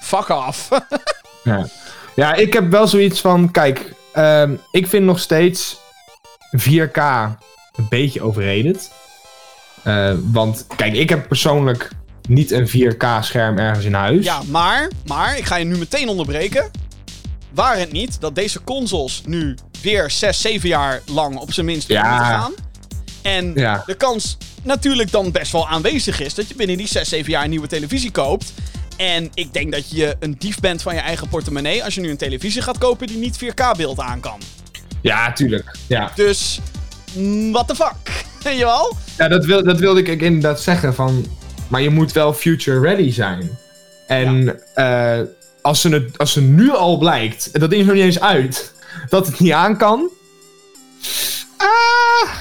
Fuck 0.00 0.28
off. 0.28 0.68
Ja. 1.44 1.66
ja, 2.14 2.34
ik 2.34 2.52
heb 2.52 2.70
wel 2.70 2.86
zoiets 2.86 3.20
van, 3.20 3.50
kijk, 3.50 3.94
ehm, 4.12 4.54
ik 4.70 4.86
vind 4.86 5.04
nog 5.04 5.18
steeds 5.18 5.78
4K 6.56 6.96
een 7.76 7.86
beetje 7.88 8.22
overrated. 8.22 8.90
Eh, 9.82 10.12
want, 10.32 10.66
kijk, 10.76 10.94
ik 10.94 11.08
heb 11.08 11.28
persoonlijk 11.28 11.90
niet 12.28 12.50
een 12.50 12.68
4K 12.68 13.04
scherm 13.20 13.58
ergens 13.58 13.84
in 13.84 13.94
huis. 13.94 14.24
Ja, 14.24 14.40
maar, 14.50 14.90
maar, 15.06 15.38
ik 15.38 15.44
ga 15.44 15.56
je 15.56 15.64
nu 15.64 15.76
meteen 15.76 16.08
onderbreken. 16.08 16.70
Waar 17.56 17.78
het 17.78 17.92
niet 17.92 18.20
dat 18.20 18.34
deze 18.34 18.62
consoles 18.64 19.22
nu 19.26 19.54
weer 19.82 20.10
6, 20.10 20.40
7 20.40 20.68
jaar 20.68 21.00
lang 21.06 21.36
op 21.38 21.52
zijn 21.52 21.66
minst 21.66 21.88
Ja. 21.88 22.08
moeten 22.08 22.26
gaan. 22.26 22.52
En 23.22 23.52
Ja. 23.54 23.82
de 23.86 23.94
kans 23.94 24.36
natuurlijk 24.62 25.10
dan 25.10 25.32
best 25.32 25.52
wel 25.52 25.68
aanwezig 25.68 26.20
is 26.20 26.34
dat 26.34 26.48
je 26.48 26.54
binnen 26.54 26.76
die 26.76 26.86
6, 26.88 27.08
7 27.08 27.30
jaar 27.30 27.44
een 27.44 27.50
nieuwe 27.50 27.66
televisie 27.66 28.10
koopt. 28.10 28.52
En 28.96 29.30
ik 29.34 29.52
denk 29.52 29.72
dat 29.72 29.90
je 29.90 30.16
een 30.20 30.34
dief 30.38 30.60
bent 30.60 30.82
van 30.82 30.94
je 30.94 31.00
eigen 31.00 31.28
portemonnee 31.28 31.84
als 31.84 31.94
je 31.94 32.00
nu 32.00 32.10
een 32.10 32.16
televisie 32.16 32.62
gaat 32.62 32.78
kopen 32.78 33.06
die 33.06 33.16
niet 33.16 33.36
4K-beeld 33.44 33.98
aan 34.00 34.20
kan. 34.20 34.40
Ja, 35.02 35.32
tuurlijk. 35.32 35.76
Ja, 35.86 36.10
Dus, 36.14 36.60
mm, 37.14 37.52
what 37.52 37.68
the 37.68 37.74
fuck? 37.74 38.24
Weet 38.42 38.58
je 38.58 38.64
wel? 38.64 38.96
ja 39.18 39.28
dat, 39.28 39.44
wil, 39.44 39.64
dat 39.64 39.78
wilde 39.78 40.02
ik 40.02 40.22
inderdaad 40.22 40.60
zeggen 40.60 40.94
van... 40.94 41.26
Maar 41.68 41.80
je 41.82 41.90
moet 41.90 42.12
wel 42.12 42.32
future 42.34 42.80
ready 42.80 43.10
zijn. 43.12 43.58
En 44.06 44.60
eh, 44.74 45.18
als, 45.66 45.80
ze 45.80 45.88
het, 45.88 46.18
als 46.18 46.32
ze 46.32 46.40
nu 46.40 46.70
al 46.74 46.98
blijkt, 46.98 47.50
en 47.50 47.60
dat 47.60 47.72
is 47.72 47.84
nog 47.84 47.94
niet 47.94 48.04
eens 48.04 48.20
uit, 48.20 48.72
dat 49.08 49.26
het 49.26 49.38
niet 49.40 49.52
aan 49.52 49.76
kan... 49.76 50.10
Ah, 51.56 51.68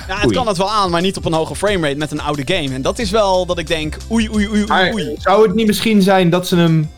Ja, 0.08 0.16
het 0.16 0.26
Oei. 0.26 0.36
kan 0.36 0.48
het 0.48 0.58
wel 0.58 0.72
aan, 0.72 0.90
maar 0.90 1.02
niet 1.02 1.18
op 1.18 1.26
een 1.26 1.34
hoge 1.34 1.56
framerate 1.56 1.96
met 1.98 2.12
een 2.12 2.22
oude 2.22 2.42
game. 2.46 2.74
En 2.74 2.82
dat 2.82 3.00
is 3.00 3.10
wel 3.10 3.46
dat 3.46 3.58
ik 3.58 3.68
denk, 3.68 3.98
oei, 4.12 4.30
oei, 4.30 4.48
oei, 4.50 4.66
oei, 4.94 5.16
zou 5.18 5.48
het 5.48 5.56
niet 5.56 5.68
misschien 5.68 6.02
zijn 6.02 6.30
dat 6.30 6.48
ze 6.48 6.56
hem 6.56 6.92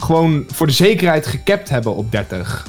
gewoon 0.00 0.44
voor 0.52 0.66
de 0.66 0.72
zekerheid 0.72 1.26
gekapt 1.26 1.68
hebben 1.68 1.94
op 1.96 2.10
30? 2.12 2.66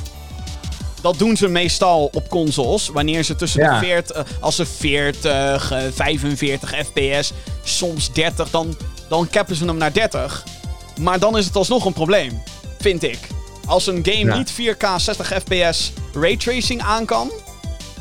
Dat 1.01 1.17
doen 1.17 1.37
ze 1.37 1.47
meestal 1.47 2.09
op 2.13 2.29
consoles. 2.29 2.89
Wanneer 2.89 3.23
ze 3.23 3.35
tussen 3.35 3.61
Ja. 3.61 3.79
de 3.79 3.85
40, 3.85 4.15
eh, 4.15 4.23
als 4.39 4.55
ze 4.55 4.65
40, 4.65 5.71
eh, 5.71 5.81
45 5.93 6.69
fps, 6.85 7.33
soms 7.63 8.11
30, 8.13 8.49
dan, 8.49 8.75
dan 9.09 9.27
cappen 9.31 9.55
ze 9.55 9.65
hem 9.65 9.77
naar 9.77 9.93
30. 9.93 10.43
Maar 10.99 11.19
dan 11.19 11.37
is 11.37 11.45
het 11.45 11.55
alsnog 11.55 11.85
een 11.85 11.93
probleem, 11.93 12.41
vind 12.85 13.03
ik. 13.03 13.19
Als 13.65 13.87
een 13.87 13.99
game 14.05 14.25
Ja. 14.25 14.37
niet 14.37 14.51
4K 14.51 14.85
60 14.97 15.27
fps 15.43 15.91
raytracing 16.13 16.81
aan 16.81 17.05
kan. 17.05 17.31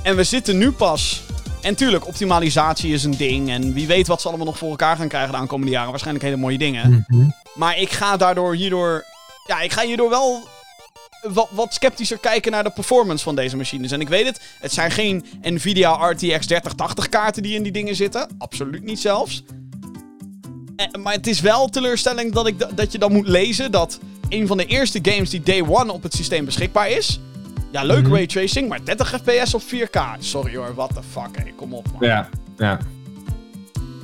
En 0.03 0.17
we 0.17 0.25
zitten 0.25 0.59
nu 0.59 0.71
pas. 0.73 1.23
En 1.63 1.75
tuurlijk, 1.75 2.07
optimalisatie 2.07 2.93
is 2.93 3.05
een 3.05 3.17
ding. 3.17 3.51
En 3.51 3.73
wie 3.73 3.87
weet 3.87 4.07
wat 4.07 4.21
ze 4.21 4.29
allemaal 4.29 4.47
nog 4.47 4.59
voor 4.59 4.71
elkaar 4.71 4.97
gaan 4.97 5.09
krijgen 5.09 5.31
de 5.33 5.37
aankomende 5.37 5.73
jaren. 5.73 5.91
Waarschijnlijk 5.91 6.25
hele 6.25 6.37
mooie 6.37 6.59
dingen. 6.59 7.07
Maar 7.55 7.79
ik 7.79 7.91
ga 7.91 8.17
daardoor 8.17 8.55
hierdoor. 8.55 9.05
Ja, 9.47 9.61
ik 9.61 9.73
ga 9.73 9.83
hierdoor 9.83 10.11
wel 10.11 10.49
wat, 11.23 11.49
wat 11.51 11.75
sceptischer 11.75 12.19
kijken 12.19 12.53
naar 12.53 12.65
de 12.65 12.71
performance 12.71 13.25
van 13.25 13.35
deze 13.35 13.57
machines. 13.57 13.91
En 13.91 14.01
ik 14.01 14.09
weet 14.09 14.27
het, 14.27 14.41
het 14.61 14.73
zijn 14.73 14.91
geen 14.91 15.25
Nvidia 15.43 15.91
RTX 16.11 16.47
3080 16.47 17.09
kaarten 17.09 17.43
die 17.43 17.55
in 17.55 17.63
die 17.63 17.73
dingen 17.73 17.97
zitten. 17.97 18.29
Absoluut 18.39 18.83
niet 18.85 19.01
zelfs. 19.01 19.43
Eh, 20.77 20.87
maar 21.03 21.13
het 21.13 21.27
is 21.27 21.41
wel 21.41 21.69
teleurstelling 21.69 22.33
dat, 22.33 22.47
ik, 22.47 22.59
da- 22.59 22.71
dat 22.75 22.93
je 22.93 22.99
dan 22.99 23.13
moet 23.13 23.29
lezen 23.29 23.71
dat 23.71 23.99
een 24.35 24.47
van 24.47 24.57
de 24.57 24.67
eerste 24.67 24.99
games 25.03 25.31
die 25.31 25.41
day 25.43 25.63
one 25.69 25.93
op 25.93 26.03
het 26.03 26.15
systeem 26.15 26.45
beschikbaar 26.45 26.91
is. 26.91 27.21
Ja, 27.73 27.83
leuk 27.83 28.03
Mhm. 28.03 28.13
raytracing, 28.15 28.69
maar 28.69 28.85
30 28.85 29.09
fps 29.23 29.55
op 29.55 29.63
4K. 29.63 30.01
Sorry 30.19 30.57
hoor, 30.57 30.75
what 30.75 30.91
the 30.95 31.01
fuck, 31.13 31.37
hé, 31.45 31.53
kom 31.57 31.75
op 31.75 31.87
man. 31.93 32.09
Ja, 32.09 32.29
ja. 32.57 32.79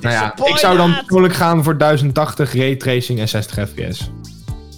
Nou 0.01 0.15
ja, 0.15 0.35
ik 0.47 0.57
zou 0.57 0.77
dan 0.77 0.95
persoonlijk 0.95 1.35
gaan 1.35 1.63
voor 1.65 1.79
1080 1.79 2.55
raytracing 2.55 3.19
en 3.21 3.29
60 3.29 3.69
fps. 3.69 4.11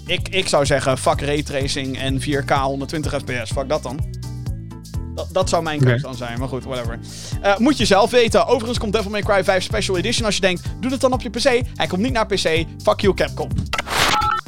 Ik, 0.07 0.29
ik 0.29 0.49
zou 0.49 0.67
zeggen, 0.67 0.99
fuck 0.99 1.21
raytracing 1.21 1.99
en 1.99 2.21
4K 2.21 2.51
120 2.51 3.15
fps. 3.15 3.51
Fuck 3.51 3.69
dat 3.69 3.83
dan. 3.83 3.99
Dat, 5.15 5.29
dat 5.33 5.49
zou 5.49 5.63
mijn 5.63 5.81
keuze 5.81 6.03
dan 6.03 6.15
zijn, 6.15 6.39
maar 6.39 6.49
goed, 6.49 6.65
whatever. 6.65 6.99
Eh, 7.43 7.57
moet 7.57 7.79
je 7.79 7.85
zelf 7.85 8.11
weten. 8.11 8.47
Overigens 8.47 8.79
komt 8.79 8.93
Devil 8.93 9.11
May 9.11 9.23
Cry 9.23 9.45
5 9.45 9.63
Special 9.63 9.97
Edition 9.97 10.27
als 10.27 10.35
je 10.35 10.41
denkt, 10.41 10.63
doe 10.81 10.91
het 10.91 11.01
dan 11.01 11.13
op 11.13 11.23
je 11.23 11.31
PC. 11.31 11.43
Hij 11.75 11.87
komt 11.87 12.03
niet 12.03 12.13
naar 12.13 12.27
PC. 12.27 12.65
Fuck 12.83 13.01
you, 13.01 13.15
Capcom. 13.15 13.49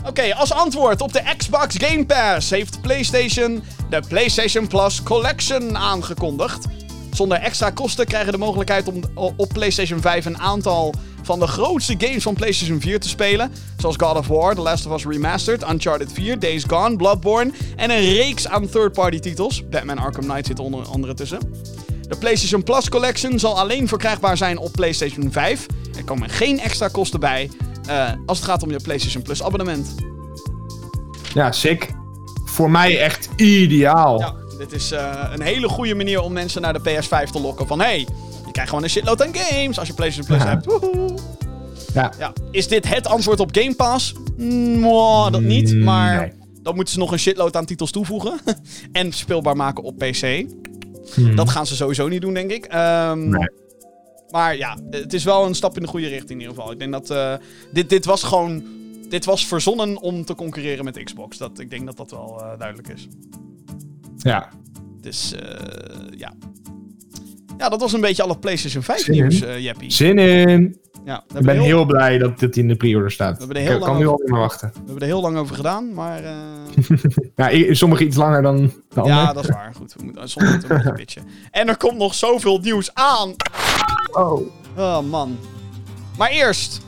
Oké, 0.06 0.34
als 0.34 0.52
antwoord 0.52 1.00
op 1.00 1.12
de 1.12 1.22
Xbox 1.36 1.74
Game 1.78 2.06
Pass 2.06 2.50
heeft 2.50 2.80
PlayStation 2.80 3.62
de 3.90 4.02
PlayStation 4.08 4.66
Plus 4.66 5.02
Collection 5.02 5.76
aangekondigd. 5.76 6.66
Zonder 7.12 7.38
extra 7.38 7.70
kosten 7.70 8.06
krijgen 8.06 8.32
de 8.32 8.38
mogelijkheid 8.38 8.88
om 8.88 9.02
op 9.36 9.48
PlayStation 9.48 10.00
5 10.00 10.24
een 10.24 10.38
aantal 10.38 10.94
van 11.22 11.38
de 11.38 11.46
grootste 11.46 11.94
games 11.98 12.22
van 12.22 12.34
PlayStation 12.34 12.80
4 12.80 13.00
te 13.00 13.08
spelen. 13.08 13.52
Zoals 13.76 13.96
God 13.96 14.16
of 14.16 14.26
War, 14.26 14.54
The 14.54 14.60
Last 14.60 14.86
of 14.86 14.94
Us 14.94 15.04
Remastered, 15.04 15.70
Uncharted 15.70 16.12
4, 16.12 16.38
Days 16.38 16.64
Gone, 16.66 16.96
Bloodborne 16.96 17.52
en 17.76 17.90
een 17.90 18.14
reeks 18.14 18.48
aan 18.48 18.68
third-party 18.68 19.18
titels. 19.18 19.68
Batman 19.68 19.98
Arkham 19.98 20.24
Knight 20.24 20.46
zit 20.46 20.58
onder 20.58 20.86
andere 20.86 21.14
tussen. 21.14 21.38
De 22.08 22.16
PlayStation 22.18 22.62
Plus 22.62 22.88
Collection 22.88 23.38
zal 23.38 23.58
alleen 23.58 23.88
verkrijgbaar 23.88 24.36
zijn 24.36 24.58
op 24.58 24.72
PlayStation 24.72 25.32
5. 25.32 25.66
Er 25.96 26.04
komen 26.04 26.30
geen 26.30 26.60
extra 26.60 26.88
kosten 26.88 27.20
bij 27.20 27.50
eh, 27.86 28.10
als 28.26 28.38
het 28.38 28.46
gaat 28.46 28.62
om 28.62 28.70
je 28.70 28.76
PlayStation 28.82 29.22
Plus 29.22 29.42
abonnement. 29.42 29.94
Ja, 31.34 31.52
sick. 31.52 31.90
Voor 32.44 32.70
mij 32.70 33.00
echt 33.00 33.28
ideaal. 33.36 34.18
Ja, 34.18 34.34
dit 34.58 34.72
is 34.72 34.90
eh, 34.90 35.30
een 35.32 35.42
hele 35.42 35.68
goede 35.68 35.94
manier 35.94 36.20
om 36.20 36.32
mensen 36.32 36.62
naar 36.62 36.72
de 36.72 36.80
PS5 36.80 37.30
te 37.32 37.40
lokken. 37.40 37.66
Van 37.66 37.80
hey, 37.80 37.98
je 38.44 38.50
krijgt 38.52 38.68
gewoon 38.70 38.84
een 38.84 38.90
shitload 38.90 39.22
aan 39.22 39.34
games 39.34 39.78
als 39.78 39.88
je 39.88 39.94
PlayStation 39.94 40.36
Plus 40.36 40.46
Ja. 40.48 40.54
hebt. 40.54 40.66
Woehoe. 40.66 41.14
Ja. 41.94 42.12
Ja. 42.18 42.32
Is 42.50 42.68
dit 42.68 42.88
het 42.88 43.06
antwoord 43.06 43.40
op 43.40 43.56
Game 43.56 43.74
Pass? 43.74 44.14
Mwah, 44.36 45.32
dat 45.32 45.40
niet, 45.40 45.72
Mm, 45.74 45.82
maar 45.84 46.20
nee. 46.20 46.32
dan 46.62 46.74
moeten 46.74 46.94
ze 46.94 47.00
nog 47.00 47.12
een 47.12 47.18
shitload 47.18 47.56
aan 47.56 47.64
titels 47.64 47.90
toevoegen. 47.90 48.40
en 48.92 49.12
speelbaar 49.12 49.56
maken 49.56 49.84
op 49.84 49.98
PC. 49.98 50.44
Hmm. 51.14 51.36
Dat 51.36 51.50
gaan 51.50 51.66
ze 51.66 51.76
sowieso 51.76 52.08
niet 52.08 52.20
doen, 52.20 52.34
denk 52.34 52.50
ik. 52.50 52.64
Ehm, 52.64 53.28
Nee. 53.28 53.48
Maar 54.34 54.56
ja, 54.56 54.76
het 54.90 55.12
is 55.12 55.24
wel 55.24 55.46
een 55.46 55.54
stap 55.54 55.76
in 55.76 55.82
de 55.82 55.88
goede 55.88 56.08
richting 56.08 56.30
in 56.30 56.40
ieder 56.40 56.54
geval. 56.54 56.72
Ik 56.72 56.78
denk 56.78 56.92
dat 56.92 57.10
eh, 57.10 57.34
dit, 57.72 57.88
dit 57.88 58.04
was 58.04 58.22
gewoon... 58.22 58.62
Dit 59.08 59.24
was 59.24 59.46
verzonnen 59.46 60.00
om 60.00 60.24
te 60.24 60.34
concurreren 60.34 60.84
met 60.84 61.02
Xbox. 61.04 61.38
Dat, 61.38 61.58
ik 61.58 61.70
denk 61.70 61.86
dat 61.86 61.96
dat 61.96 62.10
wel 62.10 62.40
eh, 62.40 62.58
duidelijk 62.58 62.88
is. 62.88 63.08
Ja. 64.16 64.48
Dus 65.00 65.34
eh, 65.34 66.18
ja. 66.18 66.32
Ja, 67.58 67.68
dat 67.68 67.80
was 67.80 67.92
een 67.92 68.00
beetje 68.00 68.22
alle 68.22 68.38
PlayStation 68.38 68.82
5 68.82 69.00
Zin 69.00 69.14
in. 69.14 69.20
nieuws, 69.20 69.38
Jeppie. 69.38 69.92
Zin 69.92 70.18
in. 70.18 70.78
Ja, 71.04 71.24
we 71.28 71.38
Ik 71.38 71.44
ben 71.44 71.60
heel 71.60 71.84
blij 71.84 72.18
dat 72.18 72.38
dit 72.38 72.56
in 72.56 72.68
de 72.68 72.76
pre-order 72.76 73.10
staat. 73.10 73.38
hebben 73.38 73.56
er 73.56 73.74
Ik 73.74 73.80
kan 73.80 73.98
nu 73.98 74.06
al 74.06 74.18
niet 74.20 74.30
meer 74.30 74.40
wachten. 74.40 74.68
we 74.72 74.78
hebben 74.84 75.00
er 75.00 75.06
heel 75.06 75.20
lang 75.20 75.36
over 75.36 75.56
gedaan, 75.56 75.94
maar... 75.94 76.24
eh, 76.24 76.36
Ja, 77.66 77.74
sommige 77.74 78.04
iets 78.04 78.16
langer 78.16 78.42
dan 78.42 78.72
de 78.88 79.00
andere. 79.00 79.20
ja, 79.20 79.32
dat 79.32 79.44
is 79.44 79.50
waar. 79.50 79.74
Goed, 79.74 79.94
we 79.94 80.04
moeten 80.04 80.28
soms 80.28 80.46
we 80.46 80.52
een 80.52 80.68
beetje 80.68 80.92
pitchen. 81.04 81.22
En 81.50 81.68
er 81.68 81.76
komt 81.76 81.98
nog 81.98 82.14
zoveel 82.14 82.58
nieuws 82.58 82.94
aan. 82.94 83.34
Oh. 84.14 84.40
Oh, 84.76 85.00
man. 85.00 85.38
Maar 86.16 86.30
eerst... 86.30 86.80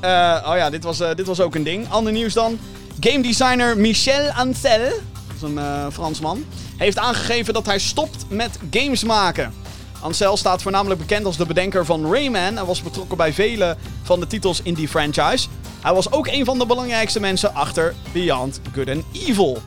eh, 0.00 0.46
oh 0.48 0.56
ja, 0.56 0.70
dit 0.70 0.84
was, 0.84 1.00
eh, 1.00 1.14
dit 1.14 1.26
was 1.26 1.40
ook 1.40 1.54
een 1.54 1.62
ding. 1.64 1.90
Ander 1.90 2.12
nieuws 2.12 2.32
dan. 2.32 2.58
Game 3.00 3.22
designer 3.22 3.76
Michel 3.78 4.30
Ancel, 4.30 4.80
dat 4.80 5.36
is 5.36 5.42
een 5.42 5.58
eh, 5.58 5.86
Fransman, 5.92 6.44
heeft 6.76 6.98
aangegeven 6.98 7.54
dat 7.54 7.66
hij 7.66 7.78
stopt 7.78 8.24
met 8.28 8.58
games 8.70 9.04
maken. 9.04 9.52
Ancel 10.00 10.36
staat 10.36 10.62
voornamelijk 10.62 11.00
bekend 11.00 11.26
als 11.26 11.36
de 11.36 11.46
bedenker 11.46 11.84
van 11.84 12.12
Rayman 12.12 12.58
en 12.58 12.66
was 12.66 12.82
betrokken 12.82 13.16
bij 13.16 13.32
vele 13.32 13.76
van 14.02 14.20
de 14.20 14.26
titels 14.26 14.62
in 14.62 14.74
die 14.74 14.88
franchise. 14.88 15.48
Hij 15.80 15.94
was 15.94 16.12
ook 16.12 16.26
een 16.26 16.44
van 16.44 16.58
de 16.58 16.66
belangrijkste 16.66 17.20
mensen 17.20 17.54
achter 17.54 17.94
Beyond 18.12 18.60
Good 18.74 18.88
and 18.88 19.04
Evil. 19.12 19.58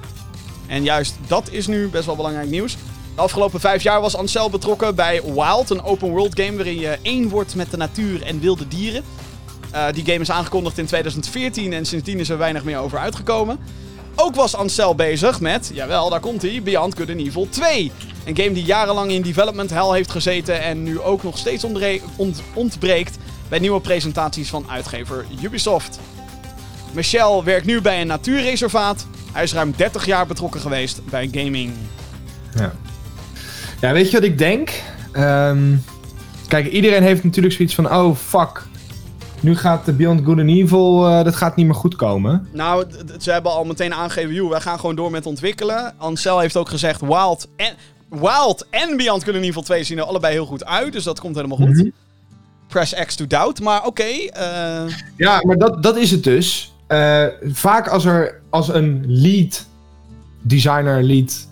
En 0.68 0.84
juist 0.84 1.16
dat 1.28 1.50
is 1.52 1.68
nu 1.68 1.88
best 1.88 2.06
wel 2.06 2.16
belangrijk 2.16 2.50
nieuws. 2.50 2.78
De 3.18 3.24
afgelopen 3.24 3.60
vijf 3.60 3.84
jaar 3.84 4.02
was 4.02 4.16
Ansel 4.16 4.50
betrokken 4.50 4.96
bij 4.96 5.22
Wild, 5.24 5.70
een 5.70 5.84
open 5.84 6.10
world 6.10 6.40
game 6.40 6.56
waarin 6.56 6.80
je 6.80 6.98
één 7.02 7.30
wordt 7.30 7.56
met 7.56 7.72
de 7.72 7.78
natuur 7.78 8.22
en 8.22 8.40
wilde 8.40 8.68
dieren. 8.68 9.04
Eh, 9.72 9.86
die 9.94 10.06
game 10.06 10.20
is 10.20 10.32
aangekondigd 10.32 10.78
in 10.78 10.86
2014 10.86 11.74
en 11.74 11.86
sindsdien 11.86 12.20
is 12.20 12.30
er 12.30 12.38
weinig 12.38 12.64
meer 12.64 12.78
over 12.78 13.00
uitgekomen. 13.00 13.60
Ook 14.16 14.36
was 14.36 14.56
Ansel 14.56 14.96
bezig 14.96 15.40
met, 15.40 15.72
jawel, 15.74 16.10
daar 16.10 16.20
komt 16.20 16.42
hij, 16.42 16.62
Beyond 16.64 16.98
Good 16.98 17.10
and 17.10 17.20
Evil 17.20 17.48
2. 17.50 17.92
Een 18.26 18.36
game 18.36 18.52
die 18.52 18.64
jarenlang 18.64 19.12
in 19.12 19.22
development 19.22 19.70
hell 19.70 19.92
heeft 19.92 20.12
gezeten 20.12 20.62
en 20.62 20.84
nu 20.84 21.00
ook 21.00 21.24
nog 21.24 21.38
steeds 21.38 21.66
ontbreekt 22.54 23.18
bij 23.50 23.60
nieuwe 23.60 23.82
presentaties 23.82 24.50
van 24.50 24.66
uitgever 24.70 25.26
Ubisoft. 25.42 26.00
Michel 26.94 27.44
werkt 27.44 27.66
nu 27.66 27.82
bij 27.82 28.02
een 28.02 28.08
natuurreservaat. 28.08 29.06
Hij 29.32 29.44
is 29.44 29.54
ruim 29.54 29.74
30 29.78 30.06
jaar 30.06 30.28
betrokken 30.28 30.62
geweest 30.62 31.06
bij 31.06 31.30
gaming. 31.32 31.74
Ja. 32.56 32.74
Ja, 33.82 33.94
weet 33.94 34.06
je 34.12 34.18
wat 34.18 34.24
ik 34.26 34.38
denk? 34.38 34.70
Ehm, 35.12 35.76
kijk, 36.48 36.68
iedereen 36.72 37.04
heeft 37.04 37.24
natuurlijk 37.24 37.54
zoiets 37.56 37.76
van... 37.76 37.94
Oh, 37.94 38.16
fuck. 38.16 38.66
Nu 39.40 39.56
gaat 39.58 39.86
de 39.86 39.94
Beyond 39.94 40.22
Good 40.26 40.40
and 40.40 40.50
Evil... 40.50 41.08
eh, 41.08 41.24
dat 41.24 41.36
gaat 41.36 41.56
niet 41.56 41.66
meer 41.66 41.76
goed 41.76 41.96
komen. 41.96 42.48
Nou, 42.52 42.86
ze 43.20 43.32
hebben 43.32 43.52
al 43.52 43.64
meteen 43.66 43.94
aangegeven, 43.94 44.34
joh, 44.34 44.50
wij 44.50 44.62
gaan 44.62 44.80
gewoon 44.80 44.96
door 44.96 45.12
met 45.12 45.26
ontwikkelen. 45.26 45.94
Ansel 45.98 46.40
heeft 46.40 46.58
ook 46.58 46.70
gezegd, 46.70 47.02
Wild 47.02 47.48
en, 47.56 47.74
Wild 48.10 48.66
en 48.70 48.98
Beyond 48.98 49.24
Good 49.24 49.36
and 49.36 49.44
Evil 49.44 49.62
2 49.62 49.84
zien 49.84 49.98
er 49.98 50.04
allebei 50.04 50.34
heel 50.34 50.46
goed 50.46 50.66
uit. 50.66 50.94
Dus 50.94 51.04
dat 51.04 51.20
komt 51.20 51.36
helemaal 51.36 51.58
goed. 51.58 51.68
Mhm. 51.76 51.90
Press 52.68 52.94
X 53.06 53.16
to 53.16 53.28
doubt, 53.28 53.62
maar 53.62 53.86
oké. 53.86 54.04
eh, 54.04 54.82
Ja, 55.18 55.40
maar 55.44 55.56
dat, 55.58 55.84
dat 55.84 55.98
is 55.98 56.12
het 56.12 56.24
dus. 56.24 56.74
Eh, 56.88 57.24
vaak 57.44 57.88
als 57.88 58.06
er 58.06 58.42
als 58.50 58.68
een 58.74 59.04
lead 59.08 59.66
designer, 60.42 61.04
lead, 61.04 61.48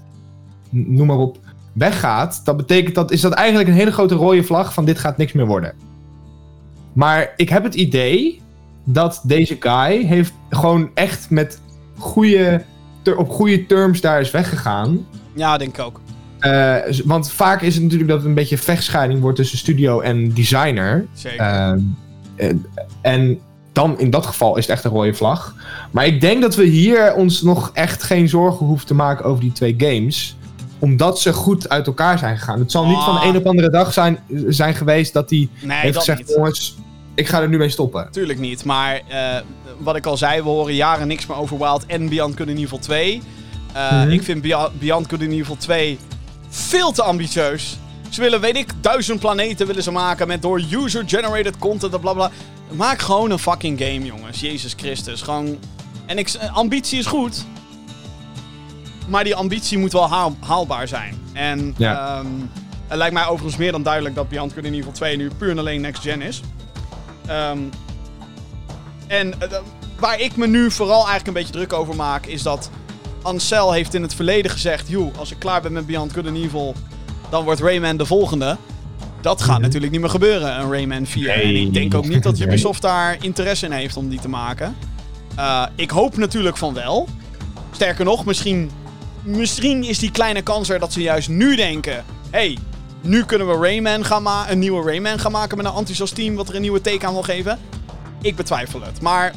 noem 0.69 1.07
maar 1.07 1.17
op, 1.17 1.37
weggaat, 1.75 2.41
dat 2.43 2.57
betekent 2.57 2.95
dat 2.95 3.11
is 3.11 3.21
dat 3.21 3.31
eigenlijk 3.31 3.69
een 3.69 3.75
hele 3.75 3.91
grote 3.91 4.15
rode 4.15 4.43
vlag 4.43 4.73
van 4.73 4.85
dit 4.85 4.99
gaat 4.99 5.17
niks 5.17 5.31
meer 5.33 5.45
worden. 5.45 5.73
Maar 6.93 7.33
ik 7.37 7.49
heb 7.49 7.63
het 7.63 7.73
idee 7.75 8.41
dat 8.83 9.21
deze 9.23 9.57
guy 9.59 10.03
heeft 10.05 10.33
gewoon 10.49 10.89
echt 10.93 11.29
met 11.29 11.61
goede, 11.97 12.63
ter- 13.01 13.17
op 13.17 13.29
goede 13.29 13.65
terms 13.65 14.01
daar 14.01 14.19
is 14.21 14.31
weggegaan. 14.31 15.05
ja, 15.33 15.57
denk 15.57 15.77
ik 15.77 15.83
ook. 15.85 15.99
Eh, 16.39 16.75
want 17.05 17.31
vaak 17.31 17.61
is 17.61 17.73
het 17.73 17.83
natuurlijk 17.83 18.09
dat 18.09 18.19
het 18.19 18.27
een 18.27 18.33
beetje 18.33 18.57
vechtscheiding 18.57 19.21
wordt 19.21 19.37
tussen 19.37 19.57
studio 19.57 19.99
en 19.99 20.33
designer. 20.33 21.05
Zeker. 21.13 21.39
Ehm, 21.39 21.79
en, 22.35 22.65
en 23.01 23.39
dan 23.71 23.99
in 23.99 24.09
dat 24.09 24.25
geval 24.25 24.57
is 24.57 24.67
het 24.67 24.75
echt 24.75 24.83
een 24.83 24.91
rode 24.91 25.13
vlag. 25.13 25.55
Maar 25.91 26.05
ik 26.05 26.21
denk 26.21 26.41
dat 26.41 26.55
we 26.55 26.63
hier 26.63 27.13
ons 27.13 27.41
nog 27.41 27.71
echt 27.73 28.03
geen 28.03 28.29
zorgen 28.29 28.65
hoeven 28.65 28.87
te 28.87 28.93
maken 28.93 29.25
over 29.25 29.41
die 29.41 29.51
twee 29.51 29.75
games. 29.77 30.37
Omdat 30.79 31.19
ze 31.19 31.33
goed 31.33 31.69
uit 31.69 31.87
elkaar 31.87 32.17
zijn 32.17 32.37
gegaan. 32.37 32.59
Het 32.59 32.71
zal 32.71 32.85
niet 32.85 33.03
van 33.03 33.13
de 33.13 33.19
Ah. 33.19 33.25
een 33.27 33.35
op 33.37 33.45
andere 33.47 33.69
dag 33.69 33.93
zijn, 33.93 34.19
zijn 34.47 34.75
geweest 34.75 35.13
dat 35.13 35.29
hij 35.29 35.49
nee, 35.61 35.77
heeft 35.77 35.93
dat 35.93 36.03
gezegd: 36.03 36.19
niet. 36.27 36.35
jongens, 36.35 36.75
ik 37.15 37.27
ga 37.27 37.41
er 37.41 37.49
nu 37.49 37.57
mee 37.57 37.69
stoppen. 37.69 38.07
Tuurlijk 38.11 38.39
niet, 38.39 38.63
maar 38.63 39.01
eh, 39.07 39.35
wat 39.79 39.95
ik 39.95 40.05
al 40.05 40.17
zei, 40.17 40.41
we 40.41 40.49
horen 40.49 40.73
jaren 40.75 41.07
niks 41.07 41.25
meer 41.25 41.37
over 41.37 41.57
Wild 41.57 41.85
en 41.85 42.09
Beyond 42.09 42.37
Good 42.37 42.47
and 42.49 42.57
Evil 42.57 42.79
2. 42.79 43.21
Eh, 43.73 43.91
Mhm. 43.91 44.09
Ik 44.09 44.23
vind 44.23 44.41
Beyond 44.79 45.09
Good 45.09 45.21
and 45.21 45.31
Evil 45.31 45.57
2 45.57 45.97
veel 46.49 46.91
te 46.91 47.03
ambitieus. 47.03 47.77
Ze 48.09 48.21
willen, 48.21 48.41
weet 48.41 48.55
ik, 48.55 48.69
duizend 48.81 49.19
planeten 49.19 49.67
willen 49.67 49.83
ze 49.83 49.91
maken 49.91 50.27
met 50.27 50.41
door 50.41 50.61
user-generated 50.71 51.57
content 51.57 51.93
en 51.93 51.99
blablabla. 51.99 52.31
Maak 52.71 52.99
gewoon 52.99 53.31
een 53.31 53.39
fucking 53.39 53.79
game, 53.79 54.05
jongens. 54.05 54.39
Jezus 54.39 54.73
Christus. 54.77 55.21
Gewoon... 55.21 55.57
En 56.05 56.17
ik, 56.17 56.29
eh, 56.29 56.55
ambitie 56.55 56.99
is 56.99 57.05
goed. 57.05 57.45
Maar 59.07 59.23
die 59.23 59.35
ambitie 59.35 59.77
moet 59.77 59.91
wel 59.93 60.09
haal- 60.09 60.35
haalbaar 60.39 60.87
zijn. 60.87 61.15
En 61.33 61.73
Ja. 61.77 62.17
ehm, 62.17 62.25
het 62.87 62.97
lijkt 62.97 63.13
mij 63.13 63.25
overigens 63.25 63.57
meer 63.57 63.71
dan 63.71 63.83
duidelijk 63.83 64.15
dat 64.15 64.29
Beyond 64.29 64.53
Good 64.53 64.65
and 64.65 64.73
Evil 64.73 64.91
2 64.91 65.17
nu 65.17 65.29
puur 65.37 65.49
en 65.49 65.59
alleen 65.59 65.81
next 65.81 66.01
gen 66.01 66.21
is. 66.21 66.41
Ehm, 67.27 67.57
en 69.07 69.41
eh, 69.41 69.57
waar 69.99 70.19
ik 70.19 70.35
me 70.35 70.47
nu 70.47 70.71
vooral 70.71 70.95
eigenlijk 71.07 71.27
een 71.27 71.33
beetje 71.33 71.51
druk 71.53 71.73
over 71.73 71.95
maak, 71.95 72.25
is 72.25 72.41
dat 72.41 72.69
Ansel 73.21 73.71
heeft 73.71 73.93
in 73.93 74.01
het 74.01 74.15
verleden 74.15 74.51
gezegd: 74.51 74.87
joh, 74.89 75.17
als 75.17 75.31
ik 75.31 75.39
klaar 75.39 75.61
ben 75.61 75.71
met 75.73 75.85
Beyond 75.85 76.13
Good 76.13 76.27
and 76.27 76.37
Evil, 76.37 76.75
dan 77.29 77.43
wordt 77.43 77.59
Rayman 77.61 77.97
de 77.97 78.05
volgende. 78.05 78.57
Dat 79.21 79.41
gaat 79.41 79.51
Mhm. 79.53 79.61
natuurlijk 79.61 79.91
niet 79.91 80.01
meer 80.01 80.09
gebeuren, 80.09 80.59
een 80.59 80.71
Rayman 80.71 81.05
4. 81.05 81.29
En 81.29 81.55
ik 81.55 81.73
denk 81.73 81.93
ook 81.95 82.07
niet 82.07 82.23
dat. 82.23 82.39
Ubisoft 82.45 82.81
daar 82.81 83.17
interesse 83.23 83.65
in 83.65 83.71
heeft 83.71 83.97
om 83.97 84.09
die 84.09 84.19
te 84.19 84.29
maken. 84.29 84.75
Eh, 85.35 85.63
ik 85.75 85.89
hoop 85.89 86.17
natuurlijk 86.17 86.57
van 86.57 86.73
wel. 86.73 87.07
Sterker 87.71 88.05
nog, 88.05 88.25
misschien, 88.25 88.71
misschien 89.25 89.83
is 89.83 89.99
die 89.99 90.11
kleine 90.11 90.41
kans 90.41 90.69
er 90.69 90.79
dat 90.79 90.93
ze 90.93 91.01
juist 91.01 91.29
nu 91.29 91.55
denken: 91.55 92.03
hey, 92.29 92.57
nu 93.01 93.23
kunnen 93.25 93.47
we 93.47 93.53
Rayman 93.67 94.05
gaan 94.05 94.23
ma- 94.23 94.49
een 94.49 94.59
nieuwe 94.59 94.83
Rayman 94.91 95.19
gaan 95.19 95.31
maken 95.31 95.57
met 95.57 95.65
een 95.65 95.73
enthousiast 95.73 96.15
team 96.15 96.35
wat 96.35 96.49
er 96.49 96.55
een 96.55 96.61
nieuwe 96.61 96.81
take 96.81 97.05
aan 97.05 97.13
wil 97.13 97.23
geven. 97.23 97.59
Ik 98.21 98.35
betwijfel 98.35 98.81
het. 98.81 99.01
Maar 99.01 99.33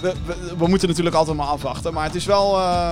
we, 0.00 0.12
we, 0.26 0.54
we 0.58 0.66
moeten 0.66 0.88
natuurlijk 0.88 1.16
altijd 1.16 1.36
maar 1.36 1.46
afwachten. 1.46 1.92
Maar 1.94 2.04
het 2.04 2.14
is 2.14 2.24
wel. 2.26 2.58
eh, 2.58 2.90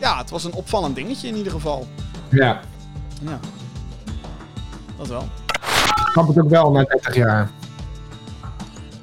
ja, 0.00 0.18
het 0.18 0.30
was 0.30 0.44
een 0.44 0.52
opvallend 0.52 0.94
dingetje 0.94 1.28
in 1.28 1.36
ieder 1.36 1.52
geval. 1.52 1.86
Ja, 2.28 2.60
Ja. 3.22 3.38
Dat 4.96 5.06
wel. 5.08 5.28
ik 5.56 6.08
snap 6.12 6.28
het 6.28 6.38
ook 6.40 6.48
wel 6.50 6.70
na 6.70 6.82
30 6.84 7.14
jaar. 7.14 7.50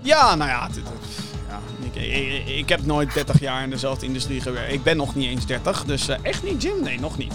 Ja, 0.02 0.36
nou 0.36 0.50
ja. 0.50 0.68
het- 0.68 0.82
ik, 2.58 2.70
heb 2.70 2.86
nooit 2.86 3.14
30 3.14 3.40
jaar 3.40 3.64
in 3.64 3.70
dezelfde 3.70 4.06
industrie 4.06 4.42
gewerkt. 4.42 4.74
Ik 4.74 4.84
ben 4.84 4.98
nog 4.98 5.16
niet 5.16 5.30
eens 5.30 5.46
30. 5.46 5.84
Dus 5.84 6.08
eh, 6.08 6.18
echt 6.22 6.44
niet, 6.44 6.62
Jim? 6.62 6.84
Nee, 6.84 7.00
nog 7.00 7.18
niet. 7.18 7.34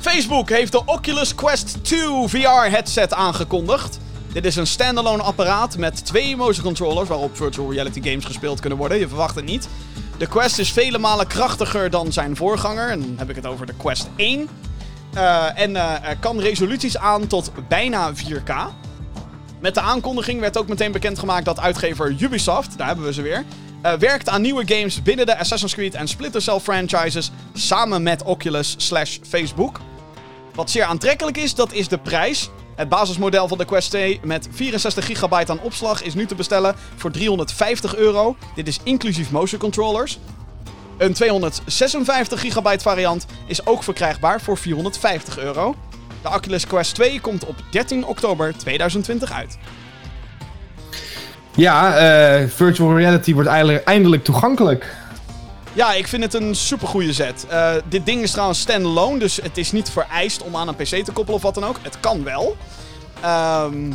Facebook 0.00 0.48
heeft 0.48 0.72
de 0.72 0.84
Oculus 0.84 1.34
Quest 1.34 1.84
2 1.84 2.28
VR-headset 2.28 3.14
aangekondigd. 3.14 3.98
Dit 4.32 4.44
is 4.44 4.56
een 4.56 4.66
standalone 4.66 5.22
apparaat 5.22 5.78
met 5.78 6.04
twee 6.04 6.36
motion 6.36 6.64
controllers 6.64 7.08
waarop 7.08 7.36
virtual 7.36 7.72
reality 7.72 8.02
games 8.02 8.24
gespeeld 8.24 8.60
kunnen 8.60 8.78
worden. 8.78 8.98
Je 8.98 9.08
verwacht 9.08 9.34
het 9.34 9.44
niet. 9.44 9.68
De 10.18 10.26
Quest 10.26 10.58
is 10.58 10.72
vele 10.72 10.98
malen 10.98 11.26
krachtiger 11.26 11.90
dan 11.90 12.12
zijn 12.12 12.36
voorganger. 12.36 12.90
En 12.90 13.00
dan 13.00 13.14
heb 13.16 13.30
ik 13.30 13.36
het 13.36 13.46
over 13.46 13.66
de 13.66 13.74
Quest 13.76 14.08
1. 14.16 14.48
Eh, 15.14 15.60
en 15.60 15.76
eh, 15.76 16.10
kan 16.20 16.40
resoluties 16.40 16.98
aan 16.98 17.26
tot 17.26 17.50
bijna 17.68 18.12
4K. 18.14 18.52
Met 19.60 19.74
de 19.74 19.80
aankondiging 19.80 20.40
werd 20.40 20.58
ook 20.58 20.68
meteen 20.68 20.92
bekendgemaakt 20.92 21.44
dat 21.44 21.60
uitgever 21.60 22.16
Ubisoft, 22.20 22.78
daar 22.78 22.86
hebben 22.86 23.04
we 23.04 23.12
ze 23.12 23.22
weer, 23.22 23.44
eh, 23.82 23.92
werkt 23.92 24.28
aan 24.28 24.40
nieuwe 24.40 24.74
games 24.74 25.02
binnen 25.02 25.26
de 25.26 25.38
Assassin's 25.38 25.74
Creed 25.74 25.94
en 25.94 26.08
Splinter 26.08 26.42
Cell 26.42 26.58
franchises 26.58 27.30
samen 27.52 28.02
met 28.02 28.22
Oculus 28.22 28.74
slash 28.78 29.18
Facebook. 29.28 29.80
Wat 30.54 30.70
zeer 30.70 30.84
aantrekkelijk 30.84 31.36
is, 31.36 31.54
dat 31.54 31.72
is 31.72 31.88
de 31.88 31.98
prijs. 31.98 32.50
Het 32.76 32.88
basismodel 32.88 33.48
van 33.48 33.58
de 33.58 33.64
Quest 33.64 33.90
2 33.90 34.20
met 34.22 34.48
64 34.50 35.06
gigabyte 35.06 35.52
aan 35.52 35.60
opslag 35.60 36.02
is 36.02 36.14
nu 36.14 36.26
te 36.26 36.34
bestellen 36.34 36.74
voor 36.96 37.10
350 37.10 37.96
euro. 37.96 38.36
Dit 38.54 38.68
is 38.68 38.80
inclusief 38.82 39.30
motion 39.30 39.60
controllers. 39.60 40.18
Een 40.98 41.12
256 41.12 42.40
gigabyte 42.40 42.82
variant 42.82 43.26
is 43.46 43.66
ook 43.66 43.82
verkrijgbaar 43.82 44.40
voor 44.40 44.58
450 44.58 45.38
euro. 45.38 45.74
De 46.26 46.32
Oculus 46.32 46.66
Quest 46.66 46.94
2 46.94 47.20
komt 47.20 47.44
op 47.44 47.54
13 47.70 48.06
oktober 48.06 48.56
2020 48.56 49.32
uit. 49.32 49.58
Ja, 51.54 51.96
eh, 51.96 52.48
virtual 52.48 52.96
reality 52.96 53.34
wordt 53.34 53.48
eindelijk, 53.48 53.84
eindelijk 53.84 54.24
toegankelijk. 54.24 54.96
Ja, 55.72 55.92
ik 55.92 56.06
vind 56.06 56.22
het 56.22 56.34
een 56.34 56.54
supergoeie 56.54 57.12
set. 57.12 57.46
Eh, 57.48 57.72
dit 57.88 58.06
ding 58.06 58.22
is 58.22 58.30
trouwens 58.30 58.60
standalone, 58.60 59.18
dus 59.18 59.36
het 59.36 59.58
is 59.58 59.72
niet 59.72 59.90
vereist 59.90 60.42
om 60.42 60.56
aan 60.56 60.68
een 60.68 60.74
PC 60.74 60.84
te 60.84 61.12
koppelen 61.12 61.34
of 61.34 61.42
wat 61.42 61.54
dan 61.54 61.64
ook. 61.64 61.76
Het 61.82 62.00
kan 62.00 62.24
wel. 62.24 62.56
Ehm, 63.20 63.92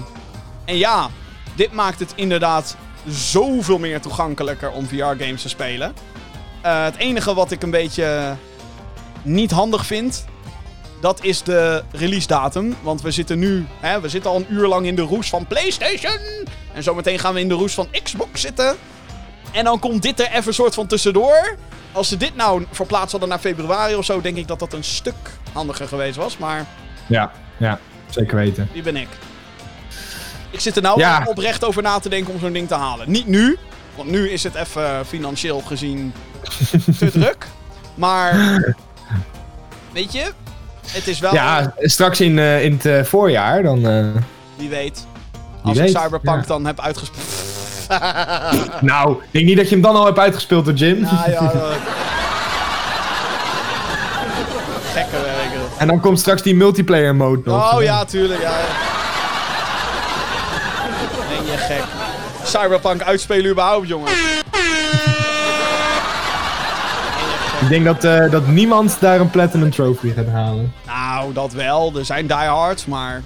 en 0.66 0.78
ja, 0.78 1.10
dit 1.56 1.72
maakt 1.72 1.99
het 1.99 2.14
inderdaad 2.16 2.76
zoveel 3.08 3.78
meer 3.78 4.02
toegankelijker 4.02 4.72
om 4.72 4.88
VR-games 4.88 5.41
te 5.41 5.49
spelen. 5.49 5.94
Eh, 6.62 6.84
het 6.84 6.95
enige 6.95 7.34
wat 7.34 7.52
ik 7.52 7.64
een 7.64 7.72
beetje 7.72 8.36
niet 9.22 9.52
handig 9.52 9.86
vind, 9.86 10.26
dat 11.02 11.23
is 11.23 11.44
de 11.44 11.84
release 11.91 12.28
datum. 12.28 12.76
Want 12.82 13.02
we 13.02 13.11
zitten 13.11 13.40
nu, 13.40 13.65
hè, 13.80 13.99
we 14.02 14.10
zitten 14.10 14.32
al 14.32 14.38
een 14.38 14.45
uur 14.53 14.68
lang 14.68 14.86
in 14.86 14.95
de 14.95 15.02
roes 15.02 15.30
van 15.30 15.45
PlayStation. 15.48 16.18
En 16.73 16.84
zometeen 16.84 17.19
gaan 17.19 17.34
we 17.34 17.40
in 17.40 17.48
de 17.48 17.53
roes 17.53 17.73
van 17.73 17.88
Xbox 18.03 18.41
zitten. 18.41 18.76
En 19.52 19.64
dan 19.64 19.80
komt 19.80 20.02
dit 20.02 20.19
er 20.19 20.28
even 20.32 20.48
een 20.48 20.53
soort 20.53 20.73
van 20.73 20.88
tussendoor. 20.88 21.56
Als 21.91 22.07
ze 22.07 22.18
dit 22.18 22.36
nou 22.36 22.65
verplaatst 22.72 23.11
hadden 23.11 23.30
naar 23.30 23.40
februari 23.40 23.95
of 23.95 24.06
zo, 24.06 24.22
denk 24.22 24.38
ik 24.38 24.48
dat 24.48 24.60
dat 24.60 24.73
een 24.73 24.84
stuk 24.84 25.15
handiger 25.53 25.88
geweest 25.88 26.15
was. 26.15 26.38
Maar 26.38 26.65
Ja, 27.07 27.32
ja, 27.57 27.80
zeker 28.10 28.36
weten. 28.36 28.69
wie 28.73 28.82
ben 28.82 28.95
ik? 28.95 29.07
Ik 30.49 30.60
zit 30.60 30.76
er 30.76 30.82
nou 30.82 30.99
Ja. 30.99 31.23
oprecht 31.28 31.64
over 31.65 31.82
na 31.82 31.99
te 31.99 32.10
denken 32.10 32.34
om 32.34 32.40
zo'n 32.40 32.53
ding 32.53 32.68
te 32.68 32.73
halen. 32.76 33.11
Niet 33.11 33.28
nu, 33.28 33.57
want 33.95 34.10
nu 34.10 34.30
is 34.30 34.44
het 34.44 34.56
even 34.56 35.06
financieel 35.06 35.61
gezien 35.61 36.14
te 36.98 37.11
druk. 37.19 37.48
Maar, 37.95 38.36
weet 39.94 40.11
je, 40.14 40.32
het 40.88 41.08
is 41.08 41.20
wel, 41.20 41.34
Ja, 41.34 41.74
straks 41.80 42.22
in, 42.22 42.40
eh, 42.40 42.64
in 42.64 42.72
het 42.74 42.86
eh, 42.86 43.03
voorjaar 43.03 43.64
dan... 43.64 43.88
eh, 43.88 44.06
wie 44.56 44.70
weet. 44.70 45.06
Wie 45.32 45.41
Als 45.70 45.78
weet, 45.78 45.90
ik 45.90 45.98
Cyberpunk 45.98 46.41
ja. 46.41 46.48
dan 46.48 46.66
heb 46.66 46.80
uitgespeeld. 46.80 47.26
Nou, 48.82 49.12
ik 49.24 49.28
denk 49.32 49.45
niet 49.45 49.58
dat 49.58 49.70
je 49.70 49.76
hem 49.76 49.84
dan 49.84 49.95
al 49.95 50.06
hebt 50.06 50.20
uitgespeeld 50.20 50.66
door 50.66 50.74
Jim. 50.74 50.99
Nou 51.02 51.32
ja, 51.32 51.40
dat- 51.53 51.53
Gekke 54.94 55.12
werken. 55.12 55.60
En 55.78 55.88
dan 55.88 55.99
komt 55.99 56.20
straks 56.20 56.41
die 56.41 56.56
multiplayer 56.56 57.16
mode 57.16 57.41
nog. 57.45 57.74
Oh 57.74 57.82
ja, 57.84 58.06
tuurlijk. 58.06 58.41
Ja. 58.41 58.58
Ben 61.30 61.45
je 61.52 61.58
gek. 61.58 61.84
Cyberpunk 62.44 63.02
uitspelen 63.02 63.52
überhaupt, 63.52 63.88
jongen. 63.88 64.12
Ik 67.62 67.70
denk 67.70 67.86
dat, 67.86 68.04
eh, 68.04 68.32
dat 68.32 68.48
niemand 68.48 68.98
daar 69.00 69.20
een 69.20 69.30
Platinum 69.30 69.72
Trophy 69.72 70.14
gaat 70.14 70.28
halen. 70.28 70.74
Nou, 70.86 71.34
dat 71.34 71.54
wel. 71.54 71.98
Er 71.98 72.06
zijn 72.06 72.28
diehards, 72.28 72.86
maar... 72.86 73.22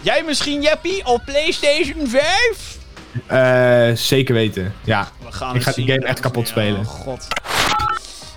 Jij 0.00 0.22
misschien, 0.26 0.62
Jeppie, 0.62 1.06
op 1.06 1.22
PlayStation 1.24 2.08
5? 2.08 2.78
Eh, 3.26 3.96
zeker 3.96 4.34
weten, 4.34 4.74
ja. 4.84 5.08
We 5.24 5.32
gaan 5.32 5.54
Ik 5.54 5.62
ga 5.62 5.72
die 5.72 5.86
game 5.86 6.06
echt 6.06 6.20
kapot 6.20 6.48
spelen. 6.48 6.80
Oh, 6.80 6.86
god. 6.86 7.26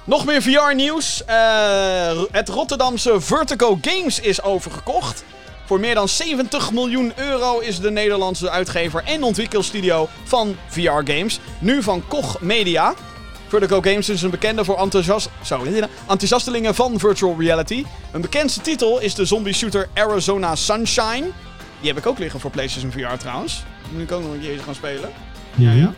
Nog 0.04 0.26
meer 0.26 0.42
VR-nieuws. 0.42 1.24
het 2.32 2.50
Rotterdamse 2.50 3.22
Vertigo 3.22 3.78
Games 3.82 4.20
is 4.20 4.42
overgekocht. 4.42 5.24
Voor 5.66 5.80
meer 5.80 5.96
dan 5.96 6.08
70 6.08 6.72
miljoen 6.72 7.14
euro 7.16 7.60
is 7.60 7.80
de 7.80 7.92
Nederlandse 7.92 8.50
uitgever 8.50 9.04
en 9.06 9.24
ontwikkelstudio 9.24 10.10
van 10.24 10.56
VR-games 10.68 11.40
nu 11.60 11.84
van 11.84 12.04
Koch 12.08 12.42
Media. 12.42 12.94
Vertigo 13.50 13.82
Games 13.82 14.10
is 14.10 14.22
een 14.22 14.30
bekende 14.30 14.66
voor 14.66 14.78
enthousiast, 14.78 15.30
zo, 15.44 15.64
enthousiastelingen 16.08 16.76
van 16.76 17.00
virtual 17.00 17.36
reality. 17.40 17.86
Een 18.12 18.22
bekendste 18.22 18.62
titel 18.62 19.00
is 19.00 19.16
de 19.16 19.26
zombie 19.26 19.54
shooter 19.54 19.88
Arizona 19.94 20.56
Sunshine. 20.56 21.28
Die 21.80 21.90
heb 21.90 21.98
ik 21.98 22.06
ook 22.06 22.20
liggen 22.20 22.40
voor 22.40 22.52
PlayStation 22.52 22.92
VR 22.92 23.18
trouwens. 23.18 23.64
Die 23.84 23.94
moet 23.94 24.02
ik 24.02 24.12
ook 24.12 24.22
nog 24.22 24.32
een 24.34 24.60
gaan 24.64 24.76
spelen. 24.76 25.10
Ja, 25.56 25.72
ja. 25.72 25.94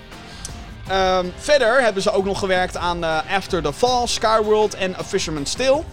Ehm, 0.88 1.26
verder 1.38 1.82
hebben 1.82 2.02
ze 2.02 2.12
ook 2.12 2.26
nog 2.26 2.40
gewerkt 2.40 2.78
aan 2.78 3.04
eh, 3.04 3.20
After 3.36 3.62
the 3.62 3.74
Fall, 3.74 4.08
Skyworld 4.08 4.74
en 4.74 4.96
A 4.96 5.04
Fisherman's 5.04 5.54
Tale. 5.54 5.84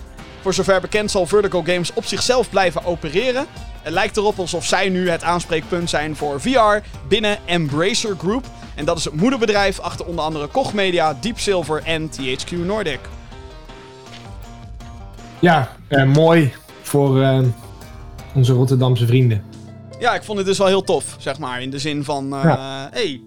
Voor 0.40 0.54
zover 0.54 0.80
bekend 0.80 1.10
zal 1.10 1.26
Vertigo 1.26 1.62
Games 1.62 1.92
op 1.92 2.04
zichzelf 2.04 2.50
blijven 2.50 2.84
opereren. 2.84 3.46
Het 3.82 3.92
lijkt 3.92 4.16
erop 4.16 4.38
alsof 4.38 4.64
zij 4.64 4.88
nu 4.88 5.10
het 5.10 5.22
aanspreekpunt 5.22 5.90
zijn 5.90 6.16
voor 6.16 6.40
VR 6.40 6.86
binnen 7.08 7.38
Embracer 7.44 8.14
Group. 8.18 8.44
En 8.78 8.84
dat 8.84 8.98
is 8.98 9.04
het 9.04 9.14
moederbedrijf 9.14 9.80
achter 9.80 10.06
onder 10.06 10.24
andere 10.24 10.46
Koch 10.46 10.72
Media, 10.72 11.16
Deep 11.20 11.38
Silver 11.38 11.82
en 11.84 12.10
THQ 12.10 12.50
Nordic. 12.50 13.00
Ja, 15.38 15.68
eh, 15.88 16.04
mooi 16.04 16.52
voor 16.82 17.22
eh, 17.22 17.38
onze 18.34 18.52
Rotterdamse 18.52 19.06
vrienden. 19.06 19.44
Ja, 19.98 20.14
ik 20.14 20.22
vond 20.22 20.38
het 20.38 20.46
dus 20.46 20.58
wel 20.58 20.66
heel 20.66 20.82
tof, 20.82 21.16
zeg 21.18 21.38
maar. 21.38 21.62
In 21.62 21.70
de 21.70 21.78
zin 21.78 22.04
van, 22.04 22.34
eh 22.34 22.84
hey, 22.90 23.22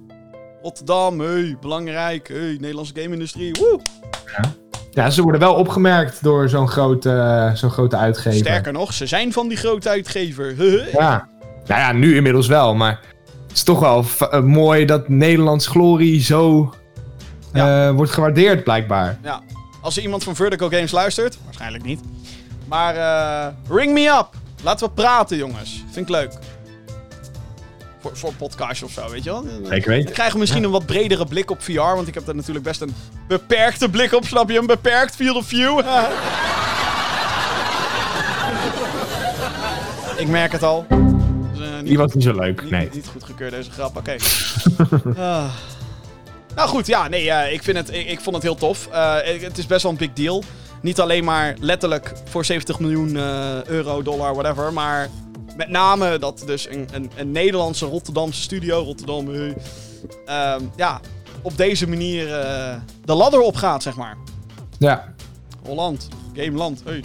Rotterdam, 0.62 1.20
hey, 1.20 1.58
belangrijk, 1.62 2.28
hey, 2.28 2.58
Nederlandse 2.60 2.94
game-industrie, 2.96 3.56
woe. 3.60 3.80
Ja, 4.92 5.10
ze 5.10 5.22
worden 5.22 5.42
wel 5.42 5.54
opgemerkt 5.54 6.24
door 6.24 6.50
zo'n 6.50 6.68
grote, 6.68 7.12
eh, 7.12 7.56
zo'n 7.56 7.72
grote 7.72 7.98
uitgever. 7.98 8.40
Sterker 8.40 8.74
nog, 8.74 8.94
ze 8.94 9.06
zijn 9.06 9.34
van 9.34 9.48
die 9.48 9.58
grote 9.58 9.90
uitgever. 9.90 10.56
Ja. 10.92 11.30
Nou 11.66 11.82
ja, 11.82 11.92
nu 11.92 12.16
inmiddels 12.16 12.48
wel, 12.48 12.76
maar 12.76 13.00
het 13.52 13.60
is 13.60 13.64
toch 13.64 13.80
wel 13.80 14.06
eh, 14.30 14.40
mooi 14.42 14.86
dat 14.86 15.10
Nederlands 15.10 15.68
glorie 15.68 16.22
zo 16.22 16.74
Ja. 17.54 17.88
eh, 17.88 17.94
wordt 17.96 18.12
gewaardeerd, 18.12 18.64
blijkbaar. 18.64 19.18
Ja, 19.24 19.42
als 19.82 19.98
er 19.98 20.04
iemand 20.04 20.24
van 20.24 20.36
Vertigo 20.36 20.68
Games 20.70 20.92
luistert, 20.92 21.38
waarschijnlijk 21.44 21.84
niet. 21.84 22.00
Maar 22.68 22.96
eh, 22.96 23.54
ring 23.70 23.94
me 23.94 24.08
up. 24.20 24.28
Laten 24.64 24.88
we 24.88 24.94
praten, 24.94 25.38
jongens. 25.38 25.84
Vind 25.92 26.10
ik 26.10 26.16
leuk. 26.16 26.34
Voor, 28.00 28.12
voor 28.14 28.30
een 28.30 28.36
podcastje 28.36 28.86
of 28.86 28.92
zo, 28.92 29.10
weet 29.10 29.24
je 29.24 29.30
wel? 29.30 29.46
Zeker 29.64 29.90
weten. 29.90 30.06
Dan 30.06 30.14
krijgen 30.14 30.34
we 30.34 30.40
misschien 30.40 30.64
een 30.64 30.72
wat 30.72 30.86
bredere 30.86 31.26
blik 31.26 31.52
op 31.52 31.62
VR, 31.64 31.80
want 31.80 32.08
ik 32.08 32.14
heb 32.14 32.26
daar 32.26 32.36
natuurlijk 32.36 32.66
best 32.66 32.82
een 32.82 32.94
beperkte 33.28 33.90
blik 33.90 34.14
op, 34.14 34.26
snap 34.26 34.50
je? 34.50 34.58
Een 34.58 34.66
beperkt 34.66 35.16
field 35.16 35.36
of 35.36 35.46
view. 35.46 35.80
ik 40.18 40.28
merk 40.28 40.52
het 40.52 40.64
al. 40.64 40.86
Eh, 41.82 41.88
niet 41.88 41.98
Die 41.98 42.06
was 42.06 42.14
niet 42.14 42.24
zo 42.24 42.34
leuk, 42.34 42.62
niet, 42.62 42.72
nee. 42.72 42.90
niet 42.94 43.08
goed 43.08 43.24
gekeurd 43.24 43.52
deze 43.52 43.72
grap, 43.72 43.98
oké. 43.98 44.16
Ah. 45.18 45.54
Nou 46.56 46.70
goed, 46.70 46.88
ja, 46.88 47.08
nee, 47.08 47.32
eh, 47.32 47.54
ik, 47.54 47.64
vind 47.64 47.78
het, 47.78 47.94
ik, 47.94 48.08
ik 48.08 48.20
vond 48.20 48.36
het 48.36 48.46
heel 48.46 48.56
tof. 48.56 48.88
Eh, 48.88 49.16
het 49.42 49.58
is 49.58 49.66
best 49.66 49.84
wel 49.84 49.92
een 49.92 49.98
big 49.98 50.14
deal. 50.14 50.44
Niet 50.82 51.00
alleen 51.00 51.24
maar 51.24 51.56
letterlijk 51.60 52.14
voor 52.26 52.46
70 52.46 52.80
miljoen 52.80 53.16
euro, 53.68 54.02
dollar, 54.02 54.34
whatever. 54.34 54.74
Maar 54.74 55.10
met 55.56 55.70
name 55.70 56.20
dat 56.20 56.44
dus 56.46 56.70
een, 56.70 56.88
een, 56.94 57.12
een 57.16 57.32
Nederlandse 57.32 57.86
Rotterdamse 57.86 58.42
studio, 58.42 58.80
Rotterdam, 58.84 59.30
ehm, 60.26 60.62
ja, 60.76 61.00
op 61.42 61.58
deze 61.58 61.90
manier 61.90 62.26
de 63.06 63.14
ladder 63.14 63.40
opgaat, 63.40 63.84
zeg 63.84 63.96
maar. 63.96 64.18
Ja. 64.78 65.14
Holland, 65.66 66.08
Gameland, 66.34 66.82
hey. 66.86 67.02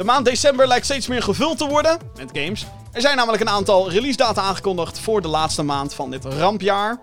De 0.00 0.06
maand 0.06 0.24
december 0.24 0.66
lijkt 0.66 0.84
steeds 0.84 1.06
meer 1.06 1.22
gevuld 1.22 1.58
te 1.58 1.66
worden 1.66 1.98
met 2.16 2.30
games. 2.32 2.66
Er 2.92 3.00
zijn 3.00 3.16
namelijk 3.16 3.42
een 3.42 3.48
aantal 3.48 3.90
release 3.90 4.16
data 4.16 4.42
aangekondigd 4.42 5.00
voor 5.00 5.22
de 5.22 5.28
laatste 5.28 5.62
maand 5.62 5.94
van 5.94 6.10
dit 6.10 6.24
rampjaar. 6.24 7.00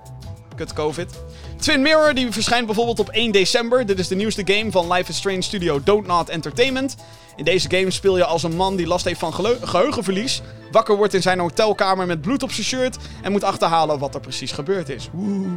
Kut 0.56 0.74
COVID. 0.74 1.14
Twin 1.60 1.82
Mirror 1.82 2.14
die 2.14 2.32
verschijnt 2.32 2.66
bijvoorbeeld 2.66 3.00
op 3.00 3.10
1 3.10 3.32
december. 3.32 3.86
Dit 3.86 4.00
is 4.00 4.08
de 4.08 4.16
nieuwste 4.16 4.42
game 4.46 4.72
van 4.72 4.92
Life 4.92 5.10
is 5.10 5.18
Strange 5.18 5.42
studio 5.42 5.82
Don't 5.84 6.08
Not 6.08 6.30
Entertainment. 6.30 6.96
In 7.36 7.44
deze 7.44 7.70
game 7.70 7.92
speel 7.92 8.18
je 8.18 8.26
als 8.26 8.44
een 8.44 8.56
man 8.56 8.76
die 8.76 8.88
last 8.88 9.06
heeft 9.06 9.20
van 9.20 9.34
geheugenverlies. 9.62 10.42
Wakker 10.72 10.96
wordt 10.96 11.14
in 11.14 11.22
zijn 11.22 11.40
hotelkamer 11.40 12.06
met 12.06 12.22
bloed 12.22 12.44
op 12.44 12.52
zijn 12.52 12.66
shirt 12.66 12.98
en 13.22 13.32
moet 13.32 13.44
achterhalen 13.44 14.00
wat 14.00 14.16
er 14.16 14.22
precies 14.22 14.52
gebeurd 14.52 14.90
is. 14.90 15.10
Woe. 15.12 15.48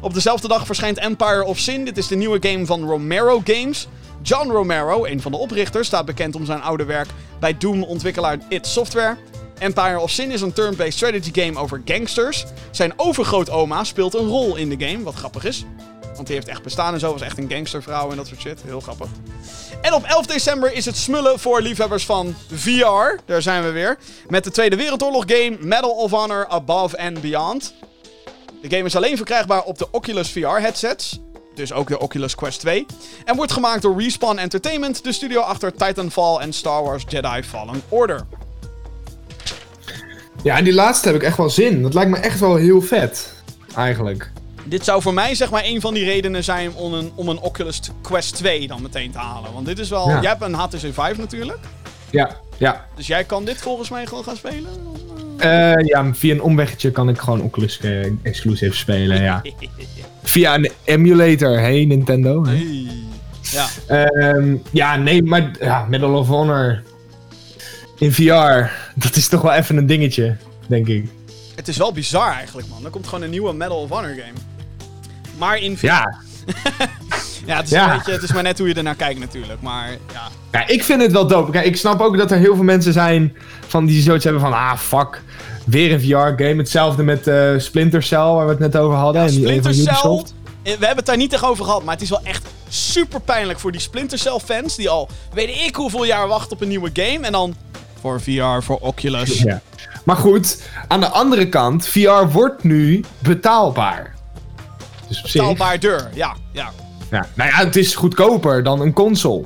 Op 0.00 0.14
dezelfde 0.14 0.48
dag 0.48 0.66
verschijnt 0.66 0.98
Empire 0.98 1.44
of 1.44 1.58
Sin. 1.58 1.84
Dit 1.84 1.98
is 1.98 2.06
de 2.06 2.16
nieuwe 2.16 2.48
game 2.48 2.66
van 2.66 2.84
Romero 2.84 3.40
Games. 3.44 3.88
John 4.22 4.50
Romero, 4.50 5.04
een 5.04 5.20
van 5.20 5.32
de 5.32 5.38
oprichters, 5.38 5.86
staat 5.86 6.04
bekend 6.04 6.34
om 6.34 6.44
zijn 6.44 6.62
oude 6.62 6.84
werk 6.84 7.08
bij 7.40 7.58
Doom-ontwikkelaar 7.58 8.38
id 8.48 8.66
Software. 8.66 9.16
Empire 9.58 10.00
of 10.00 10.10
Sin 10.10 10.30
is 10.30 10.40
een 10.40 10.52
turn-based 10.52 10.92
strategy 10.92 11.30
game 11.32 11.58
over 11.58 11.82
gangsters. 11.84 12.44
Zijn 12.70 12.92
overgrootoma 12.96 13.84
speelt 13.84 14.14
een 14.14 14.26
rol 14.26 14.56
in 14.56 14.68
de 14.68 14.86
game, 14.86 15.02
wat 15.02 15.14
grappig 15.14 15.44
is. 15.44 15.64
Want 16.14 16.26
die 16.26 16.36
heeft 16.36 16.48
echt 16.48 16.62
bestaan 16.62 16.94
en 16.94 17.00
zo. 17.00 17.12
Was 17.12 17.20
echt 17.20 17.38
een 17.38 17.50
gangstervrouw 17.50 18.10
en 18.10 18.16
dat 18.16 18.26
soort 18.26 18.40
shit. 18.40 18.62
Heel 18.64 18.80
grappig. 18.80 19.08
En 19.80 19.94
op 19.94 20.04
11 20.04 20.26
december 20.26 20.72
is 20.72 20.84
het 20.84 20.96
smullen 20.96 21.38
voor 21.38 21.60
liefhebbers 21.60 22.04
van 22.04 22.34
VR. 22.54 23.18
Daar 23.24 23.42
zijn 23.42 23.62
we 23.62 23.70
weer. 23.70 23.98
Met 24.28 24.44
de 24.44 24.50
Tweede 24.50 24.76
Wereldoorlog 24.76 25.24
game 25.26 25.56
Medal 25.60 25.90
of 25.90 26.10
Honor 26.10 26.46
Above 26.46 26.98
and 26.98 27.20
Beyond. 27.20 27.74
De 28.62 28.70
game 28.70 28.84
is 28.84 28.96
alleen 28.96 29.16
verkrijgbaar 29.16 29.62
op 29.62 29.78
de 29.78 29.88
Oculus 29.90 30.30
VR 30.30 30.46
headsets. 30.46 31.20
Dus 31.54 31.72
ook 31.72 31.88
de 31.88 31.98
Oculus 31.98 32.34
Quest 32.34 32.60
2. 32.60 32.86
En 33.24 33.36
wordt 33.36 33.52
gemaakt 33.52 33.82
door 33.82 34.02
Respawn 34.02 34.38
Entertainment, 34.38 35.04
de 35.04 35.12
studio 35.12 35.40
achter 35.40 35.74
Titanfall 35.74 36.36
en 36.36 36.52
Star 36.52 36.82
Wars 36.82 37.04
Jedi 37.08 37.42
Fallen 37.42 37.82
Order. 37.88 38.26
Ja, 40.42 40.56
en 40.56 40.64
die 40.64 40.74
laatste 40.74 41.06
heb 41.06 41.16
ik 41.16 41.22
echt 41.22 41.36
wel 41.36 41.50
zin. 41.50 41.82
Dat 41.82 41.94
lijkt 41.94 42.10
me 42.10 42.16
echt 42.16 42.40
wel 42.40 42.56
heel 42.56 42.82
vet. 42.82 43.32
Eigenlijk. 43.76 44.30
Dit 44.64 44.84
zou 44.84 45.02
voor 45.02 45.14
mij 45.14 45.34
zeg 45.34 45.50
maar 45.50 45.64
een 45.64 45.80
van 45.80 45.94
die 45.94 46.04
redenen 46.04 46.44
zijn 46.44 46.74
om 46.74 46.94
een, 46.94 47.12
om 47.14 47.28
een 47.28 47.38
Oculus 47.38 47.80
Quest 48.02 48.34
2 48.34 48.66
dan 48.66 48.82
meteen 48.82 49.12
te 49.12 49.18
halen. 49.18 49.52
Want 49.52 49.66
dit 49.66 49.78
is 49.78 49.88
wel... 49.88 50.08
Ja. 50.08 50.20
Jij 50.20 50.30
hebt 50.30 50.42
een 50.42 50.54
HTC 50.54 50.78
Vive 50.78 51.14
natuurlijk. 51.16 51.58
Ja, 52.10 52.36
ja. 52.56 52.86
Dus 52.94 53.06
jij 53.06 53.24
kan 53.24 53.44
dit 53.44 53.60
volgens 53.60 53.90
mij 53.90 54.06
gewoon 54.06 54.24
gaan 54.24 54.36
spelen. 54.36 54.70
Eh, 55.42 55.86
ja, 55.86 56.14
via 56.14 56.34
een 56.34 56.42
omweggetje 56.42 56.90
kan 56.90 57.08
ik 57.08 57.18
gewoon 57.18 57.40
Oculus 57.40 57.80
eh, 57.80 58.06
exclusive 58.22 58.76
spelen, 58.76 59.22
ja. 59.22 59.42
Via 60.22 60.54
een 60.54 60.70
emulator, 60.84 61.58
hey 61.58 61.84
Nintendo. 61.84 62.44
hè. 62.44 62.50
Hey. 62.50 62.86
Ja. 63.40 63.66
Ehm, 63.86 64.56
ja, 64.70 64.96
nee, 64.96 65.22
maar 65.22 65.50
ja, 65.60 65.86
Medal 65.88 66.14
of 66.14 66.26
Honor 66.26 66.82
in 67.98 68.12
VR, 68.12 68.70
dat 68.94 69.16
is 69.16 69.28
toch 69.28 69.42
wel 69.42 69.52
even 69.52 69.76
een 69.76 69.86
dingetje, 69.86 70.36
denk 70.66 70.86
ik. 70.88 71.08
Het 71.54 71.68
is 71.68 71.76
wel 71.76 71.92
bizar 71.92 72.32
eigenlijk, 72.32 72.68
man. 72.68 72.84
Er 72.84 72.90
komt 72.90 73.06
gewoon 73.06 73.24
een 73.24 73.30
nieuwe 73.30 73.52
Medal 73.52 73.80
of 73.80 73.88
Honor 73.90 74.10
game. 74.10 74.38
Maar 75.38 75.58
in 75.58 75.78
VR. 75.78 75.86
Ja, 75.86 76.18
Ja, 77.46 77.56
het 77.56 77.64
is, 77.64 77.70
Ja. 77.70 77.90
Een 77.90 77.96
beetje, 77.96 78.12
het 78.12 78.22
is 78.22 78.32
maar 78.32 78.42
net 78.42 78.58
hoe 78.58 78.68
je 78.68 78.74
ernaar 78.74 78.94
kijkt 78.94 79.20
natuurlijk. 79.20 79.60
Maar 79.60 79.90
ja, 80.12 80.28
ja, 80.52 80.66
ik 80.68 80.82
vind 80.82 81.02
het 81.02 81.12
wel 81.12 81.26
dope. 81.26 81.50
Kijk, 81.50 81.64
ik 81.64 81.76
snap 81.76 82.00
ook 82.00 82.16
dat 82.16 82.30
er 82.30 82.38
heel 82.38 82.54
veel 82.54 82.64
mensen 82.64 82.92
zijn 82.92 83.36
van 83.66 83.86
die 83.86 84.02
zoiets 84.02 84.24
hebben 84.24 84.42
van, 84.42 84.52
ah, 84.52 84.76
fuck, 84.76 85.22
weer 85.64 85.92
een 85.92 86.00
VR-game. 86.00 86.56
Hetzelfde 86.56 87.02
met 87.02 87.26
eh, 87.26 87.50
Splinter 87.58 88.02
Cell, 88.02 88.18
waar 88.18 88.44
we 88.44 88.50
het 88.50 88.60
net 88.60 88.76
over 88.76 88.96
hadden. 88.96 89.22
en 89.22 89.28
een 89.48 89.62
van 89.62 89.72
Splinter 89.74 89.96
Cell... 89.96 90.10
Eh, 90.62 90.62
We 90.62 90.70
hebben 90.70 90.96
het 90.96 91.06
daar 91.06 91.16
niet 91.16 91.30
tegen 91.30 91.48
over 91.48 91.64
gehad, 91.64 91.84
maar 91.84 91.94
het 91.94 92.02
is 92.02 92.10
wel 92.10 92.20
echt 92.24 92.46
super 92.68 93.20
pijnlijk 93.20 93.58
voor 93.58 93.72
die 93.72 93.80
Splinter 93.80 94.18
Cell 94.18 94.38
fans. 94.44 94.76
Die 94.76 94.88
al 94.90 95.08
weet 95.32 95.48
ik 95.66 95.74
hoeveel 95.74 96.04
jaar 96.04 96.28
wachten 96.28 96.52
op 96.52 96.60
een 96.62 96.68
nieuwe 96.68 96.90
game. 96.92 97.26
En 97.26 97.32
dan 97.32 97.54
voor 98.00 98.20
VR, 98.20 98.62
voor 98.62 98.78
Oculus. 98.80 99.38
Ja. 99.38 99.60
Maar 100.04 100.16
goed, 100.16 100.62
aan 100.88 101.00
de 101.00 101.08
andere 101.08 101.48
kant, 101.48 101.86
VR 101.86 102.26
wordt 102.32 102.62
nu 102.64 103.04
betaalbaar. 103.18 104.14
Dus 105.08 105.22
op 105.22 105.28
zich... 105.28 105.42
Ja. 106.14 106.36
Ja. 106.52 106.70
Ja. 107.10 107.26
Nou 107.34 107.50
ja, 107.50 107.56
het 107.56 107.76
is 107.76 107.94
goedkoper 107.94 108.62
dan 108.62 108.80
een 108.80 108.92
console. 108.92 109.44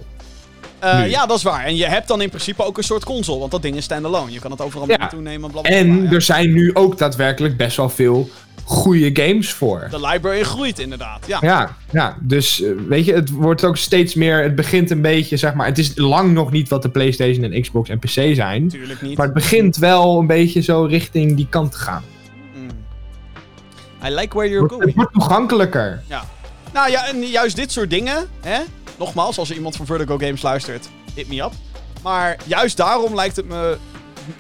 Eh, 0.78 1.10
ja, 1.10 1.26
dat 1.26 1.36
is 1.36 1.42
waar. 1.42 1.64
En 1.64 1.76
je 1.76 1.86
hebt 1.86 2.08
dan 2.08 2.20
in 2.20 2.28
principe 2.28 2.64
ook 2.64 2.78
een 2.78 2.84
soort 2.84 3.04
console, 3.04 3.38
want 3.38 3.50
dat 3.50 3.62
ding 3.62 3.76
is 3.76 3.84
standalone. 3.84 4.32
Je 4.32 4.38
kan 4.40 4.50
het 4.50 4.60
overal 4.60 4.88
Ja. 4.88 4.96
naartoe 4.96 5.20
nemen, 5.20 5.50
bla 5.50 5.60
bla 5.60 5.70
bla. 5.70 5.78
En 5.80 6.02
ja. 6.02 6.10
er 6.10 6.22
zijn 6.22 6.52
nu 6.52 6.74
ook 6.74 6.98
daadwerkelijk 6.98 7.56
best 7.56 7.76
wel 7.76 7.88
veel 7.88 8.28
goede 8.64 9.22
games 9.22 9.52
voor. 9.52 9.86
De 9.90 10.00
library 10.06 10.42
groeit 10.42 10.78
inderdaad, 10.78 11.26
ja. 11.26 11.38
Ja, 11.40 11.76
ja, 11.92 12.16
dus 12.20 12.62
eh, 12.62 12.70
weet 12.88 13.04
je, 13.04 13.12
het 13.14 13.30
wordt 13.30 13.64
ook 13.64 13.76
steeds 13.76 14.14
meer. 14.14 14.42
Het 14.42 14.54
begint 14.54 14.90
een 14.90 15.00
beetje, 15.02 15.36
zeg 15.36 15.54
maar. 15.54 15.66
Het 15.66 15.78
is 15.78 15.92
lang 15.94 16.32
nog 16.32 16.50
niet 16.50 16.68
wat 16.68 16.82
de 16.82 16.88
PlayStation 16.88 17.52
en 17.52 17.60
Xbox 17.60 17.88
en 17.88 17.98
PC 17.98 18.08
zijn. 18.34 18.68
Tuurlijk 18.68 19.02
niet. 19.02 19.16
Maar 19.16 19.26
het 19.26 19.34
begint 19.34 19.76
wel 19.76 20.18
een 20.18 20.26
beetje 20.26 20.60
zo 20.60 20.82
richting 20.84 21.36
die 21.36 21.46
kant 21.50 21.72
te 21.72 21.78
gaan. 21.78 22.04
Mm. 22.54 22.68
I 24.06 24.10
like 24.14 24.36
where 24.36 24.48
you're 24.50 24.62
Het 24.62 24.70
going. 24.72 24.86
het 24.86 24.94
wordt 24.94 25.12
toegankelijker. 25.12 26.02
Ja. 26.06 26.24
Nou 26.72 26.90
ja, 26.90 27.06
en 27.08 27.20
juist 27.26 27.56
dit 27.56 27.72
soort 27.72 27.90
dingen, 27.90 28.26
hè? 28.40 28.58
Nogmaals, 28.98 29.38
als 29.38 29.48
er 29.50 29.54
iemand 29.56 29.76
van 29.76 29.86
Vertigo 29.86 30.18
Games 30.18 30.42
luistert, 30.42 30.88
hit 31.14 31.28
me 31.28 31.42
up. 31.42 31.52
Maar 32.02 32.36
juist 32.46 32.76
daarom 32.76 33.14
lijkt 33.14 33.36
het 33.36 33.46
me 33.48 33.76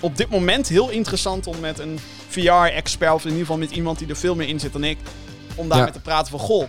op 0.00 0.16
dit 0.16 0.30
moment 0.30 0.68
heel 0.68 0.90
interessant 0.90 1.46
om 1.46 1.60
met 1.60 1.78
een 1.78 1.98
VR-expert, 2.28 3.12
of 3.14 3.22
in 3.22 3.30
ieder 3.30 3.40
geval 3.46 3.58
met 3.58 3.70
iemand 3.70 3.98
die 3.98 4.08
er 4.08 4.16
veel 4.16 4.34
meer 4.34 4.48
in 4.48 4.60
zit 4.60 4.72
dan 4.72 4.84
ik, 4.84 4.98
om 5.54 5.68
daarmee 5.68 5.86
Ja. 5.86 5.92
te 5.92 6.00
praten 6.00 6.30
van, 6.30 6.38
goh, 6.40 6.64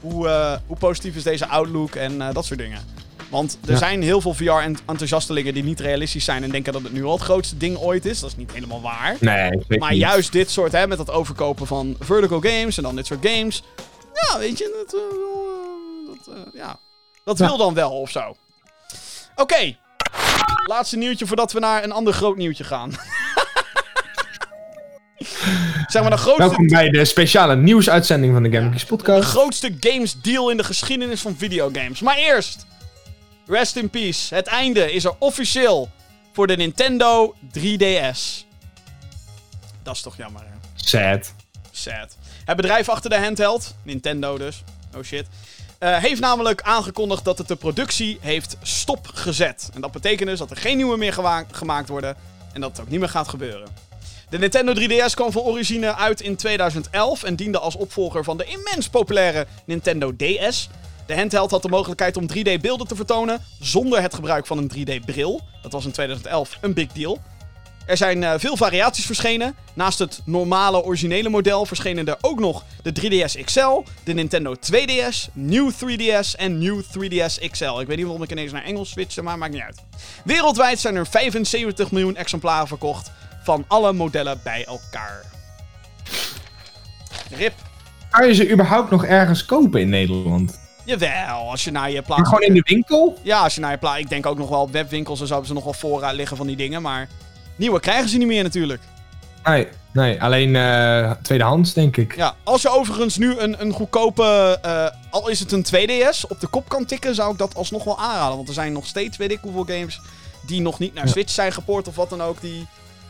hoe, 0.00 0.28
eh, 0.28 0.56
hoe 0.66 0.76
positief 0.76 1.16
is 1.16 1.22
deze 1.22 1.46
outlook 1.46 1.94
en 1.94 2.20
eh, 2.22 2.34
dat 2.34 2.44
soort 2.44 2.58
dingen. 2.58 2.80
Want 3.28 3.58
er 3.64 3.70
Ja. 3.70 3.76
zijn 3.78 4.02
heel 4.02 4.20
veel 4.20 4.34
VR-enthousiastelingen 4.34 5.54
die 5.54 5.64
niet 5.64 5.80
realistisch 5.80 6.24
zijn 6.24 6.42
en 6.42 6.50
denken 6.50 6.72
dat 6.72 6.82
het 6.82 6.92
nu 6.92 7.04
al 7.04 7.12
het 7.12 7.22
grootste 7.22 7.56
ding 7.56 7.76
ooit 7.78 8.04
is. 8.04 8.20
Dat 8.20 8.30
is 8.30 8.36
niet 8.36 8.52
helemaal 8.52 8.80
waar. 8.80 9.16
Nee, 9.20 9.50
Maar 9.78 9.90
niet. 9.90 10.00
juist 10.00 10.32
dit 10.32 10.50
soort, 10.50 10.72
hè, 10.72 10.86
met 10.86 10.98
dat 10.98 11.10
overkopen 11.10 11.66
van 11.66 11.96
Vertical 12.00 12.40
Games 12.40 12.76
en 12.76 12.82
dan 12.82 12.96
dit 12.96 13.06
soort 13.06 13.26
games. 13.26 13.62
Ja, 14.14 14.38
weet 14.38 14.58
je, 14.58 14.84
dat, 14.86 14.94
eh, 14.94 16.34
dat, 16.36 16.44
ja. 16.54 16.78
Dat 17.38 17.48
wil 17.48 17.56
dan 17.56 17.74
wel 17.74 17.90
of 17.90 18.10
zo. 18.10 18.36
Oké. 19.36 19.76
Laatste 20.64 20.96
nieuwtje 20.96 21.26
voordat 21.26 21.52
we 21.52 21.60
naar 21.60 21.84
een 21.84 21.92
ander 21.92 22.12
groot 22.12 22.36
nieuwtje 22.36 22.64
gaan. 22.64 22.90
zeg 25.86 26.02
maar 26.02 26.10
de 26.10 26.16
grootste, 26.16 26.42
Welkom 26.42 26.66
bij 26.66 26.90
de 26.90 27.04
speciale 27.04 27.56
nieuwsuitzending 27.56 28.32
van 28.32 28.42
de 28.42 28.50
GameKings 28.50 28.82
de 28.82 28.96
podcast. 28.96 29.28
grootste 29.28 29.76
games 29.80 30.20
deal 30.20 30.50
in 30.50 30.56
de 30.56 30.64
geschiedenis 30.64 31.20
van 31.20 31.36
videogames. 31.36 32.00
Maar 32.00 32.16
eerst, 32.16 32.66
rest 33.46 33.76
in 33.76 33.90
peace. 33.90 34.34
Het 34.34 34.46
einde 34.46 34.92
is 34.92 35.04
er 35.04 35.14
officieel 35.18 35.90
voor 36.32 36.46
de 36.46 36.56
Nintendo 36.56 37.34
3DS. 37.58 38.44
Dat 39.82 39.94
is 39.94 40.02
toch 40.02 40.16
jammer, 40.16 40.42
hè? 40.42 40.54
Sad. 40.74 41.34
Sad. 41.70 42.16
Het 42.44 42.56
bedrijf 42.56 42.88
achter 42.88 43.10
de 43.10 43.18
handheld, 43.18 43.74
Nintendo 43.82 44.38
dus, 44.38 44.62
oh 44.96 45.02
shit, 45.02 45.26
eh, 45.80 45.96
heeft 45.96 46.20
namelijk 46.20 46.62
aangekondigd 46.62 47.24
dat 47.24 47.38
het 47.38 47.48
de 47.48 47.56
productie 47.56 48.18
heeft 48.20 48.56
stopgezet. 48.62 49.70
En 49.74 49.80
dat 49.80 49.92
betekent 49.92 50.28
dus 50.28 50.38
dat 50.38 50.50
er 50.50 50.56
geen 50.56 50.76
nieuwe 50.76 50.96
meer 50.96 51.44
gemaakt 51.50 51.88
worden 51.88 52.16
en 52.52 52.60
dat 52.60 52.70
het 52.70 52.80
ook 52.80 52.88
niet 52.88 53.00
meer 53.00 53.08
gaat 53.08 53.28
gebeuren. 53.28 53.68
De 54.28 54.38
Nintendo 54.38 54.74
3DS 54.74 55.14
kwam 55.14 55.32
van 55.32 55.42
origine 55.42 55.94
uit 55.94 56.20
in 56.20 56.36
2011 56.36 57.22
en 57.22 57.36
diende 57.36 57.58
als 57.58 57.76
opvolger 57.76 58.24
van 58.24 58.36
de 58.36 58.44
immens 58.44 58.88
populaire 58.88 59.46
Nintendo 59.64 60.16
DS. 60.16 60.68
De 61.06 61.16
handheld 61.16 61.50
had 61.50 61.62
de 61.62 61.68
mogelijkheid 61.68 62.16
om 62.16 62.26
3D-beelden 62.36 62.86
te 62.86 62.96
vertonen 62.96 63.42
zonder 63.60 64.02
het 64.02 64.14
gebruik 64.14 64.46
van 64.46 64.58
een 64.58 64.70
3D-bril. 64.76 65.40
Dat 65.62 65.72
was 65.72 65.84
in 65.84 65.92
2011 65.92 66.58
een 66.60 66.74
big 66.74 66.92
deal. 66.92 67.20
Er 67.86 67.96
zijn 67.96 68.24
eh, 68.24 68.34
veel 68.36 68.56
variaties 68.56 69.06
verschenen. 69.06 69.54
Naast 69.74 69.98
het 69.98 70.20
normale 70.24 70.84
originele 70.84 71.28
model 71.28 71.66
verschenen 71.66 72.06
er 72.08 72.18
ook 72.20 72.40
nog 72.40 72.64
de 72.82 72.92
3DS 73.00 73.44
XL, 73.44 73.82
de 74.04 74.12
Nintendo 74.12 74.54
2DS, 74.54 75.32
New 75.32 75.70
3DS 75.72 76.36
en 76.36 76.58
New 76.58 76.82
3DS 76.82 77.50
XL. 77.50 77.80
Ik 77.80 77.86
weet 77.86 77.96
niet 77.96 78.04
waarom 78.06 78.22
ik 78.22 78.30
ineens 78.30 78.52
naar 78.52 78.64
Engels 78.64 78.90
switchte, 78.90 79.22
maar 79.22 79.38
maakt 79.38 79.52
niet 79.52 79.62
uit. 79.62 79.82
Wereldwijd 80.24 80.78
zijn 80.78 80.96
er 80.96 81.06
75 81.06 81.90
miljoen 81.90 82.16
exemplaren 82.16 82.68
verkocht 82.68 83.10
van 83.42 83.64
alle 83.68 83.92
modellen 83.92 84.40
bij 84.44 84.64
elkaar. 84.64 85.24
Rip. 87.30 87.54
Kan 88.10 88.26
je 88.26 88.34
ze 88.34 88.50
überhaupt 88.50 88.90
nog 88.90 89.04
ergens 89.04 89.44
kopen 89.44 89.80
in 89.80 89.88
Nederland? 89.88 90.60
Jawel, 90.84 91.50
als 91.50 91.64
je 91.64 91.70
naar 91.70 91.88
je 91.88 91.94
Maar 91.94 92.02
plaats... 92.04 92.28
gewoon 92.28 92.42
in 92.42 92.54
de 92.54 92.62
winkel? 92.64 93.18
Ja, 93.22 93.42
als 93.42 93.54
je 93.54 93.60
naar 93.60 93.70
je 93.70 93.78
plaats... 93.78 94.00
Ik 94.00 94.08
denk 94.08 94.26
ook 94.26 94.38
nog 94.38 94.48
wel 94.48 94.70
webwinkels 94.70 95.20
en 95.20 95.26
zo 95.26 95.32
hebben 95.32 95.48
ze 95.48 95.54
nog 95.54 95.64
wel 95.64 95.72
voorraad 95.72 96.14
liggen 96.14 96.36
van 96.36 96.46
die 96.46 96.56
dingen, 96.56 96.82
maar... 96.82 97.08
Nieuwe 97.60 97.80
krijgen 97.80 98.08
ze 98.08 98.18
niet 98.18 98.26
meer 98.26 98.42
natuurlijk. 98.42 98.82
Nee, 99.44 99.68
nee 99.92 100.22
alleen 100.22 100.56
eh, 100.56 101.10
tweedehands, 101.22 101.72
denk 101.72 101.96
ik. 101.96 102.16
Ja, 102.16 102.34
als 102.42 102.62
je 102.62 102.68
overigens 102.68 103.16
nu 103.16 103.38
een, 103.38 103.60
een 103.60 103.72
goedkope, 103.72 104.58
eh, 104.62 104.86
al 105.10 105.28
is 105.28 105.40
het 105.40 105.52
een 105.52 105.64
2DS, 105.64 106.20
op 106.28 106.40
de 106.40 106.46
kop 106.46 106.68
kan 106.68 106.84
tikken, 106.84 107.14
zou 107.14 107.32
ik 107.32 107.38
dat 107.38 107.54
alsnog 107.54 107.84
wel 107.84 107.98
aanraden. 107.98 108.36
Want 108.36 108.48
er 108.48 108.54
zijn 108.54 108.72
nog 108.72 108.86
steeds, 108.86 109.16
weet 109.16 109.30
ik 109.30 109.38
hoeveel 109.42 109.76
games, 109.76 110.00
die 110.46 110.60
nog 110.60 110.78
niet 110.78 110.94
naar 110.94 111.04
Ja. 111.04 111.10
Switch 111.10 111.32
zijn 111.32 111.52
gepoord 111.52 111.88
of 111.88 111.96
wat 111.96 112.10
dan 112.10 112.22
ook, 112.22 112.40
die 112.40 112.66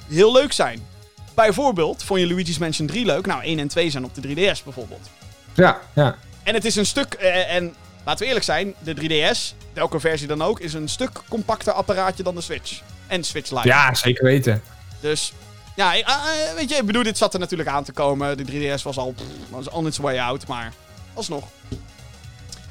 heel 0.09 0.33
leuk 0.33 0.53
zijn. 0.53 0.87
Bijvoorbeeld, 1.35 2.03
vond 2.03 2.21
je 2.21 2.27
Luigi's 2.27 2.59
Mansion 2.59 2.87
3 2.87 3.05
leuk? 3.05 3.27
Nou, 3.27 3.43
1 3.43 3.59
en 3.59 3.69
2 3.69 3.91
zijn 3.91 4.05
op 4.05 4.15
de 4.15 4.21
3DS 4.21 4.65
bijvoorbeeld. 4.65 5.11
Ja, 5.55 5.81
ja. 5.93 6.17
En 6.43 6.55
het 6.55 6.65
is 6.65 6.77
een 6.77 6.87
stuk, 6.87 7.15
eh, 7.15 7.55
en 7.55 7.75
laten 8.05 8.21
we 8.21 8.27
eerlijk 8.27 8.45
zijn, 8.45 8.75
de 8.79 8.95
3DS, 8.95 9.55
welke 9.73 10.01
versie 10.01 10.27
dan 10.27 10.43
ook, 10.43 10.61
is 10.61 10.75
een 10.75 10.89
stuk 10.89 11.11
compacter 11.29 11.73
apparaatje 11.73 12.23
dan 12.23 12.35
de 12.35 12.41
Switch. 12.41 12.81
En 13.11 13.25
Switch 13.25 13.51
Lite. 13.51 13.69
Ja, 13.69 13.95
zeker 13.95 14.25
weten. 14.25 14.63
Dus 15.01 15.33
ja, 15.77 15.95
eh, 15.95 16.01
eh, 16.49 16.55
weet 16.55 16.69
je, 16.71 16.77
ik 16.77 16.87
bedoel, 16.87 17.03
dit 17.03 17.19
zat 17.19 17.35
er 17.35 17.41
natuurlijk 17.41 17.69
aan 17.69 17.85
te 17.85 17.93
komen. 17.93 18.37
De 18.37 18.45
3DS 18.45 18.83
was 18.83 18.97
al, 18.99 19.15
was 19.49 19.69
on 19.69 19.87
its 19.87 19.99
way 19.99 20.19
out, 20.19 20.47
maar 20.47 20.73
alsnog. 21.15 21.45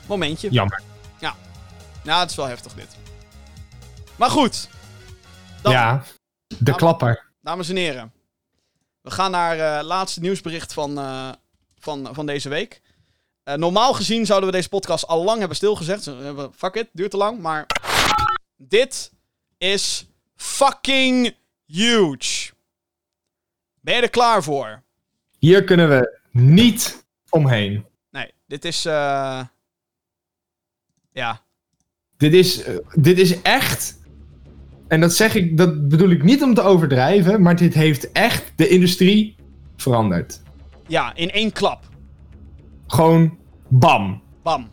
Momentje. 0.07 0.49
Jammer. 0.51 0.81
Ja, 2.03 2.19
het 2.19 2.29
is 2.29 2.35
wel 2.35 2.45
heftig 2.47 2.73
dit. 2.73 2.87
Maar 4.15 4.29
goed, 4.29 4.69
Dan- 5.61 5.71
Ja, 5.71 6.03
de 6.47 6.55
Nou, 6.59 6.77
klapper. 6.77 7.25
dames 7.41 7.69
en 7.69 7.75
heren. 7.75 8.11
We 9.01 9.11
gaan 9.11 9.31
naar 9.31 9.59
eh, 9.59 9.75
het 9.75 9.85
laatste 9.85 10.19
nieuwsbericht 10.19 10.73
van, 10.73 10.97
eh, 10.99 11.29
van, 11.79 12.09
van 12.11 12.25
deze 12.25 12.49
week. 12.49 12.81
Eh, 13.43 13.55
normaal 13.55 13.93
gezien 13.93 14.25
zouden 14.25 14.49
we 14.49 14.55
deze 14.55 14.69
podcast 14.69 15.07
al 15.07 15.23
lang 15.23 15.39
hebben 15.39 15.57
hebben- 16.23 16.53
Fuck 16.55 16.75
it, 16.75 16.89
duurt 16.93 17.11
te 17.11 17.17
lang. 17.17 17.39
Maar 17.39 17.65
dit 18.57 19.11
is 19.57 20.05
fucking 20.39 21.35
huge. 21.65 22.51
Ben 23.81 23.95
je 23.95 24.01
er 24.01 24.09
klaar 24.09 24.43
voor? 24.43 24.83
Hier 25.39 25.63
kunnen 25.63 25.89
we 25.89 26.19
niet 26.31 27.05
omheen. 27.29 27.85
Nee. 28.11 28.31
Dit 28.47 28.65
is... 28.65 28.85
eh 28.85 29.41
Ja. 31.11 31.41
Dit 32.17 32.33
is, 32.33 32.63
eh, 32.63 32.75
dit 32.93 33.17
is 33.19 33.41
echt. 33.41 33.97
En 34.87 34.99
dat 34.99 35.13
zeg 35.13 35.35
ik, 35.35 35.57
dat 35.57 35.87
bedoel 35.87 36.09
ik 36.09 36.23
niet 36.23 36.43
om 36.43 36.53
te 36.53 36.61
overdrijven, 36.61 37.41
maar 37.41 37.55
dit 37.55 37.73
heeft 37.73 38.11
echt 38.11 38.51
de 38.55 38.67
industrie 38.67 39.35
veranderd. 39.75 40.41
Ja, 40.87 41.15
in 41.15 41.31
één 41.31 41.51
klap. 41.51 41.83
Gewoon 42.87 43.37
bam. 43.67 44.21
Bam. 44.43 44.69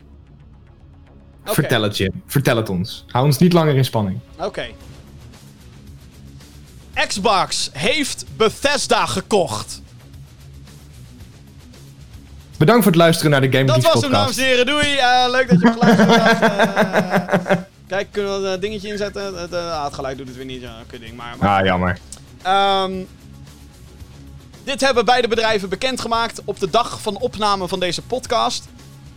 Vertel 1.43 1.81
het 1.81 1.97
je. 1.97 2.11
Vertel 2.25 2.57
het 2.57 2.69
ons. 2.69 3.05
Hou 3.07 3.25
ons 3.25 3.37
niet 3.37 3.53
langer 3.53 3.75
in 3.75 3.85
spanning. 3.85 4.19
Oké. 4.39 4.67
Xbox 7.07 7.69
heeft 7.73 8.25
Bethesda 8.37 9.05
gekocht. 9.05 9.81
Bedankt 12.57 12.83
voor 12.83 12.91
het 12.91 13.01
luisteren 13.01 13.31
naar 13.31 13.41
de 13.41 13.51
Game 13.51 13.63
Dat 13.65 13.75
Geeks 13.75 13.93
was 13.93 14.01
hem, 14.01 14.11
dames 14.11 14.27
podcast. 14.27 14.39
en 14.39 14.45
heren. 14.45 14.65
Doei. 14.65 14.95
Eh, 14.95 15.25
leuk 15.31 15.49
dat 15.49 15.61
je 15.61 15.71
geluisterd 15.71 16.09
hebt. 16.09 17.47
Eh, 17.47 17.57
kijk, 17.87 18.07
kunnen 18.11 18.41
we 18.41 18.47
dat 18.47 18.61
dingetje 18.61 18.87
inzetten? 18.87 19.37
Het, 19.39 19.53
eh, 19.53 19.71
ah, 19.71 19.83
het 19.83 19.93
geluid 19.93 20.17
doet 20.17 20.27
het 20.27 20.35
weer 20.35 20.45
niet. 20.45 20.61
Ja, 20.61 20.75
ding. 20.99 21.15
Maar, 21.15 21.35
maar 21.39 21.59
Ah, 21.59 21.65
jammer. 21.65 21.97
Ehm, 22.41 22.91
dit 24.63 24.81
hebben 24.81 25.05
beide 25.05 25.27
bedrijven 25.27 25.69
bekendgemaakt 25.69 26.41
op 26.45 26.59
de 26.59 26.69
dag 26.69 27.01
van 27.01 27.17
opname 27.17 27.67
van 27.67 27.79
deze 27.79 28.01
podcast. 28.01 28.65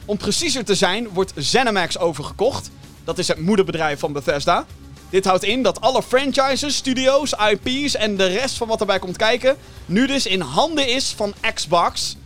Om 0.05 0.17
preciezer 0.17 0.65
te 0.65 0.75
zijn, 0.75 1.09
wordt 1.09 1.33
ZeniMax 1.37 1.99
overgekocht. 1.99 2.71
Dat 3.05 3.19
is 3.19 3.29
het 3.29 3.39
moederbedrijf 3.41 3.99
van 4.01 4.13
Bethesda. 4.13 4.65
Dit 5.11 5.25
houdt 5.25 5.45
in 5.45 5.63
dat 5.63 5.81
alle 5.81 6.03
franchises, 6.03 6.77
studio's, 6.77 7.35
IP's 7.51 7.95
en 7.95 8.17
de 8.17 8.27
rest 8.27 8.57
van 8.57 8.69
wat 8.69 8.81
erbij 8.81 8.99
komt 8.99 9.17
kijken... 9.17 9.57
nu 9.87 10.07
dus 10.07 10.27
in 10.27 10.41
handen 10.41 10.89
is 10.89 11.13
van 11.17 11.35
Xbox. 11.55 12.17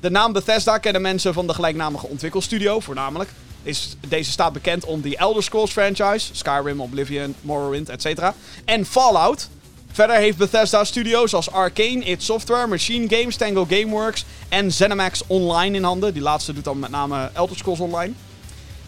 De 0.00 0.10
naam 0.10 0.32
Bethesda 0.32 0.78
kennen 0.78 1.02
mensen 1.02 1.34
van 1.34 1.46
de 1.46 1.54
gelijknamige 1.54 2.06
ontwikkelstudio, 2.06 2.80
voornamelijk. 2.80 3.30
Deze, 3.62 3.88
deze 4.08 4.30
staat 4.30 4.52
bekend 4.52 4.84
om 4.84 5.00
de 5.00 5.16
Elder 5.16 5.42
Scrolls 5.42 5.70
franchise, 5.70 6.34
Skyrim, 6.34 6.80
Oblivion, 6.80 7.34
Morrowind, 7.40 7.88
etc. 7.88 8.32
En 8.64 8.86
Fallout. 8.86 9.48
Verder 9.92 10.16
heeft 10.16 10.36
Bethesda 10.36 10.84
studio's 10.84 11.34
als 11.34 11.50
Arkane, 11.50 12.04
id 12.04 12.22
Software, 12.22 12.66
Machine 12.66 13.16
Games, 13.16 13.36
Tango 13.36 13.66
Gameworks 13.68 14.24
en 14.48 14.72
ZeniMax 14.72 15.22
Online 15.26 15.76
in 15.76 15.84
handen. 15.84 16.12
Die 16.12 16.22
laatste 16.22 16.52
doet 16.52 16.64
dan 16.64 16.78
met 16.78 16.90
name 16.90 17.30
Elder 17.32 17.56
Scrolls 17.56 17.80
Online. 17.80 18.12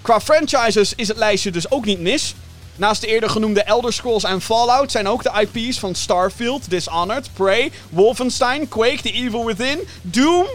Qua 0.03 0.21
franchises 0.21 0.95
is 0.95 1.09
het 1.09 1.17
lijstje 1.17 1.51
dus 1.51 1.71
ook 1.71 1.85
niet 1.85 2.01
mis. 2.01 2.35
Naast 2.77 3.01
de 3.01 3.07
eerder 3.07 3.31
genoemde 3.31 3.63
Elder 3.63 3.93
Scrolls 3.93 4.25
en 4.25 4.41
Fallout 4.41 4.91
zijn 4.91 5.09
ook 5.09 5.23
de 5.23 5.49
IP's 5.53 5.79
van 5.79 5.95
Starfield, 5.95 6.71
Dishonored, 6.71 7.31
Prey, 7.33 7.73
Wolfenstein, 7.89 8.69
Quake, 8.69 9.03
The 9.03 9.13
Evil 9.13 9.45
Within, 9.45 9.79
Doom 10.03 10.47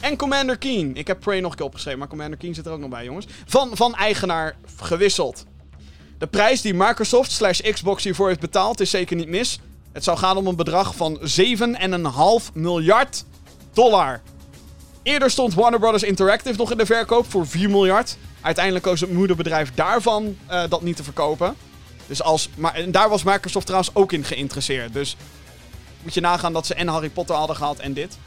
en 0.00 0.16
Commander 0.16 0.58
Keen. 0.58 0.96
Ik 0.96 1.06
heb 1.06 1.20
Prey 1.20 1.40
nog 1.40 1.50
een 1.50 1.56
keer 1.56 1.66
opgeschreven, 1.66 1.98
maar 1.98 2.08
Commander 2.08 2.38
Keen 2.38 2.54
zit 2.54 2.66
er 2.66 2.72
ook 2.72 2.78
nog 2.78 2.90
bij, 2.90 3.04
jongens. 3.04 3.26
Van, 3.46 3.70
van 3.72 3.94
eigenaar 3.94 4.56
gewisseld. 4.80 5.44
De 6.18 6.26
prijs 6.26 6.60
die 6.60 6.74
Microsoft 6.74 7.30
slash 7.30 7.60
Xbox 7.60 8.04
hiervoor 8.04 8.28
heeft 8.28 8.40
betaald 8.40 8.80
is 8.80 8.90
zeker 8.90 9.16
niet 9.16 9.28
mis. 9.28 9.60
Het 9.92 10.04
zou 10.04 10.18
gaan 10.18 10.36
om 10.36 10.46
een 10.46 10.56
bedrag 10.56 10.96
van 10.96 11.20
7,5 11.20 12.52
miljard 12.52 13.24
dollar. 13.72 14.22
Eerder 15.02 15.30
stond 15.30 15.54
Warner 15.54 15.80
Bros. 15.80 16.02
Interactive 16.02 16.56
nog 16.56 16.70
in 16.70 16.78
de 16.78 16.86
verkoop 16.86 17.30
voor 17.30 17.46
4 17.46 17.70
miljard. 17.70 18.16
Uiteindelijk 18.44 18.84
koos 18.84 19.00
het 19.00 19.12
moederbedrijf 19.12 19.70
daarvan 19.74 20.36
eh, 20.46 20.62
dat 20.68 20.82
niet 20.82 20.96
te 20.96 21.04
verkopen. 21.04 21.54
Dus 22.06 22.22
als, 22.22 22.48
maar, 22.56 22.74
en 22.74 22.90
daar 22.90 23.08
was 23.08 23.22
Microsoft 23.22 23.66
trouwens 23.66 23.94
ook 23.94 24.12
in 24.12 24.24
geïnteresseerd. 24.24 24.92
Dus 24.92 25.16
moet 26.02 26.14
je 26.14 26.20
nagaan 26.20 26.52
dat 26.52 26.66
ze 26.66 26.74
en 26.74 26.88
Harry 26.88 27.08
Potter 27.08 27.36
hadden 27.36 27.56
gehad 27.56 27.78
en 27.78 27.92
dit. 27.92 28.18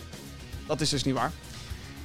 Dat 0.68 0.81
is 0.81 0.89
dus 0.89 1.03
niet 1.03 1.15
waar. 1.15 1.31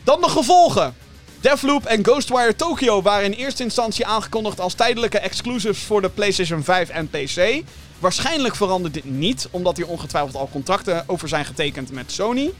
Dan 0.05 0.21
de 0.21 0.29
gevolgen. 0.29 0.95
Deathloop 1.41 1.85
en 1.85 2.05
Ghostwire 2.05 2.57
Tokyo 2.57 3.03
waren 3.03 3.25
in 3.25 3.33
eerste 3.33 3.63
instantie 3.63 4.07
aangekondigd 4.07 4.61
als 4.61 4.75
tijdelijke 4.75 5.19
exclusives 5.19 5.83
voor 5.83 6.01
de 6.01 6.09
PlayStation 6.09 6.65
5 6.65 6.89
en 6.89 7.09
PC. 7.09 7.63
Waarschijnlijk 7.99 8.57
verandert 8.57 8.95
dit 8.95 9.05
niet, 9.05 9.49
omdat 9.51 9.77
hier 9.77 9.87
ongetwijfeld 9.87 10.37
al 10.37 10.49
contracten 10.53 11.05
over 11.07 11.29
zijn 11.29 11.45
getekend 11.45 11.91
met 11.91 12.13
Sony. 12.13 12.53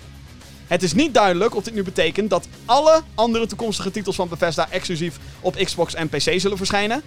Het 0.73 0.83
is 0.83 0.95
niet 0.95 1.15
duidelijk 1.15 1.55
of 1.55 1.65
dit 1.65 1.75
nu 1.75 1.83
betekent 1.83 2.31
dat 2.31 2.47
alle 2.65 3.03
andere 3.15 3.47
toekomstige 3.47 3.91
titels 3.91 4.17
van 4.17 4.29
Bethesda 4.29 4.71
exclusief 4.71 5.19
op 5.41 5.57
Xbox 5.57 5.95
en 5.95 6.09
PC 6.09 6.33
zullen 6.37 6.57
verschijnen. 6.57 7.03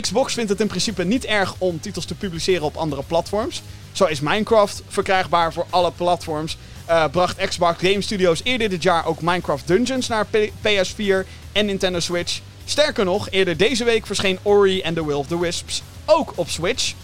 Xbox 0.00 0.34
vindt 0.34 0.50
het 0.50 0.60
in 0.60 0.66
principe 0.66 1.04
niet 1.04 1.24
erg 1.24 1.54
om 1.58 1.80
titels 1.80 2.04
te 2.04 2.14
publiceren 2.14 2.62
op 2.62 2.76
andere 2.76 3.02
platforms. 3.02 3.62
Zo 3.92 4.04
is 4.04 4.20
Minecraft 4.20 4.82
verkrijgbaar 4.88 5.52
voor 5.52 5.66
alle 5.70 5.92
platforms. 5.92 6.56
Eh, 6.84 7.04
bracht 7.10 7.36
Xbox 7.48 7.78
Game 7.78 8.00
Studios 8.00 8.40
eerder 8.44 8.68
dit 8.68 8.82
jaar 8.82 9.06
ook 9.06 9.22
Minecraft 9.22 9.66
Dungeons 9.66 10.08
naar 10.08 10.26
P- 10.26 10.50
PS4 10.62 11.26
en 11.52 11.66
Nintendo 11.66 12.00
Switch. 12.00 12.40
Sterker 12.64 13.04
nog, 13.04 13.30
eerder 13.30 13.56
deze 13.56 13.84
week 13.84 14.06
verscheen 14.06 14.38
Ori 14.42 14.82
and 14.82 14.96
the 14.96 15.06
Will 15.06 15.16
of 15.16 15.26
the 15.26 15.40
Wisps 15.40 15.82
ook 16.06 16.32
op 16.34 16.48
Switch. 16.48 16.94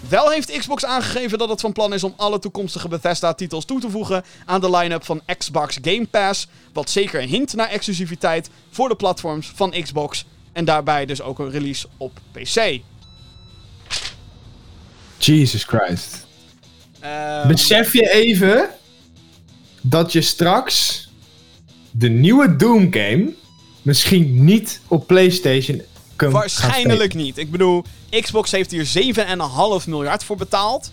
Wel 0.00 0.30
heeft 0.30 0.58
Xbox 0.58 0.84
aangegeven 0.84 1.38
dat 1.38 1.48
het 1.48 1.60
van 1.60 1.72
plan 1.72 1.94
is 1.94 2.04
om 2.04 2.14
alle 2.16 2.38
toekomstige 2.38 2.88
Bethesda-titels 2.88 3.64
toe 3.64 3.80
te 3.80 3.90
voegen 3.90 4.24
aan 4.44 4.60
de 4.60 4.70
line-up 4.70 5.04
van 5.04 5.22
Xbox 5.38 5.78
Game 5.82 6.06
Pass. 6.06 6.48
Wat 6.72 6.90
zeker 6.90 7.20
hint 7.20 7.54
naar 7.54 7.68
exclusiviteit 7.68 8.50
voor 8.70 8.88
de 8.88 8.96
platforms 8.96 9.52
van 9.54 9.74
Xbox. 9.82 10.24
En 10.52 10.64
daarbij 10.64 11.06
dus 11.06 11.22
ook 11.22 11.38
een 11.38 11.50
release 11.50 11.86
op 11.96 12.18
PC. 12.32 12.80
Jesus 15.18 15.64
Christ. 15.64 16.26
Ehm, 17.00 17.48
Besef 17.48 17.92
je 17.92 18.10
even 18.10 18.68
dat 19.80 20.12
je 20.12 20.20
straks 20.20 21.08
de 21.90 22.08
nieuwe 22.08 22.56
Doom 22.56 22.92
game 22.92 23.34
misschien 23.82 24.44
niet 24.44 24.80
op 24.88 25.06
PlayStation 25.06 25.82
Waarschijnlijk 26.16 27.14
niet. 27.14 27.38
Ik 27.38 27.50
bedoel, 27.50 27.84
Xbox 28.10 28.50
heeft 28.50 28.70
hier 28.70 29.14
7,5 29.82 29.88
miljard 29.88 30.24
voor 30.24 30.36
betaald. 30.36 30.92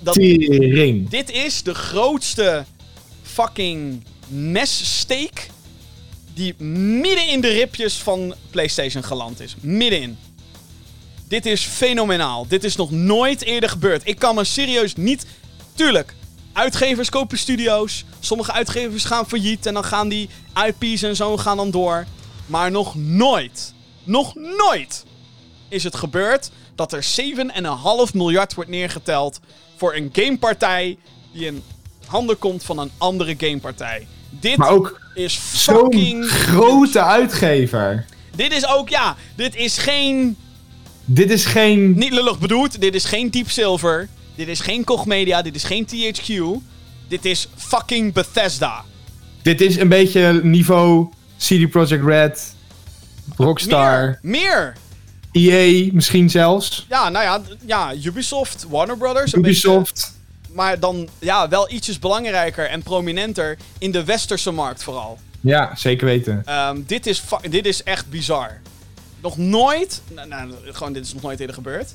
Dat. 0.00 0.14
Tering. 0.14 1.08
dit 1.08 1.30
is 1.30 1.62
de 1.62 1.74
grootste 1.74 2.64
fucking 3.22 4.04
messteek 4.28 5.50
die 6.34 6.54
midden 6.62 7.28
in 7.28 7.40
de 7.40 7.48
ribjes 7.48 7.94
van 7.94 8.34
PlayStation 8.50 9.02
geland 9.02 9.40
is. 9.40 9.56
Middenin. 9.60 10.18
Dit 11.28 11.46
is 11.46 11.64
fenomenaal. 11.64 12.46
Dit 12.48 12.64
is 12.64 12.76
nog 12.76 12.90
nooit 12.90 13.42
eerder 13.42 13.68
gebeurd. 13.68 14.02
Ik 14.04 14.18
kan 14.18 14.34
me 14.34 14.44
serieus 14.44 14.94
niet... 14.94 15.26
Tuurlijk, 15.74 16.14
uitgevers 16.52 17.10
kopen 17.10 17.38
studio's. 17.38 18.04
Sommige 18.20 18.52
uitgevers 18.52 19.04
gaan 19.04 19.28
failliet 19.28 19.66
en 19.66 19.74
dan 19.74 19.84
gaan 19.84 20.08
die 20.08 20.28
IP's 20.66 21.02
en 21.02 21.16
zo 21.16 21.36
gaan 21.36 21.56
dan 21.56 21.70
door. 21.70 22.06
Maar 22.46 22.70
nog 22.70 22.94
nooit, 22.94 23.74
nog 24.04 24.34
nooit 24.34 25.04
is 25.68 25.84
het 25.84 25.96
gebeurd 25.96 26.50
dat 26.74 26.92
er 26.92 27.06
7,5 28.08 28.14
miljard 28.14 28.54
wordt 28.54 28.70
neergeteld 28.70 29.40
voor 29.76 29.94
een 29.94 30.08
gamepartij 30.12 30.98
die 31.32 31.46
in 31.46 31.62
handen 32.06 32.38
komt 32.38 32.64
van 32.64 32.78
een 32.78 32.90
andere 32.98 33.34
gamepartij. 33.38 34.06
Dit 34.30 34.56
Maar 34.56 34.68
ook 34.68 35.00
is 35.14 35.34
fucking... 35.34 36.26
grote 36.26 37.02
uitgever. 37.02 38.06
Dit 38.36 38.52
is 38.52 38.66
ook, 38.66 38.88
ja, 38.88 39.16
dit 39.34 39.56
is 39.56 39.78
geen... 39.78 40.36
Dit 41.04 41.30
is 41.30 41.44
geen... 41.44 41.98
Niet 41.98 42.12
lullig 42.12 42.38
bedoeld, 42.38 42.80
dit 42.80 42.94
is 42.94 43.04
geen 43.04 43.30
Deep 43.30 43.50
Silver. 43.50 44.08
Dit 44.34 44.48
is 44.48 44.60
geen 44.60 44.84
Koch 44.84 45.06
Media, 45.06 45.42
dit 45.42 45.54
is 45.54 45.64
geen 45.64 45.86
THQ. 45.86 46.34
Dit 47.08 47.24
is 47.24 47.48
fucking 47.56 48.12
Bethesda. 48.12 48.84
Dit 49.42 49.60
is 49.60 49.76
een 49.76 49.88
beetje 49.88 50.40
niveau 50.42 51.08
CD 51.48 51.70
Projekt 51.70 52.04
Red, 52.04 52.54
Rockstar, 53.36 54.18
Meer, 54.22 54.74
meer. 55.32 55.52
EA 55.52 55.90
misschien 55.92 56.30
zelfs, 56.30 56.86
Ja, 56.88 57.08
nou 57.08 57.24
ja, 57.24 57.40
ja, 57.66 57.94
Ubisoft, 58.04 58.66
Warner 58.68 58.96
Brothers. 58.96 59.32
Een 59.34 59.42
beetje- 59.42 59.68
Ubisoft. 59.68 60.12
maar 60.52 60.80
dan 60.80 61.08
ja, 61.18 61.48
wel 61.48 61.70
ietsjes 61.70 61.98
belangrijker 61.98 62.66
en 62.68 62.82
prominenter 62.82 63.56
in 63.78 63.90
de 63.90 64.04
westerse 64.04 64.50
markt 64.50 64.82
vooral. 64.82 65.18
Ja, 65.40 65.72
zeker 65.76 66.06
weten. 66.06 66.42
Ehm, 66.44 66.80
dit, 66.86 67.06
is 67.06 67.22
dit 67.50 67.66
is 67.66 67.82
echt 67.82 68.10
bizar. 68.10 68.60
Nog 69.20 69.36
nooit, 69.36 70.02
nou, 70.14 70.28
nou, 70.28 70.50
gewoon 70.64 70.92
dit 70.92 71.04
is 71.04 71.12
nog 71.14 71.22
nooit 71.22 71.40
eerder 71.40 71.54
gebeurd. 71.54 71.94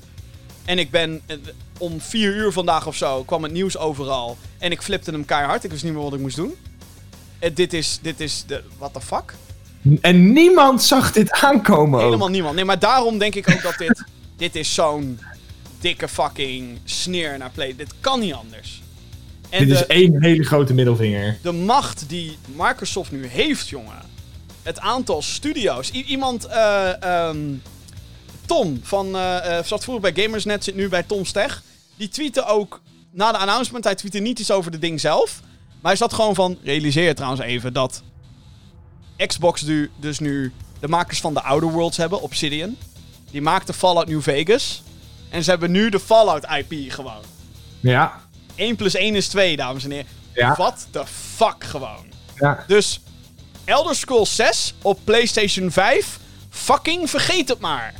En 0.66 0.80
ik 0.80 0.92
ben 0.92 1.22
eh, 1.26 1.38
om 1.78 2.02
vier 2.02 2.36
uur 2.36 2.52
vandaag 2.52 2.88
of 2.88 2.96
zo 2.96 3.24
kwam 3.24 3.44
het 3.44 3.52
nieuws 3.52 3.78
overal. 3.78 4.38
En 4.58 4.72
ik 4.72 4.82
flipte 4.82 5.12
hem 5.12 5.26
keihard. 5.26 5.64
Ik 5.64 5.72
wist 5.72 5.84
niet 5.84 5.94
meer 5.94 6.02
wat 6.04 6.14
ik 6.14 6.20
moest 6.20 6.36
doen. 6.36 6.54
Eh, 7.42 7.52
dit 7.56 7.74
is, 7.74 8.00
dit 8.02 8.20
is 8.20 8.44
de, 8.48 8.64
what 8.78 8.94
the 8.94 9.02
fuck? 9.02 9.34
En 10.02 10.34
niemand 10.34 10.84
zag 10.84 11.12
dit 11.12 11.32
aankomen 11.32 12.00
ook. 12.00 12.06
Helemaal 12.06 12.28
niemand. 12.30 12.56
Nee, 12.56 12.66
maar 12.66 12.80
daarom 12.80 13.18
denk 13.18 13.36
ik 13.36 13.50
ook 13.52 13.62
dat 13.62 13.78
dit, 13.78 14.04
dit 14.38 14.56
is 14.56 14.74
zo'n 14.74 15.20
dikke 15.80 16.08
fucking 16.08 16.80
sneer 16.84 17.38
naar 17.38 17.50
Play. 17.52 17.76
Dit 17.76 17.94
kan 18.00 18.20
niet 18.20 18.34
anders. 18.34 18.82
En 19.50 19.60
Dit 19.60 19.68
de, 19.68 19.74
is 19.74 19.86
één 19.86 20.24
hele 20.24 20.44
grote 20.44 20.74
middelvinger. 20.74 21.38
de 21.42 21.52
macht 21.52 22.04
die 22.08 22.38
Microsoft 22.56 23.12
nu 23.12 23.26
heeft, 23.28 23.68
jongen. 23.68 24.10
Het 24.64 24.80
aantal 24.80 25.22
studio's. 25.22 25.90
I- 25.94 26.04
iemand, 26.08 26.46
eh, 26.46 27.04
ehm, 27.04 27.38
Tom 28.46 28.80
van, 28.84 29.16
eh, 29.16 29.64
zat 29.64 29.84
vroeger 29.84 30.12
bij 30.14 30.24
Gamersnet, 30.24 30.64
zit 30.64 30.76
nu 30.76 30.90
bij 30.90 31.04
Tom 31.04 31.26
Steg. 31.26 31.64
Die 31.98 32.10
tweette 32.10 32.46
ook, 32.46 32.82
na 33.12 33.32
de 33.32 33.38
announcement, 33.38 33.84
hij 33.84 33.96
tweette 33.96 34.20
niet 34.20 34.40
iets 34.40 34.52
over 34.52 34.72
de 34.72 34.80
ding 34.80 35.00
zelf. 35.00 35.40
Maar 35.82 35.92
is 35.94 36.00
dat 36.00 36.14
gewoon 36.14 36.36
van... 36.36 36.58
Realiseer 36.64 37.16
trouwens 37.16 37.42
even 37.42 37.74
dat... 37.74 38.04
Xbox 39.28 39.62
nu, 39.62 39.92
dus 40.00 40.20
nu 40.20 40.54
de 40.80 40.88
makers 40.88 41.20
van 41.20 41.34
de 41.34 41.42
Outer 41.42 41.72
Worlds 41.72 41.98
hebben, 41.98 42.22
Obsidian. 42.22 42.76
Die 43.32 43.42
maakte 43.42 43.74
Fallout 43.74 44.08
New 44.08 44.22
Vegas. 44.22 44.84
En 45.30 45.44
ze 45.44 45.50
hebben 45.50 45.72
nu 45.72 45.90
de 45.90 46.00
Fallout 46.00 46.46
IP 46.58 46.92
gewoon. 46.92 47.22
Ja. 47.80 48.22
1 48.56 48.76
plus 48.76 48.96
1 48.96 49.16
is 49.16 49.28
2, 49.28 49.56
dames 49.56 49.84
en 49.84 49.92
heren. 49.92 50.08
Ja. 50.34 50.56
What 50.56 50.88
the 50.92 51.04
fuck 51.36 51.64
gewoon. 51.64 52.06
Ja. 52.36 52.64
Dus 52.68 53.02
Elder 53.66 53.96
Scrolls 53.96 54.36
6 54.36 54.74
op 54.82 55.00
PlayStation 55.04 55.72
5. 55.72 56.20
Fucking 56.50 57.10
vergeet 57.10 57.50
het 57.50 57.60
maar. 57.60 57.94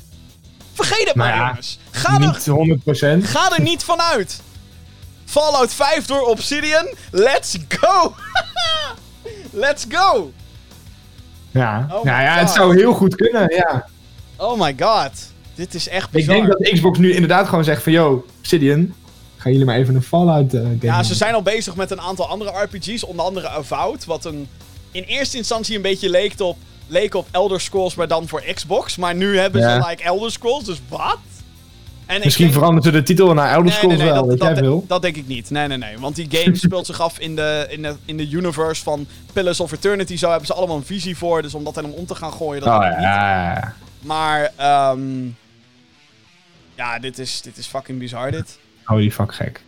Vergeet 0.74 1.08
het 1.08 1.16
Nou 1.16 1.30
maar, 1.30 1.38
ja, 1.38 1.48
jongens. 1.48 1.80
Ga 1.92 2.14
er, 2.14 2.20
Niet 2.20 3.22
100%. 3.24 3.30
ga 3.30 3.52
er 3.56 3.62
niet 3.62 3.84
vanuit. 3.84 4.42
Fallout 5.32 5.74
5 5.74 6.06
door 6.06 6.22
Obsidian. 6.22 6.96
Let's 7.12 7.58
go. 7.70 8.14
Let's 9.66 9.86
go. 9.90 10.32
Ja. 11.52 11.88
Oh 11.92 12.04
nou 12.04 12.22
ja, 12.24 12.38
het 12.38 12.50
zou 12.50 12.76
heel 12.78 12.94
goed 12.94 13.16
kunnen, 13.16 13.56
ja. 13.56 13.86
Oh 14.38 14.60
my 14.60 14.76
god. 14.80 15.12
Dit 15.56 15.74
is 15.74 15.88
echt 15.88 16.06
Ik 16.06 16.12
bizar. 16.12 16.36
denk 16.36 16.48
dat 16.48 16.70
Xbox 16.72 16.98
nu 16.98 17.14
inderdaad 17.14 17.48
gewoon 17.48 17.64
zegt 17.64 17.84
van... 17.84 17.92
Yo, 17.92 18.26
Obsidian, 18.38 18.94
gaan 19.38 19.52
jullie 19.52 19.66
maar 19.68 19.76
even 19.78 19.96
een 19.96 20.04
Fallout 20.04 20.54
eh, 20.54 20.62
game 20.62 20.78
Ja, 20.82 21.04
ze 21.04 21.16
zijn 21.16 21.34
al 21.34 21.42
bezig 21.42 21.76
met 21.76 21.92
een 21.92 22.02
aantal 22.02 22.28
andere 22.28 22.52
RPG's, 22.64 23.04
onder 23.04 23.26
andere 23.26 23.48
Avowed, 23.50 24.06
wat 24.06 24.26
een 24.26 24.48
in 24.92 25.04
eerste 25.04 25.38
instantie 25.38 25.76
een 25.76 25.82
beetje 25.82 26.10
leek 26.10 26.40
op, 26.40 26.58
leek 26.88 27.14
op 27.16 27.28
Elder 27.32 27.62
Scrolls, 27.62 27.96
maar 27.96 28.08
dan 28.08 28.28
voor 28.28 28.44
Xbox. 28.54 28.98
Maar 28.98 29.16
nu 29.16 29.38
hebben 29.40 29.62
Ja. 29.62 29.82
ze 29.82 29.88
like 29.88 30.04
Elder 30.04 30.32
Scrolls, 30.32 30.64
dus 30.64 30.82
wat? 30.90 31.18
En 32.12 32.22
Misschien 32.24 32.46
denk- 32.46 32.58
veranderen 32.58 32.92
ze 32.94 33.00
de 33.00 33.04
titel 33.04 33.34
naar 33.34 33.52
Elder 33.54 33.72
Scrolls 33.72 33.96
nee, 33.98 34.04
nee, 34.04 34.14
wel, 34.14 34.28
dat, 34.28 34.42
jij 34.42 34.82
dat, 34.88 35.02
denk 35.02 35.16
ik 35.16 35.28
niet. 35.28 35.50
Nee, 35.50 35.68
nee, 35.68 35.78
nee. 35.78 36.00
Want 36.00 36.16
die 36.16 36.28
game 36.32 36.56
speelt 36.66 36.86
zich 36.86 37.00
af 37.02 37.20
in 37.20 37.36
de, 37.36 37.66
in, 37.70 37.82
de, 37.82 37.96
in 38.06 38.18
de 38.18 38.30
universe 38.30 38.84
van 38.84 39.08
Pillars 39.34 39.60
of 39.60 39.72
Eternity. 39.72 40.18
Zo 40.18 40.30
hebben 40.30 40.48
ze 40.48 40.54
allemaal 40.54 40.76
een 40.78 40.86
visie 40.86 41.18
voor. 41.18 41.42
Dus 41.42 41.54
om 41.54 41.64
dat 41.64 41.74
dan 41.74 41.86
om 41.86 42.06
te 42.06 42.16
gaan 42.16 42.34
gooien, 42.34 42.62
dat 42.64 42.74
Oh 42.74 42.90
niet. 42.90 43.00
ja. 43.02 43.74
Maar, 44.00 44.52
ehm 44.56 45.02
ja, 46.76 47.00
dit 47.00 47.20
is, 47.20 47.42
dit 47.42 47.58
is 47.58 47.68
fucking 47.68 48.00
bizar, 48.00 48.32
dit. 48.32 48.60
Holy 48.84 49.12
fuck 49.12 49.34
gek. 49.36 49.64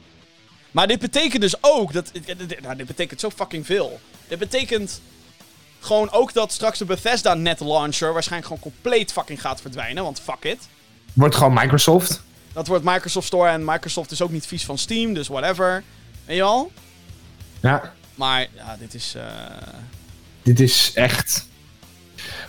Maar 0.72 0.88
dit 0.88 1.00
betekent 1.00 1.42
dus 1.42 1.56
ook 1.62 1.94
dat. 1.94 2.12
Nou, 2.62 2.76
dit 2.76 2.88
betekent 2.88 3.20
zo 3.20 3.30
fucking 3.30 3.66
veel. 3.66 4.00
Dit 4.28 4.40
betekent 4.40 5.02
gewoon 5.80 6.12
ook 6.12 6.34
dat 6.34 6.52
straks 6.52 6.78
de 6.80 6.86
Bethesda 6.86 7.34
Net 7.34 7.60
Launcher 7.60 8.14
waarschijnlijk 8.14 8.54
gewoon 8.54 8.74
compleet 8.74 9.12
fucking 9.12 9.42
gaat 9.42 9.62
verdwijnen. 9.62 10.04
Want 10.04 10.20
fuck 10.22 10.44
it. 10.52 10.68
Wordt 11.14 11.36
gewoon 11.36 11.54
Microsoft. 11.54 12.22
Dat 12.54 12.68
wordt 12.68 12.84
Microsoft 12.84 13.28
Store 13.28 13.50
en 13.50 13.66
Microsoft 13.66 14.12
is 14.12 14.22
ook 14.22 14.32
niet 14.32 14.46
vies 14.46 14.66
van 14.66 14.78
Steam, 14.78 15.14
dus 15.14 15.28
whatever. 15.28 15.84
Weet 16.26 16.36
je 16.36 16.42
wel? 16.42 16.72
Ja. 17.62 17.94
Maar 18.16 18.48
ja, 18.56 18.76
dit 18.80 18.94
is. 18.94 19.14
eh, 19.16 19.24
Dit 20.44 20.60
is 20.60 20.92
echt... 20.94 21.48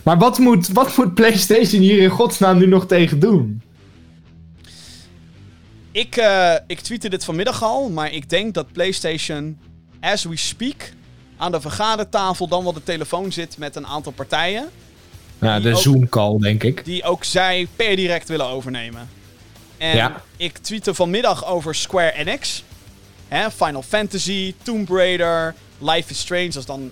Maar 0.03 0.17
wat 0.17 0.37
moet, 0.37 0.67
wat 0.67 0.97
moet 0.97 1.13
PlayStation 1.13 1.81
hier 1.81 2.01
in 2.01 2.09
godsnaam 2.09 2.57
nu 2.57 2.67
nog 2.67 2.87
tegen 2.87 3.19
doen? 3.19 3.61
Ik, 5.91 6.15
eh 6.17 6.53
ik 6.67 6.79
tweette 6.79 7.09
dit 7.09 7.25
vanmiddag 7.25 7.63
al, 7.63 7.89
maar 7.89 8.11
ik 8.11 8.29
denk 8.29 8.53
dat 8.53 8.71
PlayStation, 8.71 9.57
as 10.01 10.23
we 10.23 10.37
speak, 10.37 10.91
aan 11.37 11.51
de 11.51 11.61
vergadertafel 11.61 12.47
dan 12.47 12.63
wel 12.63 12.73
de 12.73 12.83
telefoon 12.83 13.31
zit 13.31 13.57
met 13.57 13.75
een 13.75 13.87
aantal 13.87 14.11
partijen. 14.11 14.69
Ja, 15.41 15.59
de 15.59 15.75
Zoom-call, 15.75 16.37
denk 16.37 16.63
ik. 16.63 16.85
die 16.85 17.03
ook 17.03 17.23
zij 17.23 17.67
per 17.75 17.95
direct 17.95 18.27
willen 18.27 18.45
overnemen. 18.45 19.09
En 19.77 19.95
Ja. 19.95 20.21
ik 20.37 20.57
tweette 20.57 20.93
vanmiddag 20.93 21.45
over 21.45 21.75
Square 21.75 22.11
Enix. 22.13 22.63
Hè, 23.27 23.51
Final 23.51 23.81
Fantasy, 23.81 24.53
Tomb 24.63 24.89
Raider, 24.89 25.55
Life 25.77 26.09
is 26.11 26.19
Strange. 26.19 26.47
Dat 26.47 26.55
is 26.55 26.65
dan 26.65 26.91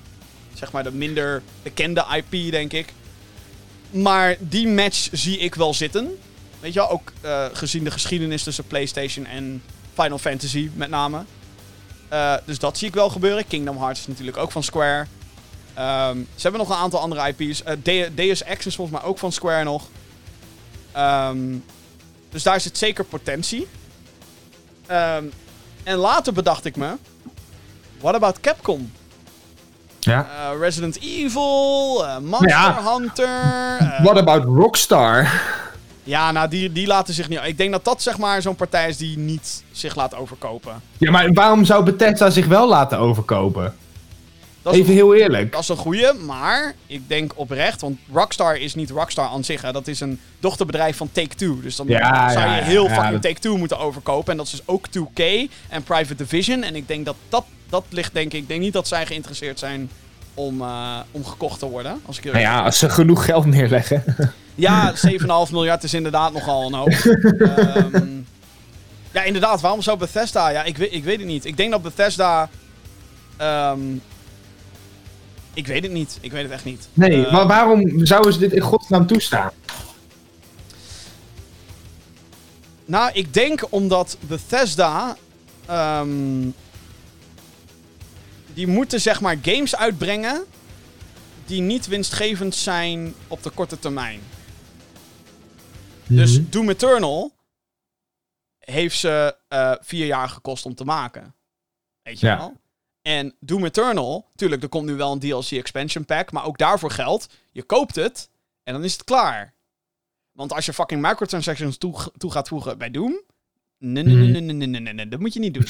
zeg 0.54 0.72
maar 0.72 0.84
de 0.84 0.92
minder 0.92 1.42
bekende 1.64 2.06
IP, 2.16 2.52
denk 2.52 2.74
ik. 2.74 2.94
Maar 3.90 4.36
die 4.40 4.68
match 4.68 5.08
zie 5.12 5.38
ik 5.38 5.56
wel 5.56 5.74
zitten. 5.74 6.18
Weet 6.60 6.74
je 6.74 6.80
wel, 6.80 6.90
ook 6.90 7.12
eh, 7.22 7.46
gezien 7.54 7.84
de 7.84 7.92
geschiedenis 7.92 8.44
tussen 8.44 8.68
PlayStation 8.68 9.26
en 9.26 9.64
Final 9.94 10.18
Fantasy 10.18 10.70
met 10.74 10.90
name. 10.90 11.24
Eh, 12.10 12.36
dus 12.46 12.60
dat 12.60 12.78
zie 12.78 12.88
ik 12.88 12.94
wel 12.94 13.10
gebeuren. 13.10 13.48
Kingdom 13.48 13.78
Hearts 13.78 14.00
is 14.00 14.08
natuurlijk 14.08 14.38
ook 14.38 14.52
van 14.52 14.64
Square. 14.64 15.06
Ehm, 15.74 16.18
ze 16.18 16.42
hebben 16.42 16.60
nog 16.62 16.70
een 16.70 16.76
aantal 16.84 17.00
andere 17.00 17.34
IP's. 17.38 17.64
Eh, 17.64 17.76
Deus 18.14 18.44
Ex 18.44 18.66
is 18.66 18.76
volgens 18.76 19.00
mij 19.00 19.08
ook 19.10 19.18
van 19.18 19.32
Square 19.32 19.64
nog. 19.64 19.88
Ehm, 20.92 21.56
dus 22.34 22.44
daar 22.44 22.62
zit 22.62 22.78
zeker 22.78 23.04
potentie. 23.04 23.68
Ehm, 24.86 25.24
en 25.84 25.96
later 25.98 26.34
bedacht 26.34 26.66
ik 26.66 26.76
me... 26.76 26.96
What 28.02 28.16
about 28.16 28.40
Capcom? 28.40 28.92
Ja. 30.00 30.28
Eh, 30.52 30.60
Resident 30.60 31.00
Evil, 31.02 32.06
eh, 32.08 32.18
Monster 32.18 32.50
Ja. 32.50 32.98
Hunter... 32.98 33.28
eh, 33.80 34.04
What 34.04 34.18
about 34.18 34.44
Rockstar? 34.44 35.32
ja, 36.04 36.32
nou, 36.32 36.50
die, 36.50 36.72
die 36.72 36.88
laten 36.88 37.14
zich 37.14 37.30
niet... 37.30 37.40
Ik 37.44 37.58
denk 37.58 37.72
dat 37.72 37.86
dat 37.86 38.02
zeg 38.02 38.18
maar 38.18 38.42
zo'n 38.42 38.56
partij 38.56 38.90
is 38.90 38.98
die 38.98 39.18
niet 39.18 39.64
zich 39.72 39.96
laat 39.96 40.16
overkopen. 40.16 40.82
Ja, 40.98 41.12
maar 41.12 41.34
waarom 41.34 41.66
zou 41.66 41.84
Bethesda 41.84 42.30
zich 42.30 42.46
wel 42.46 42.68
laten 42.68 42.98
overkopen? 42.98 43.76
Dat 44.64 44.74
Even 44.74 44.94
heel 44.94 45.16
eerlijk. 45.16 45.52
dat 45.52 45.62
is 45.62 45.70
een 45.70 45.78
goeie, 45.78 46.14
maar 46.14 46.74
ik 46.88 47.02
denk 47.08 47.32
oprecht... 47.36 47.82
Want 47.82 48.00
Rockstar 48.14 48.58
is 48.58 48.76
niet 48.76 48.90
Rockstar 48.90 49.28
aan 49.28 49.44
zich, 49.44 49.62
hè. 49.62 49.72
Dat 49.72 49.88
is 49.88 50.00
een 50.00 50.20
dochterbedrijf 50.40 50.98
van 50.98 51.10
Take-Two. 51.12 51.62
Dus 51.62 51.76
dan 51.76 51.88
Ja, 51.88 52.30
zou 52.30 52.46
ja, 52.46 52.56
je 52.56 52.62
heel 52.62 52.88
ja, 52.88 52.94
fucking 53.02 53.22
Take-Two 53.22 53.58
moeten 53.58 53.80
overkopen. 53.80 54.32
En 54.32 54.38
dat 54.38 54.46
is 54.46 54.52
dus 54.52 54.62
ook 54.66 54.88
2K 54.88 55.24
en 55.70 55.84
Private 55.84 56.16
Division. 56.16 56.64
En 56.64 56.76
ik 56.76 56.88
denk 56.88 57.06
dat 57.06 57.16
dat, 57.30 57.46
dat 57.70 57.84
ligt, 57.90 58.14
denk 58.14 58.34
ik... 58.34 58.42
Ik 58.42 58.48
denk 58.48 58.62
niet 58.62 58.74
dat 58.74 58.88
zij 58.88 59.06
geïnteresseerd 59.06 59.60
zijn 59.60 59.90
om, 60.34 60.62
eh, 60.62 60.98
om 61.12 61.26
gekocht 61.26 61.60
te 61.60 61.66
worden. 61.70 62.02
Als 62.06 62.18
ik 62.18 62.24
Nou 62.24 62.38
ja, 62.40 62.62
als 62.62 62.78
ze 62.80 62.90
genoeg 62.90 63.26
geld 63.26 63.46
neerleggen. 63.46 64.04
Ja, 64.56 64.94
7,5 65.46 65.52
miljard 65.52 65.84
is 65.84 65.94
inderdaad 65.94 66.34
nogal 66.34 66.66
een 66.68 66.74
hoop. 66.74 66.90
Ehm, 66.94 68.08
ja, 69.12 69.24
inderdaad. 69.24 69.62
Waarom 69.62 69.82
zou 69.82 69.98
Bethesda... 69.98 70.50
Ja, 70.50 70.64
ik 70.64 70.78
weet, 70.78 70.94
ik 70.94 71.04
weet 71.04 71.18
het 71.18 71.28
niet. 71.28 71.46
Ik 71.46 71.58
denk 71.58 71.72
dat 71.72 71.82
Bethesda... 71.82 72.50
ehm, 73.38 73.80
ik 75.54 75.68
weet 75.68 75.84
het 75.84 75.92
niet. 75.92 76.18
Ik 76.22 76.32
weet 76.32 76.44
het 76.44 76.52
echt 76.52 76.66
niet. 76.66 76.88
Nee, 76.94 77.26
Eh, 77.26 77.32
maar 77.34 77.48
waarom 77.48 78.06
zouden 78.06 78.34
ze 78.34 78.40
dit 78.40 78.52
in 78.54 78.62
godsnaam 78.62 79.08
toestaan? 79.08 79.52
Nou, 82.86 83.12
ik 83.14 83.34
denk 83.34 83.62
omdat 83.70 84.18
Bethesda... 84.20 85.18
ehm, 85.66 86.50
die 88.54 88.68
moeten 88.68 89.02
zeg 89.02 89.22
maar 89.22 89.38
games 89.42 89.76
uitbrengen... 89.76 90.44
die 91.46 91.62
niet 91.62 91.88
winstgevend 91.88 92.56
zijn 92.56 93.14
op 93.28 93.44
de 93.44 93.50
korte 93.50 93.80
termijn. 93.80 94.20
Dus 96.08 96.40
Mhm. 96.40 96.50
Doom 96.50 96.70
Eternal 96.70 97.32
heeft 98.60 98.98
ze 99.00 99.36
eh, 99.48 99.72
vier 99.82 100.06
jaar 100.06 100.30
gekost 100.30 100.66
om 100.66 100.76
te 100.76 100.84
maken. 100.86 101.36
Weet 102.02 102.20
je 102.20 102.26
Ja. 102.28 102.38
wel? 102.38 102.54
En 103.04 103.36
Doom 103.40 103.66
Eternal, 103.66 104.28
tuurlijk, 104.36 104.64
er 104.64 104.70
komt 104.70 104.86
nu 104.86 104.96
wel 104.96 105.12
een 105.12 105.20
DLC 105.20 105.52
expansion 105.52 106.06
pack, 106.06 106.32
maar 106.32 106.46
ook 106.46 106.58
daarvoor 106.58 106.92
geldt, 106.92 107.30
je 107.52 107.64
koopt 107.64 107.96
het 107.96 108.30
en 108.64 108.74
dan 108.74 108.84
is 108.84 108.94
het 108.94 109.04
klaar. 109.04 109.54
Want 110.32 110.54
als 110.54 110.66
je 110.66 110.74
fucking 110.74 111.02
microtransactions 111.02 111.78
toe, 111.78 112.12
toe 112.18 112.32
gaat 112.32 112.48
voegen 112.48 112.78
bij 112.78 112.92
Doom, 112.92 113.22
mhm. 113.78 113.92
nee, 113.92 114.04
nee, 114.04 114.42
nee, 114.42 114.68
nee, 114.68 114.94
nee, 114.94 115.08
dat 115.08 115.20
moet 115.20 115.34
je 115.34 115.40
niet 115.40 115.54
doen. 115.54 115.68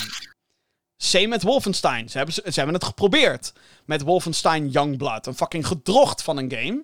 Same 0.98 1.28
met 1.28 1.44
Wolfenstein. 1.44 2.10
Ze 2.10 2.18
hebben, 2.18 2.36
ze 2.36 2.52
hebben 2.54 2.74
het 2.74 2.84
geprobeerd 2.84 3.54
met 3.86 4.02
Wolfenstein 4.02 4.70
Youngblood. 4.70 5.28
Een 5.28 5.36
fucking 5.36 5.68
gedrocht 5.68 6.22
van 6.22 6.38
een 6.38 6.52
game. 6.52 6.84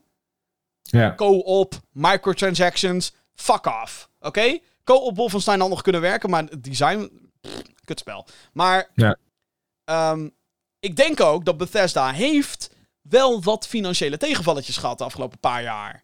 Ja. 0.82 1.16
Co-op, 1.16 1.80
microtransactions, 1.92 3.14
fuck 3.34 3.66
off. 3.66 4.10
Oké? 4.20 4.28
Okay? 4.28 4.64
Co-op 4.84 5.16
Wolfenstein 5.16 5.60
had 5.60 5.70
nog 5.70 5.82
kunnen 5.82 6.02
werken, 6.02 6.30
maar 6.30 6.44
het 6.44 6.64
design... 6.64 7.32
Kutspel. 7.84 8.28
Maar... 8.54 8.90
Ehm, 9.84 10.30
ik 10.80 10.96
denk 10.96 11.20
ook 11.22 11.46
dat 11.46 11.58
Bethesda 11.58 12.12
heeft 12.12 12.70
wel 13.02 13.44
wat 13.44 13.68
financiële 13.68 14.18
tegenvalletjes 14.18 14.78
gehad 14.78 14.98
de 14.98 15.04
afgelopen 15.04 15.40
paar 15.40 15.62
jaar. 15.64 16.04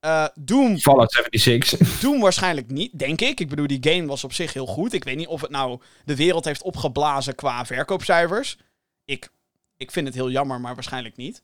Eh, 0.00 0.26
Doom, 0.34 0.78
Fallout 0.78 1.12
76. 1.12 2.00
Doom 2.00 2.20
waarschijnlijk 2.20 2.70
niet, 2.70 2.98
denk 2.98 3.20
ik. 3.20 3.40
Ik 3.40 3.48
bedoel, 3.48 3.66
die 3.66 3.92
game 3.92 4.06
was 4.06 4.24
op 4.24 4.32
zich 4.32 4.52
heel 4.52 4.66
goed. 4.66 4.92
Ik 4.92 5.04
weet 5.04 5.16
niet 5.16 5.26
of 5.26 5.40
het 5.40 5.50
nou 5.50 5.80
de 6.04 6.16
wereld 6.16 6.44
heeft 6.44 6.62
opgeblazen 6.62 7.34
qua 7.34 7.64
verkoopcijfers. 7.66 8.58
Ik, 9.04 9.28
ik 9.76 9.90
vind 9.90 10.06
het 10.06 10.14
heel 10.16 10.30
jammer, 10.30 10.60
maar 10.60 10.74
waarschijnlijk 10.74 11.16
niet. 11.16 11.42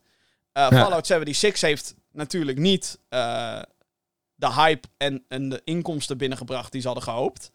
Ja. 0.52 0.68
Fallout 0.68 1.06
76 1.06 1.60
heeft 1.60 1.94
natuurlijk 2.12 2.58
niet 2.58 2.98
eh, 3.08 3.62
de 4.34 4.52
hype 4.52 4.88
en, 4.96 5.24
en 5.28 5.48
de 5.48 5.60
inkomsten 5.64 6.18
binnengebracht 6.18 6.72
die 6.72 6.80
ze 6.80 6.86
hadden 6.86 7.04
gehoopt. 7.04 7.52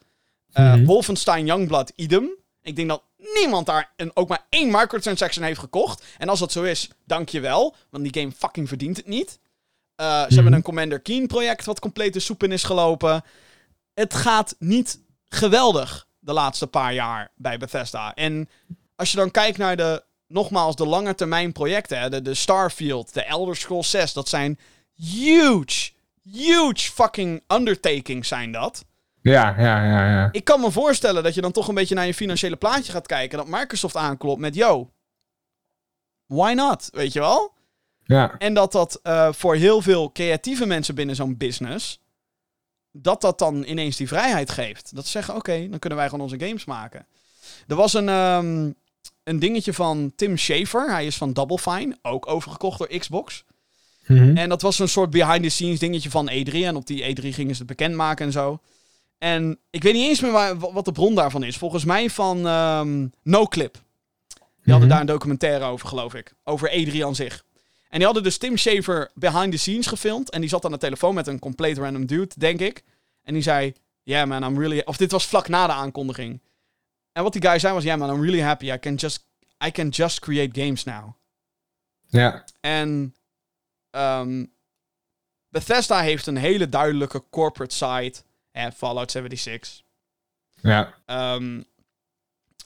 Eh, 0.51 0.73
Mhm. 0.73 0.85
Wolfenstein 0.85 1.45
Youngblood 1.45 1.91
idem. 1.95 2.29
Ik 2.63 2.75
denk 2.75 2.89
dat 2.89 3.03
niemand 3.17 3.65
daar 3.65 3.93
een, 3.95 4.11
ook 4.13 4.29
maar 4.29 4.45
één 4.49 4.71
microtransaction 4.71 5.45
heeft 5.45 5.59
gekocht. 5.59 6.03
En 6.17 6.29
als 6.29 6.39
dat 6.39 6.51
zo 6.51 6.63
is, 6.63 6.89
dank 7.05 7.29
je 7.29 7.39
wel. 7.39 7.75
Want 7.89 8.03
die 8.03 8.21
game 8.21 8.31
fucking 8.31 8.67
verdient 8.67 8.97
het 8.97 9.07
niet. 9.07 9.39
Eh, 9.95 10.23
ze 10.27 10.33
hebben 10.33 10.53
een 10.53 10.61
Commander 10.61 10.99
Keen 10.99 11.27
project 11.27 11.65
wat 11.65 11.79
compleet 11.79 12.13
de 12.13 12.19
soep 12.19 12.43
in 12.43 12.51
is 12.51 12.63
gelopen. 12.63 13.23
Het 13.93 14.13
gaat 14.13 14.55
niet 14.59 14.99
geweldig 15.27 16.07
de 16.19 16.33
laatste 16.33 16.67
paar 16.67 16.93
jaar 16.93 17.31
bij 17.35 17.57
Bethesda. 17.57 18.13
En 18.13 18.49
als 18.95 19.11
je 19.11 19.17
dan 19.17 19.31
kijkt 19.31 19.57
naar 19.57 19.77
de, 19.77 20.03
nogmaals, 20.27 20.75
de 20.75 20.85
langetermijn 20.85 21.51
projecten, 21.51 21.99
hè, 21.99 22.09
de, 22.09 22.21
de 22.21 22.33
Starfield, 22.33 23.13
de 23.13 23.23
Elder 23.23 23.55
Scrolls 23.55 23.89
6, 23.89 24.13
dat 24.13 24.29
zijn 24.29 24.59
huge, 24.95 25.91
huge 26.21 26.91
fucking 26.91 27.43
undertakings 27.47 28.27
zijn 28.27 28.51
dat. 28.51 28.85
Ja, 29.21 29.55
ja, 29.57 29.85
ja, 29.85 30.09
ja. 30.11 30.29
Ik 30.31 30.43
kan 30.43 30.59
me 30.59 30.71
voorstellen 30.71 31.23
dat 31.23 31.33
je 31.33 31.41
dan 31.41 31.51
toch 31.51 31.67
een 31.67 31.75
beetje 31.75 31.95
naar 31.95 32.05
je 32.05 32.13
financiële 32.13 32.55
plaatje 32.55 32.91
gaat 32.91 33.07
kijken. 33.07 33.37
Dat 33.37 33.47
Microsoft 33.47 33.95
aanklopt 33.95 34.39
met, 34.39 34.55
yo, 34.55 34.89
why 36.25 36.53
not? 36.55 36.89
Weet 36.91 37.13
je 37.13 37.19
wel? 37.19 37.53
Ja, 38.03 38.35
En 38.37 38.53
dat 38.53 38.71
dat 38.71 38.99
eh, 39.03 39.33
voor 39.33 39.55
heel 39.55 39.81
veel 39.81 40.11
creatieve 40.11 40.65
mensen 40.65 40.95
binnen 40.95 41.15
zo'n 41.15 41.37
business. 41.37 41.99
Dat 42.91 43.21
dat 43.21 43.39
dan 43.39 43.63
ineens 43.63 43.97
die 43.97 44.07
vrijheid 44.07 44.49
geeft. 44.49 44.95
Dat 44.95 45.05
ze 45.05 45.11
zeggen: 45.11 45.35
oké, 45.35 45.67
dan 45.69 45.79
kunnen 45.79 45.99
wij 45.99 46.09
gewoon 46.09 46.23
onze 46.23 46.45
games 46.45 46.65
maken. 46.65 47.05
Er 47.67 47.75
was 47.75 47.93
een, 47.93 48.09
ehm, 48.09 48.71
een 49.23 49.39
dingetje 49.39 49.73
van 49.73 50.13
Tim 50.15 50.37
Schafer. 50.37 50.91
Hij 50.91 51.05
is 51.05 51.17
van 51.17 51.33
Double 51.33 51.57
Fine. 51.57 51.97
Ook 52.01 52.27
overgekocht 52.27 52.77
door 52.77 52.97
Xbox. 52.97 53.43
Mhm. 54.05 54.37
En 54.37 54.49
dat 54.49 54.61
was 54.61 54.79
een 54.79 54.89
soort 54.89 55.09
behind-the-scenes 55.09 55.79
dingetje 55.79 56.09
van 56.09 56.29
E3. 56.29 56.53
En 56.53 56.75
op 56.75 56.87
die 56.87 57.03
E3 57.03 57.33
gingen 57.33 57.55
ze 57.55 57.57
het 57.57 57.67
bekendmaken 57.67 58.25
en 58.25 58.31
zo. 58.31 58.59
En 59.21 59.59
ik 59.69 59.83
weet 59.83 59.93
niet 59.93 60.07
eens 60.07 60.19
meer 60.21 60.31
waar, 60.31 60.57
wat 60.57 60.85
de 60.85 60.91
bron 60.91 61.15
daarvan 61.15 61.43
is. 61.43 61.57
Volgens 61.57 61.85
mij 61.85 62.09
van 62.09 62.47
ehm 62.47 63.07
NoClip. 63.23 63.73
Die 63.73 64.73
hadden 64.73 64.79
Mhm. 64.79 64.89
daar 64.89 64.99
een 64.99 65.05
documentaire 65.05 65.65
over, 65.65 65.87
geloof 65.87 66.13
ik. 66.13 66.33
Over 66.43 66.69
E3 66.71 67.05
aan 67.05 67.15
zich. 67.15 67.43
En 67.89 67.97
die 67.97 68.05
hadden 68.05 68.23
dus 68.23 68.37
Tim 68.37 68.57
Schafer 68.57 69.11
behind 69.13 69.51
the 69.51 69.57
scenes 69.57 69.87
gefilmd. 69.87 70.29
En 70.29 70.39
die 70.41 70.49
zat 70.49 70.65
aan 70.65 70.71
de 70.71 70.77
telefoon 70.77 71.13
met 71.15 71.27
een 71.27 71.39
compleet 71.39 71.77
random 71.77 72.05
dude, 72.05 72.33
denk 72.37 72.59
ik. 72.59 72.83
En 73.23 73.33
die 73.33 73.41
zei, 73.43 73.73
yeah 74.03 74.27
man, 74.27 74.43
I'm 74.43 74.59
really... 74.59 74.81
Of 74.85 74.97
dit 74.97 75.11
was 75.11 75.25
vlak 75.25 75.47
na 75.47 75.67
de 75.67 75.73
aankondiging. 75.73 76.41
En 77.11 77.23
wat 77.23 77.33
die 77.33 77.41
guy 77.41 77.59
zei 77.59 77.73
was, 77.73 77.83
yeah 77.83 77.99
man, 77.99 78.09
I'm 78.15 78.21
really 78.23 78.41
happy. 78.41 78.71
I 78.71 78.79
can 78.79 78.95
just, 78.95 79.25
I 79.65 79.71
can 79.71 79.87
just 79.89 80.19
create 80.19 80.61
games 80.61 80.83
now. 80.83 81.13
ja, 82.07 82.45
En 82.61 83.15
ehm, 83.89 84.45
Bethesda 85.49 85.99
heeft 86.01 86.27
een 86.27 86.37
hele 86.37 86.69
duidelijke 86.69 87.23
corporate 87.29 87.75
side. 87.75 88.13
Eh, 88.51 88.67
Fallout 88.75 89.11
76. 89.11 89.81
ja, 90.61 90.93
ehm, 91.05 91.61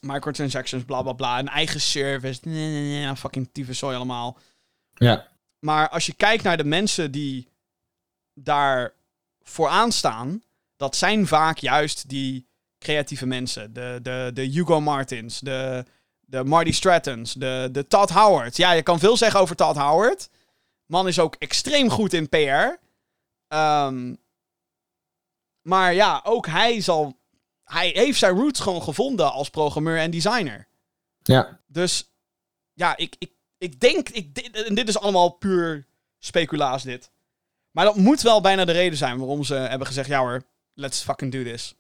microtransactions, 0.02 0.84
bla 0.84 1.02
bla 1.02 1.14
bla. 1.14 1.40
Een 1.40 1.48
eigen 1.48 1.82
service. 1.82 2.40
Nee, 2.44 2.72
nee, 2.72 3.06
nee, 3.06 3.16
fucking 3.16 3.50
tyfuszooi 3.52 3.96
allemaal. 3.96 4.38
ja, 4.94 5.28
Maar 5.60 5.90
als 5.90 6.06
je 6.06 6.14
kijkt 6.14 6.44
naar 6.44 6.58
de 6.58 6.64
mensen 6.64 7.12
die 7.12 7.50
daar 8.34 8.94
vooraan 9.42 9.92
staan, 9.92 10.44
dat 10.78 10.96
zijn 10.96 11.28
vaak 11.28 11.58
juist 11.58 12.10
die 12.10 12.48
creatieve 12.80 13.26
mensen. 13.26 13.74
De, 13.74 14.00
de, 14.02 14.32
de 14.34 14.42
Hugo 14.42 14.82
Martins, 14.82 15.40
de, 15.40 15.86
de 16.20 16.44
Marty 16.44 16.72
Strattons, 16.72 17.34
de, 17.34 17.70
de 17.72 17.88
Todd 17.88 18.10
Howard. 18.10 18.58
Ja, 18.58 18.72
je 18.72 18.84
kan 18.84 19.00
veel 19.00 19.18
zeggen 19.18 19.40
over 19.40 19.56
Todd 19.56 19.78
Howard. 19.78 20.30
Man 20.86 21.08
is 21.08 21.20
ook 21.20 21.36
extreem 21.36 21.90
goed 21.90 22.14
in 22.14 22.30
PR. 22.30 22.80
Ehm, 23.48 24.14
maar 25.66 25.94
ja, 25.94 26.22
ook 26.24 26.48
hij 26.48 26.82
zal. 26.82 27.18
Hij 27.64 27.88
heeft 27.94 28.20
zijn 28.20 28.36
roots 28.36 28.60
gewoon 28.60 28.82
gevonden 28.82 29.32
als 29.32 29.50
programmeur 29.50 29.98
en 29.98 30.12
designer. 30.12 30.68
ja. 31.24 31.60
Dus 31.68 32.12
ja, 32.74 32.98
ik, 32.98 33.16
ik, 33.20 33.32
ik 33.58 33.80
denk, 33.80 34.10
ik, 34.10 34.36
dit- 34.36 34.64
en 34.64 34.76
dit 34.76 34.88
is 34.88 35.00
allemaal 35.00 35.30
puur 35.30 35.86
speculaas 36.20 36.84
dit. 36.84 37.12
Maar 37.72 37.86
dat 37.86 37.96
moet 37.96 38.22
wel 38.22 38.42
bijna 38.42 38.66
de 38.66 38.72
reden 38.72 38.98
zijn 38.98 39.18
waarom 39.18 39.44
ze 39.44 39.54
hebben 39.56 39.88
gezegd, 39.88 40.08
ja 40.08 40.20
hoor, 40.20 40.44
let's 40.74 41.02
fucking 41.02 41.32
do 41.32 41.44
this. 41.44 41.76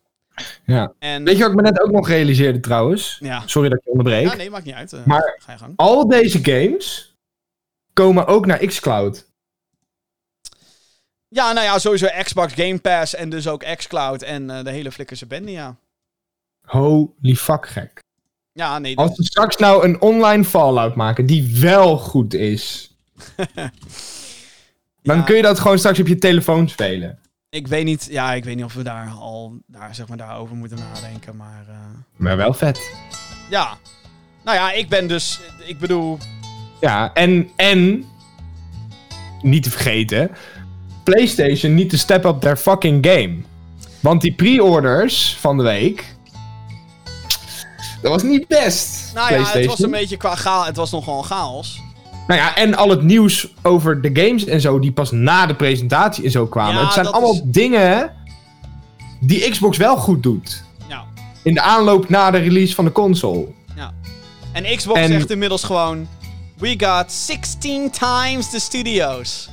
ja. 0.66 0.94
En 0.99 1.24
Weet 1.24 1.36
je 1.36 1.41
wat 1.41 1.49
ik 1.52 1.56
me 1.56 1.62
net 1.62 1.80
ook 1.82 1.91
nog 1.91 2.07
realiseerde 2.07 2.60
trouwens? 2.60 3.18
ja. 3.22 3.44
Sorry 3.48 3.70
dat 3.70 3.78
ik 3.78 3.84
je 3.84 3.90
onderbreek. 3.91 4.28
ja, 4.28 4.36
nee, 4.36 4.49
maakt 4.49 4.66
niet 4.66 4.74
uit. 4.76 4.94
Eh, 4.94 5.06
Maar- 5.06 5.36
ga 5.41 5.52
je 5.52 5.57
gang. 5.57 5.74
Al 5.76 6.07
deze 6.07 6.40
games 6.44 7.16
komen 7.94 8.28
ook 8.28 8.45
naar 8.45 8.57
xCloud. 8.66 9.26
Ja, 11.36 11.52
nou 11.53 11.66
ja, 11.66 11.80
sowieso 11.80 12.07
Xbox 12.24 12.53
Game 12.53 12.80
Pass 12.80 13.16
en 13.16 13.30
dus 13.30 13.48
ook 13.48 13.64
xCloud 13.76 14.22
en 14.22 14.49
eh, 14.49 14.64
de 14.64 14.72
hele 14.72 14.91
flikkerse 14.91 15.26
bende, 15.26 15.52
ja. 15.52 15.76
Holy 16.62 17.36
fuck 17.36 17.68
gek. 17.68 18.03
Ja, 18.53 18.80
nee, 18.80 18.98
Als 18.98 19.18
we 19.18 19.24
straks 19.24 19.56
nou 19.57 19.84
een 19.84 20.02
online 20.02 20.44
Fallout 20.44 20.95
maken 20.95 21.26
die 21.26 21.60
wel 21.60 21.98
goed 21.98 22.34
is. 22.34 22.91
Dan 25.03 25.26
kun 25.26 25.36
je 25.36 25.41
dat 25.41 25.60
gewoon 25.60 25.78
straks 25.80 25.99
op 25.99 26.07
je 26.07 26.18
telefoon 26.18 26.70
spelen. 26.70 27.20
ik 27.49 27.68
weet 27.68 27.86
niet, 27.86 28.07
ja, 28.12 28.34
ik 28.34 28.44
weet 28.44 28.56
niet 28.56 28.66
of 28.66 28.74
we 28.74 28.84
daar 28.84 29.10
al, 29.10 29.57
daar, 29.68 29.95
zeg 29.95 30.07
maar, 30.07 30.18
daarover 30.18 30.56
moeten 30.56 30.78
nadenken, 30.78 31.36
maar... 31.36 31.66
eh, 31.68 31.76
Maar 32.16 32.38
wel 32.38 32.53
vet. 32.53 32.91
ja. 33.49 33.78
Nou 34.44 34.57
ja, 34.57 34.72
ik 34.72 34.90
ben 34.90 35.07
dus, 35.07 35.40
ik 35.66 35.80
bedoel, 35.80 36.18
Ja, 36.82 37.14
en, 37.14 37.49
en 37.56 38.06
niet 39.41 39.64
te 39.64 39.70
vergeten, 39.72 40.32
PlayStation 41.06 41.73
niet 41.73 41.90
te 41.90 41.98
step 41.98 42.26
up 42.26 42.40
their 42.41 42.57
fucking 42.57 43.06
game. 43.07 43.36
Want 43.99 44.22
die 44.22 44.34
pre-orders 44.34 45.38
van 45.40 45.57
de 45.57 45.64
week, 45.64 46.15
dat 48.02 48.11
was 48.11 48.23
niet 48.23 48.48
best. 48.48 49.11
nou 49.14 49.34
ja, 49.34 49.44
het 49.48 49.65
was 49.65 49.84
een 49.84 49.91
beetje 49.91 50.18
qua 50.18 50.36
chaos, 50.36 50.65
het 50.65 50.76
was 50.76 50.91
nogal 50.91 51.18
een 51.18 51.23
chaos. 51.23 51.82
Nou 52.27 52.40
ja, 52.40 52.56
en 52.56 52.76
al 52.76 52.90
het 52.90 53.02
nieuws 53.02 53.53
over 53.61 54.02
de 54.02 54.10
games 54.14 54.45
en 54.45 54.61
zo, 54.61 54.80
die 54.80 54.91
pas 54.91 55.11
na 55.11 55.45
de 55.45 55.56
presentatie 55.56 56.23
en 56.23 56.32
zo 56.32 56.45
kwamen. 56.48 56.76
Ja, 56.76 56.84
het 56.84 56.94
zijn 56.94 57.07
allemaal 57.07 57.34
is- 57.34 57.41
dingen 57.44 58.11
die 59.19 59.49
Xbox 59.49 59.77
wel 59.77 59.98
goed 59.98 60.23
doet. 60.23 60.64
Ja. 60.88 61.03
In 61.44 61.53
de 61.53 61.61
aanloop 61.61 62.10
na 62.10 62.32
de 62.32 62.38
release 62.38 62.76
van 62.76 62.86
de 62.86 62.91
console. 62.91 63.48
En 64.52 64.76
Xbox 64.76 64.99
En- 64.99 65.07
zegt 65.11 65.30
inmiddels 65.32 65.64
gewoon... 65.64 66.07
We 66.57 66.73
got 66.77 67.11
16 67.11 67.91
times 67.91 68.49
the 68.49 68.60
studios. 68.60 69.49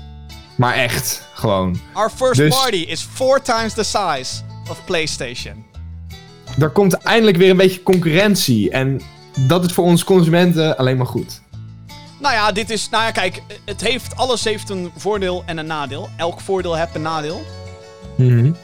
Maar 0.56 0.74
echt, 0.74 1.28
gewoon. 1.34 1.80
Our 1.92 2.10
first 2.10 2.40
Dus- 2.40 2.54
party 2.60 2.76
is 2.76 3.02
four 3.12 3.42
times 3.42 3.72
the 3.74 3.82
size 3.82 4.42
of 4.70 4.84
PlayStation. 4.84 5.64
Er 6.58 6.70
komt 6.70 6.92
eindelijk 6.94 7.36
weer 7.36 7.50
een 7.50 7.56
beetje 7.56 7.82
concurrentie. 7.82 8.70
En 8.70 9.00
dat 9.46 9.64
is 9.64 9.72
voor 9.72 9.84
ons 9.84 10.04
consumenten 10.04 10.76
alleen 10.76 10.96
maar 10.96 11.06
goed. 11.06 11.40
Nou 12.20 12.34
ja, 12.34 12.52
dit 12.52 12.70
is... 12.70 12.88
Nou 12.90 13.04
ja, 13.04 13.10
kijk. 13.10 13.42
Het 13.64 13.80
heeft, 13.80 14.16
alles 14.16 14.44
heeft 14.44 14.70
een 14.70 14.92
voordeel 14.96 15.42
en 15.46 15.58
een 15.58 15.66
nadeel. 15.66 16.08
Elk 16.16 16.40
voordeel 16.40 16.74
heeft 16.76 16.94
een 16.94 17.02
nadeel. 17.02 17.42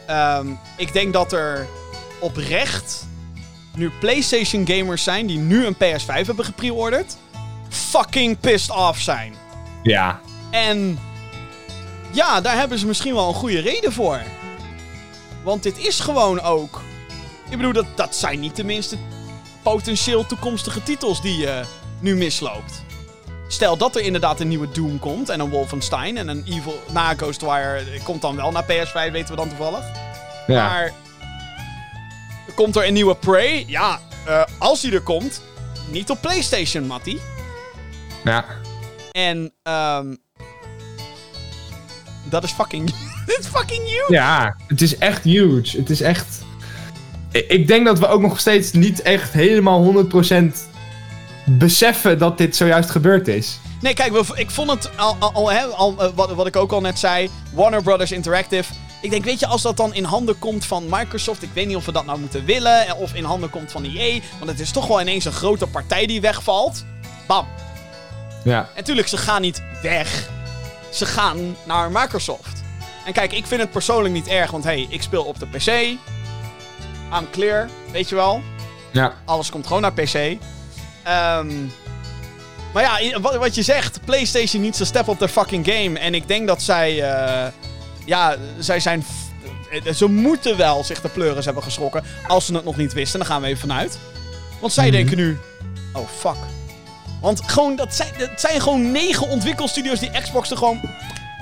Ehm, 0.06 0.46
ik 0.76 0.92
denk 0.92 1.12
dat 1.12 1.32
er 1.32 1.66
oprecht 2.20 3.06
nu 3.74 3.90
PlayStation 4.00 4.66
gamers 4.66 5.02
zijn 5.02 5.26
die 5.26 5.38
nu 5.38 5.66
een 5.66 5.74
PS5 5.76 6.26
hebben 6.26 6.44
gepreorderd. 6.44 7.16
Fucking 7.68 8.40
pissed 8.40 8.76
off 8.76 9.00
zijn. 9.00 9.32
Ja. 9.82 10.20
En 10.50 10.98
ja, 12.12 12.40
daar 12.40 12.56
hebben 12.56 12.78
ze 12.78 12.86
misschien 12.86 13.14
wel 13.14 13.28
een 13.28 13.34
goede 13.34 13.60
reden 13.60 13.92
voor. 13.92 14.20
Want 15.42 15.62
dit 15.62 15.78
is 15.78 16.00
gewoon 16.00 16.40
ook. 16.40 16.82
Ik 17.50 17.56
bedoel, 17.56 17.72
dat, 17.72 17.86
dat 17.94 18.16
zijn 18.16 18.40
niet 18.40 18.54
tenminste 18.54 18.96
potentieel 19.62 20.26
toekomstige 20.26 20.82
titels 20.82 21.20
die 21.22 21.36
je 21.36 21.62
nu 22.00 22.16
misloopt. 22.16 22.82
Stel 23.48 23.76
dat 23.76 23.96
er 23.96 24.02
inderdaad 24.02 24.40
een 24.40 24.48
nieuwe 24.48 24.70
Doom 24.70 24.98
komt 24.98 25.28
en 25.28 25.40
een 25.40 25.50
Wolfenstein 25.50 26.16
en 26.16 26.28
een 26.28 26.44
Evil. 26.46 26.82
Na 26.90 27.14
Ghostwire 27.14 27.76
eh, 27.76 28.04
komt 28.04 28.22
dan 28.22 28.36
wel 28.36 28.50
naar 28.50 28.64
PS5, 28.64 29.12
weten 29.12 29.30
we 29.30 29.36
dan 29.36 29.48
toevallig. 29.48 29.84
Ja. 30.46 30.68
Maar. 30.68 30.92
Komt 32.54 32.76
er 32.76 32.86
een 32.86 32.92
nieuwe 32.92 33.14
Prey? 33.14 33.64
Ja, 33.66 34.00
eh, 34.26 34.42
als 34.58 34.80
die 34.80 34.92
er 34.92 35.00
komt. 35.00 35.42
Niet 35.90 36.10
op 36.10 36.20
PlayStation, 36.20 36.86
Matty. 36.86 37.18
ja. 38.24 38.44
En, 39.10 39.54
ehm 39.62 40.14
dat 42.30 42.44
is 42.44 42.50
fucking. 42.50 42.86
Dit 43.26 43.38
is 43.40 43.46
fucking 43.46 43.82
huge. 43.84 44.06
Ja, 44.12 44.56
het 44.66 44.82
is 44.82 44.98
echt 44.98 45.24
huge. 45.24 45.76
Het 45.76 45.90
is 45.90 46.00
echt... 46.00 46.26
Ik 47.30 47.66
denk 47.66 47.86
dat 47.86 47.98
we 47.98 48.06
ook 48.06 48.20
nog 48.20 48.40
steeds 48.40 48.72
niet 48.72 49.02
echt 49.02 49.32
helemaal 49.32 50.06
100% 50.32 50.34
beseffen 51.44 52.18
dat 52.18 52.38
dit 52.38 52.56
zojuist 52.56 52.90
gebeurd 52.90 53.28
is. 53.28 53.58
Nee, 53.80 53.94
kijk, 53.94 54.12
ik 54.34 54.50
vond 54.50 54.70
het 54.70 54.90
al, 54.96 55.16
al, 55.18 55.32
al, 55.32 55.52
hè, 55.52 55.62
al, 55.64 55.94
eh, 55.98 56.08
wat, 56.14 56.32
wat 56.32 56.46
ik 56.46 56.56
ook 56.56 56.72
al 56.72 56.80
net 56.80 56.98
zei. 56.98 57.30
Warner 57.52 57.82
Brothers 57.82 58.12
Interactive. 58.12 58.72
Ik 59.02 59.10
denk, 59.10 59.24
weet 59.24 59.40
je, 59.40 59.46
als 59.46 59.62
dat 59.62 59.76
dan 59.76 59.94
in 59.94 60.04
handen 60.04 60.38
komt 60.38 60.64
van 60.64 60.84
Microsoft. 60.90 61.42
Ik 61.42 61.48
weet 61.52 61.66
niet 61.66 61.76
of 61.76 61.84
we 61.86 61.92
dat 61.92 62.06
nou 62.06 62.18
moeten 62.18 62.44
willen. 62.44 62.86
eh, 62.86 63.00
Of 63.00 63.14
in 63.14 63.24
handen 63.24 63.50
komt 63.50 63.72
van 63.72 63.84
EA. 63.84 64.20
Want 64.38 64.50
het 64.50 64.60
is 64.60 64.70
toch 64.70 64.86
wel 64.86 65.00
ineens 65.00 65.24
een 65.24 65.32
grote 65.32 65.66
partij 65.66 66.06
die 66.06 66.20
wegvalt. 66.20 66.84
Bam. 67.26 67.46
Ja. 68.44 68.68
En 68.74 68.84
tuurlijk, 68.84 69.08
ze 69.08 69.16
gaan 69.16 69.40
niet 69.42 69.62
weg. 69.82 70.28
Ze 70.92 71.06
gaan 71.06 71.56
naar 71.64 71.90
Microsoft. 71.90 72.62
En 73.04 73.12
kijk, 73.12 73.32
ik 73.32 73.46
vind 73.46 73.60
het 73.60 73.70
persoonlijk 73.70 74.14
niet 74.14 74.26
erg. 74.28 74.50
Want 74.50 74.64
hey, 74.64 74.86
ik 74.88 75.02
speel 75.02 75.22
op 75.24 75.38
de 75.38 75.46
PC. 75.46 75.66
I'm 77.18 77.30
clear, 77.30 77.68
weet 77.92 78.08
je 78.08 78.14
wel. 78.14 78.42
Ja. 78.92 79.14
Alles 79.24 79.50
komt 79.50 79.66
gewoon 79.66 79.82
naar 79.82 79.92
PC. 79.92 80.14
Ehm, 81.02 81.48
maar 82.72 82.82
ja, 82.82 83.20
wat, 83.20 83.36
wat 83.36 83.54
je 83.54 83.62
zegt, 83.62 84.00
PlayStation 84.04 84.62
niet 84.62 84.76
zo 84.76 84.84
step 84.84 85.08
op 85.08 85.18
de 85.18 85.28
fucking 85.28 85.66
game. 85.66 85.98
En 85.98 86.14
ik 86.14 86.28
denk 86.28 86.46
dat 86.46 86.62
zij. 86.62 87.02
eh, 87.12 87.46
ja, 88.04 88.36
zij 88.58 88.80
zijn. 88.80 89.04
eh, 89.84 89.92
Ze 89.94 90.06
moeten 90.06 90.56
wel 90.56 90.84
zich 90.84 91.00
de 91.00 91.08
pleuris 91.08 91.44
hebben 91.44 91.62
geschrokken. 91.62 92.04
Als 92.26 92.46
ze 92.46 92.54
het 92.54 92.64
nog 92.64 92.76
niet 92.76 92.92
wisten, 92.92 93.18
dan 93.18 93.28
gaan 93.28 93.40
we 93.40 93.46
even 93.46 93.60
vanuit. 93.60 93.98
Want 94.60 94.72
zij 94.72 94.84
Mhm. 94.88 94.92
denken 94.96 95.16
nu: 95.16 95.38
oh 95.92 96.08
fuck. 96.18 96.36
Want 97.20 97.42
gewoon, 97.46 97.76
dat 97.76 97.94
zijn, 97.94 98.10
dat 98.18 98.30
zijn 98.36 98.60
gewoon 98.60 98.90
negen 98.92 99.28
ontwikkelstudio's 99.28 100.00
die 100.00 100.10
Xbox 100.22 100.50
er 100.50 100.56
gewoon, 100.56 100.80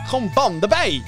gewoon 0.06 0.30
bam, 0.34 0.56
erbij. 0.60 1.02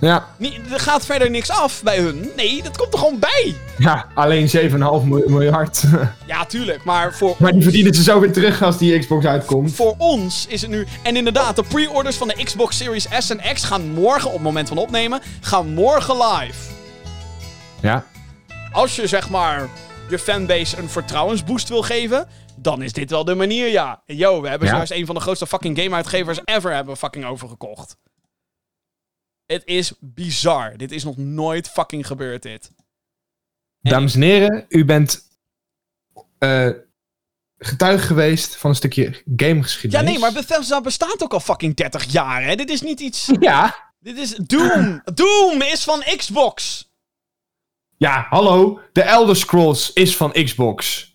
Ja, 0.00 0.26
Niet, 0.36 0.58
er 0.72 0.80
gaat 0.80 1.06
verder 1.06 1.30
niks 1.30 1.50
af 1.50 1.82
bij 1.82 1.98
hun. 1.98 2.30
Nee, 2.36 2.62
dat 2.62 2.76
komt 2.76 2.92
er 2.92 2.98
gewoon 2.98 3.18
bij. 3.18 3.54
ja 3.78 4.06
alleen 4.14 4.48
7,5 4.48 4.70
mil- 5.04 5.22
miljard. 5.26 5.82
Ja, 6.26 6.44
tuurlijk, 6.44 6.84
maar 6.84 7.14
voor, 7.14 7.36
maar 7.38 7.52
die 7.52 7.62
verdienen 7.62 7.94
ze 7.94 8.02
zo 8.02 8.20
weer 8.20 8.32
terug 8.32 8.62
als 8.62 8.78
die 8.78 8.98
Xbox 8.98 9.24
uitkomt. 9.24 9.72
voor 9.74 9.94
ons 9.98 10.46
is 10.48 10.60
het 10.62 10.70
nu... 10.70 10.86
En 11.02 11.16
inderdaad, 11.16 11.56
de 11.56 11.62
pre-orders 11.62 12.16
van 12.16 12.28
de 12.28 12.44
Xbox 12.44 12.76
Series 12.76 13.06
S 13.18 13.30
en 13.30 13.54
X 13.54 13.64
gaan 13.64 13.88
morgen, 13.90 14.26
op 14.28 14.34
het 14.34 14.42
moment 14.42 14.68
van 14.68 14.78
opnemen, 14.78 15.20
gaan 15.40 15.74
morgen 15.74 16.16
live. 16.16 16.58
Ja. 17.80 18.04
Als 18.72 18.96
je, 18.96 19.06
zeg 19.06 19.30
maar, 19.30 19.68
je 20.08 20.18
fanbase 20.18 20.76
een 20.78 20.88
vertrouwensboost 20.88 21.68
wil 21.68 21.82
geven, 21.82 22.26
dan 22.56 22.82
is 22.82 22.92
dit 22.92 23.10
wel 23.10 23.24
de 23.24 23.34
manier, 23.34 23.68
ja. 23.68 24.02
En 24.06 24.16
Yo, 24.16 24.40
we 24.40 24.48
hebben 24.48 24.66
Ja. 24.66 24.72
zojuist 24.72 24.92
een 24.92 25.06
van 25.06 25.14
de 25.14 25.20
grootste 25.20 25.46
fucking 25.46 25.78
game-uitgevers 25.78 26.40
ever 26.44 26.74
hebben 26.74 26.92
we 26.92 26.98
fucking 27.00 27.24
overgekocht. 27.24 27.96
Het 29.46 29.62
is 29.64 29.92
bizar. 30.00 30.76
Dit 30.76 30.92
is 30.92 31.04
nog 31.04 31.16
nooit 31.16 31.68
fucking 31.70 32.06
gebeurd, 32.06 32.42
dit. 32.42 32.70
Dames 33.80 34.14
en 34.14 34.22
heren, 34.22 34.64
u 34.68 34.84
bent 34.84 35.22
eh 36.38 36.70
getuige 37.58 38.06
geweest 38.06 38.56
van 38.56 38.70
een 38.70 38.76
stukje 38.76 39.02
Ja, 39.02 39.46
gamegeschiedenis. 39.46 40.10
nee, 40.10 40.18
maar 40.18 40.32
Bethesda 40.32 40.80
bestaat 40.80 41.22
ook 41.22 41.32
al 41.32 41.40
fucking 41.40 41.74
30 41.76 42.04
jaar, 42.12 42.42
hè. 42.44 42.54
Dit 42.54 42.70
is 42.70 42.80
niet 42.82 43.00
iets... 43.00 43.30
Ja, 43.40 43.92
Dit 43.98 44.16
is 44.18 44.30
Doom. 44.34 45.02
Doom 45.14 45.62
is 45.62 45.84
van 45.84 46.02
Xbox. 46.16 46.84
ja, 47.96 48.26
hallo. 48.30 48.80
De 48.92 49.02
Elder 49.02 49.36
Scrolls 49.36 49.92
is 49.92 50.16
van 50.16 50.32
Xbox. 50.32 51.12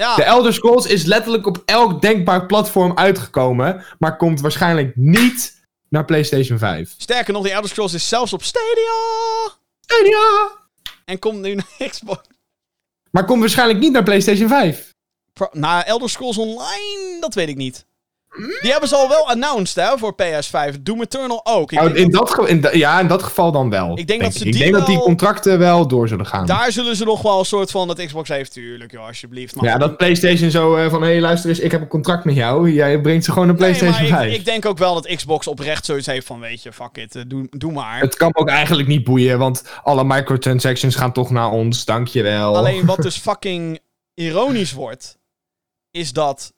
Ja, 0.00 0.16
De 0.16 0.22
Elder 0.22 0.52
Scrolls 0.54 0.86
is 0.86 1.04
letterlijk 1.04 1.46
op 1.46 1.62
elk 1.64 2.02
denkbaar 2.02 2.46
platform 2.46 2.96
uitgekomen, 2.96 3.84
maar 3.98 4.16
komt 4.16 4.40
waarschijnlijk 4.40 4.96
niet 4.96 5.64
naar 5.88 6.04
PlayStation 6.04 6.58
5. 6.58 6.94
sterker 6.98 7.32
nog, 7.32 7.42
die 7.42 7.52
Elder 7.52 7.70
Scrolls 7.70 7.92
is 7.94 8.08
zelfs 8.08 8.32
op 8.32 8.42
Stadia. 8.42 9.54
Ja. 10.10 10.50
En 11.04 11.18
komt 11.18 11.40
nu 11.40 11.54
naar 11.78 11.88
Xbox. 11.88 12.20
Maar 13.10 13.24
komt 13.24 13.40
waarschijnlijk 13.40 13.78
niet 13.78 13.92
naar 13.92 14.02
PlayStation 14.02 14.48
5. 14.48 14.94
Pro- 15.32 15.48
nou, 15.52 15.84
Elder 15.84 16.10
Scrolls 16.10 16.38
Online, 16.38 17.16
dat 17.20 17.34
weet 17.34 17.48
ik 17.48 17.56
niet. 17.56 17.84
Die 18.62 18.70
hebben 18.70 18.88
ze 18.88 18.96
al 18.96 19.08
wel 19.08 19.28
announced, 19.28 19.84
hè, 19.84 19.98
voor 19.98 20.14
PS5. 20.14 20.76
Doom 20.82 21.00
Eternal 21.02 21.40
ook. 21.44 21.72
Ik 21.72 21.80
Oh, 21.80 21.96
in 21.96 22.10
dat- 22.10 22.20
dat 22.20 22.34
ge- 22.34 22.48
in 22.48 22.60
da- 22.60 22.72
ja, 22.72 23.00
in 23.00 23.06
dat 23.06 23.22
geval 23.22 23.52
dan 23.52 23.70
wel. 23.70 23.98
Ik 23.98 24.06
denk 24.06 24.22
dat 24.22 24.32
ze 24.34 24.44
ik. 24.44 24.52
die 24.52 24.60
denk 24.62 24.74
dat 24.74 24.86
die 24.86 24.98
contracten 24.98 25.58
wel 25.58 25.86
door 25.88 26.08
zullen 26.08 26.26
gaan. 26.26 26.46
daar 26.46 26.72
zullen 26.72 26.96
ze 26.96 27.04
nog 27.04 27.22
wel 27.22 27.38
een 27.38 27.44
soort 27.44 27.70
van 27.70 27.86
dat 27.88 28.04
Xbox 28.04 28.28
heeft, 28.28 28.52
tuurlijk, 28.52 28.92
joh, 28.92 29.06
alsjeblieft. 29.06 29.54
Maar 29.56 29.64
ja, 29.64 29.78
dat 29.78 29.96
PlayStation 29.96 30.50
zo 30.50 30.76
eh, 30.76 30.90
van, 30.90 31.02
hé 31.02 31.08
hey, 31.08 31.20
luister 31.20 31.50
eens, 31.50 31.58
ik 31.60 31.70
heb 31.70 31.80
een 31.80 31.88
contract 31.88 32.24
met 32.24 32.34
jou. 32.34 32.70
Jij 32.72 33.00
brengt 33.00 33.24
ze 33.24 33.32
gewoon 33.32 33.46
Nee, 33.48 33.56
PlayStation 33.56 34.08
maar 34.10 34.18
5. 34.18 34.32
ik, 34.32 34.38
ik 34.38 34.44
denk 34.44 34.66
ook 34.66 34.78
wel 34.78 34.94
dat 34.94 35.14
Xbox 35.16 35.46
oprecht 35.46 35.84
zoiets 35.84 36.06
heeft 36.06 36.26
van, 36.26 36.40
weet 36.40 36.62
je, 36.62 36.72
fuck 36.72 36.96
it, 36.96 37.14
eh, 37.16 37.22
doe, 37.26 37.46
doe 37.50 37.72
maar. 37.72 38.00
Het 38.00 38.16
kan 38.16 38.30
ook 38.36 38.48
eigenlijk 38.48 38.88
niet 38.88 39.04
boeien, 39.04 39.38
want 39.38 39.62
alle 39.82 40.04
microtransactions 40.04 40.94
gaan 40.94 41.12
toch 41.12 41.30
naar 41.30 41.50
ons. 41.50 41.84
Dankjewel. 41.84 42.56
Alleen 42.56 42.86
wat 42.86 43.02
dus 43.08 43.16
fucking 43.16 43.78
ironisch 44.14 44.72
wordt, 44.72 45.18
is 45.90 46.12
dat 46.12 46.52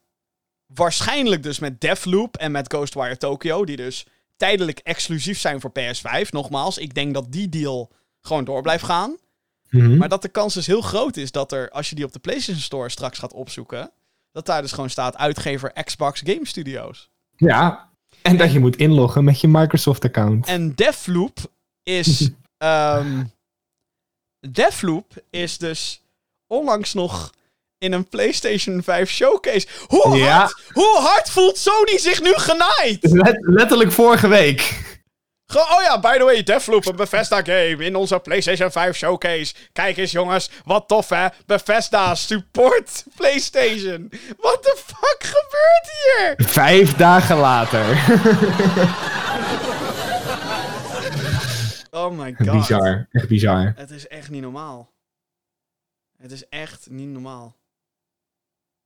waarschijnlijk 0.73 1.43
dus 1.43 1.59
met 1.59 1.81
Deathloop 1.81 2.37
en 2.37 2.51
met 2.51 2.73
Ghostwire 2.73 3.17
Tokyo, 3.17 3.65
die 3.65 3.75
dus 3.75 4.05
tijdelijk 4.37 4.79
exclusief 4.79 5.39
zijn 5.39 5.61
voor 5.61 5.71
PS5, 5.79 6.29
nogmaals, 6.29 6.77
ik 6.77 6.93
denk 6.93 7.13
dat 7.13 7.31
die 7.31 7.49
deal 7.49 7.91
gewoon 8.21 8.43
door 8.43 8.61
blijft 8.61 8.83
gaan. 8.83 9.17
Mhm. 9.69 9.97
Maar 9.97 10.09
dat 10.09 10.21
de 10.21 10.29
kans 10.29 10.53
dus 10.53 10.67
heel 10.67 10.81
groot 10.81 11.17
is 11.17 11.31
dat 11.31 11.51
er, 11.51 11.69
als 11.69 11.89
je 11.89 11.95
die 11.95 12.05
op 12.05 12.11
de 12.11 12.19
PlayStation 12.19 12.63
Store 12.63 12.89
straks 12.89 13.19
gaat 13.19 13.33
opzoeken, 13.33 13.91
dat 14.31 14.45
daar 14.45 14.61
dus 14.61 14.71
gewoon 14.71 14.89
staat 14.89 15.17
uitgever 15.17 15.83
Xbox 15.83 16.21
Game 16.23 16.45
Studios. 16.47 17.09
Ja, 17.35 17.89
en 18.21 18.37
dat 18.37 18.51
je 18.51 18.59
moet 18.59 18.75
inloggen 18.75 19.23
met 19.23 19.41
je 19.41 19.47
Microsoft-account. 19.47 20.47
En 20.47 20.75
Deathloop 20.75 21.51
is. 21.83 22.29
ehm 22.57 23.23
Deathloop 24.51 25.23
is 25.29 25.57
dus 25.57 26.01
onlangs 26.47 26.93
nog 26.93 27.33
in 27.79 27.93
een 27.93 28.07
PlayStation 28.09 28.83
5 28.83 29.09
showcase. 29.11 29.67
Hoe 29.87 30.17
Ja. 30.17 30.37
hard, 30.37 30.55
hoe 30.73 30.97
hard 31.01 31.29
voelt 31.29 31.57
Sony 31.57 31.97
zich 31.97 32.21
nu 32.21 32.33
genaaid? 32.33 32.97
Let- 33.01 33.37
letterlijk 33.41 33.91
vorige 33.91 34.27
week. 34.27 34.87
Oh 35.55 35.81
ja, 35.83 35.99
by 35.99 36.17
the 36.17 36.23
way, 36.23 36.43
Deathloop, 36.43 36.85
een 36.85 36.95
Bethesda 36.95 37.37
game 37.43 37.75
in 37.77 37.95
onze 37.95 38.19
PlayStation 38.19 38.71
5 38.71 38.95
showcase. 38.97 39.53
Kijk 39.73 39.97
eens 39.97 40.11
jongens, 40.11 40.49
wat 40.65 40.87
tof 40.87 41.09
hè. 41.09 41.27
Bethesda 41.45 42.15
support 42.15 43.03
PlayStation. 43.15 44.11
What 44.37 44.63
the 44.63 44.77
fuck 44.85 45.17
gebeurt 45.23 45.89
hier? 46.03 46.33
Vijf 46.47 46.93
dagen 46.95 47.37
later. 47.37 47.85
Oh 51.91 52.11
my 52.17 52.33
god. 52.37 52.51
bizar, 52.51 53.07
echt 53.11 53.27
bizar. 53.27 53.73
Het 53.75 53.91
is 53.91 54.07
echt 54.07 54.29
niet 54.29 54.41
normaal. 54.41 54.91
Het 56.17 56.31
is 56.31 56.47
echt 56.49 56.87
niet 56.89 57.07
normaal. 57.09 57.55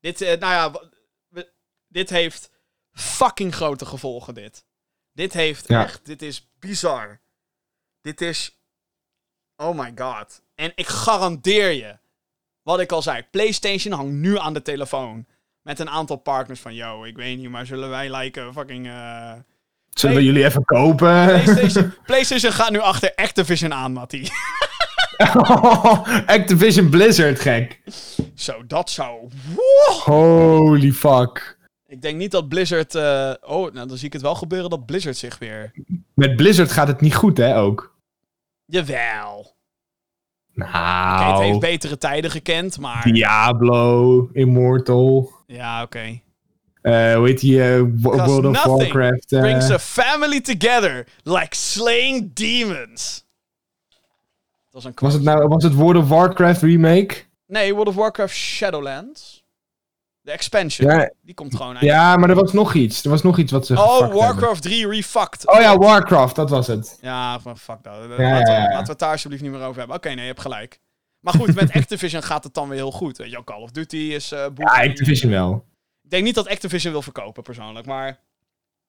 Dit, 0.04 0.22
eh, 0.22 0.40
nou 0.40 0.54
ja, 0.54 0.90
dit 1.88 2.10
heeft 2.10 2.52
fucking 2.92 3.56
grote 3.56 3.86
gevolgen, 3.86 4.34
dit. 4.34 4.66
Dit 5.14 5.34
heeft 5.34 5.68
Ja. 5.68 5.84
echt, 5.84 6.06
dit 6.06 6.22
is 6.22 6.50
bizar. 6.60 7.20
Dit 8.02 8.22
is, 8.22 8.60
oh 9.56 9.78
my 9.78 9.92
god. 9.96 10.42
En 10.56 10.72
ik 10.76 10.88
garandeer 10.88 11.72
je, 11.72 11.98
wat 12.62 12.80
ik 12.80 12.92
al 12.92 13.02
zei, 13.02 13.24
PlayStation 13.32 13.94
hangt 13.94 14.12
nu 14.14 14.38
aan 14.40 14.54
de 14.54 14.62
telefoon. 14.62 15.26
Met 15.62 15.80
een 15.80 15.90
aantal 15.90 16.18
partners 16.18 16.60
van, 16.60 16.74
yo, 16.74 17.04
ik 17.04 17.16
weet 17.16 17.38
niet, 17.38 17.50
maar 17.50 17.66
zullen 17.66 17.90
wij 17.90 18.10
lijken 18.10 18.54
fucking... 18.54 18.88
eh, 18.88 19.34
Zullen 19.90 20.16
we 20.16 20.24
jullie 20.24 20.46
even 20.46 20.66
kopen? 20.66 21.26
PlayStation, 21.44 21.94
PlayStation 22.06 22.52
gaat 22.52 22.72
nu 22.72 22.80
achter 22.80 23.16
Activision 23.16 23.74
aan, 23.74 23.94
Mattie. 23.94 24.32
Activision 26.38 26.90
Blizzard, 26.90 27.40
gek. 27.40 27.82
Zo, 28.36 28.66
dat 28.68 28.90
zou... 28.90 29.28
Wow. 29.56 29.98
Holy 30.00 30.92
fuck. 30.92 31.58
Ik 31.88 32.02
denk 32.02 32.18
niet 32.18 32.32
dat 32.32 32.48
Blizzard... 32.50 32.96
eh, 32.96 33.34
oh, 33.42 33.74
nou 33.74 33.88
dan 33.88 33.98
zie 33.98 34.08
ik 34.08 34.14
het 34.14 34.22
wel 34.22 34.36
gebeuren 34.36 34.70
dat 34.70 34.86
Blizzard 34.86 35.18
zich 35.18 35.40
weer... 35.40 35.72
Met 36.14 36.36
Blizzard 36.36 36.72
gaat 36.72 36.88
het 36.88 37.02
niet 37.02 37.16
goed, 37.16 37.38
hè, 37.38 37.58
ook. 37.58 37.96
Jawel. 38.66 39.52
Nou, 40.54 41.34
het 41.34 41.42
heeft 41.44 41.60
betere 41.60 41.98
tijden 41.98 42.32
gekend, 42.32 42.80
maar... 42.80 43.04
Diablo, 43.12 44.30
Immortal, 44.34 45.32
Ja, 45.48 45.82
oké. 45.84 46.20
eh 46.82 47.14
hoe 47.16 47.28
heet 47.28 47.40
die, 47.40 47.64
eh, 47.64 47.82
World 47.96 48.46
of 48.46 48.64
Warcraft. 48.64 49.26
Brings 49.28 49.70
a 49.70 49.80
family 49.80 50.42
together 50.42 51.08
like 51.24 51.56
slaying 51.56 52.34
demons. 52.34 53.23
Was 54.74 54.84
een 54.84 54.92
was, 54.96 55.14
het 55.14 55.24
nou, 55.24 55.48
was 55.48 55.64
het 55.64 55.74
World 55.74 56.04
of 56.04 56.10
Warcraft 56.10 56.62
remake? 56.62 57.16
Nee, 57.48 57.74
World 57.74 57.88
of 57.88 57.96
Warcraft 57.96 58.36
Shadowlands. 58.36 59.44
De 60.22 60.32
expansion. 60.32 60.92
Ja, 60.92 61.12
Die 61.22 61.34
komt 61.34 61.56
gewoon 61.56 61.74
uit. 61.74 61.84
ja, 61.84 62.18
maar 62.18 62.30
er 62.30 62.36
was 62.36 62.54
nog 62.54 62.74
iets. 62.74 63.04
Er 63.04 63.10
was 63.10 63.22
nog 63.22 63.38
iets 63.38 63.52
wat 63.52 63.66
ze 63.66 63.74
oh, 63.74 64.00
hebben. 64.00 64.18
Warcraft 64.18 64.62
3 64.62 64.88
refucked. 64.88 65.48
Oh 65.48 65.60
ja, 65.62 65.78
Warcraft, 65.78 66.36
dat 66.36 66.50
was 66.50 66.68
het. 66.68 66.98
Ja, 67.02 67.40
maar 67.44 67.56
fuck 67.56 67.84
dat. 67.84 67.94
laten, 67.94 68.24
ja, 68.24 68.38
we, 68.38 68.52
laten 68.52 68.84
we 68.84 68.90
het 68.90 69.00
daar 69.00 69.12
alsjeblieft 69.12 69.44
niet 69.44 69.52
meer 69.52 69.62
over 69.62 69.78
hebben. 69.78 69.96
Oké, 69.96 70.08
nee, 70.08 70.18
je 70.18 70.22
hebt 70.22 70.42
gelijk. 70.42 70.80
Maar 71.20 71.34
goed, 71.34 71.56
met 71.56 71.72
Activision 71.82 72.24
gaat 72.24 72.44
het 72.44 72.54
dan 72.54 72.68
weer 72.68 72.78
heel 72.78 72.92
goed. 72.92 73.18
Weet 73.18 73.32
je, 73.32 73.44
Call 73.44 73.62
of 73.62 73.72
Duty 73.72 73.98
is... 73.98 74.30
booming. 74.30 74.76
Ja, 74.76 74.84
Activision 74.84 75.32
wel. 75.32 75.66
Ik 76.04 76.10
denk 76.10 76.24
niet 76.24 76.36
dat 76.36 76.48
Activision 76.48 76.92
wil 76.92 77.02
verkopen, 77.02 77.44
persoonlijk. 77.44 77.86
Maar 77.86 78.20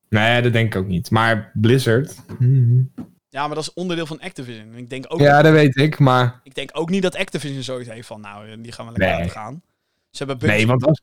Nee, 0.08 0.42
dat 0.42 0.52
denk 0.52 0.74
ik 0.74 0.80
ook 0.80 0.88
niet. 0.88 1.10
Maar 1.10 1.50
Blizzard. 1.54 2.16
mhm. 2.38 2.82
Ja, 3.34 3.46
maar 3.46 3.54
dat 3.54 3.64
is 3.64 3.72
onderdeel 3.72 4.06
van 4.06 4.20
Activision. 4.20 4.72
En 4.72 4.78
ik 4.78 4.90
denk 4.90 5.04
ook, 5.08 5.20
Ja, 5.20 5.42
dat 5.42 5.52
weet 5.52 5.76
ik, 5.76 5.98
maar. 5.98 6.40
ik 6.42 6.54
denk 6.54 6.70
ook 6.72 6.90
niet 6.90 7.02
dat 7.02 7.16
Activision 7.16 7.62
zoiets 7.62 7.88
heeft 7.90 8.06
van... 8.06 8.20
Nou, 8.20 8.60
die 8.60 8.72
gaan 8.72 8.86
we 8.86 8.92
lekker 8.92 9.08
Nee. 9.08 9.18
laten 9.18 9.40
gaan. 9.40 9.62
Ze 10.10 10.24
hebben 10.24 10.48
Nee, 10.48 10.66
want 10.66 10.84
als, 10.86 11.02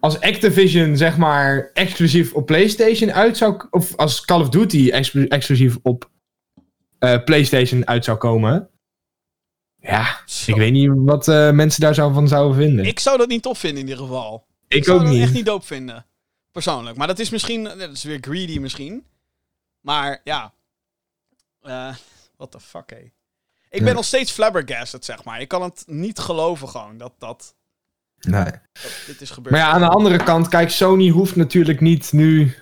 als 0.00 0.20
Activision 0.20 0.96
zeg 0.96 1.16
maar 1.16 1.70
exclusief 1.72 2.32
op 2.34 2.46
PlayStation 2.46 3.12
uit 3.12 3.36
zou. 3.36 3.66
Of 3.70 3.96
als 3.96 4.24
Call 4.24 4.40
of 4.40 4.48
Duty 4.48 4.90
exclu- 4.90 5.26
exclusief 5.26 5.76
op 5.82 6.10
eh, 6.98 7.24
PlayStation 7.24 7.86
uit 7.86 8.04
zou 8.04 8.18
komen. 8.18 8.68
Ja, 9.80 10.20
Zo. 10.26 10.50
ik 10.50 10.56
weet 10.56 10.72
niet 10.72 10.90
wat 10.94 11.28
eh, 11.28 11.50
mensen 11.50 11.80
daar 11.80 11.94
zou 11.94 12.12
van 12.12 12.28
zouden 12.28 12.56
vinden. 12.56 12.84
Ik, 12.84 12.98
zou 12.98 13.18
dat 13.18 13.28
niet 13.28 13.42
tof 13.42 13.58
vinden 13.58 13.80
in 13.82 13.88
ieder 13.88 14.02
geval. 14.04 14.46
Ik, 14.68 14.78
ook 14.78 14.84
zou 14.84 14.98
dat 15.02 15.08
niet. 15.12 15.22
echt 15.22 15.32
niet 15.32 15.46
dope 15.46 15.66
vinden. 15.66 16.06
Persoonlijk. 16.52 16.96
Maar 16.96 17.06
dat 17.06 17.18
is 17.18 17.30
misschien... 17.30 17.64
Dat 17.64 17.90
is 17.92 18.04
weer 18.04 18.18
greedy 18.20 18.58
misschien. 18.58 19.04
Maar 19.80 20.20
ja. 20.24 20.52
Eh 21.66 21.94
what 22.36 22.50
the 22.50 22.60
fuck, 22.60 22.90
hé. 22.90 22.96
Ik 23.70 23.78
ben 23.82 23.88
Ja. 23.88 23.94
nog 23.94 24.04
steeds 24.04 24.30
flabbergasted, 24.32 25.04
zeg 25.04 25.24
maar. 25.24 25.40
Ik 25.40 25.48
kan 25.48 25.62
het 25.62 25.84
niet 25.86 26.18
geloven 26.18 26.68
gewoon 26.68 26.96
dat, 26.98 27.12
dat, 27.18 27.54
Nee. 28.20 28.44
dat 28.72 29.02
dit 29.06 29.20
is 29.20 29.30
gebeurd. 29.30 29.54
Maar 29.54 29.64
ja, 29.64 29.70
aan 29.70 29.80
de 29.80 29.88
andere 29.88 30.16
kant, 30.22 30.48
kijk, 30.48 30.70
Sony 30.70 31.08
hoeft 31.10 31.36
natuurlijk 31.36 31.80
niet 31.80 32.12
nu 32.12 32.54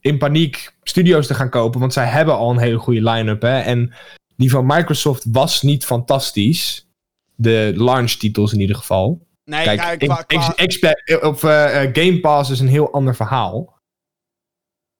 in 0.00 0.18
paniek 0.18 0.74
studio's 0.82 1.26
te 1.26 1.34
gaan 1.34 1.50
kopen. 1.50 1.80
Want 1.80 1.92
zij 1.92 2.06
hebben 2.06 2.34
al 2.34 2.50
een 2.50 2.58
hele 2.58 2.78
goede 2.78 3.02
line-up. 3.10 3.42
Hè? 3.42 3.60
En 3.60 3.94
die 4.36 4.50
van 4.50 4.66
Microsoft 4.66 5.24
was 5.28 5.62
niet 5.62 5.84
fantastisch. 5.84 6.88
De 7.34 7.72
launch 7.76 8.10
titels 8.10 8.52
in 8.52 8.60
ieder 8.60 8.76
geval. 8.76 9.26
Nee, 9.44 9.64
Kijk, 9.64 9.80
ja, 9.80 9.90
ik- 9.90 9.98
qua, 10.78 11.18
of 11.28 11.44
eh, 11.44 11.82
eh, 11.82 11.90
Game 11.94 12.20
Pass 12.20 12.50
is 12.50 12.60
een 12.60 12.68
heel 12.68 12.92
ander 12.92 13.16
verhaal. 13.16 13.78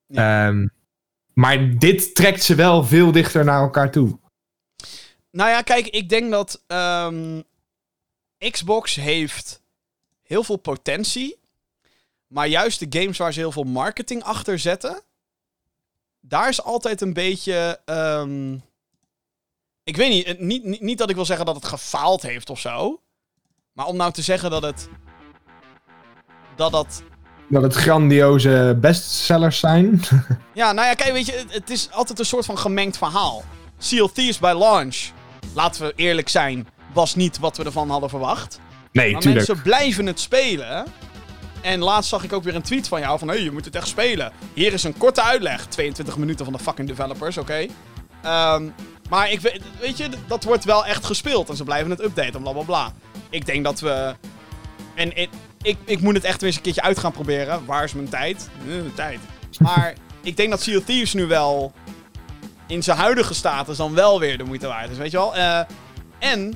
Ehm, 0.09 0.67
maar 1.35 1.79
dit 1.79 2.15
trekt 2.15 2.43
ze 2.43 2.55
wel 2.55 2.85
veel 2.85 3.13
dichter 3.13 3.45
naar 3.45 3.61
elkaar 3.61 3.91
toe. 3.91 4.19
Nou 5.31 5.51
ja, 5.51 5.63
kijk, 5.63 5.87
ik 5.87 6.09
denk 6.09 6.31
dat 6.31 6.63
ehm, 6.67 7.41
Xbox 8.51 8.95
heeft 8.95 9.63
heel 10.23 10.45
veel 10.45 10.57
potentie. 10.57 11.43
Maar 12.27 12.47
juist 12.47 12.79
de 12.91 13.01
games 13.01 13.19
waar 13.19 13.33
ze 13.33 13.39
heel 13.39 13.53
veel 13.53 13.63
marketing 13.65 14.23
achter 14.23 14.59
zetten, 14.59 15.03
daar 16.21 16.49
is 16.49 16.63
altijd 16.63 17.01
een 17.01 17.13
beetje. 17.13 17.81
ehm, 17.85 18.55
ik 19.85 19.97
weet 19.97 20.11
niet, 20.11 20.41
niet, 20.41 20.65
niet, 20.65 20.81
niet 20.81 20.99
dat 20.99 21.11
ik 21.11 21.15
wil 21.15 21.25
zeggen 21.25 21.47
dat 21.47 21.55
het 21.55 21.65
gefaald 21.65 22.23
heeft 22.23 22.51
of 22.51 22.61
zo. 22.61 23.01
Maar 23.73 23.87
om 23.87 23.97
nou 23.97 24.13
te 24.13 24.23
zeggen 24.23 24.51
dat 24.51 24.63
het. 24.63 24.89
Dat 26.57 26.73
dat. 26.73 27.03
Dat 27.49 27.63
het 27.63 27.75
grandioze 27.75 28.77
bestsellers 28.81 29.59
zijn. 29.59 30.01
Ja, 30.55 30.73
nou 30.73 30.87
ja, 30.89 30.95
kijk, 30.95 31.13
weet 31.13 31.27
je, 31.27 31.33
het, 31.33 31.53
het 31.55 31.71
is 31.71 31.89
altijd 31.91 32.19
een 32.19 32.25
soort 32.25 32.45
van 32.45 32.59
gemengd 32.59 32.99
verhaal. 32.99 33.45
Sea 33.79 34.03
of 34.03 34.13
Thieves 34.13 34.39
bij 34.39 34.59
launch, 34.59 34.97
laten 35.55 35.87
we 35.87 35.93
eerlijk 35.97 36.29
zijn, 36.29 36.69
was 36.93 37.15
niet 37.15 37.39
wat 37.39 37.57
we 37.57 37.65
ervan 37.65 37.91
hadden 37.91 38.09
verwacht. 38.09 38.61
Nee, 38.93 39.13
Maar 39.13 39.21
tuurlijk. 39.21 39.47
mensen 39.47 39.65
blijven 39.65 40.07
het 40.07 40.21
spelen. 40.21 40.85
En 41.61 41.81
laatst 41.81 42.11
zag 42.11 42.25
ik 42.25 42.33
ook 42.33 42.43
weer 42.43 42.55
een 42.55 42.63
tweet 42.63 42.89
van 42.89 43.01
jou 43.01 43.19
van... 43.19 43.29
Hé, 43.29 43.35
hey, 43.35 43.45
je 43.45 43.51
moet 43.51 43.65
het 43.65 43.75
echt 43.77 43.89
spelen. 43.89 44.33
Hier 44.55 44.73
is 44.73 44.85
een 44.85 44.97
korte 44.97 45.23
uitleg. 45.23 45.67
22 45.67 46.17
minuten 46.17 46.45
van 46.45 46.55
de 46.55 46.61
fucking 46.61 46.89
developers, 46.89 47.39
oké? 47.39 47.67
Ehm, 48.23 48.69
maar 49.09 49.31
ik 49.31 49.41
weet, 49.41 49.61
weet 49.81 49.97
je, 49.97 50.09
dat 50.27 50.45
wordt 50.45 50.65
wel 50.65 50.85
echt 50.87 51.05
gespeeld. 51.05 51.49
En 51.49 51.57
ze 51.57 51.65
blijven 51.65 51.91
het 51.91 52.03
updaten, 52.05 52.43
bla 52.43 52.53
bla 52.53 52.63
bla. 52.63 52.93
Ik 53.31 53.47
denk 53.47 53.65
dat 53.65 53.81
we... 53.81 54.15
En 54.95 55.17
ik, 55.17 55.29
ik, 55.65 55.77
ik 55.85 56.01
moet 56.01 56.15
het 56.15 56.25
echt 56.25 56.41
weer 56.41 56.47
eens 56.49 56.57
een 56.57 56.63
keertje 56.63 56.83
uit 56.83 56.99
gaan 56.99 57.13
proberen. 57.13 57.65
Waar 57.65 57.85
is 57.85 57.93
mijn 57.93 58.09
tijd? 58.09 58.49
Eh, 58.69 58.75
tijd. 58.95 59.19
Maar 59.59 59.95
ik 60.23 60.37
denk 60.37 60.51
dat 60.51 60.63
Sea 60.63 60.79
of 60.79 60.85
Thieves 60.85 61.13
nu 61.13 61.27
wel... 61.27 61.73
In 62.67 62.83
zijn 62.83 62.99
huidige 62.99 63.35
status 63.35 63.77
dan 63.77 63.95
wel 63.95 64.21
weer 64.21 64.39
de 64.39 64.45
moeite 64.45 64.67
waard 64.67 64.91
is, 64.91 64.97
weet 64.97 65.11
je 65.11 65.17
wel? 65.17 65.35
Eh, 65.37 65.61
en 66.19 66.55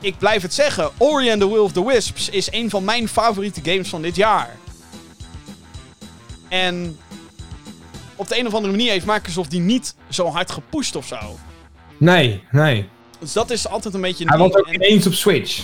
ik 0.00 0.18
blijf 0.18 0.42
het 0.42 0.54
zeggen, 0.54 0.90
Ori 0.96 1.30
and 1.30 1.40
the 1.40 1.48
Will 1.48 1.58
of 1.58 1.72
the 1.72 1.86
Wisps 1.86 2.28
is 2.28 2.52
een 2.52 2.70
van 2.70 2.84
mijn 2.84 3.08
favoriete 3.08 3.60
games 3.70 3.88
van 3.88 4.02
dit 4.02 4.16
jaar. 4.16 4.56
En 6.48 6.98
op 8.16 8.28
de 8.28 8.38
een 8.38 8.46
of 8.46 8.54
andere 8.54 8.72
manier 8.72 8.90
heeft 8.90 9.06
Microsoft 9.06 9.50
die 9.50 9.60
niet 9.60 9.94
zo 10.08 10.26
hard 10.26 10.50
gepusht 10.50 10.96
of 10.96 11.06
zo. 11.06 11.38
Nee, 11.96 12.42
nee. 12.50 12.88
Dus 13.18 13.32
dat 13.32 13.50
is 13.50 13.68
altijd 13.68 13.94
een 13.94 14.00
beetje 14.00 14.24
Hij 14.28 14.38
was 14.38 14.54
ook 14.54 14.66
En- 14.66 14.74
ineens 14.74 15.06
op 15.06 15.12
Switch. 15.12 15.62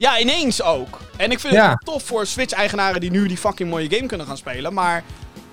Ja, 0.00 0.18
ineens 0.18 0.62
ook. 0.62 1.00
En 1.16 1.30
ik 1.30 1.40
vind 1.40 1.54
Ja. 1.54 1.70
het 1.70 1.84
tof 1.84 2.02
voor 2.02 2.26
Switch-eigenaren 2.26 3.00
die 3.00 3.10
nu 3.10 3.28
die 3.28 3.36
fucking 3.36 3.70
mooie 3.70 3.90
game 3.90 4.06
kunnen 4.06 4.26
gaan 4.26 4.36
spelen. 4.36 4.74
Maar, 4.74 5.02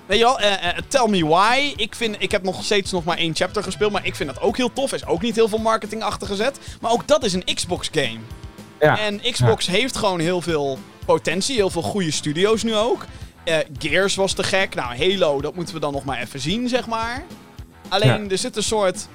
weet 0.06 0.18
je 0.18 0.24
wel, 0.24 0.38
eh, 0.40 0.68
eh, 0.68 0.76
tell 0.88 1.08
me 1.08 1.26
why. 1.26 1.72
Ik, 1.76 1.94
vind, 1.94 2.16
ik 2.18 2.30
heb 2.30 2.42
nog 2.42 2.64
steeds 2.64 2.90
nog 2.92 3.04
maar 3.04 3.16
één 3.16 3.34
chapter 3.34 3.62
gespeeld, 3.62 3.92
maar 3.92 4.06
ik 4.06 4.14
vind 4.14 4.34
dat 4.34 4.42
ook 4.42 4.56
heel 4.56 4.72
tof. 4.72 4.90
Er 4.90 4.96
is 4.96 5.06
ook 5.06 5.22
niet 5.22 5.34
heel 5.34 5.48
veel 5.48 5.58
marketing 5.58 6.02
achter 6.02 6.26
gezet. 6.26 6.58
Maar 6.80 6.90
ook 6.90 7.06
dat 7.06 7.24
is 7.24 7.32
een 7.32 7.44
Xbox-game. 7.54 8.18
Ja. 8.80 8.98
En 8.98 9.20
Xbox 9.32 9.66
heeft 9.66 9.96
gewoon 9.96 10.20
heel 10.20 10.40
veel 10.40 10.78
potentie, 11.04 11.54
heel 11.56 11.70
veel 11.70 11.82
goede 11.82 12.10
studio's 12.10 12.62
nu 12.62 12.74
ook. 12.76 13.06
Eh, 13.44 13.56
Gears 13.78 14.14
was 14.14 14.32
te 14.32 14.42
gek. 14.42 14.74
Nou, 14.74 14.96
Halo, 14.98 15.40
dat 15.40 15.54
moeten 15.54 15.74
we 15.74 15.80
dan 15.80 15.92
nog 15.92 16.04
maar 16.04 16.20
even 16.20 16.40
zien, 16.40 16.68
zeg 16.68 16.86
maar. 16.86 17.24
Alleen, 17.88 18.22
Ja. 18.24 18.30
er 18.30 18.38
zit 18.38 18.56
een 18.56 18.62
soort... 18.62 19.08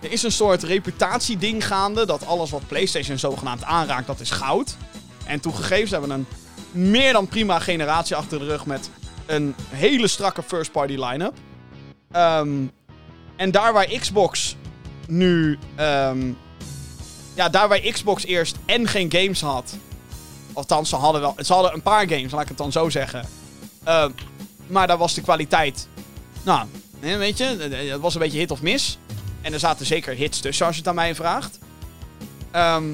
Er 0.00 0.12
is 0.12 0.22
een 0.22 0.32
soort 0.32 0.62
reputatieding 0.62 1.66
gaande, 1.66 2.06
dat 2.06 2.26
alles 2.26 2.50
wat 2.50 2.66
PlayStation 2.66 3.18
zogenaamd 3.18 3.64
aanraakt, 3.64 4.06
dat 4.06 4.20
is 4.20 4.30
goud. 4.30 4.76
En 5.24 5.40
toegegeven, 5.40 5.88
ze 5.88 5.94
hebben 5.94 6.10
een 6.10 6.26
meer 6.70 7.12
dan 7.12 7.26
prima 7.26 7.58
generatie 7.58 8.16
achter 8.16 8.38
de 8.38 8.44
rug 8.44 8.66
met 8.66 8.90
een 9.26 9.54
hele 9.68 10.08
strakke 10.08 10.42
first-party 10.42 10.96
line-up. 10.96 11.34
Ehm, 12.10 12.66
en 13.36 13.50
daar 13.50 13.72
waar 13.72 13.86
Xbox 13.86 14.56
nu... 15.06 15.58
ehm, 15.74 16.32
ja, 17.34 17.48
daar 17.48 17.68
waar 17.68 17.80
Xbox 17.80 18.24
eerst 18.24 18.56
en 18.66 18.86
geen 18.86 19.12
games 19.12 19.40
had. 19.40 19.76
Althans, 20.52 20.88
ze 20.88 20.96
hadden 20.96 21.20
wel. 21.20 21.34
Ze 21.38 21.52
hadden 21.52 21.74
een 21.74 21.82
paar 21.82 22.08
games, 22.08 22.32
laat 22.32 22.42
ik 22.42 22.48
het 22.48 22.58
dan 22.58 22.72
zo 22.72 22.88
zeggen. 22.88 23.24
Eh, 23.84 24.06
maar 24.66 24.86
daar 24.86 24.98
was 24.98 25.14
de 25.14 25.20
kwaliteit. 25.20 25.88
Nou, 26.42 26.68
weet 27.00 27.38
je, 27.38 27.44
eh, 27.44 27.90
het 27.92 28.00
was 28.00 28.14
een 28.14 28.20
beetje 28.20 28.38
hit 28.38 28.50
of 28.50 28.62
miss. 28.62 28.98
En 29.40 29.52
er 29.52 29.58
zaten 29.58 29.86
zeker 29.86 30.14
hits 30.14 30.40
tussen 30.40 30.66
als 30.66 30.74
je 30.74 30.80
het 30.80 30.88
aan 30.90 30.94
mij 30.94 31.14
vraagt. 31.14 31.58
Ehm, 32.50 32.84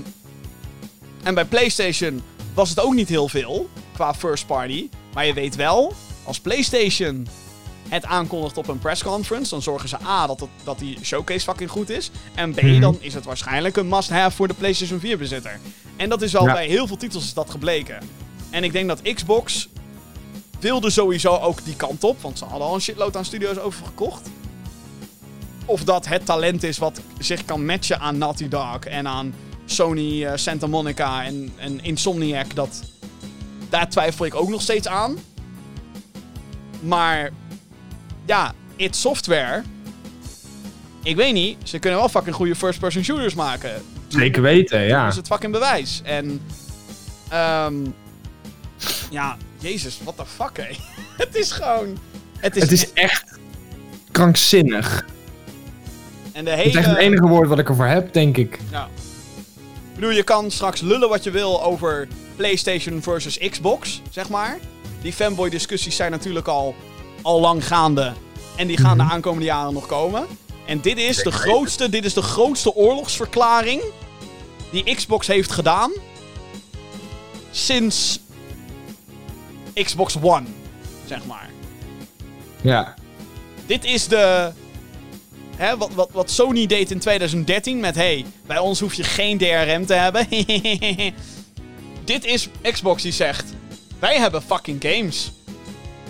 en 1.22 1.34
bij 1.34 1.44
PlayStation 1.44 2.22
was 2.54 2.68
het 2.68 2.80
ook 2.80 2.94
niet 2.94 3.08
heel 3.08 3.28
veel 3.28 3.68
qua 3.92 4.14
first 4.14 4.46
party. 4.46 4.88
Maar 5.14 5.26
je 5.26 5.32
weet 5.34 5.56
wel, 5.56 5.94
als 6.24 6.40
PlayStation 6.40 7.26
het 7.88 8.04
aankondigt 8.04 8.56
op 8.58 8.68
een 8.68 8.78
press 8.78 9.02
conference, 9.02 9.50
dan 9.50 9.62
zorgen 9.62 9.88
ze 9.88 9.96
A 10.06 10.26
dat, 10.26 10.40
het, 10.40 10.48
dat 10.64 10.78
die 10.78 10.98
showcase 11.02 11.40
fucking 11.44 11.70
goed 11.70 11.90
is. 11.90 12.10
En 12.34 12.52
B, 12.54 12.62
Mhm. 12.62 12.80
dan 12.80 12.96
is 13.00 13.14
het 13.14 13.24
waarschijnlijk 13.24 13.76
een 13.76 13.88
must-have 13.88 14.36
voor 14.36 14.48
de 14.48 14.54
PlayStation 14.54 15.00
4 15.00 15.18
bezitter. 15.18 15.60
En 15.96 16.08
dat 16.08 16.22
is 16.22 16.32
wel 16.32 16.46
Ja. 16.46 16.52
bij 16.52 16.66
heel 16.66 16.86
veel 16.86 16.96
titels 16.96 17.24
is 17.24 17.34
dat 17.34 17.50
gebleken. 17.50 17.98
En 18.50 18.64
ik 18.64 18.72
denk 18.72 18.88
dat 18.88 19.02
Xbox 19.14 19.68
wilde 20.60 20.90
sowieso 20.90 21.36
ook 21.36 21.64
die 21.64 21.76
kant 21.76 22.04
op, 22.04 22.22
want 22.22 22.38
ze 22.38 22.44
hadden 22.44 22.66
al 22.68 22.74
een 22.74 22.80
shitload 22.80 23.16
aan 23.16 23.24
studio's 23.24 23.58
overgekocht. 23.58 24.28
Of 25.64 25.84
dat 25.84 26.06
het 26.06 26.26
talent 26.26 26.62
is 26.62 26.78
wat 26.78 27.00
zich 27.18 27.44
kan 27.44 27.64
matchen 27.64 28.00
aan 28.00 28.18
Naughty 28.18 28.48
Dog 28.48 28.78
en 28.78 29.08
aan 29.08 29.34
Sony, 29.64 30.24
eh, 30.24 30.32
Santa 30.34 30.66
Monica 30.66 31.24
en, 31.24 31.52
en 31.56 31.84
Insomniac, 31.84 32.54
dat, 32.54 32.82
daar 33.68 33.88
twijfel 33.88 34.24
ik 34.24 34.34
ook 34.34 34.48
nog 34.48 34.60
steeds 34.62 34.88
aan. 34.88 35.18
Maar 36.80 37.30
ja, 38.26 38.54
it 38.76 38.96
software. 38.96 39.62
Ik 41.02 41.16
weet 41.16 41.32
niet, 41.32 41.56
ze 41.64 41.78
kunnen 41.78 41.98
wel 41.98 42.08
fucking 42.08 42.34
goede 42.34 42.54
first-person 42.54 43.04
shooters 43.04 43.34
maken. 43.34 43.82
Zeker 44.08 44.42
weten, 44.42 44.78
Dat 44.78 44.88
ja. 44.88 45.08
is 45.08 45.16
het 45.16 45.26
fucking 45.26 45.52
bewijs. 45.52 46.00
En, 46.04 46.40
ehm 47.28 47.74
ja, 49.10 49.36
jezus, 49.58 49.98
what 50.02 50.16
the 50.16 50.26
fuck, 50.26 50.56
hé. 50.56 50.76
het 51.24 51.34
is 51.34 51.52
gewoon, 51.52 51.98
het 52.38 52.56
is, 52.56 52.62
Het 52.62 52.72
is 52.72 52.92
echt 52.92 53.38
krankzinnig. 54.10 55.04
En 56.34 56.44
de 56.44 56.50
Dat 56.50 56.64
is 56.64 56.74
echt 56.74 56.86
het 56.86 56.96
enige 56.98 57.26
woord 57.26 57.48
wat 57.48 57.58
ik 57.58 57.68
ervoor 57.68 57.86
heb, 57.86 58.12
denk 58.12 58.36
ik. 58.36 58.58
Ja. 58.70 58.88
Ik 59.88 59.94
bedoel, 59.94 60.10
je 60.10 60.22
kan 60.22 60.50
straks 60.50 60.80
lullen 60.80 61.08
wat 61.08 61.24
je 61.24 61.30
wil 61.30 61.62
over 61.62 62.08
PlayStation 62.36 63.02
versus 63.02 63.38
Xbox, 63.38 64.02
zeg 64.10 64.28
maar. 64.28 64.58
Die 65.02 65.12
fanboy 65.12 65.50
discussies 65.50 65.96
zijn 65.96 66.10
natuurlijk 66.10 66.48
al, 66.48 66.74
al 67.22 67.40
lang 67.40 67.66
gaande. 67.66 68.12
En 68.56 68.66
die 68.66 68.76
gaan 68.76 68.96
de 68.96 69.02
aankomende 69.02 69.46
jaren 69.46 69.72
nog 69.72 69.86
komen. 69.86 70.26
En 70.66 70.80
dit 70.80 70.98
is 70.98 71.16
de 71.16 71.32
grootste, 71.32 71.88
dit 71.88 72.04
is 72.04 72.14
de 72.14 72.22
grootste 72.22 72.74
oorlogsverklaring 72.74 73.82
die 74.70 74.94
Xbox 74.94 75.26
heeft 75.26 75.52
gedaan 75.52 75.92
sinds 77.50 78.20
Xbox 79.74 80.16
One, 80.20 80.46
zeg 81.06 81.26
maar. 81.26 81.50
Ja. 82.60 82.94
Dit 83.66 83.84
is 83.84 84.08
de. 84.08 84.52
Hè, 85.56 85.76
wat, 85.76 85.90
wat, 85.94 86.08
wat 86.12 86.30
Sony 86.30 86.66
deed 86.66 86.90
in 86.90 86.98
2013 86.98 87.80
met: 87.80 87.94
hey, 87.94 88.24
bij 88.46 88.58
ons 88.58 88.80
hoef 88.80 88.94
je 88.94 89.04
geen 89.04 89.38
DRM 89.38 89.86
te 89.86 89.94
hebben. 89.94 90.26
Dit 92.04 92.24
is 92.24 92.48
Xbox 92.72 93.02
die 93.02 93.12
zegt: 93.12 93.44
wij 93.98 94.18
hebben 94.18 94.42
fucking 94.42 94.82
games. 94.82 95.32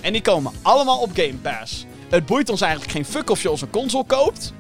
En 0.00 0.12
die 0.12 0.22
komen 0.22 0.52
allemaal 0.62 0.98
op 1.00 1.10
Game 1.14 1.34
Pass. 1.42 1.84
Het 2.08 2.26
boeit 2.26 2.48
ons 2.50 2.60
eigenlijk 2.60 2.92
geen 2.92 3.04
fuck 3.04 3.30
of 3.30 3.42
je 3.42 3.50
ons 3.50 3.60
een 3.62 3.70
console 3.70 4.04
koopt. 4.06 4.52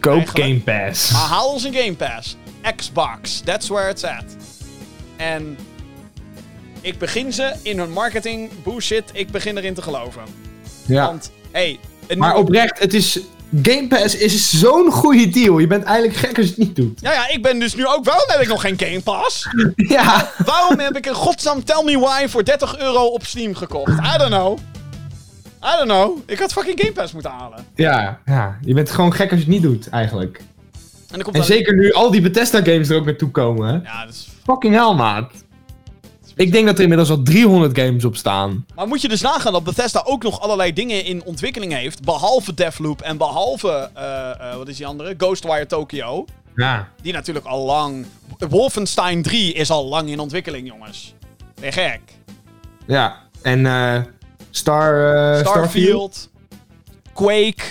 Koop 0.00 0.12
Eigenlijk- 0.14 0.44
Game 0.46 0.60
Pass. 0.88 1.10
Maar 1.10 1.20
haal 1.28 1.52
ons 1.52 1.64
een 1.64 1.74
Game 1.74 1.94
Pass. 1.94 2.36
Xbox, 2.76 3.40
that's 3.44 3.68
where 3.68 3.90
it's 3.90 4.04
at. 4.04 4.24
En 5.16 5.58
ik 6.80 6.98
begin 6.98 7.32
ze 7.32 7.54
in 7.62 7.78
hun 7.78 7.90
marketing 7.90 8.50
bullshit, 8.62 9.04
ik 9.12 9.30
begin 9.30 9.56
erin 9.56 9.74
te 9.74 9.82
geloven. 9.82 10.22
Ja. 10.86 11.06
Want, 11.06 11.30
hey, 11.52 11.78
Maar 12.08 12.16
nieuwe- 12.16 12.34
oprecht, 12.34 12.78
het 12.78 12.94
is... 12.94 13.18
Game 13.62 13.86
Pass 13.88 14.16
is 14.16 14.58
zo'n 14.58 14.90
goede 14.90 15.28
deal. 15.28 15.58
Je 15.58 15.66
bent 15.66 15.84
eigenlijk 15.84 16.16
gek 16.16 16.36
als 16.36 16.46
je 16.46 16.50
het 16.50 16.60
niet 16.60 16.76
doet. 16.76 17.00
Ja, 17.00 17.12
ja, 17.12 17.28
ik 17.30 17.42
ben 17.42 17.58
dus 17.58 17.74
nu 17.74 17.86
ook... 17.86 18.04
Waarom 18.04 18.24
heb 18.26 18.40
ik 18.40 18.48
nog 18.48 18.60
geen 18.60 18.78
Game 18.78 19.00
Pass? 19.00 19.46
Ja. 19.76 20.30
Waarom 20.44 20.78
heb 20.78 20.96
ik 20.96 21.06
een 21.06 21.14
godsnaam 21.14 21.64
Tell 21.64 21.82
Me 21.84 21.98
Why 21.98 22.28
voor 22.28 22.44
30 22.44 22.78
euro 22.78 23.04
op 23.04 23.24
Steam 23.26 23.54
gekocht? 23.54 23.90
I 23.90 24.18
don't 24.18 24.30
know. 24.30 24.58
I 25.64 25.76
don't 25.76 25.88
know. 25.90 26.18
Ik 26.26 26.38
had 26.38 26.52
fucking 26.52 26.80
Game 26.80 26.92
Pass 26.92 27.12
moeten 27.12 27.30
halen. 27.30 27.64
Ja, 27.74 28.18
ja. 28.24 28.58
Je 28.64 28.74
bent 28.74 28.90
gewoon 28.90 29.12
gek 29.14 29.30
als 29.30 29.38
je 29.38 29.44
het 29.44 29.54
niet 29.54 29.62
doet, 29.62 29.88
eigenlijk. 29.88 30.40
En, 31.10 31.20
En 31.32 31.44
zeker 31.44 31.74
nu 31.74 31.92
al 31.92 32.10
die 32.10 32.20
Bethesda 32.20 32.58
games 32.62 32.88
er 32.88 32.96
ook 32.96 33.04
naartoe 33.04 33.30
komen. 33.30 33.66
hè. 33.68 33.72
Ja, 33.90 34.04
dat 34.04 34.14
is... 34.14 34.28
Fucking 34.44 34.74
hell, 34.74 34.94
maat. 34.94 35.32
Ik 36.36 36.52
denk 36.52 36.66
dat 36.66 36.76
er 36.76 36.82
inmiddels 36.82 37.10
al 37.10 37.22
300 37.22 37.78
games 37.78 38.04
op 38.04 38.16
staan. 38.16 38.66
Maar 38.74 38.86
moet 38.88 39.00
je 39.00 39.08
dus 39.08 39.20
nagaan 39.20 39.52
dat 39.52 39.64
Bethesda 39.64 40.02
ook 40.04 40.22
nog 40.22 40.40
allerlei 40.40 40.72
dingen 40.72 41.04
in 41.04 41.24
ontwikkeling 41.24 41.72
heeft. 41.72 42.02
Behalve 42.02 42.54
Deathloop 42.54 43.00
en 43.00 43.16
behalve, 43.16 43.90
eh, 43.94 44.30
eh, 44.30 44.56
wat 44.56 44.68
is 44.68 44.76
die 44.76 44.86
andere? 44.86 45.14
Ghostwire 45.16 45.66
Tokyo. 45.66 46.24
Ja. 46.54 46.88
Die 47.02 47.12
natuurlijk 47.12 47.46
al 47.46 47.64
lang 47.64 48.06
Wolfenstein 48.48 49.22
3 49.22 49.52
is 49.52 49.70
al 49.70 49.86
lang 49.86 50.08
in 50.08 50.18
ontwikkeling, 50.18 50.66
jongens. 50.66 51.14
Ben 51.54 51.64
je 51.64 51.72
gek? 51.72 52.00
Ja, 52.86 53.16
en 53.42 53.66
eh 53.66 54.00
Star, 54.50 54.94
Starfield. 55.38 55.46
Starfield. 55.46 56.30
Quake. 57.12 57.62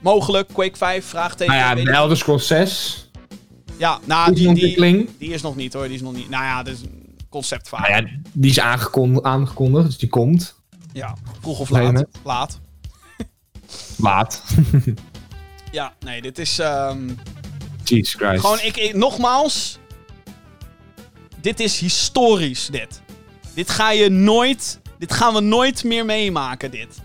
Mogelijk. 0.00 0.48
Quake 0.52 0.76
5, 0.76 1.04
vraagteken. 1.04 1.54
Nou 1.54 1.78
ja, 1.78 1.84
de. 1.84 1.90
Elder 1.90 2.16
Scrolls 2.16 2.46
6. 2.46 3.08
ja, 3.76 3.98
nou, 4.04 4.24
Die 4.26 4.34
die, 4.34 4.42
die, 4.42 4.48
ontwikkeling. 4.48 5.08
die 5.18 5.32
is 5.32 5.42
nog 5.42 5.56
niet 5.56 5.72
hoor. 5.72 5.84
Die 5.84 5.94
is 5.94 6.02
nog 6.02 6.12
niet. 6.12 6.28
Nou 6.30 6.44
ja, 6.44 6.66
een 6.66 6.99
conceptvaart. 7.30 7.88
Nou 7.88 8.02
ja, 8.06 8.10
die 8.32 8.50
is 8.50 8.60
aangekon- 8.60 9.24
aangekondigd, 9.24 9.86
dus 9.86 9.98
die 9.98 10.08
komt. 10.08 10.54
Ja, 10.92 11.16
vroeg 11.40 11.58
of 11.58 11.70
laat. 11.70 12.04
Laat. 12.22 12.60
Laat. 13.98 14.42
Ja, 15.72 15.94
nee, 16.00 16.22
dit 16.22 16.38
is... 16.38 16.58
ehm, 16.58 17.10
Jesus 17.84 18.14
Christ. 18.14 18.40
Gewoon, 18.40 18.60
ik, 18.60 18.76
ik- 18.76 18.94
nogmaals. 18.94 19.78
Dit 21.40 21.60
is 21.60 21.78
historisch, 21.80 22.66
dit. 22.66 23.02
Dit 23.54 23.70
ga 23.70 23.90
je 23.90 24.08
nooit. 24.08 24.80
Dit 24.98 25.12
gaan 25.12 25.34
we 25.34 25.40
nooit 25.40 25.84
meer 25.84 26.04
meemaken, 26.04 26.70
dit. 26.70 27.00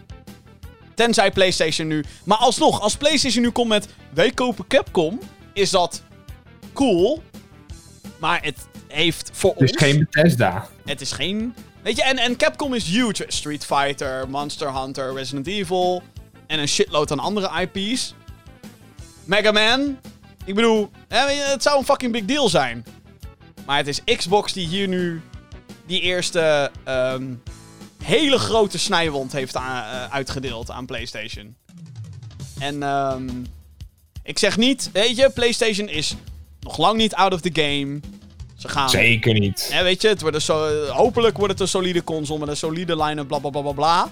Tenzij 0.95 1.31
PlayStation 1.31 1.87
nu. 1.87 2.03
Maar 2.23 2.37
alsnog, 2.37 2.81
als 2.81 2.95
PlayStation 2.97 3.43
nu 3.43 3.49
komt 3.49 3.69
met. 3.69 3.87
Wij 4.13 4.31
kopen 4.31 4.67
Capcom. 4.67 5.19
Is 5.53 5.69
dat 5.69 6.03
cool. 6.73 7.23
Maar 8.19 8.43
het 8.43 8.67
heeft 8.87 9.29
voor 9.33 9.51
Het 9.51 9.61
is 9.61 9.71
ons. 9.71 9.81
geen 9.81 9.99
Bethesda. 9.99 10.67
Het 10.85 11.01
is 11.01 11.11
geen. 11.11 11.55
Weet 11.81 11.95
je, 11.95 12.03
en, 12.03 12.17
en 12.17 12.35
Capcom 12.35 12.73
is 12.73 12.87
huge. 12.87 13.25
Street 13.27 13.65
Fighter, 13.65 14.29
Monster 14.29 14.73
Hunter, 14.81 15.13
Resident 15.13 15.47
Evil. 15.47 16.03
En 16.47 16.59
een 16.59 16.67
shitload 16.67 17.11
aan 17.11 17.19
andere 17.19 17.67
IP's. 17.71 18.13
Mega 19.23 19.51
Man. 19.51 19.97
Ik 20.45 20.55
bedoel, 20.55 20.89
het 21.07 21.63
zou 21.63 21.77
een 21.77 21.85
fucking 21.85 22.11
big 22.11 22.25
deal 22.25 22.49
zijn. 22.49 22.85
Maar 23.65 23.77
het 23.77 23.87
is 23.87 24.03
Xbox 24.17 24.53
die 24.53 24.67
hier 24.67 24.87
nu 24.87 25.21
die 25.85 26.01
eerste 26.01 26.71
ehm, 26.83 27.33
hele 28.03 28.37
grote 28.37 28.77
snijwond 28.77 29.31
heeft 29.31 29.55
eh, 29.55 30.05
uitgedeeld 30.09 30.71
aan 30.71 30.85
PlayStation. 30.85 31.55
En 32.59 32.83
ehm, 32.83 33.29
ik 34.23 34.39
zeg 34.39 34.57
niet, 34.57 34.89
weet 34.93 35.15
je, 35.15 35.29
PlayStation 35.29 35.89
is 35.89 36.15
nog 36.59 36.77
lang 36.77 36.97
niet 36.97 37.15
out 37.15 37.33
of 37.33 37.41
the 37.41 37.49
game. 37.53 37.99
Ze 38.65 38.71
gaan. 38.71 38.89
Zeker 38.89 39.33
niet. 39.33 39.67
Ja, 39.71 39.83
weet 39.83 40.01
je, 40.01 40.07
het 40.07 40.21
wordt 40.21 40.35
een 40.35 40.41
zo, 40.41 40.85
hopelijk 40.87 41.37
wordt 41.37 41.51
het 41.51 41.61
een 41.61 41.67
solide 41.67 42.03
console 42.03 42.39
met 42.39 42.47
een 42.49 42.57
solide 42.57 43.03
line-up, 43.03 43.27
bla 43.27 43.39
bla 43.39 43.49
bla 43.49 43.61
bla 43.61 43.71
bla. 43.71 44.07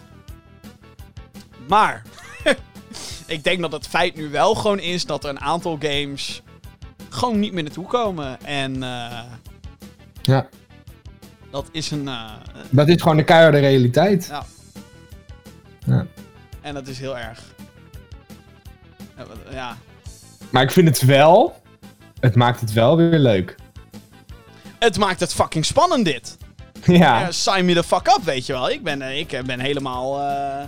Maar, 1.68 2.02
ik 3.26 3.44
denk 3.44 3.62
dat 3.62 3.72
het 3.72 3.88
feit 3.88 4.16
nu 4.16 4.30
wel 4.30 4.56
gewoon 4.56 4.80
is 4.80 5.06
dat 5.06 5.24
er 5.24 5.30
een 5.30 5.40
aantal 5.42 5.78
games 5.80 6.42
gewoon 7.10 7.40
niet 7.40 7.54
meer 7.54 7.64
naartoe 7.64 7.86
komen. 7.88 8.42
En 8.46 8.84
eh, 8.84 9.20
Ja. 10.22 10.48
dat 11.52 11.66
is 11.72 11.92
een. 11.92 12.08
eh, 12.08 12.32
Dat 12.70 12.88
is 12.88 13.02
gewoon 13.02 13.18
de 13.18 13.24
keiharde 13.24 13.60
realiteit. 13.60 14.26
ja. 14.30 14.46
Ja. 15.86 16.06
En 16.62 16.74
dat 16.74 16.88
is 16.88 17.00
heel 17.00 17.18
erg. 17.18 17.40
Ja. 19.52 19.78
Maar 20.50 20.64
ik 20.64 20.72
vind 20.72 20.88
het 20.88 21.02
wel... 21.06 21.62
Het 22.20 22.36
maakt 22.36 22.60
het 22.60 22.74
wel 22.74 22.98
weer 22.98 23.20
leuk. 23.20 23.56
Het 24.84 24.98
maakt 24.98 25.20
het 25.20 25.34
fucking 25.34 25.66
spannend, 25.66 26.06
dit. 26.06 26.38
Ja. 26.86 27.20
Ja, 27.20 27.32
sign 27.32 27.66
me 27.66 27.74
the 27.74 27.84
fuck 27.84 28.08
up, 28.08 28.24
weet 28.24 28.46
je 28.46 28.54
wel. 28.54 28.70
Ik 28.70 28.84
ben, 28.84 29.02
eh, 29.02 29.20
ik 29.20 29.32
eh, 29.32 29.44
ben 29.44 29.60
helemaal... 29.60 30.20
eh, 30.20 30.64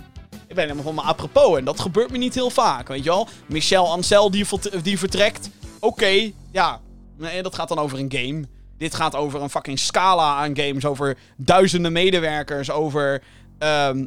ik 0.46 0.54
ben 0.54 0.62
helemaal 0.64 0.84
van 0.84 0.94
mijn 0.94 1.06
apropos. 1.06 1.58
En 1.58 1.64
dat 1.64 1.80
gebeurt 1.80 2.10
me 2.10 2.18
niet 2.18 2.34
heel 2.34 2.50
vaak, 2.50 2.88
weet 2.88 3.04
je 3.04 3.10
wel. 3.10 3.28
Michel 3.46 3.90
Ancel 3.90 4.30
die, 4.30 4.46
die 4.82 4.98
vertrekt. 4.98 5.50
Oké, 5.80 6.30
ja. 6.50 6.80
Nee, 7.18 7.42
dat 7.42 7.54
gaat 7.54 7.68
dan 7.68 7.78
over 7.78 7.98
een 7.98 8.12
game. 8.12 8.44
Dit 8.78 8.94
gaat 8.94 9.14
over 9.14 9.42
een 9.42 9.50
fucking 9.50 9.78
scala 9.78 10.36
aan 10.36 10.56
games. 10.56 10.84
Over 10.84 11.18
duizenden 11.36 11.92
medewerkers. 11.92 12.70
Over... 12.70 13.22
ehm, 13.58 14.06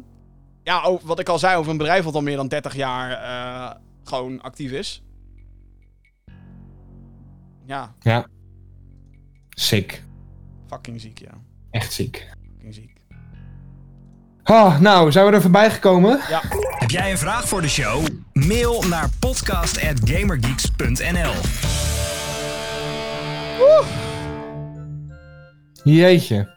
ja, 0.62 0.82
over, 0.82 1.06
wat 1.06 1.18
ik 1.18 1.28
al 1.28 1.38
zei, 1.38 1.56
over 1.56 1.70
een 1.70 1.76
bedrijf 1.78 2.04
wat 2.04 2.14
al 2.14 2.22
meer 2.22 2.36
dan 2.36 2.48
30 2.48 2.76
jaar 2.76 3.78
gewoon 4.04 4.42
actief 4.42 4.70
is. 4.70 5.02
Ja, 7.66 7.94
Ja. 8.00 8.26
Sick. 9.50 10.02
fucking 10.68 11.00
ziek, 11.00 11.18
ja. 11.18 11.30
Echt 11.70 11.92
ziek. 11.92 12.28
Fucking 12.52 12.74
ziek. 12.74 12.90
Oh, 14.44 14.80
nou, 14.80 15.12
zijn 15.12 15.26
we 15.26 15.32
er 15.32 15.40
voorbij 15.40 15.70
gekomen? 15.70 16.20
Ja. 16.28 16.40
Heb 16.78 16.90
jij 16.90 17.10
een 17.10 17.18
vraag 17.18 17.48
voor 17.48 17.62
de 17.62 17.68
show? 17.68 18.06
Mail 18.32 18.82
naar 18.82 19.08
podcast.gamergeeks.nl 19.18 21.32
Jeetje. 25.84 26.48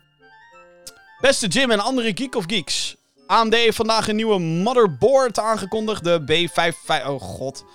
Beste 1.22 1.48
Jim 1.48 1.72
en 1.72 1.80
andere 1.80 2.12
Geek 2.16 2.36
of 2.36 2.44
Geeks. 2.48 2.96
AMD 3.28 3.54
heeft 3.54 3.76
vandaag 3.76 4.08
een 4.08 4.16
nieuwe 4.16 4.40
motherboard 4.40 5.40
aangekondigd. 5.40 6.04
De 6.04 6.22
B55... 6.22 7.08
Oh 7.08 7.22
god. 7.22 7.66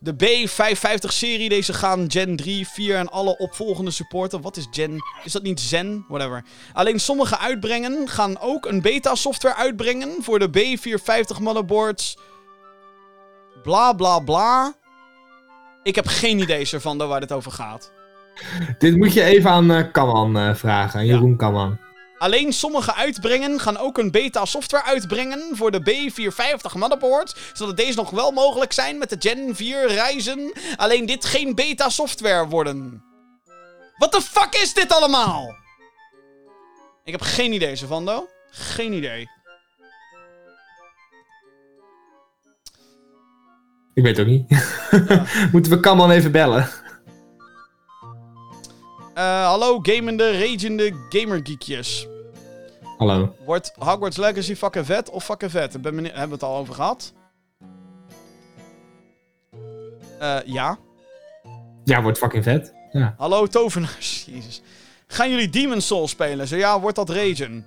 De 0.00 0.14
B550-serie. 0.14 1.48
Deze 1.48 1.72
gaan 1.72 2.10
Gen 2.10 2.36
3, 2.36 2.68
4 2.68 2.96
en 2.96 3.08
alle 3.08 3.38
opvolgende 3.38 3.90
supporten. 3.90 4.40
Wat 4.40 4.56
is 4.56 4.66
Gen... 4.70 4.96
Is 5.24 5.32
dat 5.32 5.42
niet 5.42 5.60
Zen? 5.60 6.04
Whatever. 6.08 6.44
Alleen 6.72 7.00
sommige 7.00 7.38
uitbrengen 7.38 8.08
gaan 8.08 8.40
ook 8.40 8.66
een 8.66 8.82
beta-software 8.82 9.54
uitbrengen... 9.54 10.14
voor 10.20 10.38
de 10.38 10.48
B450 10.48 11.42
motherboards. 11.42 12.18
Bla 13.62 13.92
bla 13.92 14.18
bla. 14.18 14.74
Ik 15.82 15.94
heb 15.94 16.06
geen 16.06 16.38
idee, 16.38 16.64
Servando, 16.64 17.06
waar 17.06 17.20
dit 17.20 17.32
over 17.32 17.52
gaat. 17.52 17.92
Dit 18.78 18.96
moet 18.96 19.12
je 19.12 19.22
even 19.22 19.50
aan 19.50 19.70
eh 19.70 19.92
Kaman 19.92 20.38
eh, 20.38 20.54
vragen. 20.54 21.00
aan 21.00 21.06
Jeroen 21.06 21.36
Kaman. 21.36 21.78
Alleen 22.18 22.52
sommige 22.52 22.94
uitbrengen 22.94 23.60
gaan 23.60 23.76
ook 23.76 23.98
een 23.98 24.10
beta 24.10 24.44
software 24.44 24.84
uitbrengen 24.84 25.56
voor 25.56 25.70
de 25.70 25.80
B450 25.80 26.78
motherboards, 26.78 27.34
zodat 27.52 27.76
deze 27.76 27.96
nog 27.96 28.10
wel 28.10 28.30
mogelijk 28.30 28.72
zijn 28.72 28.98
met 28.98 29.10
de 29.10 29.16
Gen 29.18 29.56
4 29.56 29.86
reizen. 29.86 30.52
Alleen 30.76 31.06
dit 31.06 31.24
geen 31.24 31.54
beta 31.54 31.88
software 31.88 32.46
worden. 32.46 33.02
What 33.96 34.12
the 34.12 34.20
fuck 34.20 34.54
is 34.54 34.74
dit 34.74 34.92
allemaal? 34.92 35.56
Ik 37.04 37.12
heb 37.12 37.22
geen 37.22 37.52
idee, 37.52 37.76
Savando. 37.76 38.28
Geen 38.50 38.92
idee. 38.92 39.28
Ik 43.94 44.02
weet 44.02 44.16
het 44.16 44.26
ook 44.26 44.32
niet. 44.32 44.48
Moeten 45.52 45.72
we 45.72 45.80
Kaman 45.80 46.10
even 46.10 46.32
bellen? 46.32 46.68
Eh, 49.14 49.46
hallo, 49.46 49.78
gamende, 49.82 50.38
ragende 50.38 51.06
gamergeekjes. 51.08 52.07
Hallo. 52.98 53.34
Wordt 53.44 53.72
Hogwarts 53.78 54.16
Legacy 54.16 54.54
fucking 54.54 54.86
vet 54.86 55.10
of 55.10 55.24
fucking 55.24 55.50
vet? 55.50 55.82
Ben 55.82 55.94
hebben 55.94 56.28
we 56.28 56.32
het 56.32 56.42
al 56.42 56.56
over 56.56 56.74
gehad? 56.74 57.12
Eh, 60.18 60.36
ja. 60.44 60.78
Ja, 61.84 62.02
wordt 62.02 62.18
fucking 62.18 62.42
vet. 62.42 62.74
Ja. 62.92 63.14
Hallo 63.18 63.46
tovenaars. 63.46 64.24
Jezus. 64.30 64.62
Gaan 65.06 65.30
jullie 65.30 65.48
Demon 65.48 65.80
Souls 65.80 66.10
spelen? 66.10 66.48
Zo 66.48 66.56
ja, 66.56 66.80
wordt 66.80 66.96
dat 66.96 67.10
Ragen? 67.10 67.66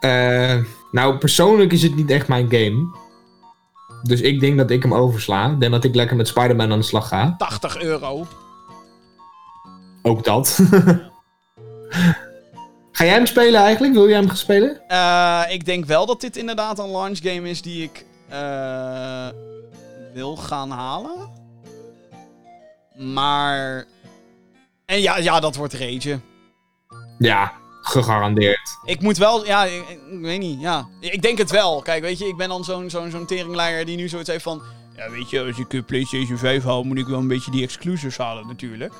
Eh, 0.00 0.64
nou, 0.90 1.18
persoonlijk 1.18 1.72
is 1.72 1.82
het 1.82 1.96
niet 1.96 2.10
echt 2.10 2.28
mijn 2.28 2.50
game. 2.50 2.96
Dus 4.02 4.20
ik 4.20 4.40
denk 4.40 4.58
dat 4.58 4.70
ik 4.70 4.82
hem 4.82 4.94
oversla. 4.94 5.50
Ik 5.50 5.60
denk 5.60 5.72
dat 5.72 5.84
ik 5.84 5.94
lekker 5.94 6.16
met 6.16 6.28
Spider-Man 6.28 6.72
aan 6.72 6.78
de 6.78 6.84
slag 6.84 7.08
ga. 7.08 7.34
80 7.38 7.82
euro. 7.82 8.26
Ook 10.02 10.24
dat. 10.24 10.58
ga 12.92 13.04
jij 13.04 13.14
hem 13.14 13.26
spelen 13.26 13.60
eigenlijk? 13.60 13.92
Wil 13.94 14.08
jij 14.08 14.16
hem 14.18 14.26
gaan 14.28 14.36
spelen? 14.36 14.80
Eh, 14.88 15.42
ik 15.48 15.64
denk 15.64 15.84
wel 15.84 16.06
dat 16.06 16.20
dit 16.20 16.36
inderdaad 16.36 16.78
een 16.78 16.90
launch 16.90 17.18
game 17.22 17.48
is 17.50 17.62
die 17.62 17.82
ik 17.82 18.04
eh, 18.28 19.28
wil 20.14 20.36
gaan 20.36 20.70
halen. 20.70 21.28
Maar... 22.96 23.84
En 24.86 25.00
ja, 25.00 25.16
ja 25.16 25.40
dat 25.40 25.56
wordt 25.56 25.74
Ragen. 25.74 26.22
Ja, 27.18 27.52
gegarandeerd. 27.82 28.78
Ik 28.84 29.00
moet 29.00 29.16
wel, 29.18 29.46
ja, 29.46 29.64
ik, 29.64 29.72
ik- 29.88 30.00
ik 30.12 30.20
weet 30.20 30.38
niet, 30.40 30.60
ja. 30.60 30.88
Ik 31.00 31.22
denk 31.22 31.38
het 31.38 31.50
wel. 31.50 31.82
Kijk, 31.82 32.02
weet 32.02 32.18
je, 32.18 32.26
ik 32.26 32.36
ben 32.36 32.48
dan 32.48 32.64
zo'n 32.64 32.90
zo'n 32.90 33.10
zo'n 33.10 33.26
teringleier 33.26 33.84
die 33.84 33.96
nu 33.96 34.08
zoiets 34.08 34.28
heeft 34.28 34.42
van... 34.42 34.62
Ja, 34.96 35.10
weet 35.10 35.30
je, 35.30 35.40
als 35.44 35.58
ik 35.58 35.74
eh, 35.74 35.82
PlayStation 35.86 36.38
5 36.38 36.64
haal, 36.64 36.82
moet 36.82 36.98
ik 36.98 37.06
wel 37.06 37.18
een 37.18 37.28
beetje 37.28 37.50
die 37.50 37.62
exclusives 37.62 38.16
halen 38.16 38.46
natuurlijk. 38.46 38.92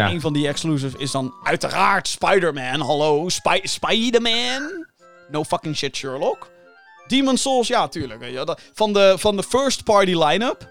Een 0.00 0.20
van 0.20 0.32
die 0.32 0.48
exclusives 0.48 1.00
is 1.00 1.10
dan 1.10 1.34
uiteraard 1.42 2.08
Spider-Man. 2.08 2.80
Hallo, 2.80 3.28
Spy 3.28 3.60
Spider-Man? 3.62 4.86
No 5.30 5.44
fucking 5.44 5.76
shit, 5.76 5.96
Sherlock. 5.96 6.50
Demon 7.06 7.36
Souls, 7.36 7.68
ja, 7.68 7.88
tuurlijk. 7.88 8.60
Van 8.72 8.92
de, 8.92 9.14
van 9.18 9.36
de 9.36 9.42
first 9.42 9.84
party 9.84 10.14
line-up 10.14 10.68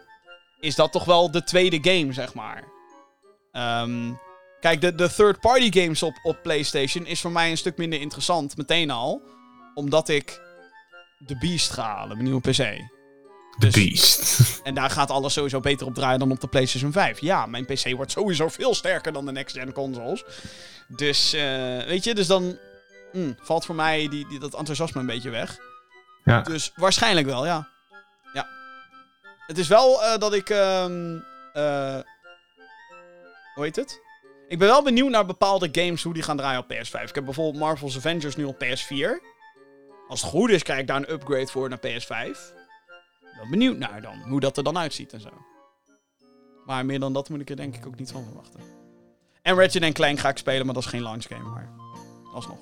is 0.60 0.76
dat 0.76 0.92
toch 0.92 1.06
wel 1.06 1.32
de 1.32 1.44
tweede 1.44 1.78
game, 1.82 2.14
zeg 2.14 2.34
maar. 2.34 2.64
Ehm, 3.52 4.12
kijk, 4.60 4.82
de, 4.82 4.96
de 4.96 5.14
third 5.14 5.40
party 5.40 5.82
games 5.82 6.04
op, 6.04 6.20
op 6.24 6.38
PlayStation 6.44 7.06
is 7.06 7.22
voor 7.22 7.32
mij 7.32 7.50
een 7.50 7.58
stuk 7.58 7.78
minder 7.78 8.00
interessant, 8.00 8.58
meteen 8.58 8.92
al. 8.92 9.22
Omdat 9.74 10.10
ik 10.10 10.42
de 11.18 11.38
Beast 11.38 11.72
ga 11.72 11.84
halen, 11.84 12.18
mijn 12.18 12.24
nieuwe 12.24 12.42
PC. 12.42 12.90
Dus- 13.58 13.74
Beast. 13.74 14.40
En 14.64 14.74
daar 14.74 14.90
gaat 14.90 15.10
alles 15.10 15.34
sowieso 15.34 15.60
beter 15.60 15.88
op 15.88 15.96
draaien 15.96 16.20
dan 16.20 16.32
op 16.32 16.40
de 16.42 16.48
PlayStation 16.48 16.92
5. 16.92 17.20
Ja, 17.20 17.46
mijn 17.46 17.66
PC 17.66 17.96
wordt 17.96 18.12
sowieso 18.12 18.48
veel 18.48 18.76
sterker 18.76 19.14
dan 19.14 19.26
de 19.26 19.32
next-gen 19.32 19.72
consoles. 19.74 20.24
Dus, 20.88 21.34
eh, 21.34 21.78
weet 21.84 22.04
je, 22.04 22.16
dus 22.16 22.28
dan 22.28 22.58
mm, 23.12 23.36
valt 23.42 23.66
voor 23.66 23.76
mij 23.76 24.08
die, 24.10 24.28
die, 24.28 24.40
dat 24.40 24.54
enthousiasme 24.54 25.00
een 25.00 25.06
beetje 25.06 25.30
weg. 25.30 25.58
Ja. 26.24 26.42
Dus 26.42 26.72
waarschijnlijk 26.76 27.28
wel, 27.28 27.46
ja. 27.46 27.68
Ja. 28.34 28.48
Het 29.48 29.58
is 29.58 29.68
wel 29.68 30.04
eh, 30.04 30.18
dat 30.18 30.34
ik. 30.34 30.50
ehm, 30.50 31.20
eh, 31.54 32.00
hoe 33.56 33.64
heet 33.64 33.76
het? 33.76 34.00
Ik 34.48 34.60
ben 34.60 34.68
wel 34.68 34.84
benieuwd 34.84 35.10
naar 35.10 35.26
bepaalde 35.26 35.70
games 35.72 36.04
hoe 36.04 36.14
die 36.14 36.24
gaan 36.24 36.38
draaien 36.38 36.60
op 36.60 36.74
PS5. 36.74 37.10
Ik 37.10 37.16
heb 37.16 37.26
bijvoorbeeld 37.26 37.64
Marvel's 37.64 37.98
Avengers 37.98 38.36
nu 38.36 38.44
op 38.44 38.64
PS4. 38.64 39.22
Als 40.08 40.22
het 40.22 40.30
goed 40.30 40.50
is, 40.50 40.64
krijg 40.64 40.80
ik 40.80 40.88
daar 40.88 40.98
een 40.98 41.12
upgrade 41.12 41.48
voor 41.48 41.70
naar 41.70 41.80
PS5. 41.80 42.38
Benieuwd 43.50 43.78
naar 43.78 44.02
dan, 44.02 44.22
hoe 44.28 44.40
dat 44.40 44.58
er 44.58 44.64
dan 44.64 44.78
uitziet 44.78 45.14
en 45.14 45.22
zo. 45.22 45.30
Maar 46.66 46.86
meer 46.86 47.00
dan 47.00 47.14
dat 47.14 47.30
moet 47.30 47.42
ik 47.42 47.50
er 47.50 47.56
denk 47.56 47.76
ik 47.76 47.86
ook 47.86 48.00
niet 48.00 48.12
van 48.12 48.24
verwachten. 48.24 48.60
En 49.42 49.56
Ratchet 49.56 49.94
Clank 49.94 50.20
ga 50.20 50.30
ik 50.30 50.38
spelen, 50.38 50.66
maar 50.66 50.74
dat 50.74 50.84
is 50.84 50.90
geen 50.90 51.02
launch 51.02 51.28
game, 51.28 51.50
maar 51.50 51.70
alsnog. 52.34 52.58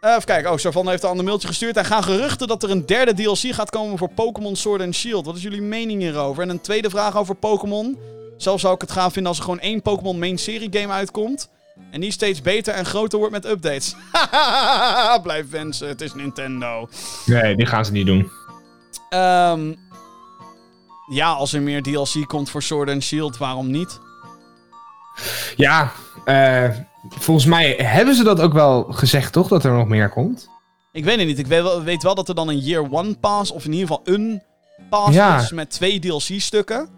Eh, 0.00 0.10
even 0.10 0.24
kijken. 0.24 0.50
Oh, 0.52 0.56
Savan 0.56 0.88
heeft 0.88 1.02
een 1.02 1.24
mailtje 1.24 1.48
gestuurd. 1.48 1.76
Er 1.76 1.84
gaan 1.84 2.02
geruchten 2.02 2.48
dat 2.48 2.62
er 2.62 2.70
een 2.70 2.86
derde 2.86 3.14
DLC 3.14 3.54
gaat 3.54 3.70
komen 3.70 3.98
voor 3.98 4.08
Pokémon 4.08 4.56
Sword 4.56 4.80
and 4.80 4.94
Shield. 4.94 5.26
Wat 5.26 5.36
is 5.36 5.42
jullie 5.42 5.62
mening 5.62 6.00
hierover? 6.00 6.42
En 6.42 6.48
een 6.48 6.60
tweede 6.60 6.90
vraag 6.90 7.16
over 7.16 7.34
Pokémon. 7.34 7.98
Zelf 8.36 8.60
zou 8.60 8.74
ik 8.74 8.80
het 8.80 8.90
gaaf 8.90 9.12
vinden 9.12 9.30
als 9.30 9.38
er 9.38 9.44
gewoon 9.44 9.60
één 9.60 9.82
Pokémon 9.82 10.18
main 10.18 10.38
serie 10.38 10.68
game 10.72 10.92
uitkomt. 10.92 11.48
En 11.90 12.00
die 12.00 12.12
steeds 12.12 12.42
beter 12.42 12.74
en 12.74 12.84
groter 12.84 13.18
wordt 13.18 13.34
met 13.34 13.46
updates. 13.46 13.94
Blijf 15.22 15.50
wensen, 15.50 15.88
het 15.88 16.00
is 16.00 16.14
Nintendo. 16.14 16.88
Nee, 17.26 17.56
die 17.56 17.66
gaan 17.66 17.84
ze 17.84 17.92
niet 17.92 18.06
doen. 18.06 18.30
Ehm, 19.08 19.74
ja, 21.10 21.30
als 21.30 21.52
er 21.52 21.62
meer 21.62 21.82
DLC 21.82 22.26
komt 22.26 22.50
voor 22.50 22.62
Sword 22.62 22.90
and 22.90 23.02
Shield, 23.02 23.36
waarom 23.38 23.70
niet? 23.70 23.98
Ja, 25.56 25.92
eh, 26.24 26.68
volgens 27.08 27.46
mij 27.46 27.70
hebben 27.76 28.14
ze 28.14 28.24
dat 28.24 28.40
ook 28.40 28.52
wel 28.52 28.82
gezegd, 28.90 29.32
toch? 29.32 29.48
Dat 29.48 29.64
er 29.64 29.72
nog 29.72 29.88
meer 29.88 30.08
komt. 30.08 30.48
Ik 30.92 31.04
weet 31.04 31.18
het 31.18 31.26
niet. 31.26 31.38
Ik 31.38 31.46
weet 31.46 31.62
wel, 31.62 31.82
weet 31.82 32.02
wel 32.02 32.14
dat 32.14 32.28
er 32.28 32.34
dan 32.34 32.48
een 32.48 32.58
Year 32.58 32.86
One 32.90 33.14
Pass, 33.18 33.50
of 33.50 33.64
in 33.64 33.72
ieder 33.72 33.86
geval 33.88 34.02
een 34.14 34.42
pass 34.90 35.14
Ja. 35.14 35.40
is 35.40 35.50
met 35.52 35.70
twee 35.70 35.98
DLC-stukken. 36.00 36.88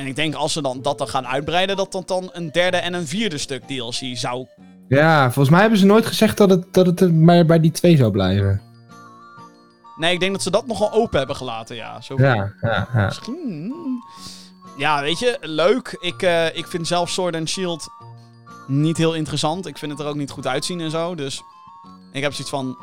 En 0.00 0.06
ik 0.06 0.16
denk 0.16 0.34
als 0.34 0.52
ze 0.52 0.62
dan 0.62 0.82
dat 0.82 0.98
dan 0.98 1.08
gaan 1.08 1.26
uitbreiden, 1.26 1.76
dat 1.76 1.92
dat 1.92 2.08
dan 2.08 2.30
een 2.32 2.50
derde 2.52 2.76
en 2.76 2.92
een 2.94 3.06
vierde 3.06 3.38
stuk 3.38 3.62
DLC 3.62 4.16
zou... 4.16 4.46
Ja, 4.88 5.24
volgens 5.24 5.48
mij 5.50 5.60
hebben 5.60 5.78
ze 5.78 5.86
nooit 5.86 6.06
gezegd 6.06 6.36
dat 6.36 6.50
het, 6.50 6.72
dat 6.74 6.86
het 6.86 7.00
er 7.00 7.14
maar 7.14 7.46
bij 7.46 7.60
die 7.60 7.70
twee 7.70 7.96
zou 7.96 8.10
blijven. 8.10 8.62
Nee, 9.96 10.12
ik 10.12 10.20
denk 10.20 10.32
dat 10.32 10.42
ze 10.42 10.50
dat 10.50 10.66
nogal 10.66 10.92
open 10.92 11.18
hebben 11.18 11.36
gelaten, 11.36 11.76
ja. 11.76 12.00
Zo 12.00 12.14
Ja, 12.16 12.52
ja, 12.60 12.88
ja. 12.92 13.04
Misschien. 13.04 13.74
Ja, 14.76 15.02
weet 15.02 15.18
je, 15.18 15.38
leuk. 15.40 15.96
Ik, 16.00 16.22
eh, 16.22 16.56
ik 16.56 16.66
vind 16.66 16.86
zelf 16.86 17.10
Sword 17.10 17.36
and 17.36 17.48
Shield 17.48 17.88
niet 18.66 18.96
heel 18.96 19.14
interessant. 19.14 19.66
Ik 19.66 19.78
vind 19.78 19.92
het 19.92 20.00
er 20.00 20.06
ook 20.06 20.16
niet 20.16 20.30
goed 20.30 20.46
uitzien 20.46 20.80
en 20.80 20.90
zo. 20.90 21.14
Dus 21.14 21.42
ik 22.12 22.22
heb 22.22 22.32
zoiets 22.32 22.50
van: 22.50 22.78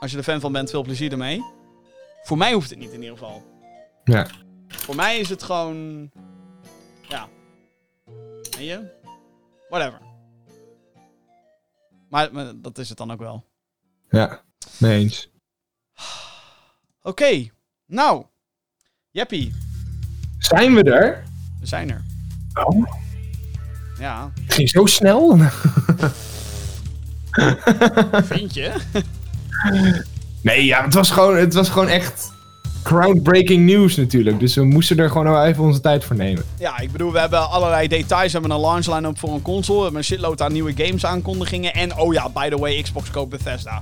als 0.00 0.10
je 0.10 0.16
er 0.16 0.22
fan 0.22 0.40
van 0.40 0.52
bent, 0.52 0.70
veel 0.70 0.82
plezier 0.82 1.12
ermee. 1.12 1.44
Voor 2.22 2.36
mij 2.36 2.52
hoeft 2.52 2.70
het 2.70 2.78
niet 2.78 2.92
in 2.92 3.02
ieder 3.02 3.18
geval. 3.18 3.42
Ja. 4.04 4.26
Voor 4.68 4.94
mij 4.94 5.18
is 5.18 5.28
het 5.28 5.42
gewoon. 5.42 6.10
Weet 8.56 8.66
je? 8.66 8.90
Whatever. 9.68 10.00
Maar, 12.10 12.28
maar 12.32 12.52
dat 12.56 12.78
is 12.78 12.88
het 12.88 12.98
dan 12.98 13.12
ook 13.12 13.18
wel. 13.18 13.44
Ja, 14.10 14.40
mee 14.78 14.98
eens. 15.00 15.30
Oké. 17.02 17.48
Nou. 17.86 18.24
Jeppie, 19.10 19.52
Zijn 20.38 20.74
we 20.74 20.82
er? 20.82 21.24
we 21.60 21.66
zijn 21.66 21.90
er. 21.90 22.02
Oh, 22.54 22.86
Ja. 23.98 24.32
het 24.44 24.54
ging 24.54 24.68
zo 24.68 24.86
snel. 24.86 25.36
Vind 28.24 28.54
je? 28.54 28.72
Nee, 30.42 30.64
ja, 30.64 30.84
het 30.84 30.94
was 30.94 31.10
gewoon, 31.10 31.36
het 31.36 31.54
was 31.54 31.68
gewoon 31.68 31.88
echt 31.88 32.32
groundbreaking 32.84 33.64
nieuws 33.64 33.96
natuurlijk. 33.96 34.40
Dus 34.40 34.54
we 34.54 34.64
moesten 34.64 34.98
er 34.98 35.10
gewoon 35.10 35.42
even 35.42 35.62
onze 35.62 35.80
tijd 35.80 36.04
voor 36.04 36.16
nemen. 36.16 36.44
Ja, 36.58 36.78
ik 36.78 36.92
bedoel, 36.92 37.12
we 37.12 37.18
hebben 37.18 37.50
allerlei 37.50 37.88
details. 37.88 38.32
We 38.32 38.38
hebben 38.38 38.56
een 38.56 38.62
launch 38.62 38.86
line-up 38.86 39.18
voor 39.18 39.32
een 39.32 39.42
console. 39.42 39.76
We 39.76 39.82
hebben 39.82 40.00
een 40.00 40.06
shitload 40.06 40.42
aan 40.42 40.52
nieuwe 40.52 40.72
games 40.76 41.06
aankondigingen. 41.06 41.74
En 41.74 41.96
oh 41.96 42.12
ja, 42.12 42.28
by 42.28 42.48
the 42.48 42.56
way, 42.56 42.82
Xbox 42.82 43.10
koopt 43.10 43.30
Bethesda. 43.30 43.78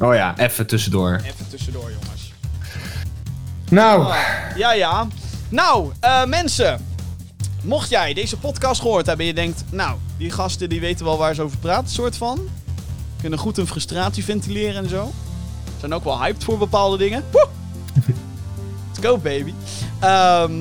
Oh 0.00 0.14
ja, 0.14 0.38
even 0.38 0.66
tussendoor. 0.66 1.20
Even 1.24 1.48
tussendoor, 1.48 1.90
jongens. 2.00 2.32
Nou, 3.70 4.14
Ja, 4.56 4.72
ja. 4.72 5.06
Nou, 5.48 5.90
eh, 6.00 6.24
mensen. 6.24 6.86
Mocht 7.62 7.88
jij 7.90 8.14
deze 8.14 8.36
podcast 8.36 8.80
gehoord 8.80 9.06
hebben 9.06 9.26
en 9.26 9.32
je 9.34 9.40
denkt... 9.40 9.64
Nou, 9.70 9.96
die 10.18 10.30
gasten 10.30 10.68
die 10.68 10.80
weten 10.80 11.04
wel 11.04 11.18
waar 11.18 11.34
ze 11.34 11.42
over 11.42 11.58
praten, 11.58 11.90
soort 11.90 12.16
van. 12.16 12.40
Kunnen 13.20 13.38
goed 13.38 13.56
hun 13.56 13.66
frustratie 13.66 14.24
ventileren 14.24 14.82
en 14.82 14.88
zo. 14.88 15.12
Zijn 15.80 15.94
ook 15.94 16.04
wel 16.04 16.18
hyped 16.18 16.44
voor 16.44 16.58
bepaalde 16.58 16.96
dingen. 16.96 17.24
Woe! 17.30 17.48
Let's 18.96 19.08
go, 19.08 19.18
baby. 19.18 19.54
Ehm, 20.00 20.52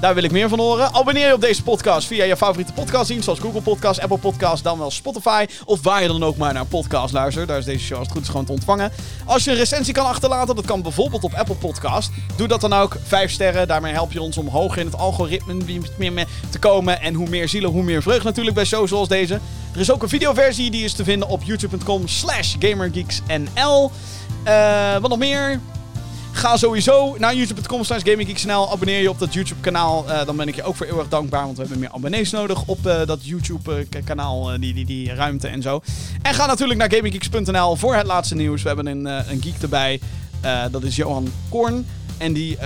daar 0.00 0.14
wil 0.14 0.22
ik 0.22 0.30
meer 0.30 0.48
van 0.48 0.58
horen. 0.58 0.94
Abonneer 0.94 1.26
je 1.26 1.34
op 1.34 1.40
deze 1.40 1.62
podcast 1.62 2.06
via 2.06 2.24
je 2.24 2.36
favoriete 2.36 2.72
podcastdienst, 2.72 3.24
zoals 3.24 3.38
Google 3.38 3.60
Podcast, 3.60 4.00
Apple 4.00 4.18
Podcast, 4.18 4.64
dan 4.64 4.78
wel 4.78 4.90
Spotify. 4.90 5.46
Of 5.64 5.82
waar 5.82 6.02
je 6.02 6.08
dan 6.08 6.22
ook 6.22 6.36
maar 6.36 6.52
naar 6.52 6.62
een 6.62 6.68
podcast 6.68 7.12
luistert. 7.12 7.48
Daar 7.48 7.58
is 7.58 7.64
deze 7.64 7.84
show 7.84 7.98
als 7.98 8.06
het 8.06 8.16
goed 8.16 8.22
is 8.22 8.30
gewoon 8.30 8.44
te 8.44 8.52
ontvangen. 8.52 8.92
Als 9.24 9.44
je 9.44 9.50
een 9.50 9.56
recensie 9.56 9.94
kan 9.94 10.06
achterlaten, 10.06 10.56
dat 10.56 10.64
kan 10.64 10.82
bijvoorbeeld 10.82 11.24
op 11.24 11.34
Apple 11.34 11.54
Podcast. 11.54 12.10
Doe 12.36 12.48
dat 12.48 12.60
dan 12.60 12.72
ook. 12.72 12.96
Vijf 13.02 13.30
sterren. 13.30 13.68
Daarmee 13.68 13.92
help 13.92 14.12
je 14.12 14.22
ons 14.22 14.36
om 14.36 14.48
hoger 14.48 14.78
in 14.78 14.86
het 14.86 14.98
algoritme 14.98 16.26
te 16.50 16.58
komen. 16.58 17.00
En 17.00 17.14
hoe 17.14 17.28
meer 17.28 17.48
zielen, 17.48 17.70
hoe 17.70 17.82
meer 17.82 18.02
vreugd 18.02 18.24
natuurlijk 18.24 18.56
bij 18.56 18.64
shows 18.64 18.88
zoals 18.88 19.08
deze. 19.08 19.34
Er 19.74 19.80
is 19.80 19.90
ook 19.90 20.02
een 20.02 20.08
videoversie, 20.08 20.70
die 20.70 20.84
is 20.84 20.92
te 20.92 21.04
vinden 21.04 21.28
op 21.28 21.42
youtube.com 21.42 22.08
slash 22.08 22.54
gamergeeksnl. 22.58 23.90
Eh, 24.44 24.96
wat 24.96 25.10
nog 25.10 25.18
meer? 25.18 25.60
Ga 26.36 26.56
sowieso 26.56 27.16
naar 27.18 27.34
youtube.com 27.34 27.84
slash 27.84 28.02
gaminggeeksnl. 28.04 28.70
Abonneer 28.70 29.00
je 29.00 29.10
op 29.10 29.18
dat 29.18 29.34
YouTube 29.34 29.60
kanaal. 29.60 30.04
Eh, 30.08 30.26
dan 30.26 30.36
ben 30.36 30.48
ik 30.48 30.54
je 30.54 30.62
ook 30.62 30.76
voor 30.76 30.86
eeuwig 30.86 31.08
dankbaar. 31.08 31.42
Want 31.42 31.56
we 31.56 31.62
hebben 31.62 31.78
meer 31.78 31.90
abonnees 31.92 32.30
nodig 32.30 32.62
op 32.66 32.86
eh, 32.86 33.06
dat 33.06 33.18
YouTube 33.22 33.86
kanaal. 34.04 34.52
eh, 34.52 34.60
die, 34.60 34.74
die, 34.74 34.84
die 34.84 35.14
ruimte 35.14 35.48
en 35.48 35.62
zo. 35.62 35.80
En 36.22 36.34
ga 36.34 36.46
natuurlijk 36.46 36.78
naar 36.78 36.92
gaminggeeks.nl 36.92 37.76
voor 37.76 37.94
het 37.94 38.06
laatste 38.06 38.34
nieuws. 38.34 38.62
We 38.62 38.68
hebben 38.68 38.86
een, 38.86 39.04
een 39.04 39.42
geek 39.42 39.62
erbij. 39.62 40.00
Dat 40.70 40.82
is 40.82 40.96
Johan 40.96 41.32
Korn. 41.48 41.86
En 42.18 42.32
die 42.32 42.58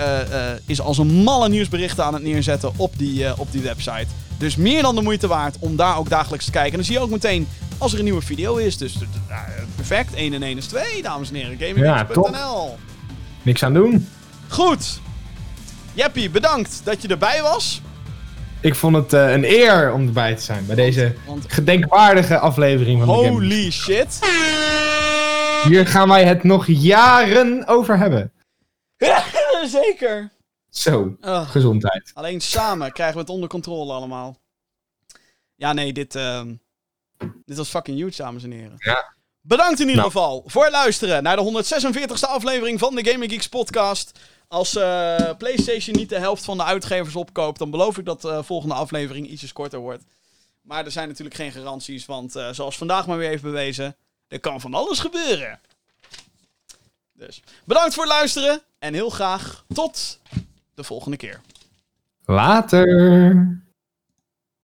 is 0.65 0.81
als 0.81 0.97
een 0.97 1.13
malle 1.13 1.49
nieuwsberichten 1.49 2.05
aan 2.05 2.13
het 2.13 2.23
neerzetten 2.23 2.71
op 2.75 2.93
die, 2.97 3.39
op 3.39 3.51
die 3.51 3.61
website. 3.61 4.07
Dus 4.37 4.55
meer 4.55 4.81
dan 4.81 4.95
de 4.95 5.01
moeite 5.01 5.27
waard 5.27 5.55
om 5.59 5.75
daar 5.75 5.97
ook 5.97 6.09
dagelijks 6.09 6.45
te 6.45 6.51
kijken. 6.51 6.71
En 6.71 6.77
dan 6.77 6.85
zie 6.85 6.95
je 6.95 7.01
ook 7.01 7.09
meteen 7.09 7.47
als 7.77 7.91
er 7.91 7.97
een 7.97 8.03
nieuwe 8.03 8.21
video 8.21 8.55
is. 8.55 8.77
Dus 8.77 8.95
eh, 9.27 9.37
perfect. 9.75 10.13
1 10.13 10.33
en 10.33 10.43
1 10.43 10.57
is 10.57 10.65
2, 10.65 11.01
dames 11.01 11.29
en 11.29 11.35
heren. 11.35 11.57
Gaminggeeks.nl 11.59 12.77
niks 13.41 13.63
aan 13.63 13.73
doen. 13.73 14.07
Goed. 14.49 14.99
Jeppie, 15.93 16.29
bedankt 16.29 16.81
dat 16.83 17.01
je 17.01 17.07
erbij 17.07 17.41
was. 17.41 17.81
Ik 18.61 18.75
vond 18.75 18.95
het 18.95 19.13
eh, 19.13 19.31
een 19.31 19.43
eer 19.43 19.93
om 19.93 20.07
erbij 20.07 20.35
te 20.35 20.41
zijn 20.41 20.65
bij 20.65 20.75
deze 20.75 21.15
Want 21.25 21.51
gedenkwaardige 21.51 22.39
aflevering 22.39 22.99
van 22.99 23.07
de 23.07 23.13
Game. 23.23 23.27
holy 23.27 23.71
shit. 23.71 24.19
Hier 25.63 25.87
gaan 25.87 26.07
wij 26.07 26.25
het 26.25 26.43
nog 26.43 26.65
jaren 26.67 27.67
over 27.67 27.97
hebben. 27.97 28.31
Zeker. 29.65 30.31
Zo, 30.69 31.15
Ugh. 31.21 31.49
gezondheid. 31.49 32.11
Alleen 32.13 32.41
samen 32.41 32.91
krijgen 32.91 33.15
we 33.15 33.21
het 33.21 33.29
onder 33.29 33.49
controle 33.49 33.93
allemaal. 33.93 34.37
Ja, 35.55 35.73
nee, 35.73 35.93
dit, 35.93 36.15
ehm, 36.15 36.55
dit 37.45 37.57
was 37.57 37.69
fucking 37.69 37.97
huge, 37.97 38.17
dames 38.21 38.43
en 38.43 38.51
heren. 38.51 38.75
Ja. 38.77 39.13
Bedankt 39.41 39.79
in 39.79 39.87
ieder 39.89 40.01
Nou. 40.01 40.11
geval 40.11 40.43
voor 40.45 40.63
het 40.63 40.71
luisteren 40.71 41.23
naar 41.23 41.35
de 41.35 41.41
146e 41.41 42.27
aflevering 42.27 42.79
van 42.79 42.95
de 42.95 43.09
Gaming 43.09 43.31
Geeks 43.31 43.47
podcast. 43.49 44.19
Als 44.47 44.75
eh, 44.75 45.29
PlayStation 45.37 45.95
niet 45.95 46.09
de 46.09 46.19
helft 46.19 46.43
van 46.43 46.57
de 46.57 46.63
uitgevers 46.63 47.15
opkoopt, 47.15 47.59
dan 47.59 47.71
beloof 47.71 47.97
ik 47.97 48.05
dat 48.05 48.21
de 48.21 48.43
volgende 48.43 48.75
aflevering 48.75 49.27
ietsjes 49.27 49.53
korter 49.53 49.79
wordt. 49.79 50.03
Maar 50.61 50.85
er 50.85 50.91
zijn 50.91 51.07
natuurlijk 51.07 51.35
geen 51.35 51.51
garanties, 51.51 52.05
want 52.05 52.35
eh, 52.35 52.49
zoals 52.51 52.77
vandaag 52.77 53.07
maar 53.07 53.17
weer 53.17 53.29
heeft 53.29 53.43
bewezen, 53.43 53.95
er 54.27 54.39
kan 54.39 54.61
van 54.61 54.73
alles 54.73 54.99
gebeuren. 54.99 55.59
Dus 57.13 57.41
bedankt 57.63 57.93
voor 57.93 58.03
het 58.03 58.11
luisteren 58.13 58.61
en 58.79 58.93
heel 58.93 59.09
graag 59.09 59.63
tot 59.73 60.19
de 60.73 60.83
volgende 60.83 61.17
keer. 61.17 61.41
Later. 62.25 63.61